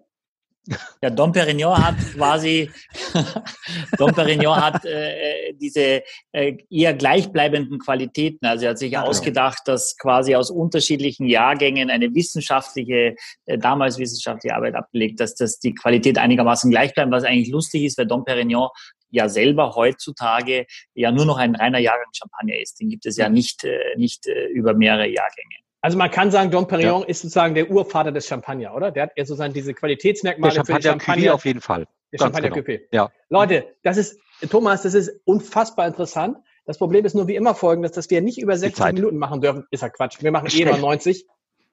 Ja, 1.02 1.10
Dom 1.10 1.32
Perignon 1.32 1.76
hat 1.76 1.96
quasi, 2.14 2.70
Dom 3.98 4.12
Perignon 4.12 4.56
hat 4.56 4.84
äh, 4.84 5.54
diese 5.54 6.02
äh, 6.32 6.56
eher 6.68 6.94
gleichbleibenden 6.94 7.78
Qualitäten. 7.78 8.46
Also 8.46 8.66
er 8.66 8.70
hat 8.70 8.78
sich 8.78 8.92
ja, 8.92 9.02
ausgedacht, 9.02 9.62
dass 9.64 9.96
quasi 9.96 10.34
aus 10.34 10.50
unterschiedlichen 10.50 11.26
Jahrgängen 11.26 11.90
eine 11.90 12.14
wissenschaftliche, 12.14 13.16
äh, 13.46 13.58
damals 13.58 13.98
wissenschaftliche 13.98 14.54
Arbeit 14.54 14.74
abgelegt, 14.74 15.18
dass 15.20 15.34
das 15.34 15.58
die 15.58 15.74
Qualität 15.74 16.18
einigermaßen 16.18 16.70
gleich 16.70 16.94
bleibt, 16.94 17.10
was 17.10 17.24
eigentlich 17.24 17.50
lustig 17.50 17.84
ist, 17.84 17.98
weil 17.98 18.06
Dom 18.06 18.24
Perignon 18.24 18.68
ja 19.10 19.28
selber 19.28 19.74
heutzutage 19.74 20.66
ja 20.94 21.10
nur 21.10 21.24
noch 21.24 21.38
ein 21.38 21.56
reiner 21.56 21.78
Jahrgang 21.78 22.06
Champagner 22.16 22.60
ist. 22.60 22.80
Den 22.80 22.90
gibt 22.90 23.06
es 23.06 23.16
ja 23.16 23.28
nicht, 23.28 23.64
äh, 23.64 23.78
nicht 23.96 24.26
äh, 24.26 24.46
über 24.46 24.74
mehrere 24.74 25.08
Jahrgänge. 25.08 25.56
Also 25.82 25.96
man 25.96 26.10
kann 26.10 26.30
sagen, 26.30 26.50
Dom 26.50 26.66
Perignon 26.68 27.02
ja. 27.02 27.08
ist 27.08 27.22
sozusagen 27.22 27.54
der 27.54 27.70
Urvater 27.70 28.12
des 28.12 28.26
Champagner, 28.26 28.74
oder? 28.74 28.90
Der 28.90 29.04
hat 29.04 29.12
ja 29.16 29.24
sozusagen 29.24 29.54
diese 29.54 29.72
Qualitätsmerkmale 29.72 30.52
der 30.52 30.64
Champagner 30.64 30.80
für 30.80 30.88
den 30.88 31.00
Champagner. 31.00 31.34
auf 31.34 31.44
jeden 31.44 31.60
Fall. 31.60 31.86
Der 32.12 32.18
Champagner 32.18 32.50
genau. 32.50 32.80
Ja. 32.92 33.10
Leute, 33.28 33.76
das 33.82 33.96
ist, 33.96 34.18
Thomas, 34.50 34.82
das 34.82 34.94
ist 34.94 35.10
unfassbar 35.24 35.86
interessant. 35.86 36.38
Das 36.66 36.78
Problem 36.78 37.04
ist 37.04 37.14
nur 37.14 37.28
wie 37.28 37.36
immer 37.36 37.54
folgendes, 37.54 37.92
dass 37.92 38.10
wir 38.10 38.20
nicht 38.20 38.38
über 38.38 38.56
60 38.56 38.92
Minuten 38.92 39.16
machen 39.16 39.40
dürfen. 39.40 39.66
Ist 39.70 39.82
ja 39.82 39.88
Quatsch. 39.88 40.22
Wir 40.22 40.30
machen 40.30 40.48
eh 40.52 40.62
über 40.62 40.76
90. 40.76 41.26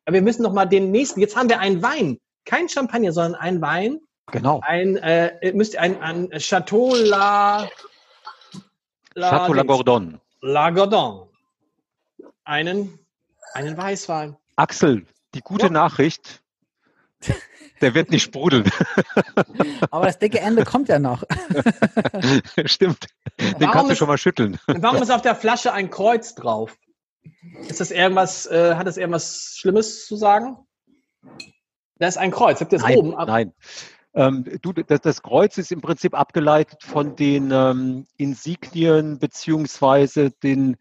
Aber 0.06 0.14
wir 0.14 0.22
müssen 0.22 0.44
noch 0.44 0.54
mal 0.54 0.66
den 0.66 0.92
nächsten. 0.92 1.20
Jetzt 1.20 1.36
haben 1.36 1.50
wir 1.50 1.60
einen 1.60 1.84
Wein. 1.84 2.20
Kein 2.46 2.70
Champagner, 2.70 3.12
sondern 3.12 3.36
einen 3.36 3.62
Wein, 3.62 4.00
Genau. 4.32 4.60
Ein, 4.64 4.98
äh, 4.98 5.54
müsst 5.54 5.78
ein, 5.78 6.02
ein 6.02 6.30
Chateau 6.40 6.94
La, 6.96 7.70
La 9.14 9.30
Chateau 9.30 9.54
La 9.54 9.64
Gordon. 9.64 10.20
La 10.42 10.70
Gordon. 10.70 11.30
Einen, 12.44 13.00
einen 13.54 13.78
Weißwein. 13.78 14.38
Axel, 14.56 15.06
die 15.36 15.42
gute 15.42 15.68
ja. 15.68 15.72
Nachricht, 15.72 16.42
der 17.82 17.94
wird 17.94 18.12
nicht 18.12 18.24
sprudeln. 18.24 18.70
Aber 19.92 20.06
das 20.06 20.20
dicke 20.20 20.40
Ende 20.40 20.64
kommt 20.64 20.90
ja 20.90 21.00
noch. 21.00 21.24
Stimmt. 22.66 23.08
Den 23.40 23.54
warum 23.60 23.72
kannst 23.72 23.92
du 23.92 23.96
schon 23.96 24.08
mal 24.08 24.18
schütteln. 24.18 24.60
Warum 24.68 25.02
ist 25.02 25.12
auf 25.12 25.22
der 25.22 25.36
Flasche 25.36 25.74
ein 25.74 25.90
Kreuz 25.90 26.36
drauf? 26.36 26.76
Ist 27.68 27.80
das 27.80 27.92
irgendwas, 27.92 28.46
äh, 28.46 28.76
hat 28.76 28.88
das 28.88 28.98
irgendwas 28.98 29.56
Schlimmes 29.58 30.06
zu 30.06 30.16
sagen? 30.16 30.58
Da 32.00 32.08
ist 32.08 32.18
ein 32.18 32.32
Kreuz. 32.32 32.62
Habt 32.62 32.72
ihr 32.72 32.80
es 32.80 32.98
oben? 32.98 33.10
Nein. 33.10 33.54
Ähm, 34.14 34.46
du, 34.62 34.74
das, 34.74 35.02
das, 35.02 35.22
Kreuz 35.22 35.58
ist 35.58 35.72
im 35.72 35.82
Prinzip 35.82 36.18
abgeleitet 36.18 36.82
von 36.82 37.16
den 37.16 37.52
ähm, 37.52 38.08
Insignien 38.18 39.20
beziehungsweise 39.20 40.32
den, 40.32 40.78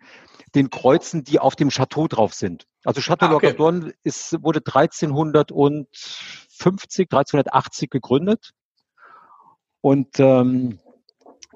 den 0.56 0.70
Kreuzen, 0.70 1.22
die 1.22 1.38
auf 1.38 1.54
dem 1.54 1.68
Chateau 1.68 2.08
drauf 2.08 2.34
sind. 2.34 2.66
Also 2.84 3.00
Chateau 3.00 3.26
ah, 3.26 3.34
okay. 3.34 3.50
Locardon 3.50 3.92
ist, 4.02 4.42
wurde 4.42 4.58
1350, 4.60 7.12
1380 7.12 7.90
gegründet. 7.90 8.50
Und 9.80 10.18
ähm, 10.18 10.80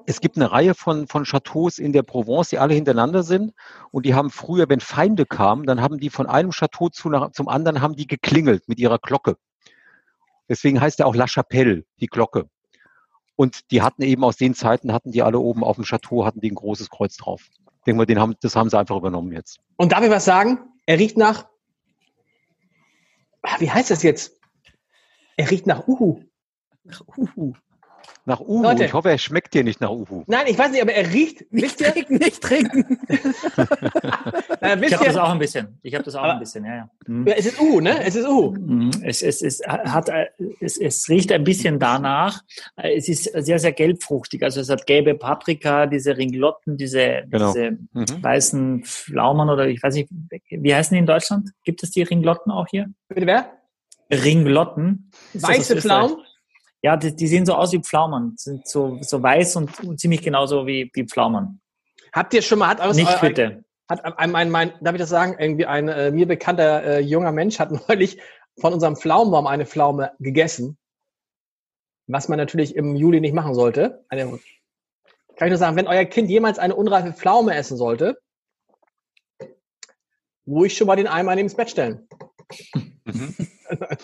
es 0.05 0.21
gibt 0.21 0.37
eine 0.37 0.51
Reihe 0.51 0.73
von, 0.73 1.07
von 1.07 1.23
Chateaus 1.23 1.79
in 1.79 1.93
der 1.93 2.03
Provence, 2.03 2.49
die 2.49 2.59
alle 2.59 2.73
hintereinander 2.73 3.23
sind. 3.23 3.53
Und 3.91 4.05
die 4.05 4.13
haben 4.13 4.29
früher, 4.29 4.69
wenn 4.69 4.79
Feinde 4.79 5.25
kamen, 5.25 5.65
dann 5.65 5.81
haben 5.81 5.99
die 5.99 6.09
von 6.09 6.27
einem 6.27 6.51
Chateau 6.51 6.89
zu, 6.89 7.09
zum 7.33 7.47
anderen 7.47 7.81
haben 7.81 7.95
die 7.95 8.07
geklingelt 8.07 8.67
mit 8.67 8.79
ihrer 8.79 8.99
Glocke. 8.99 9.37
Deswegen 10.47 10.81
heißt 10.81 10.99
er 10.99 11.07
auch 11.07 11.15
La 11.15 11.27
Chapelle, 11.27 11.85
die 11.99 12.07
Glocke. 12.07 12.49
Und 13.35 13.71
die 13.71 13.81
hatten 13.81 14.03
eben 14.03 14.23
aus 14.23 14.37
den 14.37 14.53
Zeiten, 14.53 14.93
hatten 14.93 15.11
die 15.11 15.23
alle 15.23 15.39
oben 15.39 15.63
auf 15.63 15.77
dem 15.77 15.85
Chateau, 15.85 16.25
hatten 16.25 16.41
die 16.41 16.51
ein 16.51 16.55
großes 16.55 16.89
Kreuz 16.89 17.17
drauf. 17.17 17.47
Denke 17.85 17.97
mal, 17.97 18.05
den 18.05 18.19
haben, 18.19 18.35
das 18.41 18.55
haben 18.55 18.69
sie 18.69 18.77
einfach 18.77 18.95
übernommen 18.95 19.31
jetzt. 19.31 19.59
Und 19.77 19.91
darf 19.91 20.03
ich 20.03 20.09
was 20.09 20.25
sagen? 20.25 20.59
Er 20.85 20.99
riecht 20.99 21.17
nach, 21.17 21.47
ah, 23.41 23.55
wie 23.59 23.71
heißt 23.71 23.91
das 23.91 24.03
jetzt? 24.03 24.39
Er 25.37 25.49
riecht 25.49 25.65
nach 25.65 25.87
Uhu. 25.87 26.23
Nach 26.83 27.01
Uhu. 27.17 27.53
Nach 28.25 28.39
Uhu. 28.39 28.61
Leute. 28.61 28.85
Ich 28.85 28.93
hoffe, 28.93 29.09
er 29.09 29.17
schmeckt 29.17 29.53
dir 29.53 29.63
nicht 29.63 29.81
nach 29.81 29.89
Uhu. 29.89 30.23
Nein, 30.27 30.45
ich 30.47 30.57
weiß 30.57 30.71
nicht, 30.71 30.81
aber 30.81 30.93
er 30.93 31.11
riecht. 31.11 31.51
Nicht 31.51 31.79
trinken, 31.79 32.17
nicht 32.17 32.41
trinken. 32.41 32.99
Na, 34.61 34.79
ich 34.79 34.93
habe 34.93 35.05
das 35.05 35.17
auch 35.17 35.31
ein 35.31 35.39
bisschen. 35.39 35.79
Ich 35.81 35.95
habe 35.95 36.03
das 36.03 36.15
auch 36.15 36.21
aber, 36.21 36.33
ein 36.33 36.39
bisschen, 36.39 36.63
ja, 36.65 36.75
ja. 36.75 36.89
Mhm. 37.07 37.25
Es 37.27 37.47
ist 37.47 37.59
Uhu, 37.59 37.79
ne? 37.79 38.03
Es 38.03 38.15
ist 38.15 38.27
Uhu. 38.27 38.51
Mhm. 38.51 38.91
Es, 39.03 39.23
es, 39.23 39.41
es, 39.41 39.61
hat, 39.65 40.11
es, 40.59 40.77
es 40.77 41.09
riecht 41.09 41.31
ein 41.31 41.43
bisschen 41.43 41.79
danach. 41.79 42.41
Es 42.75 43.09
ist 43.09 43.23
sehr, 43.23 43.57
sehr 43.57 43.71
gelbfruchtig. 43.71 44.43
Also 44.43 44.61
es 44.61 44.69
hat 44.69 44.85
gelbe 44.85 45.15
Paprika, 45.15 45.87
diese 45.87 46.15
Ringlotten, 46.15 46.77
diese, 46.77 47.23
genau. 47.27 47.53
diese 47.53 47.71
mhm. 47.93 48.23
weißen 48.23 48.83
Pflaumen 48.83 49.49
oder 49.49 49.67
ich 49.67 49.81
weiß 49.81 49.95
nicht, 49.95 50.09
wie 50.49 50.75
heißen 50.75 50.93
die 50.93 50.99
in 50.99 51.07
Deutschland? 51.07 51.49
Gibt 51.63 51.81
es 51.81 51.89
die 51.89 52.03
Ringlotten 52.03 52.51
auch 52.51 52.67
hier? 52.69 52.87
Bitte 53.07 53.25
wer? 53.25 53.51
Ringlotten. 54.11 55.11
Weiße 55.33 55.77
Pflaumen? 55.77 56.17
Ja, 56.83 56.97
die, 56.97 57.15
die, 57.15 57.27
sehen 57.27 57.45
so 57.45 57.53
aus 57.53 57.71
wie 57.73 57.79
Pflaumen, 57.79 58.35
sind 58.37 58.67
so, 58.67 58.97
so 59.01 59.21
weiß 59.21 59.55
und, 59.57 59.79
und 59.83 59.99
ziemlich 59.99 60.21
genauso 60.21 60.65
wie, 60.65 60.89
wie 60.93 61.05
Pflaumen. 61.05 61.61
Habt 62.11 62.33
ihr 62.33 62.41
schon 62.41 62.59
mal, 62.59 62.69
hat 62.69 62.81
aus, 62.81 62.95
Nicht 62.95 63.21
bitte. 63.21 63.63
Hat 63.87 64.03
ein, 64.03 64.35
ein, 64.35 64.49
mein, 64.49 64.73
darf 64.81 64.95
ich 64.95 65.01
das 65.01 65.09
sagen, 65.09 65.35
irgendwie 65.37 65.65
ein 65.65 65.87
äh, 65.87 66.11
mir 66.11 66.27
bekannter 66.27 66.83
äh, 66.83 66.99
junger 66.99 67.31
Mensch 67.31 67.59
hat 67.59 67.71
neulich 67.87 68.19
von 68.59 68.73
unserem 68.73 68.95
Pflaumenbaum 68.95 69.47
eine 69.47 69.65
Pflaume 69.65 70.11
gegessen, 70.19 70.77
was 72.07 72.27
man 72.27 72.37
natürlich 72.37 72.75
im 72.75 72.95
Juli 72.95 73.21
nicht 73.21 73.33
machen 73.33 73.53
sollte. 73.53 74.05
Eine, 74.09 74.39
kann 75.35 75.47
ich 75.47 75.51
nur 75.51 75.57
sagen, 75.57 75.75
wenn 75.75 75.87
euer 75.87 76.05
Kind 76.05 76.29
jemals 76.29 76.59
eine 76.59 76.75
unreife 76.75 77.13
Pflaume 77.13 77.55
essen 77.55 77.77
sollte, 77.77 78.19
ruhig 80.47 80.75
schon 80.75 80.87
mal 80.87 80.95
den 80.95 81.07
Eimer 81.07 81.35
neben 81.35 81.47
das 81.47 81.55
Bett 81.55 81.69
stellen. 81.69 82.07
Mhm. 83.03 83.35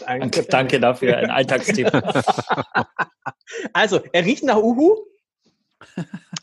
Danke, 0.06 0.44
danke 0.44 0.80
dafür, 0.80 1.18
ein 1.18 1.30
Alltagstipp. 1.30 1.92
also, 3.74 4.02
er 4.12 4.26
riecht 4.26 4.44
nach 4.44 4.58
Uhu. 4.58 4.98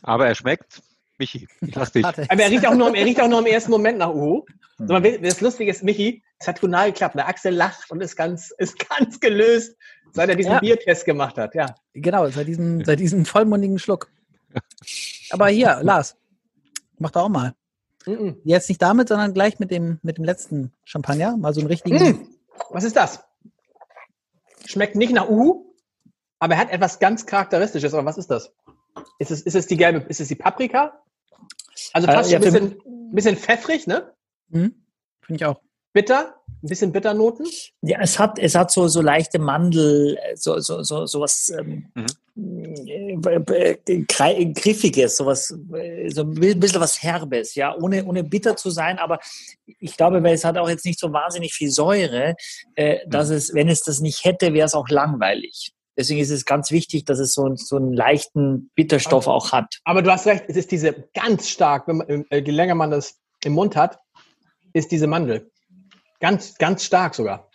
Aber 0.03 0.27
er 0.27 0.35
schmeckt. 0.35 0.81
Michi, 1.17 1.47
ich 1.61 1.75
lass 1.75 1.91
dich. 1.91 2.05
Aber 2.05 2.41
er 2.41 2.51
riecht 2.51 2.67
auch 2.67 2.75
nur, 2.75 2.93
er 2.95 3.05
riecht 3.05 3.21
auch 3.21 3.27
nur 3.27 3.39
im 3.39 3.45
ersten 3.45 3.71
Moment 3.71 3.97
nach 3.97 4.13
Uhu. 4.13 4.45
Das 4.77 5.41
Lustige 5.41 5.71
ist, 5.71 5.83
Michi, 5.83 6.23
es 6.39 6.47
hat 6.47 6.57
total 6.57 6.91
geklappt. 6.91 7.15
Der 7.15 7.27
Axel 7.27 7.53
lacht 7.53 7.89
und 7.91 8.01
ist 8.01 8.15
ganz, 8.15 8.51
ist 8.57 8.77
ganz 8.89 9.19
gelöst, 9.19 9.77
seit 10.11 10.29
er 10.29 10.35
diesen 10.35 10.51
ja. 10.51 10.59
Biertest 10.59 11.05
gemacht 11.05 11.37
hat. 11.37 11.55
Ja. 11.55 11.75
Genau, 11.93 12.27
seit 12.27 12.47
diesem, 12.47 12.83
seit 12.83 12.99
diesem 12.99 13.25
vollmundigen 13.25 13.79
Schluck. 13.79 14.09
Aber 15.29 15.47
hier, 15.47 15.79
Lars, 15.81 16.17
mach 16.97 17.11
doch 17.11 17.23
auch 17.23 17.29
mal. 17.29 17.53
Mm 18.05 18.31
Jetzt 18.43 18.69
nicht 18.69 18.81
damit, 18.81 19.07
sondern 19.07 19.33
gleich 19.33 19.59
mit 19.59 19.71
dem, 19.71 19.99
mit 20.03 20.17
dem 20.17 20.25
letzten 20.25 20.73
Champagner. 20.83 21.37
Mal 21.37 21.53
so 21.53 21.61
einen 21.61 21.69
richtigen. 21.69 21.97
Mm. 21.97 22.27
Was 22.69 22.83
ist 22.83 22.95
das? 22.95 23.25
schmeckt 24.65 24.95
nicht 24.95 25.13
nach 25.13 25.29
Uhu, 25.29 25.73
aber 26.39 26.55
er 26.55 26.59
hat 26.59 26.71
etwas 26.71 26.99
ganz 26.99 27.25
Charakteristisches. 27.25 27.93
Aber 27.93 28.05
was 28.05 28.17
ist 28.17 28.29
das? 28.29 28.53
Ist 29.19 29.31
es, 29.31 29.41
ist 29.41 29.55
es 29.55 29.67
die 29.67 29.77
gelbe, 29.77 29.99
ist 30.09 30.19
es 30.19 30.27
die 30.27 30.35
Paprika? 30.35 31.01
Also 31.93 32.07
fast 32.07 32.29
äh, 32.29 32.33
ja, 32.33 32.39
ein 32.39 32.43
bisschen, 32.43 33.11
bisschen 33.11 33.37
pfeffrig, 33.37 33.87
ne? 33.87 34.13
Mhm. 34.49 34.85
Finde 35.21 35.37
ich 35.37 35.45
auch. 35.45 35.61
Bitter? 35.95 36.35
Ein 36.61 36.67
bisschen 36.67 36.91
Bitternoten? 36.91 37.47
Ja, 37.81 37.99
es 38.01 38.19
hat, 38.19 38.37
es 38.37 38.53
hat 38.53 38.69
so, 38.69 38.89
so 38.89 39.01
leichte 39.01 39.39
Mandel, 39.39 40.17
so, 40.35 40.59
so, 40.59 40.83
so, 40.83 41.05
so 41.05 41.21
was 41.21 41.49
ähm, 41.57 41.89
mhm. 42.35 43.21
äh, 43.25 43.77
äh, 43.87 44.45
Griffiges, 44.51 45.15
sowas, 45.15 45.57
äh, 45.73 46.09
so 46.09 46.23
ein 46.23 46.59
bisschen 46.59 46.81
was 46.81 47.01
Herbes, 47.01 47.55
ja, 47.55 47.73
ohne, 47.77 48.03
ohne 48.03 48.25
bitter 48.25 48.57
zu 48.57 48.71
sein, 48.71 48.99
aber 48.99 49.19
ich 49.79 49.95
glaube, 49.95 50.21
weil 50.21 50.33
es 50.33 50.43
hat 50.43 50.57
auch 50.57 50.67
jetzt 50.67 50.83
nicht 50.83 50.99
so 50.99 51.13
wahnsinnig 51.13 51.53
viel 51.53 51.71
Säure, 51.71 52.35
äh, 52.75 52.97
dass 53.07 53.29
mhm. 53.29 53.35
es, 53.35 53.53
wenn 53.53 53.69
es 53.69 53.81
das 53.83 54.01
nicht 54.01 54.25
hätte, 54.25 54.53
wäre 54.53 54.65
es 54.65 54.73
auch 54.73 54.89
langweilig. 54.89 55.71
Deswegen 55.97 56.19
ist 56.19 56.29
es 56.29 56.43
ganz 56.43 56.71
wichtig, 56.71 57.05
dass 57.05 57.19
es 57.19 57.31
so, 57.33 57.55
so 57.55 57.77
einen 57.77 57.93
leichten 57.93 58.69
Bitterstoff 58.75 59.27
auch 59.27 59.53
hat. 59.53 59.79
Aber 59.85 60.01
du 60.01 60.11
hast 60.11 60.27
recht, 60.27 60.43
es 60.49 60.57
ist 60.57 60.71
diese 60.71 61.07
ganz 61.13 61.47
stark, 61.47 61.87
wenn 61.87 61.97
man, 61.97 62.25
je 62.29 62.51
länger 62.51 62.75
man 62.75 62.91
das 62.91 63.17
im 63.45 63.53
Mund 63.53 63.77
hat, 63.77 63.97
ist 64.73 64.91
diese 64.91 65.07
Mandel. 65.07 65.49
Ganz, 66.19 66.55
ganz 66.57 66.83
stark 66.83 67.15
sogar. 67.15 67.49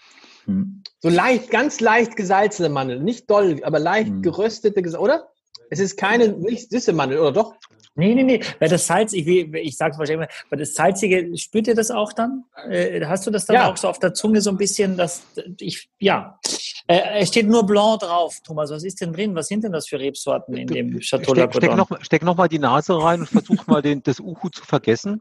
Hm. 0.45 0.83
So 0.99 1.09
leicht, 1.09 1.51
ganz 1.51 1.81
leicht 1.81 2.17
gesalzene 2.17 2.69
Mandel. 2.69 3.01
Nicht 3.01 3.31
doll, 3.31 3.61
aber 3.63 3.79
leicht 3.79 4.09
hm. 4.09 4.23
geröstete, 4.23 4.99
oder? 4.99 5.29
Es 5.71 5.79
ist 5.79 5.97
keine, 5.97 6.29
nicht 6.29 6.71
süße 6.71 6.93
Mandel, 6.93 7.21
oder 7.21 7.33
doch? 7.33 7.55
Nee, 7.97 8.15
nee, 8.15 8.23
nee. 8.23 8.41
Weil 8.59 8.69
das 8.69 8.87
Salz, 8.87 9.13
ich, 9.13 9.27
ich 9.27 9.77
sage 9.77 9.93
es 9.93 9.99
wahrscheinlich 9.99 10.29
immer, 10.29 10.45
weil 10.49 10.59
das 10.59 10.75
Salzige, 10.75 11.37
spürt 11.37 11.67
ihr 11.67 11.75
das 11.75 11.91
auch 11.91 12.13
dann? 12.13 12.45
Äh, 12.69 13.05
hast 13.05 13.27
du 13.27 13.31
das 13.31 13.47
dann 13.47 13.57
ja. 13.57 13.71
auch 13.71 13.77
so 13.77 13.89
auf 13.89 13.99
der 13.99 14.15
Zunge 14.15 14.41
so 14.41 14.51
ein 14.51 14.57
bisschen, 14.57 14.97
dass 14.97 15.23
ich, 15.59 15.91
ja. 15.99 16.39
Äh, 16.87 17.21
es 17.21 17.29
steht 17.29 17.49
nur 17.49 17.67
Blanc 17.67 18.01
drauf, 18.01 18.39
Thomas. 18.45 18.71
Was 18.71 18.85
ist 18.85 19.01
denn 19.01 19.13
drin? 19.13 19.35
Was 19.35 19.49
sind 19.49 19.65
denn 19.65 19.73
das 19.73 19.89
für 19.89 19.99
Rebsorten 19.99 20.57
in 20.57 20.69
dem 20.69 21.01
Chateau 21.01 21.35
steck, 21.35 21.55
steck 21.55 21.77
noch, 21.77 21.91
steck 22.03 22.23
noch 22.23 22.37
mal 22.37 22.49
die 22.49 22.59
Nase 22.59 23.01
rein 23.03 23.21
und 23.21 23.29
versuch 23.29 23.67
mal 23.67 23.83
den, 23.83 24.03
das 24.03 24.21
Uhu 24.21 24.49
zu 24.51 24.65
vergessen. 24.65 25.21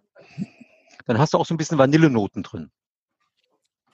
Dann 1.05 1.17
hast 1.17 1.33
du 1.33 1.37
auch 1.37 1.45
so 1.45 1.55
ein 1.55 1.57
bisschen 1.57 1.79
Vanillenoten 1.79 2.43
drin. 2.43 2.71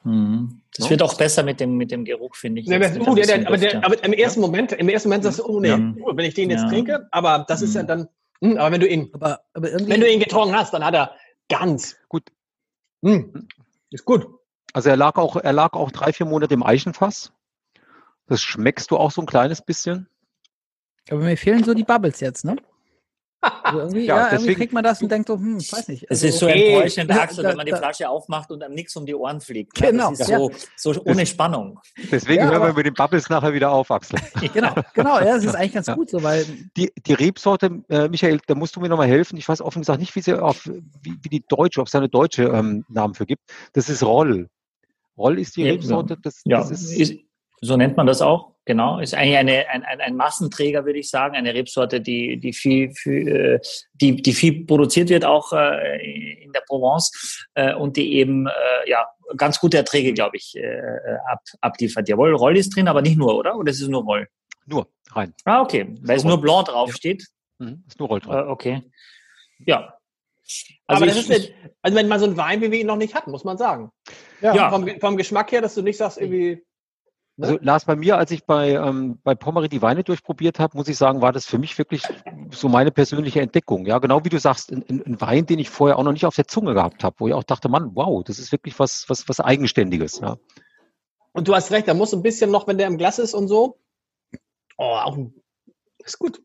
Mhm. 0.06 0.62
Das 0.76 0.86
no? 0.86 0.92
wird 0.92 1.02
auch 1.02 1.18
besser 1.18 1.42
mit 1.42 1.60
dem, 1.60 1.78
mit 1.78 1.92
dem 1.92 2.06
Geruch, 2.06 2.36
finde 2.36 2.62
ich. 2.62 2.68
Ja, 2.68 2.78
das, 2.78 2.96
uh, 2.98 3.16
der, 3.16 3.26
der, 3.26 3.48
aber, 3.48 3.58
der, 3.58 3.84
aber, 3.84 4.04
im 4.04 4.14
ersten 4.14 4.40
Moment, 4.40 4.72
im 4.72 4.88
ersten 4.88 5.10
Moment 5.10 5.24
sagst 5.24 5.40
du, 5.40 5.46
oh 5.46 5.60
nee, 5.60 5.70
ja. 5.70 5.78
wenn 5.78 6.26
ich 6.26 6.36
den 6.36 6.52
jetzt 6.52 6.64
ja. 6.64 6.70
trinke, 6.70 7.08
aber 7.12 7.44
das 7.48 7.64
ist 7.64 7.74
ja 7.74 7.82
mhm. 7.84 7.88
dann, 7.88 8.00
mh, 8.42 8.52
hm, 8.52 8.58
aber 8.58 8.72
wenn 8.72 8.82
du 8.82 8.88
ihn, 8.88 9.10
aber, 9.14 9.42
aber 9.54 9.68
wenn 9.74 10.00
du 10.00 10.10
ihn 10.10 10.20
getrunken 10.20 10.56
hast, 10.56 10.74
dann 10.74 10.86
hat 10.86 10.94
er 10.94 11.16
ganz 11.50 11.98
gut. 12.08 12.24
Mh, 13.02 13.16
hm, 13.16 13.48
ist 13.90 14.06
gut. 14.06 14.28
Also 14.74 14.90
er 14.90 14.98
lag 14.98 15.16
auch, 15.16 15.38
er 15.38 15.54
lag 15.54 15.74
auch 15.74 15.92
drei, 15.92 16.14
vier 16.14 16.28
Monate 16.28 16.54
im 16.54 16.64
Eichenfass. 16.64 17.34
Das 18.28 18.42
schmeckst 18.42 18.92
du 18.92 18.98
auch 18.98 19.12
so 19.12 19.22
ein 19.22 19.28
kleines 19.28 19.64
bisschen. 19.64 20.08
Aber 21.10 21.22
mir 21.22 21.38
fehlen 21.38 21.64
so 21.64 21.74
die 21.74 21.84
Bubbles 21.84 22.20
jetzt, 22.20 22.46
ne? 22.46 22.58
Also 23.42 23.80
irgendwie, 23.80 24.06
ja, 24.06 24.18
ja 24.18 24.24
deswegen, 24.24 24.42
irgendwie 24.42 24.56
kriegt 24.56 24.74
man 24.74 24.84
das 24.84 25.02
und 25.02 25.12
denkt 25.12 25.28
so, 25.28 25.36
hm, 25.36 25.58
weiß 25.58 25.88
nicht. 25.88 26.10
Also, 26.10 26.28
es 26.28 26.34
ist 26.34 26.40
so 26.40 26.48
okay. 26.48 26.74
enttäuschend, 26.74 27.12
Axel, 27.12 27.44
wenn 27.44 27.58
man 27.58 27.66
die 27.66 27.74
Flasche 27.74 28.10
aufmacht 28.10 28.52
und 28.52 28.64
einem 28.64 28.74
nichts 28.74 28.96
um 28.96 29.06
die 29.06 29.14
Ohren 29.16 29.42
fliegt. 29.42 29.80
Ne? 29.80 29.92
Genau. 29.92 30.12
Das 30.12 30.22
ist 30.22 30.28
so, 30.28 30.52
so 30.94 31.02
ohne 31.06 31.26
Spannung. 31.26 31.80
Deswegen 32.12 32.44
ja, 32.44 32.50
hören 32.50 32.64
wir 32.64 32.74
mit 32.74 32.86
den 32.86 32.94
Bubbles 32.94 33.30
nachher 33.30 33.54
wieder 33.54 33.72
auf, 33.72 33.92
Axel. 33.92 34.20
genau, 34.54 34.74
genau, 34.94 35.20
ja, 35.20 35.36
das 35.36 35.46
ist 35.46 35.56
eigentlich 35.56 35.74
ganz 35.74 35.88
gut 35.88 36.10
so, 36.10 36.24
weil. 36.24 36.46
Die, 36.78 36.92
die 37.06 37.14
Rebsorte, 37.14 37.84
äh, 37.90 38.08
Michael, 38.08 38.40
da 38.48 38.56
musst 38.56 38.76
du 38.76 38.80
mir 38.80 38.90
nochmal 38.90 39.08
helfen. 39.08 39.38
Ich 39.38 39.48
weiß 39.48 39.62
offen 39.62 39.82
gesagt 39.82 40.00
nicht, 40.00 40.16
wie 40.16 40.22
sie 40.22 40.40
auf, 40.42 40.66
wie, 41.02 41.18
wie 41.22 41.30
die 41.30 41.44
deutsche, 41.48 41.82
ob 41.82 41.88
es 41.88 41.96
eine 41.96 42.10
deutsche 42.10 42.44
ähm, 42.44 42.86
Namen 42.90 43.14
für 43.14 43.26
gibt. 43.26 43.44
Das 43.74 43.90
ist 43.90 44.04
Roll. 44.04 44.50
Roll 45.18 45.40
ist 45.40 45.56
die 45.56 45.68
Rebsorte. 45.68 46.18
Das, 46.22 46.42
ja, 46.46 46.60
das 46.60 46.72
ist, 46.72 47.16
so 47.62 47.78
nennt 47.78 47.96
man 47.98 48.08
das 48.08 48.22
auch. 48.22 48.55
Genau, 48.68 49.00
ist 49.00 49.14
eigentlich 49.14 49.38
eine, 49.38 49.70
ein, 49.70 49.84
ein, 49.84 50.02
ein 50.02 50.16
Massenträger, 50.16 50.86
würde 50.86 50.98
ich 50.98 51.10
sagen, 51.12 51.36
eine 51.36 51.54
Rebsorte, 51.54 52.02
die, 52.02 52.38
die, 52.38 52.52
viel, 52.52 52.92
viel, 52.96 53.28
äh, 53.28 53.60
die, 53.94 54.16
die 54.16 54.34
viel 54.34 54.66
produziert 54.66 55.10
wird, 55.10 55.24
auch 55.24 55.54
äh, 55.54 56.44
in 56.44 56.52
der 56.52 56.62
Provence 56.62 57.46
äh, 57.54 57.76
und 57.76 57.96
die 57.96 58.16
eben 58.16 58.48
äh, 58.48 58.90
ja, 58.90 59.08
ganz 59.38 59.60
gute 59.60 59.78
Erträge, 59.78 60.14
glaube 60.14 60.38
ich, 60.38 60.56
äh, 60.56 60.82
ab, 61.28 61.42
abliefert. 61.62 62.10
Jawohl, 62.10 62.34
Roll 62.34 62.58
ist 62.58 62.76
drin, 62.76 62.88
aber 62.88 63.04
nicht 63.04 63.18
nur, 63.18 63.36
oder? 63.36 63.56
Oder 63.56 63.70
ist 63.70 63.82
es 63.82 63.88
nur 63.88 64.04
Roll? 64.04 64.28
Nur, 64.66 64.88
rein. 65.12 65.36
Ah, 65.46 65.62
okay, 65.62 65.88
weil 66.02 66.18
es 66.18 66.24
nur 66.24 66.42
Blanc 66.42 66.66
draufsteht. 66.66 67.24
Ja. 67.60 67.68
Mhm, 67.68 67.84
ist 67.88 68.00
nur 68.00 68.08
Roll 68.08 68.20
drauf. 68.20 68.34
Äh, 68.34 68.50
okay. 68.50 68.82
Ja. 69.60 69.94
Also 70.88 71.04
aber 71.04 71.06
das 71.06 71.18
ist 71.18 71.30
nicht, 71.30 71.54
also 71.84 71.98
wenn 71.98 72.08
man 72.08 72.20
so 72.20 72.26
einen 72.26 72.38
Wein 72.38 72.62
wie 72.62 72.72
wir 72.72 72.80
ihn 72.80 72.88
noch 72.88 72.98
nicht 72.98 73.14
hatten, 73.14 73.30
muss 73.30 73.44
man 73.44 73.58
sagen. 73.58 73.92
Ja. 74.42 74.56
ja. 74.56 74.70
Vom, 74.72 74.88
vom 75.00 75.18
Geschmack 75.18 75.52
her, 75.52 75.62
dass 75.62 75.76
du 75.76 75.84
nicht 75.84 75.98
sagst, 75.98 76.20
irgendwie? 76.20 76.64
Also 77.40 77.58
Lars, 77.62 77.84
bei 77.84 77.98
mir, 77.98 78.18
als 78.18 78.32
ich 78.32 78.46
bei, 78.46 78.72
ähm, 78.72 79.20
bei 79.24 79.36
Pommery 79.36 79.68
die 79.68 79.82
Weine 79.82 80.04
durchprobiert 80.04 80.60
habe, 80.60 80.78
muss 80.78 80.88
ich 80.88 80.98
sagen, 80.98 81.22
war 81.22 81.34
das 81.34 81.46
für 81.46 81.58
mich 81.58 81.78
wirklich 81.78 82.04
so 82.52 82.70
meine 82.70 82.92
persönliche 82.92 83.42
Entdeckung. 83.42 83.86
Ja, 83.86 84.00
genau 84.00 84.24
wie 84.24 84.30
du 84.30 84.40
sagst, 84.40 84.72
ein, 84.72 84.86
ein 84.88 85.20
Wein, 85.20 85.46
den 85.46 85.60
ich 85.60 85.70
vorher 85.70 86.00
auch 86.00 86.04
noch 86.04 86.14
nicht 86.14 86.26
auf 86.26 86.36
der 86.36 86.48
Zunge 86.48 86.74
gehabt 86.74 87.04
habe, 87.04 87.16
wo 87.20 87.28
ich 87.28 87.34
auch 87.34 87.44
dachte, 87.44 87.68
Mann, 87.68 87.92
wow, 87.94 88.24
das 88.24 88.40
ist 88.40 88.54
wirklich 88.54 88.80
was, 88.80 89.06
was, 89.10 89.28
was 89.28 89.42
Eigenständiges. 89.42 90.20
Ja. 90.20 90.38
Und 91.34 91.50
du 91.50 91.54
hast 91.54 91.72
recht, 91.72 91.90
da 91.90 91.94
muss 91.94 92.14
ein 92.14 92.24
bisschen 92.24 92.52
noch, 92.52 92.68
wenn 92.68 92.78
der 92.78 92.88
im 92.88 92.98
Glas 92.98 93.20
ist 93.20 93.34
und 93.34 93.50
so. 93.50 93.80
Oh, 94.78 94.84
auch 94.84 95.18
ist 96.06 96.20
gut. 96.20 96.42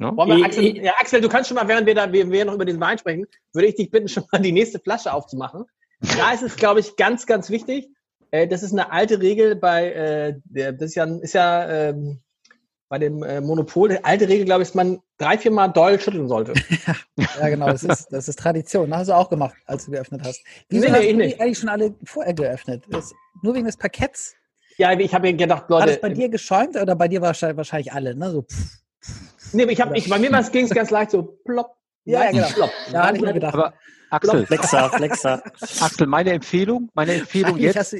Ja. 0.00 0.12
Wir, 0.14 0.44
Axel, 0.44 0.76
ja, 0.84 0.92
Axel, 0.98 1.20
du 1.22 1.28
kannst 1.28 1.48
schon 1.48 1.54
mal, 1.54 1.68
während 1.68 1.86
wir 1.86 1.94
da, 1.94 2.12
wir, 2.12 2.30
wir 2.30 2.44
noch 2.44 2.54
über 2.54 2.64
den 2.64 2.80
Wein 2.80 2.98
sprechen, 2.98 3.26
würde 3.52 3.68
ich 3.68 3.76
dich 3.76 3.90
bitten, 3.90 4.08
schon 4.08 4.24
mal 4.30 4.42
die 4.42 4.52
nächste 4.52 4.80
Flasche 4.80 5.12
aufzumachen. 5.12 5.64
Da 6.00 6.32
ist 6.32 6.42
es, 6.42 6.56
glaube 6.56 6.80
ich, 6.80 6.96
ganz, 6.96 7.24
ganz 7.24 7.48
wichtig, 7.48 7.88
äh, 8.34 8.48
das 8.48 8.64
ist 8.64 8.72
eine 8.72 8.90
alte 8.90 9.20
Regel 9.20 9.54
bei, 9.54 9.92
äh, 9.92 10.72
das 10.72 10.90
ist 10.90 10.94
ja, 10.96 11.04
ist 11.04 11.34
ja 11.34 11.70
ähm, 11.70 12.20
bei 12.88 12.98
dem 12.98 13.22
äh, 13.22 13.40
Monopol, 13.40 13.90
die 13.90 14.04
alte 14.04 14.28
Regel, 14.28 14.44
glaube 14.44 14.62
ich, 14.62 14.68
dass 14.68 14.74
man 14.74 15.00
drei, 15.18 15.38
vier 15.38 15.52
Mal 15.52 15.68
doll 15.68 16.00
schütteln 16.00 16.28
sollte. 16.28 16.52
ja, 17.16 17.48
genau, 17.48 17.68
das 17.68 17.84
ist, 17.84 18.08
das 18.12 18.28
ist 18.28 18.38
Tradition. 18.38 18.90
Das 18.90 19.00
hast 19.00 19.08
du 19.08 19.12
auch 19.14 19.30
gemacht, 19.30 19.54
als 19.66 19.84
du 19.84 19.92
geöffnet 19.92 20.22
hast. 20.24 20.42
Wieso 20.68 20.86
nee, 20.86 20.90
hast 20.90 21.00
nee, 21.00 21.12
du 21.12 21.18
nicht. 21.18 21.40
eigentlich 21.40 21.58
schon 21.58 21.68
alle 21.68 21.94
vorher 22.04 22.34
geöffnet? 22.34 22.82
Das, 22.90 23.12
nur 23.42 23.54
wegen 23.54 23.66
des 23.66 23.76
Parketts? 23.76 24.34
Ja, 24.78 24.92
ich 24.98 25.14
habe 25.14 25.32
gedacht, 25.32 25.70
Leute. 25.70 25.84
Hat 25.84 25.90
es 25.90 26.00
bei 26.00 26.08
dir 26.08 26.28
geschäumt 26.28 26.74
oder 26.74 26.96
bei 26.96 27.06
dir 27.06 27.22
wahrscheinlich, 27.22 27.56
wahrscheinlich 27.56 27.92
alle, 27.92 28.16
ne? 28.16 28.32
So, 28.32 28.42
pff, 28.42 29.52
nee, 29.52 29.62
ich 29.64 29.80
habe, 29.80 29.96
ich, 29.96 30.08
bei 30.08 30.18
mir 30.18 30.30
ging 30.50 30.64
es 30.64 30.70
ganz 30.70 30.90
leicht 30.90 31.12
so 31.12 31.22
plopp. 31.44 31.76
Ja, 32.04 32.24
ja 32.24 32.30
genau. 32.32 32.48
Plopp. 32.48 32.70
Ja, 32.92 33.06
hatte 33.06 33.16
ich 33.16 33.22
mir 33.22 33.32
gedacht. 33.32 33.54
Aber 33.54 33.74
Axel, 34.10 34.44
Flexer, 34.46 34.90
Flexer. 34.90 35.42
Axel, 35.80 36.06
meine 36.08 36.32
Empfehlung, 36.32 36.90
meine 36.94 37.14
Empfehlung 37.14 37.58
jetzt. 37.58 37.94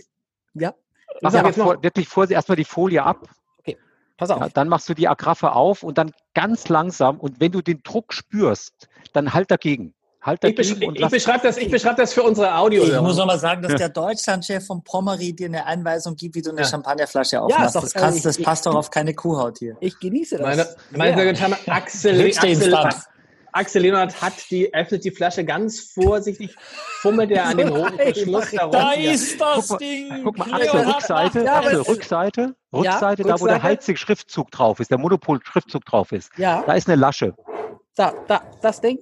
Ja. 0.55 0.75
Mach 1.21 1.35
einfach 1.35 1.55
vor, 1.55 1.83
wirklich 1.83 2.09
vor, 2.09 2.29
erstmal 2.29 2.57
die 2.57 2.65
Folie 2.65 3.03
ab. 3.03 3.29
Okay, 3.59 3.77
pass 4.17 4.31
auf. 4.31 4.41
Ja, 4.41 4.49
dann 4.49 4.69
machst 4.69 4.89
du 4.89 4.95
die 4.95 5.09
Agraffe 5.09 5.53
auf 5.53 5.83
und 5.83 5.99
dann 5.99 6.13
ganz 6.35 6.69
langsam 6.69 7.21
und 7.21 7.41
wenn 7.41 7.53
du 7.53 7.63
den 7.63 7.83
Druck 7.83 8.13
spürst, 8.13 8.89
dann 9.13 9.33
halt 9.33 9.51
dagegen. 9.51 9.95
Halt 10.23 10.43
dagegen 10.43 10.63
ich, 10.63 10.79
besch 10.79 11.03
ich 11.03 11.09
beschreibe 11.09 11.47
das, 11.47 11.59
ich 11.59 11.71
beschreib 11.71 11.97
das 11.97 12.15
für 12.15 12.23
unsere 12.23 12.57
Audio. 12.57 12.83
Ich 12.83 13.01
muss 13.01 13.17
nochmal 13.17 13.39
sagen, 13.39 13.61
dass 13.61 13.75
der 13.75 13.91
Deutschlandchef 13.91 14.67
von 14.67 14.83
Pommery 14.83 15.35
dir 15.35 15.49
eine 15.49 15.67
Anweisung 15.67 16.17
gibt, 16.17 16.35
wie 16.35 16.43
du 16.43 16.51
eine 16.51 16.63
ja. 16.63 16.67
Champagnerflasche 16.67 17.43
aufmachst. 17.43 17.75
Ja, 17.75 17.81
das, 17.81 17.93
kannst, 17.93 18.25
das 18.25 18.41
passt 18.41 18.65
doch 18.65 18.75
auf 18.75 18.91
keine 18.91 19.13
Kuhhaut 19.13 19.59
hier. 19.59 19.77
Ich 19.81 19.99
genieße 20.01 20.39
das. 20.39 20.47
Meine, 20.47 20.67
meine 20.93 21.15
sehr 21.15 21.33
geehrten 21.33 21.71
Axel, 21.71 22.27
Axel, 22.27 22.85
Axel 23.55 23.83
Leonard 23.83 24.21
hat 24.21 24.51
die, 24.51 24.75
öffnet 24.75 25.05
die 25.05 25.13
Flasche 25.13 25.45
ganz 25.45 25.81
vorsichtig, 25.81 26.57
fummelt 27.01 27.31
er 27.31 27.47
an 27.47 27.57
dem 27.57 27.69
roten 27.69 27.97
Verschluss 27.97 28.53
herum. 28.53 28.73
Da 28.73 28.93
ist 28.93 29.41
das 29.41 29.69
guck 29.69 29.79
Ding! 29.79 30.09
Mal, 30.09 30.23
guck 30.25 30.39
mal, 30.39 30.53
Axel, 30.55 30.81
Rückseite, 30.81 31.45
ja, 31.45 31.59
Axel, 31.59 31.81
Rückseite, 31.83 32.55
Rückseite, 32.73 33.23
ja, 33.23 33.29
da 33.29 33.41
wo 33.41 33.47
der 33.47 33.63
Heizig-Schriftzug 33.63 34.51
drauf 34.51 34.81
ist, 34.81 34.91
der 34.91 34.99
Monopol-Schriftzug 34.99 35.85
drauf 35.85 36.11
ist. 36.11 36.31
Ja. 36.37 36.65
Da 36.67 36.73
ist 36.75 36.89
eine 36.89 36.97
Lasche. 36.97 37.35
Da, 37.95 38.13
da, 38.27 38.43
das 38.61 38.81
Ding? 38.81 38.99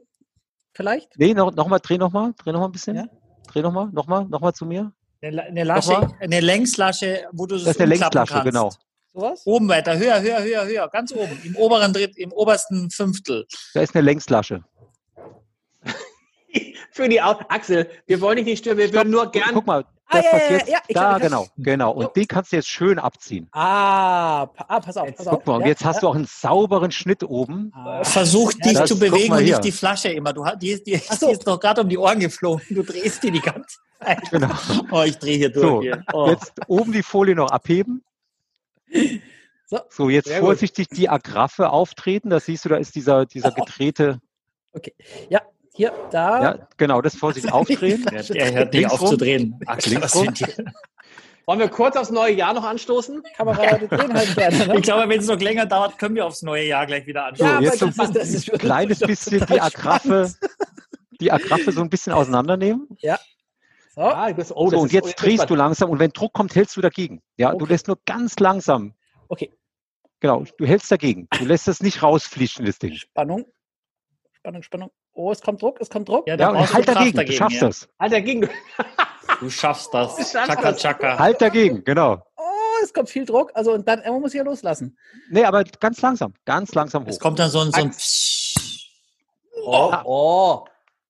Vielleicht? 0.75 1.19
Nee, 1.19 1.33
noch, 1.33 1.53
noch 1.53 1.69
mal, 1.69 1.79
dreh 1.79 1.97
noch 1.97 2.13
mal, 2.13 2.35
dreh 2.37 2.53
noch 2.53 2.61
mal 2.61 2.67
ein 2.67 2.73
bisschen. 2.73 2.97
Ja. 2.97 3.07
Dreh 3.49 3.63
noch 3.63 3.73
mal, 3.73 3.89
noch 3.91 4.07
mal, 4.07 4.27
noch 4.27 4.41
mal 4.41 4.53
zu 4.53 4.67
mir. 4.67 4.93
Eine, 5.23 5.45
eine 5.45 5.65
Lasche, 5.65 6.09
eine 6.21 6.41
Längslasche, 6.41 7.25
wo 7.33 7.47
du 7.47 7.55
Das 7.55 7.69
ist 7.69 7.81
eine 7.81 7.89
Längslasche, 7.89 8.35
kannst. 8.35 8.45
genau. 8.47 8.71
Sowas? 9.15 9.43
Oben 9.45 9.69
weiter, 9.69 9.99
höher, 9.99 10.23
höher, 10.23 10.43
höher, 10.43 10.65
höher, 10.65 10.89
ganz 10.89 11.13
oben, 11.13 11.39
im 11.45 11.55
oberen 11.57 11.93
Dritt, 11.93 12.17
im 12.17 12.33
obersten 12.33 12.91
Fünftel. 12.91 13.47
Da 13.75 13.83
ist 13.83 13.95
eine 13.95 14.05
Längslasche. 14.05 14.65
Für 16.93 17.09
die 17.09 17.21
Au 17.21 17.39
Axel, 17.49 17.91
wir 18.07 18.21
wollen 18.21 18.37
dich 18.37 18.47
nicht 18.47 18.59
stören, 18.61 18.79
wir 18.79 18.93
würden 18.93 19.11
nur 19.11 19.31
gern. 19.31 19.51
Guck 19.53 19.67
mal, 19.67 19.85
das 20.11 20.27
ah, 20.27 20.37
ja, 20.37 20.51
jetzt, 20.51 20.69
ja, 20.69 20.79
ja, 20.89 20.95
da, 20.95 21.19
genau, 21.19 21.47
genau. 21.57 21.93
Und 21.93 22.15
den 22.17 22.27
kannst 22.27 22.53
du 22.53 22.57
jetzt 22.57 22.69
schön 22.69 22.99
abziehen. 22.99 23.49
Ah, 23.53 24.43
ah 24.43 24.81
pass 24.81 24.97
auf, 24.97 25.15
pass 25.15 25.27
auf. 25.27 25.35
Guck 25.37 25.47
mal, 25.47 25.57
und 25.57 25.67
jetzt 25.67 25.85
hast 25.85 26.03
du 26.03 26.09
auch 26.09 26.15
einen 26.15 26.27
sauberen 26.27 26.91
Schnitt 26.91 27.23
oben. 27.25 27.73
Ah. 27.75 28.05
Versuch 28.05 28.53
dich 28.53 28.75
das, 28.75 28.89
zu 28.89 28.99
bewegen 28.99 29.33
und 29.33 29.45
nicht 29.45 29.65
die 29.65 29.73
Flasche 29.73 30.09
immer. 30.09 30.33
Du, 30.33 30.45
die, 30.57 30.83
die, 30.83 30.97
so. 30.97 31.27
die 31.27 31.33
ist 31.33 31.47
doch 31.47 31.59
gerade 31.59 31.81
um 31.83 31.89
die 31.89 31.97
Ohren 31.97 32.21
geflogen. 32.21 32.63
Du 32.71 32.83
drehst 32.83 33.23
die 33.23 33.31
die 33.31 33.41
ganze 33.41 33.79
Zeit. 33.99 34.31
Genau. 34.31 34.51
Oh, 34.91 35.03
ich 35.03 35.19
drehe 35.19 35.39
hier 35.39 35.51
durch. 35.51 35.67
So, 35.67 35.81
hier. 35.81 36.05
Oh. 36.13 36.29
Jetzt 36.29 36.53
oben 36.67 36.93
die 36.93 37.03
Folie 37.03 37.35
noch 37.35 37.51
abheben. 37.51 38.03
So, 39.67 39.81
so 39.89 40.09
jetzt 40.11 40.31
vorsichtig 40.31 40.91
gut. 40.91 40.99
die 40.99 41.09
Agraffe 41.09 41.71
auftreten. 41.71 42.31
Da 42.31 42.41
siehst 42.41 42.65
du, 42.65 42.69
da 42.69 42.77
ist 42.77 42.95
dieser, 42.95 43.25
dieser 43.25 43.53
gedrehte. 43.53 44.21
Okay. 44.73 44.95
Ja, 45.31 45.41
hier, 45.75 45.93
da. 46.11 46.43
Ja, 46.43 46.69
genau, 46.77 47.01
das 47.01 47.17
vorsichtig 47.17 47.53
aufdrehen. 47.53 48.05
Er 48.07 48.53
hört 48.53 48.75
nicht 48.75 48.91
aufzudrehen. 48.91 49.59
Ach, 49.67 49.79
links 49.87 50.15
rum. 50.15 50.29
Wollen 51.47 51.59
wir 51.59 51.69
kurz 51.69 51.97
aufs 51.97 52.11
neue 52.11 52.35
Jahr 52.35 52.55
noch 52.55 52.65
anstoßen? 52.65 53.23
Kameraleute 53.37 53.89
drehen 53.89 54.15
halt 54.15 54.35
gerne. 54.37 54.67
Ne? 54.67 54.77
Ich 54.77 54.83
glaube, 54.83 55.09
wenn 55.09 55.21
es 55.21 55.27
noch 55.27 55.41
länger 55.41 55.67
dauert, 55.67 55.99
können 55.99 56.15
wir 56.15 56.25
aufs 56.25 56.43
neue 56.43 56.67
Jahr 56.67 56.87
gleich 56.87 57.07
wieder 57.07 57.25
anstoßen. 57.25 57.55
Ja, 57.55 57.61
jetzt 57.61 57.79
so 57.81 57.87
ein 57.87 58.13
das 58.13 58.29
ist, 58.29 58.53
kleines 58.53 59.01
bisschen 59.01 59.45
die 59.47 59.61
Agraffe, 59.61 60.33
die 61.21 61.33
Agraffe 61.33 61.73
so 61.73 61.81
ein 61.81 61.91
bisschen 61.91 62.13
auseinandernehmen. 62.13 62.89
Ja. 63.01 63.19
So, 63.95 64.01
ah, 64.01 64.33
das, 64.33 64.51
oh, 64.57 64.71
so 64.71 64.79
und 64.79 64.93
jetzt 64.93 65.17
drehst 65.17 65.51
du 65.51 65.55
langsam 65.55 65.91
und 65.91 65.99
wenn 65.99 66.11
Druck 66.13 66.33
kommt, 66.33 66.55
hältst 66.55 66.77
du 66.77 66.81
dagegen. 66.81 67.21
Ja, 67.37 67.51
okay. 67.51 67.59
du 67.59 67.67
lässt 67.67 67.89
nur 67.89 67.99
ganz 68.07 68.39
langsam. 68.39 68.95
Okay. 69.29 69.53
Genau, 70.21 70.45
du 70.57 70.65
hältst 70.65 70.91
dagegen. 70.91 71.29
Du 71.39 71.45
lässt 71.45 71.69
es 71.69 71.83
nicht 71.83 72.03
rausfließen, 72.03 72.65
das 72.65 72.79
Ding. 72.79 72.95
Spannung. 72.95 73.45
Spannung, 74.33 74.63
Spannung. 74.63 74.91
Oh, 75.13 75.31
es 75.31 75.43
kommt 75.43 75.61
Druck, 75.61 75.79
es 75.81 75.91
kommt 75.91 76.09
Druck. 76.09 76.27
Ja, 76.27 76.37
ja 76.37 76.73
halt 76.73 76.89
dagegen, 76.89 77.17
dagegen, 77.17 77.33
du 77.33 77.37
schaffst 77.37 77.61
ja. 77.61 77.67
das. 77.67 77.89
Halt 77.99 78.13
dagegen. 78.13 78.49
Du 79.41 79.51
schaffst 79.51 79.93
das. 79.93 80.33
Chaka, 80.33 80.73
chaka. 80.73 81.19
Halt 81.19 81.43
dagegen, 81.43 81.85
genau. 81.85 82.23
Oh, 82.37 82.43
es 82.83 82.95
kommt 82.95 83.11
viel 83.11 83.27
Druck. 83.27 83.51
Also, 83.55 83.73
und 83.73 83.87
dann, 83.87 84.01
man 84.01 84.23
muss 84.23 84.33
hier 84.33 84.45
loslassen. 84.45 84.97
Nee, 85.29 85.45
aber 85.45 85.65
ganz 85.65 86.01
langsam. 86.01 86.33
Ganz 86.47 86.75
langsam 86.75 87.05
hoch. 87.05 87.11
Es 87.11 87.21
kommt 87.21 87.39
dann 87.39 87.51
so 87.51 87.61
ein, 87.61 87.73
so 87.73 87.81
ein 87.83 87.95
Oh, 89.65 89.93
oh. 90.05 90.65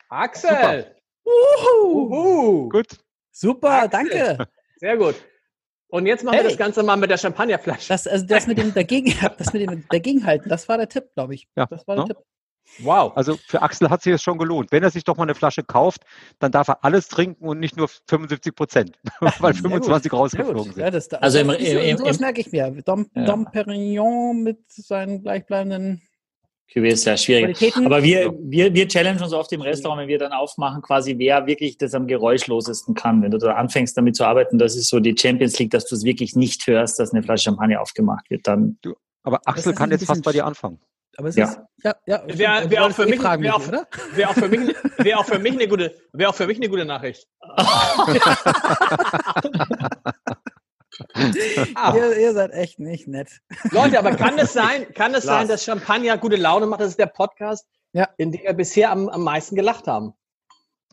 Axel. 0.08 0.96
Uhu. 1.24 2.68
Gut. 2.68 2.98
Super, 3.30 3.84
Axel. 3.84 3.90
danke. 3.90 4.46
Sehr 4.76 4.96
gut. 4.96 5.14
Und 5.88 6.06
jetzt 6.06 6.24
machen 6.24 6.36
hey. 6.36 6.44
wir 6.44 6.48
das 6.48 6.58
Ganze 6.58 6.82
mal 6.82 6.96
mit 6.96 7.10
der 7.10 7.18
Champagnerflasche. 7.18 7.88
Das, 7.88 8.06
also 8.06 8.24
das 8.24 8.46
mit 8.46 8.58
dem 8.58 8.72
Dagegen, 8.72 9.14
das 9.38 9.52
mit 9.52 9.62
dem 9.62 9.84
Dagegenhalten, 9.88 10.48
das 10.48 10.68
war 10.68 10.78
der 10.78 10.88
Tipp, 10.88 11.12
glaube 11.14 11.34
ich. 11.34 11.48
Ja. 11.56 11.66
Das 11.66 11.86
war 11.86 11.96
der 11.96 12.04
no? 12.04 12.08
Tipp. 12.08 12.16
Wow. 12.78 13.12
Also 13.14 13.36
für 13.36 13.60
Axel 13.60 13.90
hat 13.90 14.02
sich 14.02 14.12
das 14.12 14.22
schon 14.22 14.38
gelohnt. 14.38 14.72
Wenn 14.72 14.82
er 14.82 14.90
sich 14.90 15.04
doch 15.04 15.16
mal 15.16 15.24
eine 15.24 15.34
Flasche 15.34 15.62
kauft, 15.62 16.02
dann 16.38 16.52
darf 16.52 16.68
er 16.68 16.84
alles 16.84 17.08
trinken 17.08 17.46
und 17.46 17.60
nicht 17.60 17.76
nur 17.76 17.88
75 17.88 18.54
Prozent, 18.54 18.98
weil 19.20 19.54
25 19.54 20.10
gut. 20.10 20.18
rausgeflogen 20.18 20.72
sind. 20.72 20.78
Ja, 20.78 20.90
das, 20.90 21.12
also, 21.12 21.38
also 21.38 21.38
im, 21.38 21.50
im, 21.50 21.78
im, 21.78 21.98
sowas 21.98 22.20
merke 22.20 22.40
ich 22.40 22.52
mir. 22.52 22.70
Dom, 22.70 23.10
ja. 23.14 23.24
Dom 23.24 23.50
Perignon 23.50 24.42
mit 24.42 24.70
seinen 24.70 25.22
gleichbleibenden 25.22 26.02
Cuvée 26.72 26.92
ist 26.92 27.04
ja 27.04 27.16
schwierig. 27.16 27.76
Aber 27.76 28.02
wir, 28.02 28.34
wir, 28.40 28.72
wir 28.72 28.88
challengen 28.88 29.22
uns 29.22 29.32
oft 29.32 29.52
im 29.52 29.60
Restaurant, 29.60 30.00
wenn 30.00 30.08
wir 30.08 30.18
dann 30.18 30.32
aufmachen, 30.32 30.82
quasi 30.82 31.18
wer 31.18 31.46
wirklich 31.46 31.76
das 31.76 31.94
am 31.94 32.06
geräuschlosesten 32.06 32.94
kann. 32.94 33.22
Wenn 33.22 33.30
du 33.30 33.38
da 33.38 33.54
anfängst 33.54 33.96
damit 33.96 34.16
zu 34.16 34.24
arbeiten, 34.24 34.58
das 34.58 34.76
ist 34.76 34.88
so 34.88 35.00
die 35.00 35.14
Champions 35.18 35.58
League, 35.58 35.70
dass 35.70 35.86
du 35.86 35.94
es 35.94 36.04
wirklich 36.04 36.34
nicht 36.34 36.66
hörst, 36.66 36.98
dass 36.98 37.12
eine 37.12 37.22
Flasche 37.22 37.44
Champagner 37.44 37.80
aufgemacht 37.80 38.30
wird, 38.30 38.46
dann. 38.46 38.78
Du, 38.82 38.94
aber 39.22 39.40
Axel 39.44 39.74
kann 39.74 39.90
jetzt 39.90 40.06
fast 40.06 40.22
bei 40.22 40.32
dir 40.32 40.46
anfangen. 40.46 40.80
Aber 41.18 41.28
es 41.28 41.36
ja. 41.36 41.44
ist, 41.44 41.60
ja, 41.84 41.94
ja. 42.06 42.22
Wäre 42.26 42.70
wär 42.70 42.86
auch, 42.86 42.90
für 42.90 43.04
mich, 43.04 43.22
wär 43.22 43.54
auch, 43.54 43.62
wär 44.14 44.30
auch, 44.30 44.34
für 44.34 44.48
mich, 44.48 44.74
wär 44.96 45.18
auch 45.18 45.26
für 45.26 45.38
mich 45.38 45.52
eine 45.52 45.68
gute, 45.68 45.94
wäre 46.12 46.30
auch 46.30 46.34
für 46.34 46.46
mich 46.46 46.56
eine 46.56 46.70
gute 46.70 46.86
Nachricht. 46.86 47.28
ah. 51.74 51.94
ihr, 51.96 52.16
ihr, 52.18 52.32
seid 52.32 52.52
echt 52.52 52.78
nicht 52.78 53.08
nett. 53.08 53.28
Leute, 53.70 53.98
aber 53.98 54.14
kann 54.14 54.38
es 54.38 54.52
sein, 54.52 54.92
kann 54.94 55.14
es 55.14 55.24
sein, 55.24 55.48
dass 55.48 55.64
Champagner 55.64 56.18
gute 56.18 56.36
Laune 56.36 56.66
macht? 56.66 56.80
Das 56.80 56.88
ist 56.88 56.98
der 56.98 57.06
Podcast, 57.06 57.66
ja. 57.92 58.08
in 58.16 58.32
dem 58.32 58.42
wir 58.42 58.52
bisher 58.52 58.90
am, 58.90 59.08
am 59.08 59.22
meisten 59.22 59.56
gelacht 59.56 59.86
haben. 59.86 60.14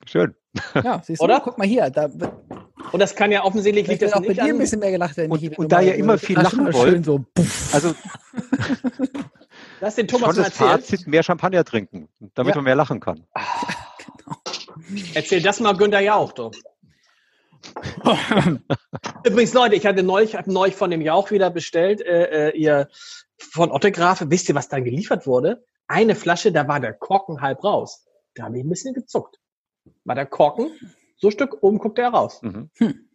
Schön. 0.06 0.36
Ja, 0.76 1.02
siehst 1.06 1.22
du, 1.22 1.26
Oder? 1.26 1.42
guck 1.42 1.58
mal 1.58 1.68
hier. 1.68 1.90
Da, 1.90 2.10
und 2.92 3.00
das 3.00 3.16
kann 3.16 3.32
ja 3.32 3.44
offensichtlich 3.44 3.88
nicht 3.88 4.02
das 4.02 4.14
auch 4.14 4.22
bei 4.22 4.34
dir 4.34 4.46
ein 4.46 4.58
bisschen 4.58 4.80
mehr 4.80 4.92
gelacht 4.92 5.18
werden. 5.18 5.32
Und, 5.32 5.58
und 5.58 5.72
da 5.72 5.82
ihr 5.82 5.96
immer 5.96 6.18
viel 6.18 6.38
lachen 6.38 6.74
wollt, 6.74 7.06
so, 7.06 7.26
also 7.72 7.94
Lass 9.82 9.96
den 9.96 10.08
Thomas 10.08 10.36
schon 10.36 10.44
das 10.44 10.54
Fazit, 10.54 11.08
mehr 11.08 11.24
Champagner 11.24 11.64
trinken, 11.64 12.10
damit 12.34 12.52
ja. 12.52 12.56
man 12.58 12.66
mehr 12.66 12.76
lachen 12.76 13.00
kann. 13.00 13.26
Ah, 13.34 13.44
genau. 13.98 14.38
Erzähl 15.14 15.42
das 15.42 15.60
mal 15.60 15.76
Günther 15.76 16.02
Jauch, 16.02 16.34
doch. 16.34 16.52
Übrigens, 19.26 19.54
Leute, 19.54 19.76
ich 19.76 19.86
hatte 19.86 20.04
neulich, 20.04 20.36
habe 20.36 20.52
neulich 20.52 20.76
von 20.76 20.92
dem 20.92 21.02
Jauch 21.02 21.32
wieder 21.32 21.50
bestellt, 21.50 22.02
äh, 22.02 22.50
äh, 22.50 22.58
ihr 22.58 22.90
von 23.38 23.72
Ottegrafe. 23.72 24.30
Wisst 24.30 24.50
ihr, 24.50 24.56
was 24.56 24.70
dann 24.70 24.84
geliefert 24.84 25.28
wurde? 25.28 25.64
Eine 25.88 26.16
Flasche, 26.16 26.52
da 26.52 26.68
war 26.68 26.80
der 26.80 26.94
Korken 26.94 27.42
halb 27.42 27.64
raus. 27.64 28.06
Da 28.36 28.44
habe 28.44 28.58
ich 28.58 28.64
ein 28.64 28.70
bisschen 28.70 28.94
gezuckt. 28.94 29.40
War 30.04 30.16
der 30.16 30.26
Korken, 30.26 30.72
so 31.18 31.28
ein 31.28 31.32
Stück 31.32 31.62
oben 31.62 31.80
guckte 31.80 32.02
er 32.02 32.10
raus. 32.10 32.42
Mhm. 32.42 32.70
Hm. 32.78 33.09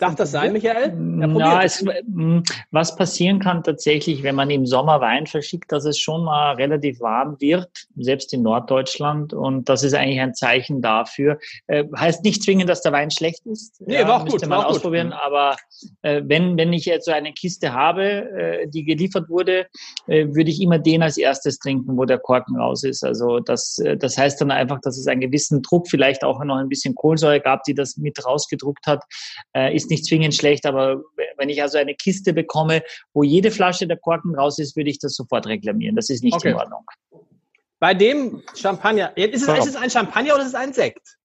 Darf 0.00 0.14
das 0.14 0.30
sein, 0.30 0.54
Michael? 0.54 0.94
Ja, 1.38 1.62
es, 1.62 1.84
hm, 1.84 2.42
was 2.70 2.96
passieren 2.96 3.38
kann 3.38 3.62
tatsächlich, 3.62 4.22
wenn 4.22 4.34
man 4.34 4.48
im 4.48 4.64
Sommer 4.64 5.02
Wein 5.02 5.26
verschickt, 5.26 5.70
dass 5.70 5.84
es 5.84 5.98
schon 5.98 6.24
mal 6.24 6.54
relativ 6.54 7.00
warm 7.00 7.36
wird, 7.38 7.68
selbst 7.96 8.32
in 8.32 8.42
Norddeutschland. 8.42 9.34
Und 9.34 9.68
das 9.68 9.82
ist 9.82 9.92
eigentlich 9.92 10.20
ein 10.20 10.34
Zeichen 10.34 10.80
dafür. 10.80 11.38
Äh, 11.66 11.84
heißt 11.94 12.24
nicht 12.24 12.42
zwingend, 12.42 12.70
dass 12.70 12.80
der 12.80 12.92
Wein 12.92 13.10
schlecht 13.10 13.44
ist. 13.44 13.78
Nee, 13.86 13.96
ja, 13.96 14.08
war 14.08 14.20
auch 14.20 14.24
müsste 14.24 14.40
gut. 14.40 14.48
man 14.48 14.64
ausprobieren. 14.64 15.10
Gut. 15.10 15.18
Aber 15.22 15.56
äh, 16.00 16.22
wenn, 16.24 16.56
wenn 16.56 16.72
ich 16.72 16.86
jetzt 16.86 17.04
so 17.04 17.12
eine 17.12 17.34
Kiste 17.34 17.74
habe, 17.74 18.02
äh, 18.02 18.68
die 18.68 18.84
geliefert 18.84 19.28
wurde, 19.28 19.66
äh, 20.06 20.26
würde 20.28 20.50
ich 20.50 20.62
immer 20.62 20.78
den 20.78 21.02
als 21.02 21.18
erstes 21.18 21.58
trinken, 21.58 21.98
wo 21.98 22.06
der 22.06 22.18
Korken 22.18 22.56
raus 22.56 22.84
ist. 22.84 23.04
Also 23.04 23.40
das, 23.40 23.78
äh, 23.78 23.98
das 23.98 24.16
heißt 24.16 24.40
dann 24.40 24.50
einfach, 24.50 24.80
dass 24.80 24.96
es 24.96 25.06
einen 25.06 25.20
gewissen 25.20 25.60
Druck, 25.60 25.88
vielleicht 25.90 26.24
auch 26.24 26.42
noch 26.42 26.56
ein 26.56 26.70
bisschen 26.70 26.94
Kohlensäure 26.94 27.40
gab, 27.40 27.64
die 27.64 27.74
das 27.74 27.98
mit 27.98 28.24
rausgedruckt 28.24 28.86
hat. 28.86 29.04
Äh, 29.52 29.74
ist 29.90 29.98
nicht 29.98 30.06
zwingend 30.06 30.34
schlecht, 30.34 30.66
aber 30.66 31.02
wenn 31.36 31.48
ich 31.48 31.60
also 31.62 31.78
eine 31.78 31.94
Kiste 31.94 32.32
bekomme, 32.32 32.82
wo 33.12 33.22
jede 33.22 33.50
Flasche 33.50 33.86
der 33.86 33.96
Korken 33.96 34.34
raus 34.34 34.58
ist, 34.58 34.76
würde 34.76 34.90
ich 34.90 34.98
das 34.98 35.14
sofort 35.14 35.46
reklamieren. 35.46 35.96
Das 35.96 36.10
ist 36.10 36.22
nicht 36.22 36.34
okay. 36.34 36.50
in 36.50 36.54
Ordnung. 36.54 36.84
Bei 37.78 37.94
dem 37.94 38.42
Champagner, 38.54 39.16
ist 39.16 39.48
es, 39.48 39.58
ist 39.58 39.68
es 39.68 39.76
ein 39.76 39.90
Champagner 39.90 40.34
oder 40.34 40.42
ist 40.42 40.50
es 40.50 40.54
ein 40.54 40.72
Sekt? 40.72 41.16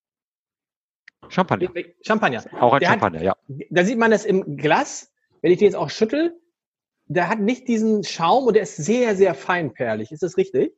Champagner. 1.30 1.70
Champagner. 2.02 2.44
Auch 2.60 2.74
ein 2.74 2.80
der 2.80 2.90
Champagner, 2.90 3.20
hat, 3.20 3.26
ja. 3.26 3.36
Da 3.70 3.84
sieht 3.84 3.98
man 3.98 4.12
das 4.12 4.26
im 4.26 4.58
Glas. 4.58 5.12
Wenn 5.42 5.52
ich 5.52 5.60
den 5.60 5.66
jetzt 5.66 5.76
auch 5.76 5.90
schüttel, 5.90 6.40
der 7.08 7.30
hat 7.30 7.40
nicht 7.40 7.68
diesen 7.68 8.04
Schaum 8.04 8.46
und 8.46 8.54
der 8.56 8.64
ist 8.64 8.78
sehr, 8.78 9.16
sehr 9.16 9.36
feinperlig. 9.36 10.12
Ist 10.12 10.24
das 10.24 10.38
richtig? 10.38 10.74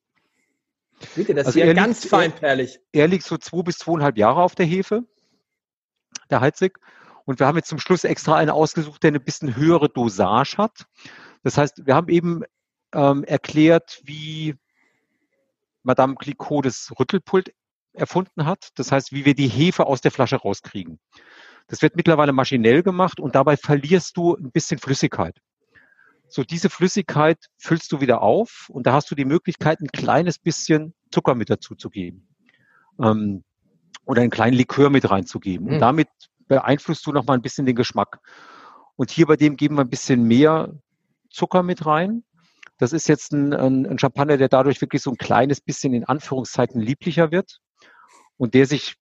Seht 1.15 1.29
ihr 1.29 1.35
das 1.35 1.47
also 1.47 1.61
hier? 1.61 1.73
Ganz 1.73 2.03
liegt, 2.03 2.09
feinperlig. 2.09 2.79
Er, 2.91 3.01
er 3.03 3.07
liegt 3.07 3.23
so 3.23 3.37
zwei 3.37 3.61
bis 3.61 3.77
zweieinhalb 3.77 4.17
Jahre 4.17 4.41
auf 4.41 4.55
der 4.55 4.65
Hefe, 4.65 5.03
der 6.29 6.41
Heizig. 6.41 6.79
Und 7.27 7.41
wir 7.41 7.45
haben 7.45 7.57
jetzt 7.57 7.67
zum 7.67 7.79
Schluss 7.79 8.05
extra 8.05 8.37
einen 8.37 8.49
ausgesucht, 8.49 9.03
der 9.03 9.09
eine 9.09 9.19
bisschen 9.19 9.57
höhere 9.57 9.89
Dosage 9.89 10.55
hat. 10.57 10.85
Das 11.43 11.57
heißt, 11.57 11.85
wir 11.85 11.93
haben 11.93 12.07
eben 12.07 12.43
ähm, 12.93 13.25
erklärt, 13.25 13.99
wie 14.05 14.55
Madame 15.83 16.15
Clicquot 16.15 16.61
das 16.61 16.89
Rüttelpult 16.97 17.53
erfunden 17.91 18.45
hat. 18.45 18.69
Das 18.75 18.93
heißt, 18.93 19.11
wie 19.11 19.25
wir 19.25 19.35
die 19.35 19.49
Hefe 19.49 19.87
aus 19.87 19.99
der 19.99 20.11
Flasche 20.11 20.37
rauskriegen. 20.37 20.99
Das 21.67 21.81
wird 21.81 21.97
mittlerweile 21.97 22.31
maschinell 22.31 22.81
gemacht 22.81 23.19
und 23.19 23.35
dabei 23.35 23.57
verlierst 23.57 24.15
du 24.15 24.37
ein 24.37 24.51
bisschen 24.51 24.79
Flüssigkeit. 24.79 25.37
So, 26.29 26.45
diese 26.45 26.69
Flüssigkeit 26.69 27.39
füllst 27.57 27.91
du 27.91 27.99
wieder 27.99 28.21
auf 28.21 28.67
und 28.69 28.87
da 28.87 28.93
hast 28.93 29.11
du 29.11 29.15
die 29.15 29.25
Möglichkeit, 29.25 29.81
ein 29.81 29.87
kleines 29.87 30.39
bisschen 30.39 30.93
Zucker 31.11 31.35
mit 31.35 31.49
dazu 31.49 31.75
zu 31.75 31.89
geben. 31.89 32.29
Ähm, 33.01 33.43
oder 34.05 34.21
einen 34.21 34.31
kleinen 34.31 34.55
Likör 34.55 34.89
mit 34.89 35.09
reinzugeben. 35.09 35.67
Und 35.67 35.73
hm. 35.73 35.79
damit 35.81 36.07
beeinflusst 36.47 37.05
du 37.05 37.11
noch 37.11 37.25
mal 37.25 37.33
ein 37.33 37.41
bisschen 37.41 37.65
den 37.65 37.75
Geschmack. 37.75 38.19
Und 38.95 39.11
hier 39.11 39.27
bei 39.27 39.35
dem 39.35 39.57
geben 39.57 39.75
wir 39.75 39.81
ein 39.81 39.89
bisschen 39.89 40.23
mehr 40.23 40.73
Zucker 41.29 41.63
mit 41.63 41.85
rein. 41.85 42.23
Das 42.77 42.93
ist 42.93 43.07
jetzt 43.07 43.31
ein, 43.31 43.53
ein, 43.53 43.85
ein 43.85 43.99
Champagner, 43.99 44.37
der 44.37 44.49
dadurch 44.49 44.81
wirklich 44.81 45.01
so 45.01 45.11
ein 45.11 45.17
kleines 45.17 45.61
bisschen 45.61 45.93
in 45.93 46.03
Anführungszeiten 46.03 46.79
lieblicher 46.79 47.31
wird 47.31 47.59
und 48.37 48.53
der 48.53 48.65
sich, 48.65 48.95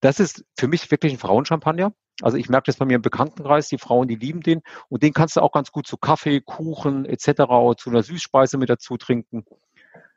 das 0.00 0.20
ist 0.20 0.44
für 0.56 0.68
mich 0.68 0.90
wirklich 0.90 1.12
ein 1.12 1.18
Frauenchampagner. 1.18 1.92
Also 2.22 2.36
ich 2.36 2.48
merke 2.48 2.66
das 2.66 2.76
bei 2.76 2.84
mir 2.84 2.96
im 2.96 3.02
Bekanntenkreis, 3.02 3.68
die 3.68 3.78
Frauen, 3.78 4.06
die 4.06 4.14
lieben 4.14 4.42
den 4.42 4.62
und 4.88 5.02
den 5.02 5.12
kannst 5.12 5.36
du 5.36 5.40
auch 5.40 5.52
ganz 5.52 5.72
gut 5.72 5.86
zu 5.86 5.96
Kaffee, 5.96 6.40
Kuchen 6.40 7.04
etc. 7.04 7.40
oder 7.40 7.76
zu 7.76 7.90
einer 7.90 8.02
Süßspeise 8.02 8.58
mit 8.58 8.68
dazu 8.68 8.96
trinken. 8.96 9.44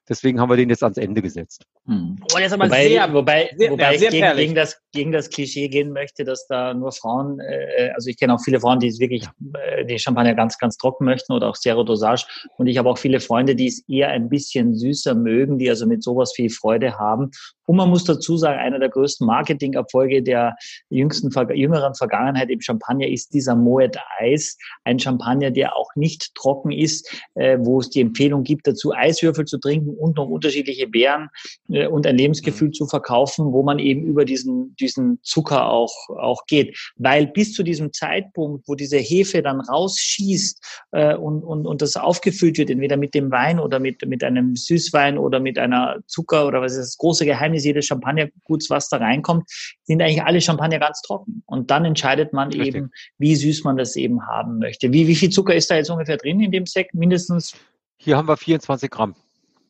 Deswegen 0.09 0.39
haben 0.39 0.49
wir 0.49 0.57
den 0.57 0.69
jetzt 0.69 0.83
ans 0.83 0.97
Ende 0.97 1.21
gesetzt. 1.21 1.65
Hm. 1.85 2.17
Oh, 2.21 2.35
wobei, 2.35 2.49
sehr, 2.49 3.13
wobei, 3.13 3.49
sehr, 3.57 3.71
wobei 3.71 3.83
ja, 3.83 3.91
ich 3.93 4.09
gegen, 4.09 4.35
gegen, 4.35 4.55
das, 4.55 4.81
gegen 4.91 5.11
das 5.13 5.29
Klischee 5.29 5.69
gehen 5.69 5.93
möchte, 5.93 6.25
dass 6.25 6.45
da 6.47 6.73
nur 6.73 6.91
Frauen, 6.91 7.39
äh, 7.39 7.91
also 7.95 8.09
ich 8.09 8.17
kenne 8.17 8.33
auch 8.33 8.41
viele 8.43 8.59
Frauen, 8.59 8.79
die 8.79 8.87
es 8.87 8.99
wirklich 8.99 9.25
äh, 9.53 9.85
die 9.85 9.97
Champagner 9.97 10.35
ganz, 10.35 10.57
ganz 10.57 10.77
trocken 10.77 11.05
möchten 11.05 11.31
oder 11.31 11.49
auch 11.49 11.57
Zero 11.57 11.83
Dosage. 11.83 12.25
Und 12.57 12.67
ich 12.67 12.77
habe 12.77 12.89
auch 12.89 12.97
viele 12.97 13.21
Freunde, 13.21 13.55
die 13.55 13.67
es 13.67 13.87
eher 13.87 14.09
ein 14.09 14.27
bisschen 14.27 14.75
süßer 14.75 15.15
mögen, 15.15 15.57
die 15.57 15.69
also 15.69 15.85
mit 15.85 16.03
sowas 16.03 16.33
viel 16.35 16.49
Freude 16.49 16.99
haben. 16.99 17.31
Und 17.65 17.77
man 17.77 17.89
muss 17.89 18.03
dazu 18.03 18.35
sagen, 18.37 18.59
einer 18.59 18.79
der 18.79 18.89
größten 18.89 19.25
Marketingerfolge 19.25 20.21
der 20.21 20.55
jüngsten, 20.89 21.31
jüngeren 21.53 21.95
Vergangenheit 21.95 22.49
im 22.49 22.59
Champagner 22.59 23.07
ist 23.07 23.33
dieser 23.33 23.55
Moet 23.55 23.97
Eis. 24.19 24.57
Ein 24.83 24.99
Champagner, 24.99 25.49
der 25.49 25.77
auch 25.77 25.89
nicht 25.95 26.35
trocken 26.35 26.71
ist, 26.71 27.09
äh, 27.35 27.57
wo 27.61 27.79
es 27.79 27.89
die 27.89 28.01
Empfehlung 28.01 28.43
gibt, 28.43 28.67
dazu 28.67 28.93
Eiswürfel 28.93 29.45
zu 29.45 29.59
trinken 29.59 29.92
und 29.95 30.17
noch 30.17 30.27
unterschiedliche 30.27 30.87
Beeren 30.87 31.29
äh, 31.69 31.87
und 31.87 32.05
ein 32.05 32.17
Lebensgefühl 32.17 32.69
mhm. 32.69 32.73
zu 32.73 32.87
verkaufen, 32.87 33.51
wo 33.51 33.63
man 33.63 33.79
eben 33.79 34.03
über 34.03 34.25
diesen, 34.25 34.75
diesen 34.75 35.19
Zucker 35.23 35.69
auch, 35.69 35.93
auch 36.09 36.45
geht. 36.47 36.77
Weil 36.97 37.27
bis 37.27 37.53
zu 37.53 37.63
diesem 37.63 37.93
Zeitpunkt, 37.93 38.67
wo 38.67 38.75
diese 38.75 38.97
Hefe 38.97 39.41
dann 39.41 39.61
rausschießt 39.61 40.85
äh, 40.91 41.15
und, 41.15 41.43
und, 41.43 41.65
und 41.65 41.81
das 41.81 41.95
aufgefüllt 41.95 42.57
wird, 42.57 42.69
entweder 42.69 42.97
mit 42.97 43.13
dem 43.13 43.31
Wein 43.31 43.59
oder 43.59 43.79
mit, 43.79 44.05
mit 44.07 44.23
einem 44.23 44.55
Süßwein 44.55 45.17
oder 45.17 45.39
mit 45.39 45.57
einer 45.57 45.97
Zucker 46.07 46.47
oder 46.47 46.61
was 46.61 46.73
ist 46.73 46.79
das 46.79 46.97
große 46.97 47.25
Geheimnis 47.25 47.65
jedes 47.65 47.85
Champagnerguts, 47.85 48.69
was 48.69 48.89
da 48.89 48.97
reinkommt, 48.97 49.49
sind 49.83 50.01
eigentlich 50.01 50.23
alle 50.23 50.41
Champagner 50.41 50.79
ganz 50.79 51.01
trocken. 51.01 51.43
Und 51.45 51.71
dann 51.71 51.85
entscheidet 51.85 52.33
man 52.33 52.49
Richtig. 52.49 52.75
eben, 52.75 52.91
wie 53.17 53.35
süß 53.35 53.63
man 53.63 53.77
das 53.77 53.95
eben 53.95 54.25
haben 54.27 54.59
möchte. 54.59 54.91
Wie, 54.91 55.07
wie 55.07 55.15
viel 55.15 55.29
Zucker 55.29 55.55
ist 55.55 55.69
da 55.69 55.75
jetzt 55.75 55.89
ungefähr 55.89 56.17
drin 56.17 56.39
in 56.39 56.51
dem 56.51 56.65
Sekt? 56.65 56.93
Mindestens? 56.93 57.55
Hier 57.97 58.17
haben 58.17 58.27
wir 58.27 58.37
24 58.37 58.89
Gramm. 58.89 59.15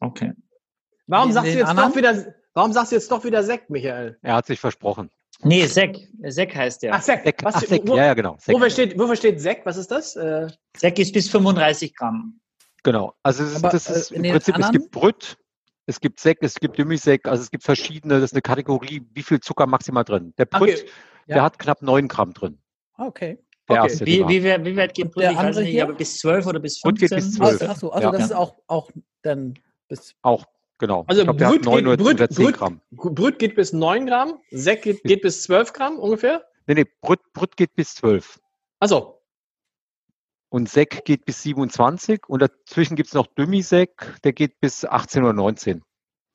Okay. 0.03 0.33
Warum 1.07 1.31
sagst 1.31 1.53
du 1.53 1.57
jetzt 1.57 1.67
anderen? 1.67 1.89
doch 1.89 1.97
wieder, 1.97 2.35
warum 2.53 2.73
sagst 2.73 2.91
du 2.91 2.95
jetzt 2.95 3.11
doch 3.11 3.23
wieder 3.23 3.43
Sekt, 3.43 3.69
Michael? 3.69 4.17
Er 4.21 4.35
hat 4.35 4.45
sich 4.45 4.59
versprochen. 4.59 5.09
Nee, 5.41 5.65
Sek. 5.65 6.07
Sek 6.23 6.55
heißt 6.55 6.83
der. 6.83 6.93
Ach, 6.93 7.01
Sek. 7.01 7.23
Sek. 7.23 7.43
Was, 7.43 7.55
Ach, 7.55 7.61
Sek. 7.61 7.87
Wo, 7.87 7.95
ja, 7.95 8.05
ja, 8.05 8.13
genau. 8.13 8.37
Sek. 8.39 8.55
Wofür, 8.55 8.69
steht, 8.69 8.97
wofür 8.97 9.15
steht 9.15 9.41
Sek? 9.41 9.61
Was 9.65 9.77
ist 9.77 9.91
das? 9.91 10.15
Äh, 10.15 10.47
Sek 10.77 10.99
ist 10.99 11.13
bis 11.13 11.29
35 11.29 11.95
Gramm. 11.95 12.39
Genau. 12.83 13.13
Also 13.23 13.43
es, 13.43 13.55
Aber, 13.57 13.69
das 13.69 13.89
ist 13.89 14.11
äh, 14.11 14.15
im 14.15 14.21
Prinzip, 14.23 14.57
es 14.57 14.71
gibt 14.71 14.91
Brüt, 14.91 15.37
es 15.85 15.99
gibt 15.99 16.19
Sek, 16.19 16.37
es 16.41 16.55
gibt 16.55 16.77
Demisek, 16.77 17.27
also 17.27 17.41
es 17.41 17.51
gibt 17.51 17.63
verschiedene, 17.63 18.15
das 18.15 18.25
ist 18.25 18.33
eine 18.33 18.41
Kategorie, 18.41 19.01
wie 19.13 19.23
viel 19.23 19.39
Zucker 19.39 19.67
maximal 19.67 20.03
drin. 20.03 20.33
Der 20.37 20.45
Brüt, 20.45 20.79
okay. 20.79 20.89
ja. 21.27 21.35
der 21.35 21.43
hat 21.43 21.59
knapp 21.59 21.81
9 21.81 22.07
Gramm 22.07 22.33
drin. 22.33 22.59
Okay. 22.97 23.39
Der 23.69 23.81
okay. 23.81 23.91
erste, 23.91 24.05
wie, 24.05 24.27
wie, 24.27 24.43
wie, 24.43 24.77
weit 24.77 24.93
geht 24.93 25.11
Brüt? 25.11 25.31
Ich 25.31 25.37
weiß 25.37 25.57
nicht, 25.57 25.81
aber 25.81 25.93
bis 25.93 26.19
12 26.19 26.45
oder 26.45 26.59
bis 26.59 26.79
15? 26.79 26.91
Brüt 26.91 27.09
geht 27.09 27.15
bis 27.17 27.35
12. 27.35 27.69
Achso, 27.69 27.89
also 27.89 28.07
ja. 28.07 28.11
das 28.11 28.25
ist 28.25 28.33
auch, 28.33 28.55
auch 28.67 28.91
dann 29.21 29.55
bis... 29.99 30.15
Auch, 30.21 30.45
genau. 30.77 31.05
Also 31.07 31.23
glaub, 31.23 31.37
Brüt, 31.37 31.65
geht, 31.65 31.97
Brüt, 31.97 32.29
Brüt, 32.35 32.57
Gramm. 32.57 32.81
Brüt 32.91 33.39
geht 33.39 33.55
bis 33.55 33.73
9 33.73 34.05
Gramm, 34.05 34.39
Sek 34.51 34.81
geht, 34.83 35.03
geht 35.03 35.21
bis 35.21 35.43
12 35.43 35.73
Gramm 35.73 35.99
ungefähr? 35.99 36.43
Nee, 36.67 36.75
nee, 36.75 36.85
Brüt, 37.01 37.19
Brüt 37.33 37.55
geht 37.57 37.75
bis 37.75 37.95
12. 37.95 38.39
Achso, 38.79 39.23
und 40.53 40.69
Sek 40.69 41.03
geht 41.03 41.25
bis 41.25 41.41
27 41.41 42.29
und 42.29 42.43
dazwischen 42.43 42.95
gibt 42.95 43.07
es 43.07 43.15
noch 43.15 43.25
Demi-Sek, 43.25 44.21
der 44.23 44.33
geht 44.33 44.59
bis 44.59 44.85
18 44.85 45.23
oder 45.23 45.33
19. 45.33 45.81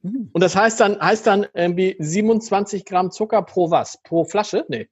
Hm. 0.03 0.31
Und 0.33 0.43
das 0.43 0.57
heißt 0.57 0.81
dann, 0.81 1.01
heißt 1.01 1.25
dann 1.25 1.47
irgendwie 1.55 1.95
27 2.01 2.85
Gramm 2.85 3.13
Zucker 3.13 3.43
pro 3.43 3.71
was? 3.71 4.03
Pro 4.03 4.25
Flasche? 4.25 4.65
Nee. 4.69 4.89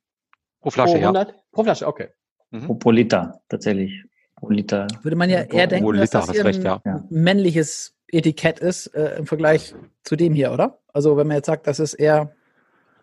Pro 0.60 0.70
Flasche, 0.70 0.92
pro 0.92 1.00
100? 1.00 1.28
ja. 1.28 1.34
Pro 1.50 1.64
Flasche, 1.64 1.88
okay. 1.88 2.10
Mhm. 2.50 2.78
Pro 2.78 2.92
Liter, 2.92 3.40
tatsächlich. 3.48 4.04
Pro 4.36 4.50
Liter. 4.50 4.86
Würde 5.02 5.16
man 5.16 5.28
ja 5.28 5.42
eher 5.42 5.66
denken, 5.66 5.92
Liter, 5.92 6.02
dass 6.02 6.26
das 6.26 6.30
hier 6.30 6.44
recht, 6.44 6.64
ein 6.64 6.80
ja. 6.84 7.04
männliches 7.10 7.95
Etikett 8.08 8.60
ist 8.60 8.88
äh, 8.94 9.16
im 9.18 9.26
Vergleich 9.26 9.74
zu 10.04 10.16
dem 10.16 10.34
hier, 10.34 10.52
oder? 10.52 10.78
Also 10.92 11.16
wenn 11.16 11.26
man 11.26 11.36
jetzt 11.36 11.46
sagt, 11.46 11.66
das 11.66 11.80
ist 11.80 11.94
eher 11.94 12.34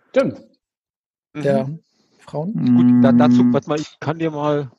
Stimmt. 0.10 0.42
der 1.36 1.68
mhm. 1.68 1.80
Frauen. 2.20 2.54
Gut, 2.54 3.04
da, 3.04 3.12
dazu, 3.12 3.44
warte 3.52 3.70
mal, 3.70 3.80
ich 3.80 4.00
kann 4.00 4.18
dir 4.18 4.32
mal 4.32 4.72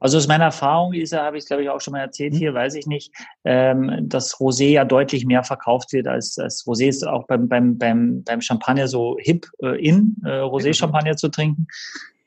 also 0.00 0.16
aus 0.16 0.28
meiner 0.28 0.44
Erfahrung 0.44 0.92
ist, 0.92 1.12
habe 1.12 1.38
ich 1.38 1.46
glaube 1.46 1.62
ich 1.62 1.70
auch 1.70 1.80
schon 1.80 1.92
mal 1.92 2.00
erzählt 2.00 2.34
mhm. 2.34 2.38
hier, 2.38 2.54
weiß 2.54 2.74
ich 2.74 2.86
nicht, 2.86 3.12
ähm, 3.44 4.08
dass 4.08 4.36
Rosé 4.36 4.70
ja 4.70 4.84
deutlich 4.84 5.26
mehr 5.26 5.42
verkauft 5.42 5.92
wird 5.92 6.06
als, 6.06 6.38
als 6.38 6.64
Rosé 6.66 6.88
ist 6.88 7.06
auch 7.06 7.26
beim, 7.26 7.48
beim, 7.48 7.78
beim, 7.78 8.22
beim 8.22 8.40
Champagner 8.40 8.88
so 8.88 9.16
hip 9.20 9.46
äh, 9.62 9.84
in, 9.84 10.16
äh, 10.24 10.28
Rosé-Champagner 10.28 11.16
zu 11.16 11.28
trinken. 11.28 11.66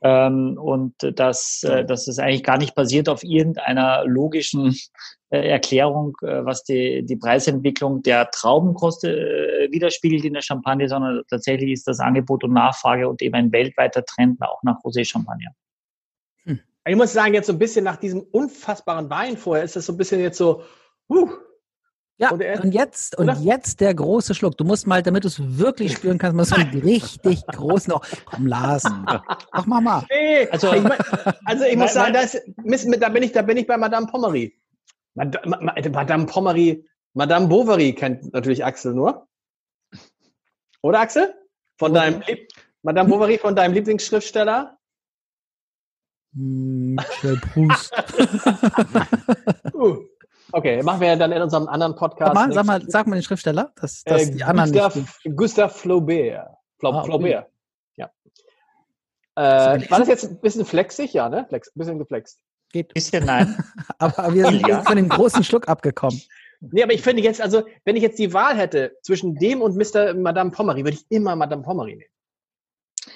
Ähm, 0.04 0.58
und 0.58 0.96
dass, 1.20 1.64
äh, 1.64 1.86
dass 1.86 2.08
es 2.08 2.18
eigentlich 2.18 2.44
gar 2.44 2.58
nicht 2.58 2.74
basiert 2.74 3.08
auf 3.08 3.24
irgendeiner 3.24 4.04
logischen 4.06 4.76
äh, 5.30 5.48
Erklärung, 5.48 6.18
äh, 6.24 6.44
was 6.44 6.64
die, 6.64 7.04
die 7.06 7.16
Preisentwicklung 7.16 8.02
der 8.02 8.32
Traubenkoste 8.32 9.12
äh, 9.12 9.72
widerspiegelt 9.72 10.26
in 10.26 10.34
der 10.34 10.42
Champagne, 10.42 10.90
sondern 10.90 11.22
tatsächlich 11.30 11.72
ist 11.72 11.88
das 11.88 12.00
Angebot 12.00 12.44
und 12.44 12.54
Nachfrage 12.54 13.08
und 13.08 13.22
eben 13.22 13.36
ein 13.36 13.52
weltweiter 13.52 14.04
Trend 14.04 14.42
auch 14.42 14.64
nach 14.64 14.80
Rosé-Champagner. 14.84 15.52
Ich 16.86 16.96
muss 16.96 17.14
sagen, 17.14 17.34
jetzt 17.36 17.48
so 17.48 17.54
ein 17.54 17.60
bisschen 17.60 17.86
nach 17.86 17.98
diesem 17.98 18.22
unfassbaren 18.22 19.10
Wein 19.10 19.38
vorher 19.38 19.64
ist 19.64 19.76
das 19.76 19.86
so 19.86 19.94
ein 19.94 19.98
bisschen 19.98 20.20
jetzt 20.20 20.38
so, 20.38 20.64
uh, 21.10 21.30
ja, 22.18 22.30
und, 22.30 22.42
er, 22.42 22.64
und, 22.64 22.72
jetzt, 22.72 23.18
und 23.18 23.30
jetzt 23.42 23.82
der 23.82 23.96
große 23.96 24.36
Schluck. 24.36 24.56
Du 24.56 24.64
musst 24.64 24.86
mal, 24.86 25.02
damit 25.02 25.24
du 25.24 25.28
es 25.28 25.40
wirklich 25.58 25.94
spüren 25.94 26.20
kannst, 26.20 26.36
mal 26.36 26.46
so 26.46 26.56
einen 26.56 26.80
richtig 26.82 27.46
großen. 27.48 27.92
Oh, 27.94 28.02
komm, 28.26 28.46
Lars. 28.46 28.84
Ach, 28.86 29.66
mach 29.66 29.82
mal. 29.82 30.06
Nee, 30.10 30.48
also, 30.50 30.72
ich, 30.72 30.84
also 31.46 31.66
ich 31.66 31.78
muss 31.78 31.94
sagen, 31.94 32.14
das, 32.14 32.34
da, 32.34 33.10
bin 33.10 33.24
ich, 33.24 33.32
da 33.32 33.42
bin 33.42 33.58
ich 33.58 33.66
bei 33.66 33.76
Madame 33.76 34.06
Pommery. 34.06 34.56
Madame 35.16 36.26
Pommery, 36.28 36.86
Madame 37.14 37.48
Bovary 37.48 37.94
kennt 37.94 38.32
natürlich 38.34 38.64
Axel 38.64 38.94
nur. 38.94 39.28
Oder 40.82 41.00
Axel? 41.00 41.34
Von 41.78 41.94
deinem, 41.94 42.22
Madame 42.84 43.10
Bovary 43.10 43.38
von 43.40 43.56
deinem 43.56 43.74
Lieblingsschriftsteller? 43.74 44.78
Michel 46.34 47.38
Proust. 47.38 47.92
uh, 49.74 49.98
okay, 50.54 50.84
machen 50.84 51.02
wir 51.02 51.16
dann 51.16 51.32
in 51.32 51.42
unserem 51.42 51.68
anderen 51.68 51.96
Podcast. 51.96 52.34
Mal, 52.34 52.52
sag, 52.52 52.66
mal, 52.66 52.82
sag 52.88 53.08
mal 53.08 53.16
den 53.16 53.24
Schriftsteller, 53.24 53.72
dass, 53.76 54.04
dass 54.04 54.30
äh, 54.30 54.32
die 54.32 54.44
anderen 54.44 54.72
Gustav, 54.72 54.96
nicht... 54.96 55.38
Gustav 55.38 55.76
Flaubert. 55.76 56.50
Flaub, 56.80 56.96
ah, 56.96 57.04
Flaubert. 57.04 57.48
Ja. 57.96 58.12
Äh, 59.36 59.90
war 59.90 60.00
das 60.00 60.08
jetzt 60.08 60.26
ein 60.26 60.40
bisschen 60.42 60.66
flexig? 60.66 61.14
Ja, 61.14 61.30
ne? 61.30 61.46
Flex, 61.48 61.70
ein 61.70 61.80
bisschen 61.80 62.00
geflext. 62.00 62.40
Geht. 62.72 62.94
Bisschen 62.94 63.26
nein. 63.26 63.58
aber 63.98 64.34
wir 64.34 64.46
sind 64.46 64.68
ja. 64.68 64.82
von 64.84 64.96
dem 64.96 65.10
großen 65.10 65.44
Schluck 65.44 65.68
abgekommen. 65.68 66.22
Nee, 66.62 66.84
aber 66.84 66.94
ich 66.94 67.02
finde 67.02 67.24
jetzt, 67.24 67.42
also, 67.42 67.64
wenn 67.86 67.96
ich 67.96 68.04
jetzt 68.04 68.20
die 68.20 68.34
Wahl 68.34 68.56
hätte 68.56 68.96
zwischen 69.02 69.36
dem 69.36 69.62
und 69.62 69.76
Mr. 69.76 70.14
Madame 70.14 70.52
Pommery, 70.52 70.84
würde 70.84 70.98
ich 70.98 71.06
immer 71.10 71.36
Madame 71.36 71.64
Pommery 71.64 71.96
nehmen. 71.96 72.12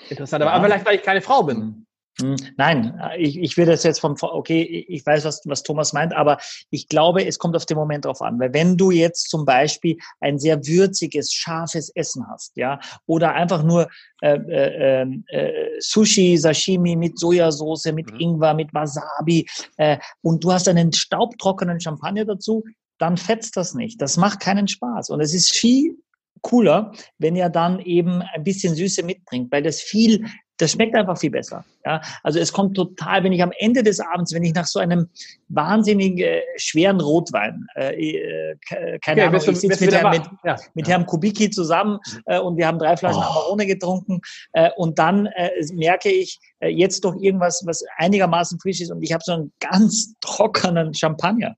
Interessant, 0.09 0.43
ja. 0.43 0.49
aber 0.49 0.65
vielleicht, 0.65 0.85
weil 0.85 0.95
ich 0.95 1.03
keine 1.03 1.21
Frau 1.21 1.43
bin. 1.43 1.84
Hm. 2.21 2.35
Nein, 2.55 3.01
ich, 3.17 3.37
ich 3.37 3.57
will 3.57 3.65
das 3.65 3.83
jetzt 3.83 3.99
vom, 3.99 4.15
okay, 4.21 4.61
ich 4.61 5.05
weiß, 5.05 5.25
was, 5.25 5.41
was 5.45 5.63
Thomas 5.63 5.91
meint, 5.91 6.13
aber 6.13 6.37
ich 6.69 6.87
glaube, 6.87 7.25
es 7.25 7.39
kommt 7.39 7.55
auf 7.55 7.65
den 7.65 7.77
Moment 7.77 8.05
drauf 8.05 8.21
an. 8.21 8.39
Weil 8.39 8.53
wenn 8.53 8.77
du 8.77 8.91
jetzt 8.91 9.29
zum 9.29 9.45
Beispiel 9.45 9.97
ein 10.21 10.39
sehr 10.39 10.65
würziges, 10.65 11.33
scharfes 11.33 11.89
Essen 11.89 12.25
hast, 12.29 12.55
ja, 12.55 12.79
oder 13.05 13.33
einfach 13.33 13.63
nur 13.63 13.89
äh, 14.21 14.35
äh, 14.37 15.01
ähm, 15.01 15.25
äh, 15.27 15.51
Sushi, 15.79 16.37
Sashimi 16.37 16.95
mit 16.95 17.19
Sojasauce, 17.19 17.91
mit 17.91 18.11
mhm. 18.11 18.19
Ingwer, 18.19 18.53
mit 18.53 18.73
Wasabi 18.73 19.47
äh, 19.77 19.97
und 20.21 20.43
du 20.43 20.53
hast 20.53 20.69
einen 20.69 20.93
staubtrockenen 20.93 21.81
Champagner 21.81 22.25
dazu, 22.25 22.63
dann 22.97 23.17
fetzt 23.17 23.57
das 23.57 23.73
nicht. 23.73 24.01
Das 24.01 24.15
macht 24.15 24.39
keinen 24.39 24.69
Spaß. 24.69 25.09
Und 25.09 25.19
es 25.19 25.33
ist 25.33 25.53
viel 25.53 25.97
cooler, 26.41 26.93
wenn 27.17 27.35
ihr 27.35 27.49
dann 27.49 27.79
eben 27.79 28.21
ein 28.21 28.43
bisschen 28.43 28.75
Süße 28.75 29.03
mitbringt, 29.03 29.51
weil 29.51 29.63
das 29.63 29.81
viel 29.81 30.25
das 30.57 30.71
schmeckt 30.71 30.95
einfach 30.95 31.17
viel 31.17 31.31
besser. 31.31 31.65
Ja, 31.85 32.01
also 32.23 32.39
es 32.39 32.51
kommt 32.51 32.75
total, 32.75 33.23
wenn 33.23 33.33
ich 33.33 33.43
am 33.43 33.51
Ende 33.57 33.83
des 33.83 33.99
Abends, 33.99 34.33
wenn 34.33 34.43
ich 34.43 34.53
nach 34.53 34.65
so 34.65 34.79
einem 34.79 35.09
wahnsinnig 35.49 36.19
äh, 36.19 36.41
schweren 36.57 36.99
Rotwein, 37.01 37.67
äh, 37.75 37.93
äh 37.93 38.55
keine 38.69 38.95
okay, 38.95 39.21
Ahnung, 39.21 39.35
ich 39.35 39.59
sitze 39.59 39.85
mit, 39.85 39.93
Herrn, 39.93 40.11
mit, 40.11 40.23
ja. 40.43 40.55
mit 40.73 40.87
Herrn 40.87 41.05
Kubicki 41.05 41.49
zusammen 41.49 41.99
äh, 42.25 42.39
und 42.39 42.57
wir 42.57 42.67
haben 42.67 42.79
drei 42.79 42.97
Flaschen 42.97 43.21
oh. 43.21 43.25
Amarone 43.25 43.65
getrunken 43.65 44.21
äh, 44.53 44.69
und 44.77 44.97
dann 44.97 45.27
äh, 45.27 45.51
merke 45.73 46.09
ich 46.09 46.39
äh, 46.59 46.69
jetzt 46.69 47.03
doch 47.03 47.15
irgendwas, 47.15 47.63
was 47.65 47.83
einigermaßen 47.97 48.59
frisch 48.59 48.81
ist 48.81 48.91
und 48.91 49.03
ich 49.03 49.13
habe 49.13 49.23
so 49.23 49.33
einen 49.33 49.51
ganz 49.59 50.13
trockenen 50.21 50.93
Champagner, 50.93 51.55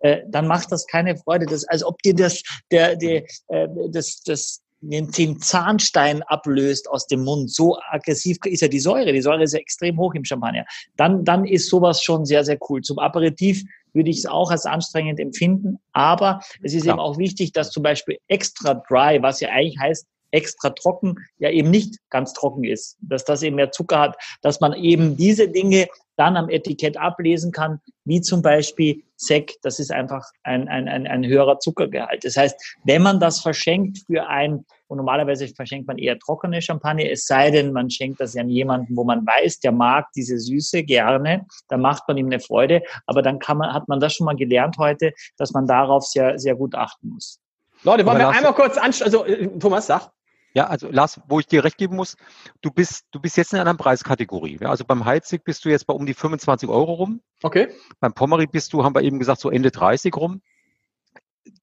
äh, 0.00 0.22
dann 0.28 0.46
macht 0.46 0.72
das 0.72 0.86
keine 0.86 1.16
Freude. 1.16 1.46
Das, 1.46 1.64
als 1.64 1.84
ob 1.84 2.00
dir 2.02 2.14
das, 2.14 2.42
der, 2.70 2.96
der, 2.96 3.24
äh, 3.48 3.68
das, 3.90 4.22
das 4.24 4.62
den, 4.80 5.10
den 5.10 5.40
Zahnstein 5.40 6.22
ablöst 6.22 6.88
aus 6.88 7.06
dem 7.06 7.24
Mund. 7.24 7.50
So 7.50 7.78
aggressiv 7.90 8.38
ist 8.44 8.60
ja 8.60 8.68
die 8.68 8.80
Säure. 8.80 9.12
Die 9.12 9.22
Säure 9.22 9.42
ist 9.42 9.52
ja 9.52 9.58
extrem 9.58 9.98
hoch 9.98 10.14
im 10.14 10.24
Champagner. 10.24 10.64
Dann, 10.96 11.24
dann 11.24 11.44
ist 11.44 11.68
sowas 11.68 12.02
schon 12.02 12.24
sehr, 12.24 12.44
sehr 12.44 12.58
cool. 12.68 12.82
Zum 12.82 12.98
Aperitif 12.98 13.64
würde 13.92 14.10
ich 14.10 14.18
es 14.18 14.26
auch 14.26 14.50
als 14.50 14.66
anstrengend 14.66 15.18
empfinden. 15.18 15.78
Aber 15.92 16.40
es 16.62 16.74
ist 16.74 16.86
ja. 16.86 16.92
eben 16.92 17.00
auch 17.00 17.18
wichtig, 17.18 17.52
dass 17.52 17.70
zum 17.70 17.82
Beispiel 17.82 18.18
extra 18.28 18.74
dry, 18.74 19.20
was 19.20 19.40
ja 19.40 19.48
eigentlich 19.50 19.78
heißt, 19.78 20.06
extra 20.30 20.70
trocken, 20.70 21.16
ja 21.38 21.50
eben 21.50 21.70
nicht 21.70 21.98
ganz 22.10 22.32
trocken 22.32 22.64
ist, 22.64 22.96
dass 23.00 23.24
das 23.24 23.42
eben 23.42 23.56
mehr 23.56 23.70
Zucker 23.70 24.00
hat, 24.00 24.16
dass 24.42 24.60
man 24.60 24.72
eben 24.74 25.16
diese 25.16 25.48
Dinge 25.48 25.88
dann 26.18 26.36
am 26.36 26.50
Etikett 26.50 26.96
ablesen 26.96 27.52
kann, 27.52 27.80
wie 28.04 28.20
zum 28.20 28.42
Beispiel 28.42 29.02
Sek, 29.16 29.54
das 29.62 29.78
ist 29.78 29.92
einfach 29.92 30.24
ein, 30.42 30.68
ein, 30.68 30.88
ein, 30.88 31.06
ein 31.06 31.24
höherer 31.24 31.60
Zuckergehalt. 31.60 32.24
Das 32.24 32.36
heißt, 32.36 32.76
wenn 32.84 33.02
man 33.02 33.20
das 33.20 33.40
verschenkt 33.40 33.98
für 34.06 34.26
ein, 34.26 34.64
und 34.88 34.96
normalerweise 34.96 35.46
verschenkt 35.48 35.86
man 35.86 35.98
eher 35.98 36.18
trockene 36.18 36.60
Champagner, 36.60 37.10
es 37.10 37.26
sei 37.26 37.50
denn, 37.50 37.72
man 37.72 37.88
schenkt 37.90 38.20
das 38.20 38.36
an 38.36 38.48
jemanden, 38.48 38.96
wo 38.96 39.04
man 39.04 39.24
weiß, 39.26 39.60
der 39.60 39.72
mag 39.72 40.06
diese 40.16 40.38
Süße 40.38 40.82
gerne, 40.82 41.46
dann 41.68 41.80
macht 41.80 42.02
man 42.08 42.16
ihm 42.16 42.26
eine 42.26 42.40
Freude, 42.40 42.82
aber 43.06 43.22
dann 43.22 43.38
kann 43.38 43.58
man, 43.58 43.72
hat 43.72 43.86
man 43.88 44.00
das 44.00 44.14
schon 44.14 44.24
mal 44.24 44.36
gelernt 44.36 44.76
heute, 44.78 45.12
dass 45.36 45.52
man 45.52 45.66
darauf 45.66 46.04
sehr, 46.04 46.38
sehr 46.38 46.56
gut 46.56 46.74
achten 46.74 47.10
muss. 47.10 47.38
Leute, 47.84 48.04
wollen 48.04 48.18
wir 48.18 48.28
einmal 48.28 48.54
kurz 48.54 48.76
anschauen, 48.76 49.06
also 49.06 49.24
äh, 49.24 49.46
Thomas, 49.58 49.86
sag. 49.86 50.10
Ja, 50.54 50.66
also 50.66 50.90
Lars, 50.90 51.20
wo 51.28 51.40
ich 51.40 51.46
dir 51.46 51.64
recht 51.64 51.76
geben 51.76 51.96
muss, 51.96 52.16
du 52.62 52.70
bist, 52.70 53.06
du 53.12 53.20
bist 53.20 53.36
jetzt 53.36 53.52
in 53.52 53.58
einer 53.58 53.74
Preiskategorie. 53.74 54.58
Ja, 54.60 54.70
also 54.70 54.84
beim 54.84 55.04
Heizig 55.04 55.44
bist 55.44 55.64
du 55.64 55.68
jetzt 55.68 55.86
bei 55.86 55.94
um 55.94 56.06
die 56.06 56.14
25 56.14 56.68
Euro 56.68 56.94
rum. 56.94 57.20
Okay. 57.42 57.68
Beim 58.00 58.14
Pommery 58.14 58.46
bist 58.46 58.72
du, 58.72 58.82
haben 58.84 58.94
wir 58.94 59.02
eben 59.02 59.18
gesagt, 59.18 59.40
so 59.40 59.50
Ende 59.50 59.70
30 59.70 60.16
rum. 60.16 60.40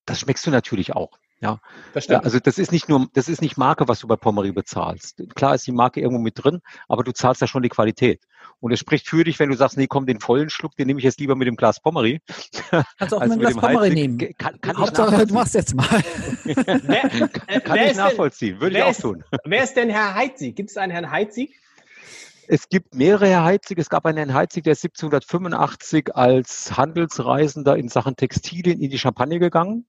das 0.06 0.20
schmeckst 0.20 0.46
du 0.46 0.52
natürlich 0.52 0.94
auch. 0.96 1.20
Ja, 1.42 1.60
das 1.94 2.06
stimmt. 2.06 2.24
also 2.24 2.40
das 2.40 2.58
ist 2.58 2.72
nicht 2.72 2.88
nur, 2.88 3.08
das 3.14 3.28
ist 3.28 3.42
nicht 3.42 3.58
Marke, 3.58 3.88
was 3.88 4.00
du 4.00 4.08
bei 4.08 4.16
Pommery 4.16 4.52
bezahlst. 4.52 5.22
Klar 5.36 5.56
ist 5.56 5.68
die 5.68 5.74
Marke 5.74 6.00
irgendwo 6.00 6.22
mit 6.22 6.42
drin, 6.42 6.62
aber 6.88 7.04
du 7.04 7.12
zahlst 7.12 7.42
da 7.42 7.48
schon 7.48 7.62
die 7.62 7.70
Qualität. 7.70 8.24
Und 8.60 8.72
es 8.72 8.80
spricht 8.80 9.08
für 9.08 9.24
dich, 9.24 9.40
wenn 9.40 9.50
du 9.50 9.56
sagst, 9.56 9.78
nee, 9.78 9.88
komm, 9.88 10.06
den 10.06 10.20
vollen 10.20 10.50
Schluck, 10.50 10.76
den 10.76 10.88
nehme 10.88 11.00
ich 11.00 11.04
jetzt 11.04 11.20
lieber 11.20 11.36
mit 11.36 11.48
dem 11.48 11.56
Glas 11.56 11.80
Pommery. 11.80 12.22
Kannst 12.98 13.12
du 13.12 13.18
auch 13.18 13.22
mit 13.22 13.32
dem 13.34 13.40
Glas 13.40 13.56
Pommery 13.56 13.90
nehmen. 13.92 14.18
Kann, 14.38 14.60
kann 14.62 14.78
Hauptsache, 14.78 15.26
du 15.26 15.34
machst 15.34 15.56
jetzt 15.56 15.76
mal. 15.76 16.04
wer, 16.44 17.06
äh, 17.48 17.60
kann 17.62 17.80
ich 17.80 17.96
nachvollziehen, 17.96 18.60
würde 18.60 18.78
ich 18.78 18.84
auch 18.84 18.92
ist, 18.92 19.02
tun. 19.02 19.24
Wer 19.44 19.64
ist 19.64 19.76
denn 19.76 19.90
Herr 19.90 20.16
Heitzig? 20.16 20.56
Gibt 20.56 20.70
es 20.70 20.78
einen 20.78 20.92
Herrn 20.92 21.12
Heitzig? 21.12 21.60
Es 22.48 22.70
gibt 22.70 22.94
mehrere 22.94 23.28
Herr 23.28 23.44
Heitzig. 23.44 23.80
Es 23.80 23.90
gab 23.90 24.06
einen 24.06 24.18
Herrn 24.18 24.34
Heitzig, 24.34 24.64
der 24.64 24.74
ist 24.74 24.84
1785 24.84 26.16
als 26.16 26.78
Handelsreisender 26.78 27.76
in 27.76 27.90
Sachen 27.90 28.16
Textilien 28.16 28.80
in 28.82 28.90
die 28.90 29.00
Champagne 29.00 29.40
gegangen 29.40 29.86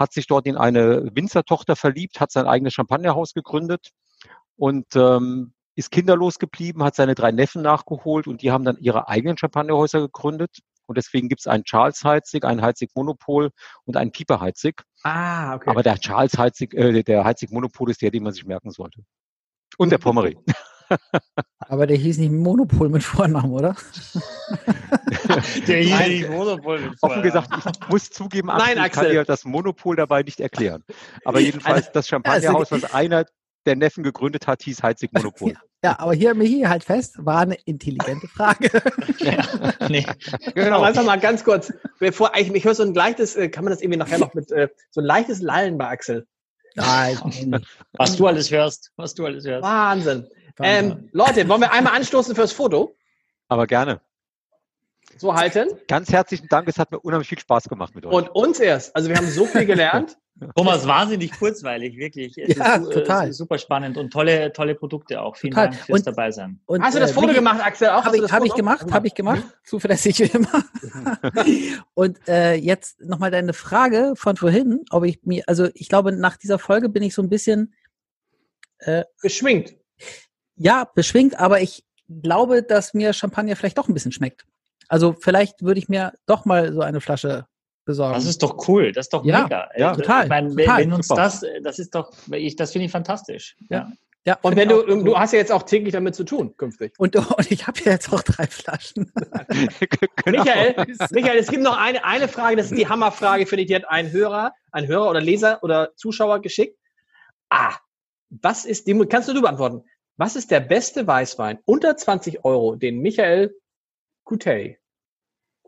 hat 0.00 0.14
sich 0.14 0.26
dort 0.26 0.46
in 0.46 0.56
eine 0.56 1.14
Winzertochter 1.14 1.76
verliebt, 1.76 2.20
hat 2.20 2.32
sein 2.32 2.46
eigenes 2.46 2.72
Champagnerhaus 2.72 3.34
gegründet 3.34 3.90
und 4.56 4.86
ähm, 4.96 5.52
ist 5.74 5.90
kinderlos 5.90 6.38
geblieben, 6.38 6.82
hat 6.82 6.94
seine 6.94 7.14
drei 7.14 7.32
Neffen 7.32 7.62
nachgeholt 7.62 8.26
und 8.26 8.42
die 8.42 8.50
haben 8.50 8.64
dann 8.64 8.76
ihre 8.78 9.08
eigenen 9.08 9.38
Champagnerhäuser 9.38 10.00
gegründet. 10.00 10.58
Und 10.86 10.98
deswegen 10.98 11.28
gibt 11.28 11.42
es 11.42 11.46
einen 11.46 11.62
Charles 11.62 12.02
Heizig, 12.02 12.44
einen 12.44 12.62
Heizig 12.62 12.90
Monopol 12.96 13.50
und 13.84 13.96
einen 13.96 14.10
Pieper 14.10 14.40
Heizig. 14.40 14.82
Ah, 15.04 15.54
okay. 15.54 15.70
Aber 15.70 15.84
der 15.84 15.98
Charles 15.98 16.36
Heizig, 16.36 16.74
äh, 16.74 17.04
der 17.04 17.24
Heizig 17.24 17.52
Monopol 17.52 17.90
ist 17.90 18.02
der, 18.02 18.10
den 18.10 18.24
man 18.24 18.32
sich 18.32 18.44
merken 18.44 18.72
sollte. 18.72 19.02
Und 19.78 19.90
der 19.90 19.98
Pommery. 19.98 20.36
Aber 21.60 21.86
der 21.86 21.96
hieß 21.96 22.18
nicht 22.18 22.32
Monopol 22.32 22.88
mit 22.88 23.04
Vornamen, 23.04 23.52
oder? 23.52 23.76
der 25.68 25.82
hieß 25.82 26.08
nicht 26.08 26.28
Monopol 26.28 26.80
mit 26.80 26.98
Vornamen. 26.98 27.20
Offen 27.20 27.22
gesagt, 27.22 27.48
ich 27.56 27.88
muss 27.88 28.10
zugeben, 28.10 28.50
Axel, 28.50 28.74
Nein, 28.74 28.86
ich 28.86 28.92
kann 28.92 29.04
dir 29.10 29.24
das 29.24 29.44
Monopol 29.44 29.94
dabei 29.94 30.22
nicht 30.22 30.40
erklären. 30.40 30.82
Aber 31.24 31.38
jedenfalls 31.38 31.92
das 31.92 32.08
Champagnerhaus, 32.08 32.72
was 32.72 32.92
einer 32.92 33.26
der 33.66 33.76
Neffen 33.76 34.02
gegründet 34.02 34.46
hat, 34.46 34.62
hieß 34.62 34.82
Heizig 34.82 35.12
Monopol. 35.12 35.54
Ja, 35.82 35.98
aber 35.98 36.12
hier, 36.12 36.34
Michi, 36.34 36.60
halt 36.60 36.84
fest, 36.84 37.14
war 37.24 37.40
eine 37.40 37.54
intelligente 37.64 38.28
Frage. 38.28 38.70
ja, 39.18 39.42
nee. 39.88 40.04
genau. 40.54 40.76
Aber 40.76 40.88
einfach 40.88 41.06
mal 41.06 41.18
ganz 41.18 41.42
kurz, 41.42 41.72
bevor 41.98 42.32
ich, 42.36 42.52
ich 42.52 42.64
höre 42.66 42.74
so 42.74 42.82
ein 42.82 42.92
leichtes, 42.92 43.34
äh, 43.34 43.48
kann 43.48 43.64
man 43.64 43.70
das 43.70 43.80
irgendwie 43.80 43.96
nachher 43.96 44.18
noch 44.18 44.34
mit, 44.34 44.52
äh, 44.52 44.68
so 44.90 45.00
ein 45.00 45.06
leichtes 45.06 45.40
Lallen 45.40 45.78
bei 45.78 45.88
Axel. 45.88 46.26
Nein. 46.74 47.64
was 47.94 48.14
du 48.14 48.26
alles 48.26 48.50
hörst, 48.50 48.92
was 48.96 49.14
du 49.14 49.24
alles 49.24 49.46
hörst. 49.46 49.62
Wahnsinn. 49.62 50.28
Ähm, 50.60 51.08
Leute, 51.12 51.48
wollen 51.48 51.62
wir 51.62 51.72
einmal 51.72 51.96
anstoßen 51.96 52.34
fürs 52.34 52.52
Foto? 52.52 52.94
Aber 53.48 53.66
gerne. 53.66 54.02
So 55.16 55.34
halten. 55.34 55.68
Ganz 55.88 56.10
herzlichen 56.12 56.48
Dank, 56.48 56.68
es 56.68 56.78
hat 56.78 56.92
mir 56.92 57.00
unheimlich 57.00 57.28
viel 57.28 57.38
Spaß 57.38 57.68
gemacht 57.68 57.94
mit 57.94 58.06
euch. 58.06 58.12
Und 58.12 58.28
uns 58.30 58.60
erst. 58.60 58.94
Also 58.96 59.08
wir 59.08 59.16
haben 59.16 59.28
so 59.28 59.44
viel 59.44 59.66
gelernt. 59.66 60.16
Thomas, 60.56 60.86
wahnsinnig 60.86 61.32
kurzweilig, 61.32 61.98
wirklich. 61.98 62.38
Es 62.38 62.56
ja, 62.56 62.76
ist, 62.76 62.92
total. 62.92 63.28
Ist 63.28 63.36
super 63.36 63.58
spannend 63.58 63.98
und 63.98 64.10
tolle, 64.10 64.50
tolle 64.54 64.74
Produkte 64.74 65.20
auch. 65.20 65.36
Vielen 65.36 65.52
Total. 65.52 65.68
Dank 65.68 65.80
fürs 65.82 65.98
Und- 65.98 66.06
dabei 66.06 66.30
sein. 66.30 66.60
Und, 66.64 66.82
Hast 66.82 66.94
du 66.94 67.00
das 67.00 67.10
äh, 67.10 67.14
Foto 67.14 67.34
gemacht, 67.34 67.60
Axel? 67.62 67.90
Habe 67.90 68.16
ich, 68.16 68.32
hab 68.32 68.44
ich 68.44 68.54
gemacht, 68.54 68.90
habe 68.90 69.06
ich 69.06 69.14
gemacht, 69.14 69.42
zuverlässig 69.64 70.18
wie 70.20 70.30
immer. 70.38 70.64
Und 71.94 72.26
äh, 72.26 72.54
jetzt 72.54 73.00
nochmal 73.02 73.30
deine 73.30 73.52
Frage 73.52 74.14
von 74.16 74.36
vorhin, 74.36 74.84
ob 74.90 75.04
ich 75.04 75.20
mir, 75.24 75.44
also 75.46 75.68
ich 75.74 75.90
glaube, 75.90 76.12
nach 76.12 76.38
dieser 76.38 76.58
Folge 76.58 76.88
bin 76.88 77.02
ich 77.02 77.14
so 77.14 77.20
ein 77.22 77.28
bisschen, 77.28 77.74
Geschminkt. 79.20 79.74
ja, 80.56 80.88
beschwingt, 80.94 81.38
aber 81.38 81.60
ich 81.60 81.84
glaube, 82.08 82.62
dass 82.62 82.94
mir 82.94 83.12
Champagner 83.12 83.56
vielleicht 83.56 83.76
doch 83.76 83.88
ein 83.88 83.94
bisschen 83.94 84.12
schmeckt. 84.12 84.46
Also 84.90 85.14
vielleicht 85.18 85.62
würde 85.62 85.78
ich 85.78 85.88
mir 85.88 86.12
doch 86.26 86.44
mal 86.44 86.72
so 86.72 86.80
eine 86.80 87.00
Flasche 87.00 87.46
besorgen. 87.84 88.14
Das 88.14 88.26
ist 88.26 88.42
doch 88.42 88.68
cool, 88.68 88.92
das 88.92 89.06
ist 89.06 89.14
doch 89.14 89.24
Ja, 89.24 89.44
mega. 89.44 89.68
ja, 89.76 89.92
Äh, 89.92 89.96
total, 89.96 90.22
Ich 90.24 90.28
meine, 90.28 90.48
wenn, 90.56 90.64
total, 90.66 90.80
wenn 90.80 90.92
uns 90.92 91.08
super. 91.08 91.22
das, 91.22 91.44
das 91.62 91.78
ist 91.78 91.94
doch, 91.94 92.12
ich, 92.32 92.56
das 92.56 92.72
finde 92.72 92.86
ich 92.86 92.92
fantastisch. 92.92 93.56
Ja. 93.68 93.90
ja, 94.26 94.36
Und 94.42 94.56
wenn 94.56 94.68
du, 94.68 94.82
du 94.82 95.16
hast 95.16 95.32
ja 95.32 95.38
jetzt 95.38 95.52
auch 95.52 95.62
täglich 95.62 95.92
damit 95.92 96.14
zu 96.16 96.24
tun, 96.24 96.56
künftig. 96.56 96.92
und, 96.98 97.14
und 97.16 97.50
ich 97.52 97.66
habe 97.68 97.80
ja 97.84 97.92
jetzt 97.92 98.12
auch 98.12 98.22
drei 98.22 98.46
Flaschen. 98.48 99.12
Genau. 100.24 100.42
Michael, 100.44 100.74
Michael, 101.12 101.38
es 101.38 101.46
gibt 101.46 101.62
noch 101.62 101.76
eine, 101.78 102.04
eine 102.04 102.26
Frage, 102.26 102.56
das 102.56 102.66
ist 102.72 102.76
die 102.78 102.88
Hammerfrage, 102.88 103.46
finde 103.46 103.62
ich, 103.62 103.68
die 103.68 103.76
hat 103.76 103.88
ein 103.88 104.10
Hörer, 104.10 104.52
ein 104.72 104.88
Hörer 104.88 105.08
oder 105.08 105.20
Leser 105.20 105.62
oder 105.62 105.92
Zuschauer 105.96 106.40
geschickt. 106.40 106.76
Ah, 107.48 107.74
was 108.28 108.64
ist, 108.64 108.86
die 108.88 108.98
kannst 109.06 109.28
du 109.28 109.34
du 109.34 109.40
beantworten. 109.40 109.84
Was 110.16 110.34
ist 110.36 110.50
der 110.50 110.60
beste 110.60 111.06
Weißwein 111.06 111.60
unter 111.64 111.96
20 111.96 112.44
Euro, 112.44 112.74
den 112.76 112.98
Michael 112.98 113.54
Coutet, 114.24 114.79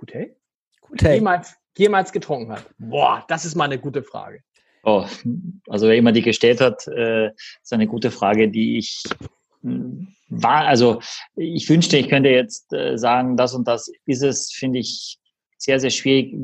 Coutet? 0.03 0.37
Gut, 0.81 1.03
hey. 1.03 1.15
Jemals, 1.15 1.55
jemals 1.79 2.11
getrunken 2.11 2.51
hat? 2.51 2.69
Boah, 2.79 3.25
das 3.29 3.45
ist 3.45 3.55
mal 3.55 3.65
eine 3.65 3.79
gute 3.79 4.03
Frage. 4.03 4.43
Oh, 4.83 5.07
also 5.69 5.87
wer 5.87 5.97
immer 5.97 6.11
die 6.11 6.23
gestellt 6.23 6.61
hat, 6.61 6.89
äh, 6.89 7.29
ist 7.29 7.73
eine 7.73 7.87
gute 7.87 8.11
Frage, 8.11 8.49
die 8.51 8.79
ich 8.79 9.05
mh, 9.61 10.09
war, 10.29 10.67
also 10.67 11.01
ich 11.37 11.69
wünschte, 11.69 11.99
ich 11.99 12.09
könnte 12.09 12.31
jetzt 12.31 12.73
äh, 12.73 12.99
sagen, 12.99 13.37
das 13.37 13.55
und 13.55 13.69
das 13.69 13.93
ist 14.05 14.23
es, 14.23 14.53
finde 14.53 14.81
ich 14.81 15.19
sehr, 15.57 15.79
sehr 15.79 15.91
schwierig. 15.91 16.35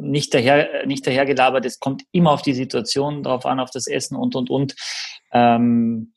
Nicht 0.00 0.34
daher, 0.34 0.84
nicht 0.84 1.06
dahergelabert, 1.06 1.64
es 1.64 1.78
kommt 1.78 2.02
immer 2.10 2.32
auf 2.32 2.42
die 2.42 2.54
Situation 2.54 3.22
drauf 3.22 3.46
an, 3.46 3.60
auf 3.60 3.70
das 3.70 3.86
Essen 3.86 4.16
und 4.16 4.34
und 4.34 4.50
und. 4.50 4.74
Ähm, 5.32 6.14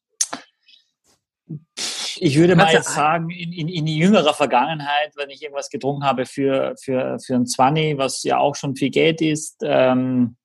ich 2.17 2.37
würde 2.37 2.55
mal 2.55 2.71
jetzt 2.71 2.93
sagen, 2.93 3.29
in, 3.29 3.51
in, 3.51 3.67
in 3.67 3.87
jüngerer 3.87 4.33
Vergangenheit, 4.33 5.13
wenn 5.15 5.29
ich 5.29 5.41
irgendwas 5.41 5.69
getrunken 5.69 6.03
habe 6.03 6.25
für, 6.25 6.75
für, 6.81 7.17
für 7.19 7.35
ein 7.35 7.45
20, 7.45 7.97
was 7.97 8.23
ja 8.23 8.37
auch 8.37 8.55
schon 8.55 8.75
viel 8.75 8.89
Geld 8.89 9.21
ist, 9.21 9.57
ähm, 9.63 10.37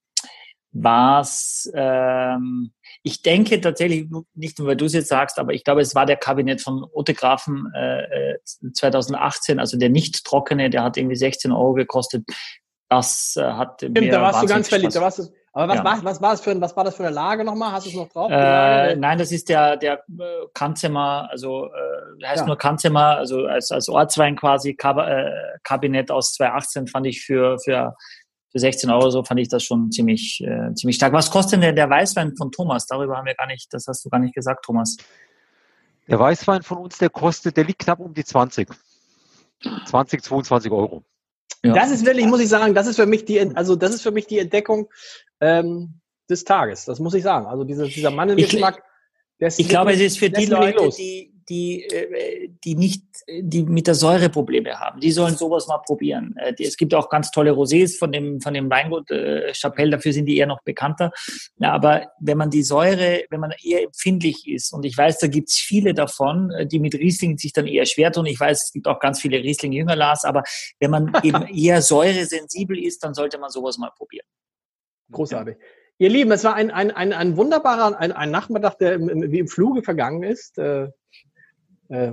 was 0.72 1.70
ähm, 1.74 2.72
ich 3.02 3.22
denke 3.22 3.60
tatsächlich, 3.60 4.08
nicht 4.34 4.58
nur 4.58 4.68
weil 4.68 4.76
du 4.76 4.84
es 4.84 4.92
jetzt 4.92 5.08
sagst, 5.08 5.38
aber 5.38 5.52
ich 5.52 5.64
glaube, 5.64 5.80
es 5.80 5.94
war 5.94 6.06
der 6.06 6.16
Kabinett 6.16 6.60
von 6.60 6.84
Otte 6.92 7.14
Grafen 7.14 7.72
äh, 7.74 8.32
äh, 8.32 8.38
2018, 8.72 9.58
also 9.58 9.78
der 9.78 9.88
nicht 9.88 10.24
trockene, 10.24 10.70
der 10.70 10.82
hat 10.82 10.96
irgendwie 10.96 11.16
16 11.16 11.50
Euro 11.50 11.72
gekostet. 11.72 12.24
Das 12.88 13.36
äh, 13.36 13.42
hat 13.42 13.80
Stimmt, 13.80 14.12
da 14.12 14.20
warst 14.20 14.42
du 14.42 14.46
ganz 14.46 14.68
verliebt. 14.68 14.94
Da 14.94 15.00
warst 15.00 15.20
du, 15.20 15.28
aber 15.52 15.68
was, 15.68 15.76
Ja. 15.78 15.84
war, 15.84 16.04
was, 16.04 16.20
war 16.22 16.30
das 16.30 16.40
für, 16.42 16.60
was 16.60 16.76
war 16.76 16.84
das 16.84 16.94
für 16.96 17.04
eine 17.04 17.14
Lage 17.14 17.44
nochmal? 17.44 17.72
Hast 17.72 17.86
du 17.86 17.90
es 17.90 17.96
noch 17.96 18.08
drauf? 18.08 18.30
Äh, 18.30 18.94
nein, 18.96 19.18
das 19.18 19.32
ist 19.32 19.48
der, 19.48 19.76
der 19.76 20.04
äh, 20.08 20.46
Kanzimmer, 20.54 21.28
also 21.30 21.66
äh, 21.66 22.24
heißt 22.24 22.42
Ja. 22.42 22.46
nur 22.46 22.56
Kanzimmer, 22.56 23.16
also 23.16 23.46
als, 23.46 23.70
als 23.72 23.88
Ortswein 23.88 24.36
quasi, 24.36 24.74
Kab 24.74 24.98
äh, 24.98 25.30
Kabinett 25.64 26.10
aus 26.10 26.34
2018 26.34 26.86
fand 26.86 27.06
ich 27.06 27.22
für, 27.24 27.58
für, 27.58 27.96
für 28.52 28.58
16 28.58 28.90
Euro 28.90 29.10
so, 29.10 29.24
fand 29.24 29.40
ich 29.40 29.48
das 29.48 29.64
schon 29.64 29.90
ziemlich, 29.90 30.40
äh, 30.44 30.72
ziemlich 30.74 30.96
stark. 30.96 31.12
Was 31.12 31.30
kostet 31.30 31.62
denn 31.62 31.74
der 31.74 31.90
Weißwein 31.90 32.36
von 32.36 32.52
Thomas? 32.52 32.86
Darüber 32.86 33.16
haben 33.16 33.26
wir 33.26 33.34
gar 33.34 33.46
nicht, 33.46 33.72
das 33.74 33.86
hast 33.88 34.04
du 34.04 34.08
gar 34.08 34.20
nicht 34.20 34.34
gesagt, 34.34 34.64
Thomas. 34.64 34.96
Der 36.08 36.18
Weißwein 36.18 36.62
von 36.62 36.78
uns, 36.78 36.98
der 36.98 37.10
kostet, 37.10 37.56
der 37.56 37.64
liegt 37.64 37.80
knapp 37.80 38.00
um 38.00 38.14
die 38.14 38.24
20. 38.24 38.68
20, 39.86 40.22
22 40.22 40.72
Euro. 40.72 41.04
Ja. 41.64 41.74
Das 41.74 41.90
ist 41.90 42.06
wirklich, 42.06 42.26
muss 42.26 42.40
ich 42.40 42.48
sagen, 42.48 42.74
das 42.74 42.86
ist 42.86 42.96
für 42.96 43.06
mich 43.06 43.24
die, 43.24 43.40
also 43.54 43.76
das 43.76 43.94
ist 43.94 44.02
für 44.02 44.12
mich 44.12 44.26
die 44.26 44.38
Entdeckung 44.38 44.88
ähm, 45.40 46.00
des 46.28 46.44
Tages. 46.44 46.84
Das 46.86 47.00
muss 47.00 47.14
ich 47.14 47.22
sagen. 47.22 47.46
Also 47.46 47.64
dieser, 47.64 47.86
dieser 47.86 48.10
Mandelgeschmack. 48.10 48.82
Ist 49.48 49.58
Ich 49.58 49.68
glaube, 49.68 49.92
es 49.92 50.00
ist 50.00 50.18
für 50.18 50.30
die 50.30 50.46
Leute, 50.46 50.90
die, 50.96 51.32
die, 51.48 51.84
äh, 51.84 52.48
die 52.64 52.74
nicht, 52.74 53.04
die 53.28 53.64
mit 53.64 53.86
der 53.86 53.94
Säure 53.94 54.28
Probleme 54.28 54.78
haben, 54.78 55.00
die 55.00 55.10
sollen 55.10 55.36
sowas 55.36 55.66
mal 55.66 55.78
probieren. 55.78 56.34
Äh, 56.36 56.54
Es 56.58 56.76
gibt 56.76 56.94
auch 56.94 57.08
ganz 57.08 57.30
tolle 57.30 57.52
Rosés 57.52 57.98
von 57.98 58.12
dem, 58.12 58.40
von 58.40 58.54
dem 58.54 58.70
Weingut 58.70 59.10
äh, 59.10 59.52
Chapelle, 59.52 59.90
dafür 59.90 60.12
sind 60.12 60.26
die 60.26 60.36
eher 60.36 60.46
noch 60.46 60.62
bekannter. 60.62 61.10
Ja, 61.58 61.72
aber 61.72 62.12
wenn 62.20 62.38
man 62.38 62.50
die 62.50 62.62
Säure, 62.62 63.24
wenn 63.30 63.40
man 63.40 63.52
eher 63.62 63.82
empfindlich 63.82 64.46
ist, 64.46 64.72
und 64.72 64.84
ich 64.84 64.96
weiß, 64.96 65.18
da 65.18 65.26
gibt's 65.26 65.58
viele 65.58 65.92
davon, 65.92 66.50
äh, 66.52 66.66
die 66.66 66.78
mit 66.78 66.94
Riesling 66.94 67.36
sich 67.36 67.52
dann 67.52 67.66
eher 67.66 67.86
schwer 67.86 68.12
tun. 68.12 68.26
Ich 68.26 68.38
weiß, 68.38 68.64
es 68.64 68.72
gibt 68.72 68.86
auch 68.86 69.00
ganz 69.00 69.20
viele 69.20 69.38
Riesling-Jünger, 69.38 69.96
Lars, 69.96 70.24
aber 70.24 70.42
wenn 70.78 70.90
man 70.90 71.12
eben 71.24 71.46
eher 71.48 71.82
säuresensibel 71.82 72.78
ist, 72.78 73.02
dann 73.02 73.14
sollte 73.14 73.38
man 73.38 73.50
sowas 73.50 73.78
mal 73.78 73.90
probieren. 73.96 74.26
Großartig. 75.10 75.56
Ihr 76.00 76.08
Lieben, 76.08 76.32
es 76.32 76.44
war 76.44 76.54
ein, 76.54 76.70
ein, 76.70 76.90
ein, 76.90 77.12
ein 77.12 77.36
wunderbarer, 77.36 78.00
ein, 78.00 78.10
ein 78.10 78.30
Nachmittag, 78.30 78.78
der 78.78 78.94
im, 78.94 79.10
im, 79.10 79.30
wie 79.30 79.38
im 79.38 79.48
Fluge 79.48 79.82
vergangen 79.82 80.22
ist. 80.22 80.56
Äh, 80.56 80.88
äh, 81.90 82.12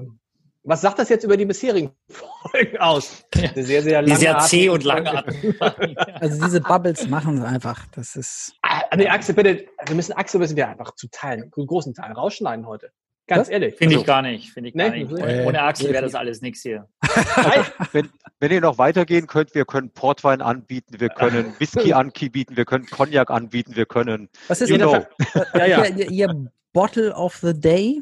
was 0.64 0.81
sagt 0.81 0.99
das 0.99 1.07
jetzt 1.07 1.23
über 1.23 1.38
die 1.38 1.45
bisherigen 1.45 1.91
Folgen 2.09 2.77
aus? 2.80 3.23
Eine 3.34 3.64
Sehr, 3.64 3.81
sehr 3.81 4.03
Die 4.03 4.14
sehr 4.15 4.39
zäh 4.39 4.68
und 4.68 4.84
langatmig. 4.84 5.55
Also 6.19 6.43
diese 6.43 6.59
Bubbles 6.59 7.07
machen 7.07 7.38
es 7.38 7.45
einfach. 7.45 7.85
Das 7.95 8.18
ist. 8.18 8.55
Ah, 8.61 8.84
nee, 8.97 9.07
Axel, 9.07 9.34
bitte, 9.34 9.65
wir 9.85 9.95
müssen 9.95 10.11
Axel 10.11 10.41
müssen 10.41 10.57
wir 10.57 10.68
einfach 10.68 10.93
zu 10.95 11.07
Teilen, 11.09 11.49
zu 11.53 11.65
großen 11.65 11.93
Teilen 11.93 12.11
rausschneiden 12.11 12.68
heute. 12.68 12.91
Ganz 13.27 13.49
ehrlich. 13.49 13.75
Finde 13.75 13.95
Also, 13.95 14.01
ich 14.01 14.07
gar 14.07 14.21
nicht. 14.21 14.51
Finde 14.51 14.69
ich 14.69 14.75
gar 14.75 14.89
Nee, 14.89 15.03
nicht. 15.03 15.11
Ohne 15.45 15.61
Axel 15.61 15.91
wäre 15.91 16.03
das 16.03 16.15
alles 16.15 16.41
nichts 16.41 16.61
hier. 16.61 16.87
Wenn, 17.91 18.09
wenn 18.39 18.51
ihr 18.51 18.61
noch 18.61 18.77
weitergehen 18.77 19.27
könnt, 19.27 19.53
wir 19.55 19.65
können 19.65 19.89
Portwein 19.89 20.41
anbieten, 20.41 20.99
wir 20.99 21.09
können 21.09 21.53
Whisky 21.59 21.93
anbieten, 21.93 22.55
wir 22.55 22.65
können 22.65 22.85
Cognac 22.85 23.29
anbieten, 23.29 23.75
wir 23.75 23.85
können, 23.85 24.29
Was 24.47 24.61
ist 24.61 24.69
you 24.69 24.77
Ihr, 24.77 24.81
know, 24.81 25.05
Ja, 25.55 25.65
ja. 25.65 25.85
Ihr, 25.85 26.09
ihr 26.11 26.51
Bottle 26.73 27.13
of 27.13 27.35
the 27.41 27.59
Day? 27.59 28.01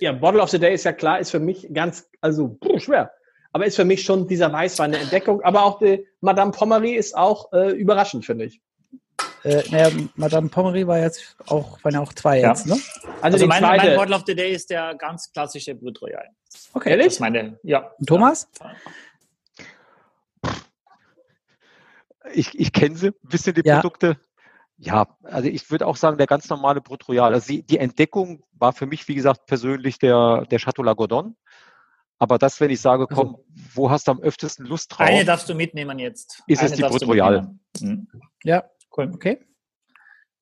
Ja, 0.00 0.12
Bottle 0.12 0.40
of 0.42 0.50
the 0.50 0.58
Day 0.58 0.74
ist 0.74 0.84
ja 0.84 0.92
klar, 0.92 1.18
ist 1.18 1.30
für 1.30 1.40
mich 1.40 1.68
ganz, 1.72 2.08
also 2.20 2.48
puh, 2.48 2.78
schwer. 2.78 3.10
aber 3.52 3.66
ist 3.66 3.76
für 3.76 3.84
mich 3.84 4.02
schon 4.02 4.28
dieser 4.28 4.52
Weißwein 4.52 4.92
eine 4.94 5.02
Entdeckung. 5.02 5.42
Aber 5.42 5.64
auch 5.64 5.78
die 5.78 6.06
Madame 6.20 6.52
Pommery 6.52 6.94
ist 6.94 7.16
auch 7.16 7.52
äh, 7.52 7.70
überraschend, 7.72 8.24
finde 8.24 8.44
ich. 8.46 8.60
Äh, 9.44 9.62
naja, 9.70 9.90
Madame 10.16 10.48
Pommery 10.48 10.86
war 10.86 10.98
jetzt 10.98 11.36
auch, 11.46 11.82
waren 11.84 11.94
ja 11.94 12.00
auch 12.00 12.12
zwei 12.14 12.40
ja. 12.40 12.48
jetzt, 12.48 12.66
ne? 12.66 12.74
Also, 13.20 13.36
also 13.36 13.46
mein, 13.46 13.62
zweite. 13.62 13.86
mein 13.86 13.96
Bottle 13.96 14.16
of 14.16 14.22
the 14.26 14.34
Day 14.34 14.52
ist 14.52 14.70
der 14.70 14.94
ganz 14.94 15.30
klassische 15.30 15.74
Brut 15.74 16.00
Royal. 16.00 16.26
Okay, 16.72 16.90
ehrlich? 16.90 17.08
Das 17.08 17.20
meine, 17.20 17.58
ja. 17.62 17.90
Und 17.98 18.06
Thomas? 18.06 18.48
Ich, 22.32 22.58
ich 22.58 22.72
kenne 22.72 22.96
sie, 22.96 23.08
ein 23.08 23.28
bisschen 23.28 23.54
die 23.54 23.62
ja. 23.64 23.76
Produkte. 23.76 24.16
Ja, 24.78 25.06
also 25.22 25.48
ich 25.48 25.70
würde 25.70 25.86
auch 25.86 25.96
sagen, 25.96 26.16
der 26.16 26.26
ganz 26.26 26.48
normale 26.48 26.80
Brut 26.80 27.06
Royal. 27.06 27.34
Also 27.34 27.48
die, 27.48 27.62
die, 27.62 27.78
Entdeckung 27.78 28.42
war 28.54 28.72
für 28.72 28.86
mich, 28.86 29.06
wie 29.08 29.14
gesagt, 29.14 29.46
persönlich 29.46 29.98
der, 29.98 30.46
der 30.50 30.58
Chateau 30.58 30.82
Lagordon. 30.82 31.36
Aber 32.18 32.38
das, 32.38 32.60
wenn 32.60 32.70
ich 32.70 32.80
sage, 32.80 33.06
komm, 33.06 33.34
also, 33.34 33.44
wo 33.74 33.90
hast 33.90 34.08
du 34.08 34.12
am 34.12 34.20
öftesten 34.20 34.64
Lust 34.64 34.90
drauf? 34.92 35.06
Eine 35.06 35.24
darfst 35.24 35.48
du 35.48 35.54
mitnehmen 35.54 35.98
jetzt. 35.98 36.42
Ist 36.46 36.60
eine 36.60 36.70
es 36.70 36.76
die 36.76 36.82
Brut 36.82 37.06
Royal? 37.06 37.54
Mhm. 37.80 38.08
Ja, 38.42 38.64
cool. 38.96 39.10
Okay. 39.14 39.40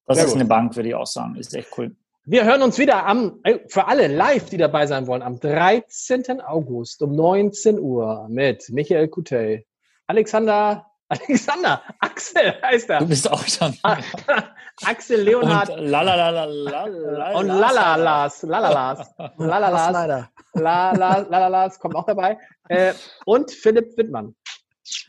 Das 0.06 0.16
Sehr 0.16 0.26
ist 0.26 0.32
gut. 0.32 0.40
eine 0.40 0.48
Bank, 0.48 0.76
würde 0.76 0.88
ich 0.88 0.94
auch 0.94 1.06
sagen. 1.06 1.36
Ist 1.36 1.54
echt 1.54 1.68
cool. 1.78 1.96
Wir 2.24 2.44
hören 2.44 2.62
uns 2.62 2.78
wieder 2.78 3.06
am, 3.06 3.40
äh, 3.42 3.60
für 3.68 3.88
alle 3.88 4.06
live, 4.06 4.48
die 4.50 4.56
dabei 4.56 4.86
sein 4.86 5.06
wollen, 5.06 5.22
am 5.22 5.40
13. 5.40 6.40
August 6.40 7.02
um 7.02 7.14
19 7.14 7.80
Uhr 7.80 8.28
mit 8.28 8.68
Michael 8.70 9.08
Kutey, 9.08 9.66
Alexander 10.06 10.86
Alexander, 11.28 11.82
Axel 12.00 12.54
heißt 12.62 12.88
er. 12.88 13.00
Du 13.00 13.06
bist 13.06 13.30
auch 13.30 13.46
schon. 13.46 13.76
Axel 14.86 15.20
Leonhard. 15.20 15.68
Und 15.68 15.84
Lalalalas. 15.84 17.34
Und 17.34 17.48
Lalalas. 17.48 18.42
Lalalas. 18.42 19.14
Lalalas. 19.36 21.28
Lalalas 21.28 21.78
kommt 21.78 21.96
auch 21.96 22.06
dabei. 22.06 22.38
Äh, 22.68 22.94
und 23.26 23.50
Philipp 23.50 23.94
Wittmann. 23.98 24.34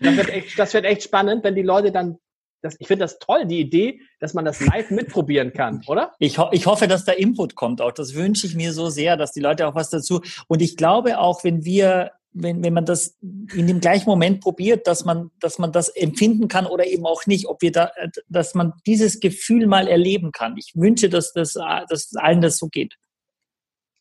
Das 0.01 0.17
wird, 0.17 0.29
echt, 0.29 0.59
das 0.59 0.73
wird 0.73 0.83
echt 0.83 1.03
spannend, 1.03 1.45
wenn 1.45 1.55
die 1.55 1.61
Leute 1.61 1.93
dann 1.93 2.17
das, 2.63 2.75
ich 2.79 2.87
finde 2.87 3.03
das 3.03 3.19
toll, 3.19 3.45
die 3.45 3.59
Idee, 3.59 3.99
dass 4.19 4.33
man 4.33 4.45
das 4.45 4.59
live 4.59 4.89
mitprobieren 4.91 5.53
kann, 5.53 5.81
oder? 5.87 6.13
Ich, 6.19 6.39
ho 6.39 6.49
ich 6.51 6.65
hoffe, 6.65 6.87
dass 6.87 7.05
da 7.05 7.11
Input 7.11 7.55
kommt 7.55 7.81
auch. 7.81 7.91
Das 7.91 8.15
wünsche 8.15 8.47
ich 8.47 8.55
mir 8.55 8.73
so 8.73 8.89
sehr, 8.89 9.17
dass 9.17 9.33
die 9.33 9.41
Leute 9.41 9.67
auch 9.67 9.75
was 9.75 9.89
dazu. 9.89 10.21
Und 10.47 10.61
ich 10.61 10.77
glaube 10.77 11.19
auch, 11.19 11.43
wenn 11.43 11.65
wir 11.65 12.11
wenn, 12.35 12.63
wenn 12.63 12.73
man 12.73 12.85
das 12.85 13.15
in 13.21 13.67
dem 13.67 13.79
gleichen 13.79 14.09
Moment 14.09 14.41
probiert, 14.41 14.87
dass 14.87 15.05
man, 15.05 15.29
dass 15.39 15.59
man 15.59 15.71
das 15.71 15.89
empfinden 15.89 16.47
kann 16.47 16.65
oder 16.65 16.87
eben 16.87 17.05
auch 17.05 17.27
nicht, 17.27 17.45
ob 17.45 17.61
wir 17.61 17.71
da, 17.71 17.91
dass 18.27 18.55
man 18.55 18.73
dieses 18.87 19.19
Gefühl 19.19 19.67
mal 19.67 19.87
erleben 19.87 20.31
kann. 20.31 20.57
Ich 20.57 20.71
wünsche, 20.73 21.09
dass 21.09 21.31
das, 21.33 21.53
dass 21.53 22.15
allen 22.15 22.41
das 22.41 22.57
so 22.57 22.69
geht. 22.69 22.95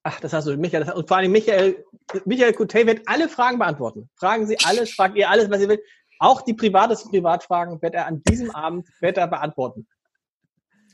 Ach, 0.03 0.19
das 0.19 0.33
hast 0.33 0.49
du, 0.49 0.57
Michael. 0.57 0.91
Und 0.93 1.07
vor 1.07 1.19
allem 1.19 1.31
Michael, 1.31 1.85
Michael 2.25 2.55
Coutet 2.55 2.87
wird 2.87 3.03
alle 3.07 3.29
Fragen 3.29 3.59
beantworten. 3.59 4.09
Fragen 4.17 4.47
Sie 4.47 4.57
alles, 4.65 4.93
fragt 4.93 5.17
ihr 5.17 5.31
alles, 5.31 5.49
was 5.49 5.61
ihr 5.61 5.69
will. 5.69 5.83
Auch 6.23 6.43
die 6.43 6.55
privatesten 6.55 7.11
Privatfragen 7.11 7.83
wird 7.83 7.95
er 7.95 8.07
an 8.07 8.23
diesem 8.29 8.51
Abend 8.55 8.87
wird 9.01 9.19
er 9.19 9.27
beantworten. 9.27 9.89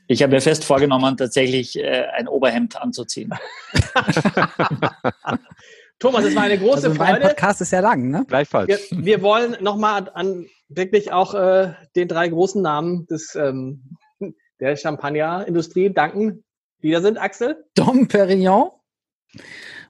Ich 0.06 0.22
habe 0.22 0.32
mir 0.32 0.40
fest 0.40 0.64
vorgenommen, 0.64 1.18
tatsächlich 1.18 1.78
äh, 1.78 2.06
ein 2.16 2.28
Oberhemd 2.28 2.80
anzuziehen. 2.80 3.34
Thomas, 5.98 6.24
es 6.24 6.34
war 6.34 6.44
eine 6.44 6.56
große 6.56 6.88
also 6.88 6.94
Freude. 6.94 7.12
Mein 7.12 7.20
Podcast 7.20 7.60
ist 7.60 7.72
ja 7.72 7.80
lang, 7.80 8.08
ne? 8.08 8.24
Gleichfalls. 8.26 8.68
Wir, 8.68 9.04
wir 9.04 9.20
wollen 9.20 9.62
nochmal 9.62 10.10
an 10.14 10.46
wirklich 10.70 11.12
auch 11.12 11.34
äh, 11.34 11.74
den 11.94 12.08
drei 12.08 12.28
großen 12.28 12.62
Namen 12.62 13.06
des 13.08 13.34
ähm, 13.34 13.98
der 14.60 14.76
Champagnerindustrie 14.76 15.92
danken, 15.92 16.42
die 16.82 16.90
da 16.90 17.02
sind, 17.02 17.18
Axel. 17.18 17.66
Dom 17.74 18.08
Perignon, 18.08 18.70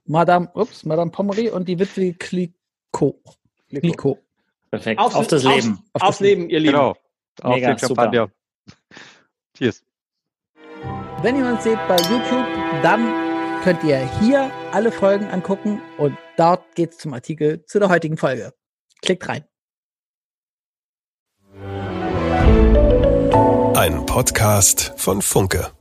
Madame, 0.05 0.51
ups, 0.55 0.85
Madame 0.85 1.13
Pommery 1.13 1.49
und 1.49 1.69
die 1.69 1.79
Witwe 1.79 2.15
Clicquot. 2.15 3.23
Clicquot. 3.69 4.19
Perfekt. 4.71 5.01
Auf, 5.01 5.15
auf 5.15 5.27
das 5.27 5.45
Leben. 5.45 5.79
Auf, 5.93 6.03
aufs 6.03 6.21
Leben, 6.21 6.51
ihr 6.51 6.61
Lieben. 6.61 6.73
Genau. 6.73 6.97
Auf 7.43 7.55
Mega, 7.55 7.75
den 7.75 7.79
Champagner. 7.79 8.31
Cheers. 9.57 9.85
Wenn 11.23 11.37
ihr 11.37 11.47
uns 11.47 11.65
seht 11.65 11.79
bei 11.89 11.97
YouTube, 11.97 12.47
dann 12.83 13.63
könnt 13.63 13.83
ihr 13.83 13.99
hier 14.21 14.51
alle 14.73 14.93
Folgen 14.93 15.27
angucken 15.27 15.81
und 15.97 16.17
dort 16.37 16.75
geht 16.75 16.93
es 16.93 16.99
zum 16.99 17.13
Artikel 17.15 17.65
zu 17.65 17.79
der 17.79 17.89
heutigen 17.89 18.17
Folge. 18.17 18.53
Klickt 19.03 19.29
rein. 19.29 19.45
Ein 23.75 24.07
Podcast 24.07 24.93
von 24.97 25.23
Funke. 25.23 25.78